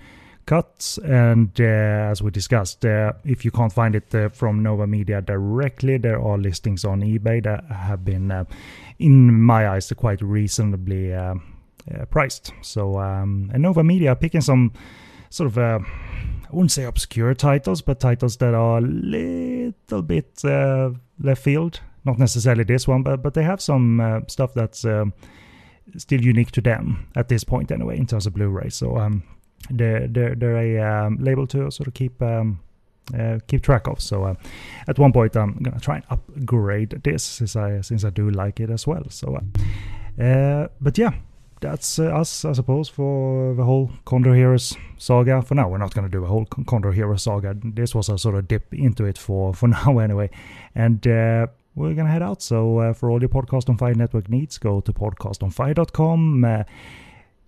cuts. 0.45 0.97
And 0.99 1.49
uh, 1.59 2.11
as 2.11 2.21
we 2.21 2.31
discussed, 2.31 2.85
uh, 2.85 3.13
if 3.23 3.43
you 3.45 3.51
can't 3.51 3.73
find 3.73 3.95
it 3.95 4.35
from 4.35 4.63
Nova 4.63 4.87
Media 4.87 5.21
directly, 5.21 5.97
there 5.97 6.21
are 6.21 6.37
listings 6.37 6.85
on 6.85 7.01
eBay 7.01 7.43
that 7.43 7.65
have 7.65 8.05
been, 8.05 8.45
in 8.99 9.41
my 9.41 9.69
eyes, 9.69 9.91
quite 9.95 10.21
reasonably 10.21 11.13
uh, 11.93 12.05
priced. 12.09 12.51
So 12.61 12.99
um, 12.99 13.49
and 13.53 13.63
Nova 13.63 13.83
Media 13.83 14.15
picking 14.15 14.41
some 14.41 14.71
sort 15.29 15.47
of 15.47 15.57
uh, 15.57 15.79
I 15.83 16.49
wouldn't 16.51 16.71
say 16.71 16.83
obscure 16.83 17.33
titles, 17.33 17.81
but 17.81 17.99
titles 17.99 18.37
that 18.37 18.53
are 18.53 18.77
a 18.77 18.81
little 18.81 20.01
bit 20.01 20.43
uh, 20.43 20.91
left 21.19 21.43
field. 21.43 21.81
Not 22.03 22.19
necessarily 22.19 22.63
this 22.63 22.87
one, 22.87 23.03
but 23.03 23.21
but 23.21 23.33
they 23.33 23.43
have 23.43 23.61
some 23.61 23.99
uh, 23.99 24.21
stuff 24.27 24.53
that's 24.53 24.85
uh, 24.85 25.05
still 25.97 26.21
unique 26.21 26.51
to 26.51 26.61
them 26.61 27.07
at 27.15 27.27
this 27.29 27.43
point 27.43 27.71
anyway 27.71 27.97
in 27.97 28.05
terms 28.05 28.27
of 28.27 28.33
Blu-ray. 28.33 28.69
So 28.69 28.97
um, 28.97 29.23
they're 29.69 30.07
they're, 30.07 30.35
they're 30.35 30.57
a 30.57 30.79
um, 30.79 31.17
label 31.19 31.47
to 31.47 31.71
sort 31.71 31.87
of 31.87 31.93
keep. 31.93 32.21
Um, 32.21 32.59
uh, 33.13 33.37
keep 33.45 33.61
track 33.61 33.87
of. 33.87 34.01
So 34.01 34.23
uh, 34.23 34.33
at 34.87 34.97
one 34.97 35.13
point 35.13 35.35
I'm 35.35 35.53
gonna 35.61 35.79
try 35.79 35.97
and 35.97 36.05
upgrade 36.09 36.89
this 37.03 37.23
since 37.23 37.55
I 37.55 37.81
since 37.81 38.03
I 38.03 38.09
do 38.09 38.31
like 38.31 38.59
it 38.59 38.71
as 38.71 38.87
well. 38.87 39.03
So, 39.11 39.37
uh, 39.37 40.23
uh 40.23 40.67
but 40.81 40.97
yeah, 40.97 41.11
that's 41.61 41.99
uh, 41.99 42.05
us, 42.05 42.45
I 42.45 42.53
suppose, 42.53 42.89
for 42.89 43.53
the 43.55 43.63
whole 43.63 43.91
Condor 44.05 44.33
Heroes 44.33 44.75
saga. 44.97 45.41
For 45.41 45.55
now, 45.55 45.69
we're 45.69 45.77
not 45.77 45.93
to 45.93 46.09
do 46.09 46.23
a 46.23 46.27
whole 46.27 46.45
Condor 46.45 46.91
Heroes 46.91 47.23
saga. 47.23 47.55
This 47.63 47.95
was 47.95 48.09
a 48.09 48.17
sort 48.17 48.35
of 48.35 48.47
dip 48.47 48.73
into 48.73 49.05
it 49.05 49.17
for, 49.17 49.53
for 49.53 49.67
now, 49.79 49.99
anyway. 49.99 50.29
And 50.73 51.05
uh, 51.07 51.47
we're 51.75 51.93
going 51.93 52.05
to 52.05 52.11
head 52.11 52.23
out. 52.23 52.41
So, 52.41 52.79
uh, 52.79 52.93
for 52.93 53.09
all 53.09 53.19
your 53.19 53.29
Podcast 53.29 53.69
on 53.69 53.77
Fire 53.77 53.93
network 53.93 54.29
needs, 54.29 54.57
go 54.57 54.81
to 54.81 54.93
podcastonfire.com. 54.93 56.45
Uh, 56.45 56.63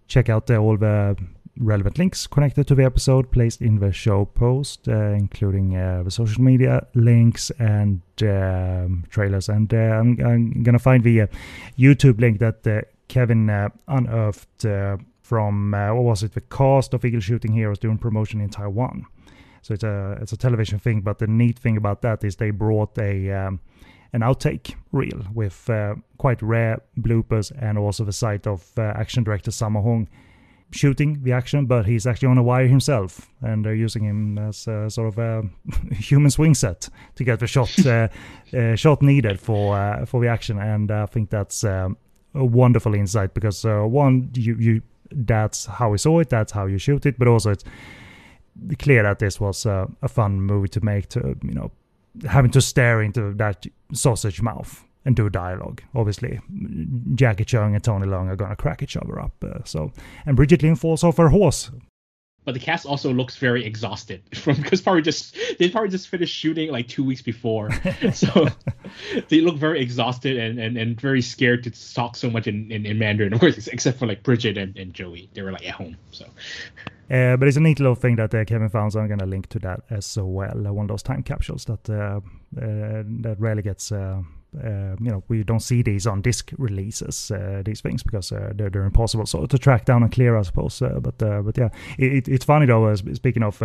check 0.08 0.30
out 0.30 0.50
uh, 0.50 0.58
all 0.58 0.78
the 0.78 1.18
relevant 1.60 1.98
links 1.98 2.28
connected 2.28 2.68
to 2.68 2.76
the 2.76 2.84
episode 2.84 3.32
placed 3.32 3.62
in 3.62 3.80
the 3.80 3.92
show 3.92 4.26
post, 4.26 4.88
uh, 4.88 5.12
including 5.12 5.76
uh, 5.76 6.04
the 6.04 6.12
social 6.12 6.44
media 6.44 6.86
links 6.94 7.52
and 7.60 8.02
um, 8.22 9.06
trailers. 9.10 9.50
And 9.50 9.74
uh, 9.74 9.78
I'm, 9.78 10.20
I'm, 10.26 10.64
gonna 10.64 10.80
find 10.80 11.04
the 11.04 11.22
uh, 11.22 11.28
YouTube 11.78 12.20
link 12.20 12.40
that 12.40 12.88
Kevin 13.08 13.50
uh, 13.50 13.70
unearthed 13.88 14.66
uh, 14.66 14.98
from 15.22 15.74
uh, 15.74 15.94
what 15.94 16.04
was 16.04 16.24
it? 16.24 16.34
The 16.34 16.42
cast 16.42 16.94
of 16.94 17.04
Eagle 17.04 17.20
Shooting 17.20 17.54
Heroes 17.54 17.80
doing 17.80 17.98
promotion 17.98 18.42
in 18.42 18.50
Taiwan. 18.50 19.06
So 19.62 19.74
it's 19.74 19.84
a 19.84 20.18
it's 20.22 20.32
a 20.32 20.38
television 20.38 20.80
thing, 20.80 21.02
but 21.02 21.20
the 21.20 21.28
neat 21.28 21.60
thing 21.60 21.78
about 21.78 22.02
that 22.02 22.24
is 22.24 22.38
they 22.38 22.52
brought 22.52 22.98
a 22.98 23.32
um, 23.32 23.60
an 24.14 24.22
outtake 24.22 24.76
reel 24.92 25.26
with 25.34 25.70
uh, 25.70 25.96
quite 26.18 26.42
rare 26.42 26.82
bloopers 26.98 27.52
and 27.60 27.78
also 27.78 28.04
the 28.04 28.14
sight 28.14 28.48
of 28.48 28.72
uh, 28.78 28.82
action 28.96 29.24
director 29.24 29.52
Sammo 29.52 29.84
Hung 29.84 30.08
shooting 30.72 31.24
the 31.24 31.32
action, 31.32 31.66
but 31.66 31.86
he's 31.86 32.06
actually 32.06 32.28
on 32.28 32.38
a 32.38 32.44
wire 32.44 32.68
himself, 32.68 33.30
and 33.42 33.66
they're 33.66 33.76
using 33.76 34.04
him 34.04 34.38
as 34.38 34.68
a, 34.68 34.90
sort 34.90 35.08
of 35.08 35.18
a 35.18 35.44
human 35.94 36.30
swing 36.30 36.54
set 36.54 36.90
to 37.16 37.24
get 37.24 37.40
the 37.40 37.48
shot 37.48 37.86
uh, 37.86 38.08
shot 38.76 39.02
needed 39.02 39.40
for 39.40 40.06
for 40.06 40.22
the 40.22 40.28
action, 40.28 40.60
and 40.60 40.92
I 40.92 41.06
think 41.06 41.30
that's 41.30 41.64
um, 41.64 41.98
a 42.34 42.46
wonderful 42.46 42.94
insight 42.94 43.34
because 43.34 43.66
uh, 43.66 43.84
one, 43.84 44.30
you 44.34 44.56
you 44.60 44.82
that's 45.12 45.66
how 45.66 45.90
we 45.90 45.98
saw 45.98 46.20
it, 46.20 46.30
that's 46.30 46.52
how 46.52 46.66
you 46.66 46.78
shoot 46.78 47.06
it, 47.06 47.18
but 47.18 47.28
also 47.28 47.52
it's 47.52 47.64
clear 48.80 49.04
that 49.04 49.20
this 49.20 49.40
was 49.40 49.66
uh, 49.66 49.86
a 50.02 50.08
fun 50.08 50.42
movie 50.42 50.68
to 50.70 50.84
make. 50.84 51.10
To 51.10 51.38
you 51.44 51.54
know, 51.54 51.72
having 52.28 52.52
to 52.52 52.62
stare 52.62 53.02
into 53.02 53.34
that 53.36 53.66
sausage 53.94 54.42
mouth 54.42 54.87
and 55.08 55.16
do 55.16 55.30
dialogue. 55.30 55.82
Obviously, 55.96 56.40
Jackie 57.16 57.46
Cheung 57.46 57.74
and 57.74 57.84
Tony 57.84 58.06
Leung 58.06 58.28
are 58.28 58.36
gonna 58.36 58.58
crack 58.58 58.84
each 58.84 58.98
other 58.98 59.20
up. 59.20 59.32
Uh, 59.42 59.64
so, 59.64 59.94
and 60.26 60.36
Brigitte 60.36 60.64
Lin 60.64 60.76
falls 60.76 61.02
off 61.02 61.16
her 61.16 61.30
horse. 61.30 61.72
But 62.44 62.54
the 62.54 62.60
cast 62.60 62.86
also 62.86 63.14
looks 63.14 63.38
very 63.38 63.66
exhausted 63.66 64.22
from 64.36 64.56
because 64.58 64.82
probably 64.82 65.02
just 65.02 65.38
they 65.60 65.70
probably 65.70 65.90
just 65.90 66.10
finished 66.10 66.36
shooting 66.36 66.72
like 66.72 66.90
two 66.90 67.06
weeks 67.06 67.22
before, 67.22 67.72
so 68.14 68.50
they 69.30 69.40
look 69.40 69.56
very 69.56 69.80
exhausted 69.82 70.38
and, 70.38 70.60
and, 70.60 70.78
and 70.78 71.00
very 71.00 71.22
scared 71.22 71.64
to 71.64 71.94
talk 71.94 72.18
so 72.18 72.30
much 72.30 72.48
in, 72.48 72.70
in, 72.70 72.86
in 72.86 73.00
Mandarin. 73.00 73.34
Of 73.34 73.40
course, 73.40 73.68
except 73.68 74.00
for 74.00 74.08
like 74.08 74.24
Brigitte 74.24 74.58
and, 74.58 74.78
and 74.78 74.94
Joey, 74.94 75.30
they 75.34 75.42
were 75.42 75.54
like 75.54 75.66
at 75.66 75.76
home. 75.76 75.96
So 76.12 76.26
uh, 77.10 77.38
but 77.38 77.48
it's 77.48 77.56
a 77.56 77.62
neat 77.62 77.80
little 77.80 77.96
thing 77.96 78.18
that 78.18 78.36
uh, 78.36 78.44
Kevin 78.44 78.68
found, 78.68 78.92
so 78.92 79.00
I'm 79.00 79.08
going 79.08 79.20
to 79.20 79.26
link 79.26 79.48
to 79.50 79.60
that 79.60 79.84
as 79.90 80.18
well. 80.18 80.68
Uh, 80.68 80.74
one 80.74 80.84
of 80.84 80.90
those 80.90 81.04
time 81.04 81.24
capsules 81.24 81.64
that 81.66 81.90
uh, 81.90 82.20
uh, 82.62 83.04
that 83.22 83.38
rarely 83.40 83.62
gets 83.62 83.94
uh, 84.64 84.68
uh, 84.68 84.96
you 85.00 85.12
know, 85.12 85.24
we 85.28 85.44
don't 85.44 85.62
see 85.62 85.82
these 85.82 86.08
on 86.08 86.22
disc 86.22 86.52
releases, 86.58 87.32
uh, 87.32 87.62
these 87.66 87.82
things, 87.82 88.04
because 88.04 88.32
uh, 88.32 88.52
they're, 88.56 88.70
they're 88.70 88.84
impossible 88.84 89.26
so 89.26 89.46
to 89.46 89.58
track 89.58 89.86
down 89.86 90.04
and 90.04 90.12
clear, 90.12 90.38
I 90.38 90.44
suppose. 90.44 90.80
but 90.80 91.18
but 91.18 91.58
yeah, 91.58 91.70
it, 91.98 92.28
it's 92.28 92.46
funny 92.46 92.66
though. 92.66 92.94
speaking 92.96 93.44
of 93.44 93.62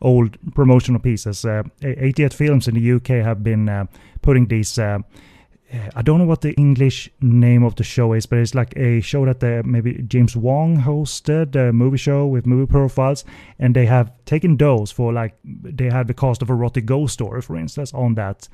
old 0.00 0.36
promotional 0.54 1.00
pieces, 1.00 1.44
88 1.82 2.34
Films 2.34 2.68
in 2.68 2.74
the 2.74 2.92
UK 2.92 3.24
have 3.24 3.42
been 3.42 3.88
putting 4.22 4.46
these. 4.46 4.78
I 4.78 6.02
don't 6.02 6.18
know 6.18 6.26
what 6.26 6.42
the 6.42 6.54
English 6.54 7.10
name 7.20 7.64
of 7.64 7.74
the 7.74 7.82
show 7.82 8.12
is, 8.12 8.24
but 8.24 8.38
it's 8.38 8.54
like 8.54 8.76
a 8.76 9.00
show 9.00 9.24
that 9.26 9.42
uh, 9.42 9.62
maybe 9.66 10.00
James 10.06 10.36
Wong 10.36 10.76
hosted, 10.76 11.56
a 11.56 11.72
movie 11.72 11.96
show 11.96 12.24
with 12.26 12.46
movie 12.46 12.70
profiles, 12.70 13.24
and 13.58 13.74
they 13.74 13.86
have 13.86 14.12
taken 14.26 14.56
those 14.56 14.92
for 14.92 15.12
like 15.12 15.34
they 15.44 15.90
had 15.90 16.06
the 16.06 16.14
cast 16.14 16.40
of 16.42 16.50
a 16.50 16.52
Erotic 16.52 16.86
Ghost 16.86 17.14
Story, 17.14 17.42
for 17.42 17.56
instance, 17.56 17.92
on 17.92 18.14
that 18.14 18.48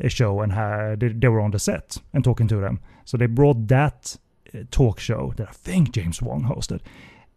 a 0.00 0.08
show 0.08 0.40
and 0.40 0.52
had, 0.52 1.00
they, 1.00 1.28
were 1.28 1.40
on 1.40 1.50
the 1.50 1.58
set 1.58 1.98
and 2.12 2.24
talking 2.24 2.48
to 2.48 2.56
them. 2.56 2.80
So 3.04 3.16
they 3.16 3.26
brought 3.26 3.68
that 3.68 4.16
uh, 4.54 4.60
talk 4.70 5.00
show 5.00 5.32
that 5.36 5.48
I 5.48 5.52
think 5.52 5.92
James 5.92 6.20
Wong 6.20 6.44
hosted 6.44 6.80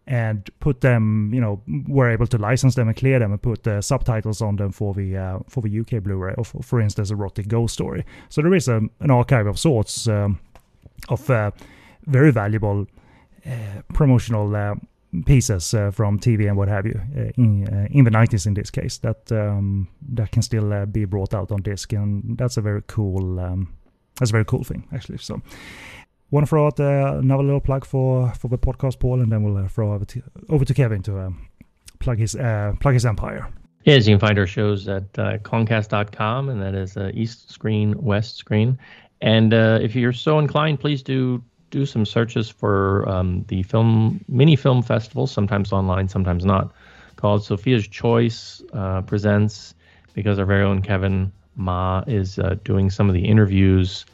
and 0.08 0.50
put 0.62 0.82
them, 0.82 1.32
you 1.34 1.42
know, 1.42 1.62
were 1.88 2.10
able 2.10 2.28
to 2.28 2.38
license 2.38 2.76
them 2.76 2.88
and 2.88 2.96
clear 2.96 3.20
them 3.20 3.34
and 3.34 3.42
put 3.42 3.68
uh, 3.68 3.82
subtitles 3.82 4.42
on 4.42 4.56
them 4.56 4.72
for 4.72 4.94
the 4.94 5.18
uh, 5.18 5.40
for 5.50 5.62
the 5.62 5.80
UK 5.80 6.02
Blu-ray, 6.02 6.34
of, 6.38 6.56
for 6.62 6.80
instance, 6.80 7.12
erotic 7.12 7.50
ghost 7.50 7.74
story. 7.74 8.06
So 8.30 8.42
there 8.42 8.54
is 8.54 8.70
a, 8.70 8.82
an 9.02 9.12
archive 9.12 9.48
of 9.48 9.60
sorts 9.60 10.08
um, 10.08 10.40
of 11.10 11.30
uh, 11.30 11.52
very 12.06 12.32
valuable 12.32 12.88
uh, 13.46 13.82
promotional 13.94 14.56
uh, 14.56 14.76
pieces 15.26 15.74
uh, 15.74 15.92
from 15.92 16.20
TV 16.20 16.48
and 16.48 16.58
what 16.58 16.68
have 16.68 16.86
you 16.86 17.00
uh, 17.16 17.32
in, 17.38 17.68
uh, 17.68 17.88
in 17.92 18.04
the 18.04 18.12
90s 18.12 18.46
in 18.46 18.54
this 18.54 18.70
case 18.70 18.98
that 19.00 19.32
um, 19.32 19.88
that 20.02 20.32
can 20.32 20.42
still 20.42 20.86
be 20.86 21.06
brought 21.06 21.34
out 21.34 21.52
on 21.52 21.62
disc 21.62 21.94
and 21.94 22.38
that's 22.38 22.58
a 22.58 22.62
very 22.62 22.82
cool 22.88 23.40
um, 23.40 23.74
that's 24.20 24.32
a 24.32 24.34
very 24.34 24.46
cool 24.46 24.64
thing 24.64 24.86
actually 24.94 25.18
so 25.18 25.42
want 26.30 26.46
to 26.46 26.50
throw 26.50 26.68
out 26.68 26.80
another 26.80 27.44
little 27.44 27.62
plug 27.62 27.86
for 27.86 28.34
for 28.34 28.50
the 28.50 28.58
podcast 28.58 29.00
Paul 29.00 29.22
and 29.22 29.32
then 29.32 29.44
we'll 29.44 29.68
throw 29.70 29.94
over 29.94 30.06
to, 30.06 30.22
over 30.50 30.66
to 30.66 30.74
Kevin 30.74 31.02
to 31.04 31.20
um, 31.20 31.48
plug 32.00 32.18
his 32.18 32.36
plug 32.36 32.94
his 32.94 33.06
empire 33.06 33.48
Yes, 33.88 34.06
you 34.06 34.18
can 34.18 34.28
find 34.28 34.38
our 34.38 34.46
shows 34.46 34.90
at 34.90 35.04
uh, 35.18 35.38
Concast.com, 35.38 36.50
and 36.50 36.62
that 36.62 36.76
is 36.76 36.98
uh, 36.98 37.10
East 37.14 37.50
Screen, 37.50 37.96
West 38.04 38.36
Screen. 38.36 38.78
And 39.22 39.54
uh, 39.54 39.80
if 39.82 39.96
you're 39.96 40.12
so 40.12 40.40
inclined, 40.40 40.82
please 40.82 41.02
do 41.02 41.42
do 41.70 41.86
some 41.86 42.06
searches 42.06 42.50
for 42.50 43.08
um, 43.10 43.44
the 43.48 43.64
film 43.64 44.24
mini 44.28 44.56
film 44.56 44.82
festival, 44.82 45.28
sometimes 45.28 45.72
online, 45.72 46.08
sometimes 46.08 46.46
not, 46.46 46.72
called 47.16 47.44
Sophia's 47.44 47.88
Choice 47.88 48.62
uh, 48.74 49.02
presents 49.02 49.74
because 50.14 50.40
our 50.40 50.46
very 50.46 50.64
own 50.64 50.82
Kevin 50.82 51.32
Ma 51.56 52.04
is 52.08 52.40
uh, 52.40 52.56
doing 52.64 52.90
some 52.90 53.10
of 53.10 53.14
the 53.14 53.26
interviews 53.26 54.06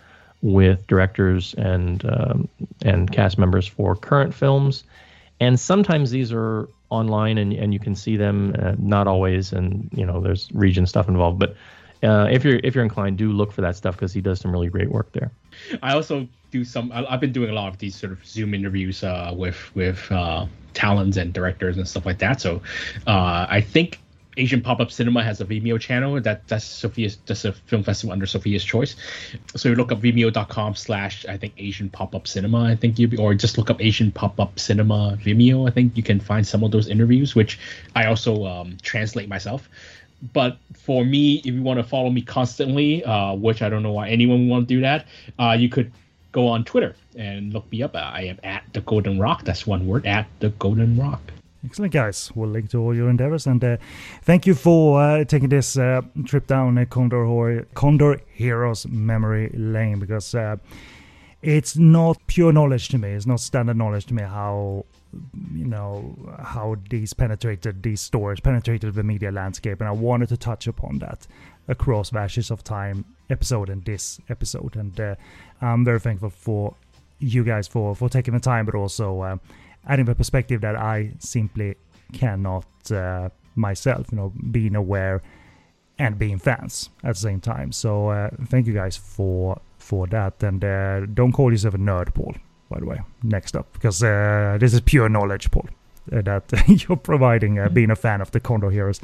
with 0.41 0.85
directors 0.87 1.53
and 1.55 2.03
um, 2.05 2.49
and 2.83 3.11
cast 3.11 3.37
members 3.37 3.67
for 3.67 3.95
current 3.95 4.33
films, 4.33 4.83
and 5.39 5.59
sometimes 5.59 6.11
these 6.11 6.33
are 6.33 6.67
online 6.89 7.37
and 7.37 7.53
and 7.53 7.73
you 7.73 7.79
can 7.79 7.95
see 7.95 8.17
them, 8.17 8.55
uh, 8.59 8.75
not 8.77 9.07
always, 9.07 9.53
and 9.53 9.89
you 9.93 10.05
know 10.05 10.19
there's 10.21 10.49
region 10.53 10.85
stuff 10.85 11.07
involved, 11.07 11.39
but. 11.39 11.55
Uh, 12.01 12.27
if 12.29 12.43
you're 12.43 12.59
if 12.65 12.75
you're 12.75 12.83
inclined, 12.83 13.17
do 13.17 13.31
look 13.31 13.53
for 13.53 13.61
that 13.61 13.77
stuff 13.77 13.95
because 13.95 14.11
he 14.11 14.19
does 14.19 14.37
some 14.37 14.51
really 14.51 14.67
great 14.67 14.91
work 14.91 15.09
there. 15.13 15.31
I 15.81 15.93
also 15.93 16.27
do 16.53 16.63
some. 16.63 16.91
I, 16.91 17.03
have 17.09 17.19
been 17.19 17.33
doing 17.33 17.49
a 17.49 17.53
lot 17.53 17.67
of 17.67 17.79
these 17.79 17.95
sort 17.95 18.13
of 18.13 18.25
Zoom 18.25 18.53
interviews 18.53 19.03
uh, 19.03 19.33
with 19.35 19.59
with 19.75 20.09
uh, 20.11 20.45
talents 20.73 21.17
and 21.17 21.33
directors 21.33 21.77
and 21.77 21.87
stuff 21.87 22.05
like 22.05 22.19
that. 22.19 22.39
So 22.39 22.61
uh, 23.07 23.47
I 23.49 23.59
think 23.59 23.99
Asian 24.37 24.61
Pop 24.61 24.79
Up 24.79 24.91
Cinema 24.91 25.23
has 25.23 25.41
a 25.41 25.45
Vimeo 25.45 25.79
channel 25.79 26.21
that 26.21 26.47
that's 26.47 26.63
Sophia's 26.63 27.17
that's 27.25 27.43
a 27.43 27.53
film 27.53 27.83
festival 27.83 28.13
under 28.13 28.27
Sophia's 28.27 28.63
Choice. 28.63 28.95
So 29.55 29.69
you 29.69 29.75
look 29.75 29.91
up 29.91 29.99
vimeo.com 29.99 30.75
slash 30.75 31.25
I 31.25 31.37
think 31.37 31.53
Asian 31.57 31.89
Pop 31.89 32.13
Up 32.13 32.27
Cinema 32.27 32.65
I 32.65 32.75
think 32.75 32.99
you 32.99 33.09
or 33.17 33.33
just 33.33 33.57
look 33.57 33.71
up 33.71 33.81
Asian 33.81 34.11
Pop 34.11 34.39
Up 34.39 34.59
Cinema 34.59 35.17
Vimeo 35.19 35.67
I 35.67 35.71
think 35.71 35.97
you 35.97 36.03
can 36.03 36.19
find 36.19 36.45
some 36.45 36.63
of 36.63 36.71
those 36.71 36.87
interviews 36.87 37.35
which 37.35 37.59
I 37.95 38.05
also 38.05 38.45
um, 38.45 38.77
translate 38.83 39.27
myself. 39.27 39.67
But 40.31 40.57
for 40.73 41.03
me, 41.03 41.41
if 41.43 41.53
you 41.53 41.61
want 41.61 41.79
to 41.79 41.83
follow 41.83 42.09
me 42.09 42.21
constantly, 42.21 43.03
uh, 43.03 43.33
which 43.33 43.61
I 43.61 43.67
don't 43.67 43.83
know 43.83 43.91
why 43.91 44.07
anyone 44.07 44.47
would 44.47 44.49
want 44.49 44.69
to 44.69 44.75
do 44.75 44.79
that, 44.79 45.05
uh, 45.37 45.57
you 45.59 45.67
could 45.67 45.91
go 46.33 46.47
on 46.47 46.65
Twitter 46.65 46.95
and 47.15 47.53
look 47.53 47.71
me 47.71 47.81
up. 47.81 47.95
I 47.95 48.23
am 48.23 48.39
at 48.43 48.63
the 48.73 48.81
Golden 48.81 49.17
Rock. 49.17 49.45
That's 49.45 49.65
one 49.65 49.87
word, 49.87 50.05
at 50.05 50.27
the 50.39 50.49
Golden 50.49 50.97
Rock. 50.97 51.21
Excellent, 51.65 51.93
guys. 51.93 52.29
We'll 52.35 52.49
link 52.49 52.71
to 52.71 52.81
all 52.81 52.93
your 52.93 53.09
endeavors. 53.09 53.47
And 53.47 53.63
uh, 53.63 53.77
thank 54.23 54.45
you 54.45 54.53
for 54.53 55.01
uh, 55.01 55.23
taking 55.23 55.47
this 55.47 55.77
uh, 55.77 56.01
trip 56.25 56.47
down 56.47 56.77
uh, 56.77 56.83
Condor, 56.89 57.23
Hor- 57.23 57.65
Condor 57.73 58.19
Heroes 58.33 58.85
memory 58.87 59.49
lane 59.53 59.99
because 59.99 60.35
uh, 60.35 60.57
it's 61.41 61.77
not 61.77 62.17
pure 62.27 62.51
knowledge 62.51 62.89
to 62.89 62.97
me. 62.97 63.11
It's 63.11 63.25
not 63.25 63.39
standard 63.39 63.77
knowledge 63.77 64.07
to 64.07 64.13
me 64.13 64.23
how 64.23 64.85
you 65.53 65.65
know 65.65 66.15
how 66.39 66.75
these 66.89 67.13
penetrated 67.13 67.83
these 67.83 68.01
stories 68.01 68.39
penetrated 68.39 68.93
the 68.95 69.03
media 69.03 69.31
landscape 69.31 69.79
and 69.79 69.87
i 69.87 69.91
wanted 69.91 70.27
to 70.27 70.35
touch 70.35 70.65
upon 70.65 70.97
that 70.99 71.27
across 71.67 72.09
the 72.09 72.17
ashes 72.17 72.49
of 72.49 72.63
time 72.63 73.05
episode 73.29 73.69
and 73.69 73.85
this 73.85 74.19
episode 74.29 74.75
and 74.75 74.99
uh, 74.99 75.15
I'm 75.63 75.85
very 75.85 75.99
thankful 75.99 76.29
for 76.29 76.75
you 77.19 77.43
guys 77.43 77.67
for 77.67 77.95
for 77.95 78.09
taking 78.09 78.33
the 78.33 78.39
time, 78.39 78.65
but 78.65 78.75
also 78.75 79.21
uh, 79.21 79.37
adding 79.87 80.05
the 80.05 80.15
perspective 80.15 80.61
that 80.61 80.75
I 80.75 81.11
simply 81.19 81.75
cannot 82.11 82.65
uh, 82.91 83.29
myself. 83.55 84.07
You 84.11 84.17
know, 84.17 84.33
being 84.51 84.75
aware 84.75 85.21
and 85.99 86.17
being 86.17 86.39
fans 86.39 86.89
at 87.03 87.15
the 87.15 87.19
same 87.19 87.39
time. 87.39 87.71
So 87.71 88.09
uh, 88.09 88.29
thank 88.47 88.67
you 88.67 88.73
guys 88.73 88.97
for 88.97 89.59
for 89.77 90.07
that, 90.07 90.43
and 90.43 90.63
uh, 90.63 91.05
don't 91.13 91.31
call 91.31 91.51
yourself 91.51 91.75
a 91.75 91.77
nerd, 91.77 92.13
Paul. 92.13 92.35
By 92.69 92.79
the 92.79 92.85
way, 92.85 93.01
next 93.21 93.55
up, 93.55 93.71
because 93.73 94.03
uh, 94.03 94.57
this 94.59 94.73
is 94.73 94.81
pure 94.81 95.07
knowledge, 95.07 95.51
Paul, 95.51 95.67
uh, 96.11 96.21
that 96.21 96.43
you're 96.87 96.97
providing, 96.97 97.59
being 97.71 97.91
a 97.91 97.95
fan 97.95 98.21
of 98.21 98.31
the 98.31 98.39
Condor 98.39 98.69
Heroes 98.69 98.99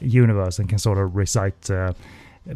universe 0.00 0.58
and 0.58 0.68
can 0.68 0.78
sort 0.78 0.98
of 0.98 1.14
recite 1.14 1.70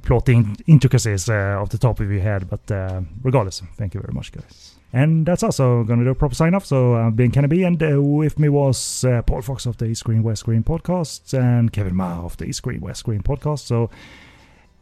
plot 0.03 0.29
in- 0.29 0.57
intricacies 0.67 1.29
uh, 1.29 1.59
off 1.61 1.71
the 1.71 1.79
top 1.79 2.01
of 2.01 2.11
your 2.11 2.21
head. 2.21 2.49
But 2.49 2.71
uh, 2.71 3.01
regardless, 3.23 3.63
thank 3.77 3.95
you 3.95 4.01
very 4.01 4.13
much, 4.13 4.33
guys. 4.33 4.75
And 4.93 5.27
that's 5.27 5.43
also 5.43 5.85
gonna 5.85 6.05
do 6.05 6.11
a 6.11 6.15
proper 6.15 6.35
sign 6.35 6.55
off. 6.55 6.65
So 6.65 6.95
I've 6.95 7.09
uh, 7.09 7.11
been 7.11 7.31
Kenny 7.31 7.63
and 7.63 7.83
uh, 7.83 8.01
with 8.01 8.39
me 8.39 8.49
was 8.49 9.05
uh, 9.05 9.23
Paul 9.23 9.43
Fox 9.43 9.67
of 9.67 9.77
the 9.77 9.87
East 9.87 10.01
Screen 10.01 10.23
West 10.23 10.41
Screen 10.41 10.63
podcast 10.63 11.35
and 11.39 11.73
Kevin 11.73 11.95
Ma 11.95 12.25
of 12.25 12.37
the 12.39 12.47
East 12.47 12.59
Screen 12.59 12.81
West 12.81 13.01
Screen 13.01 13.23
podcast. 13.23 13.61
So 13.61 13.91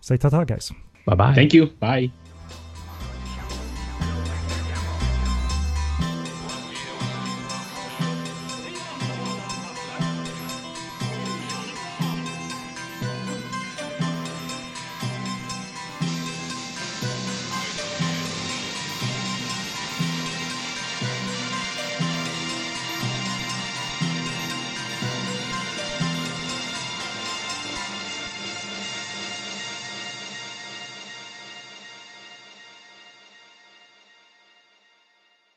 say 0.00 0.16
ta 0.16 0.28
ta, 0.28 0.44
guys. 0.44 0.72
Bye 1.07 1.14
bye. 1.14 1.34
Thank 1.34 1.54
you. 1.54 1.66
Bye. 1.66 2.11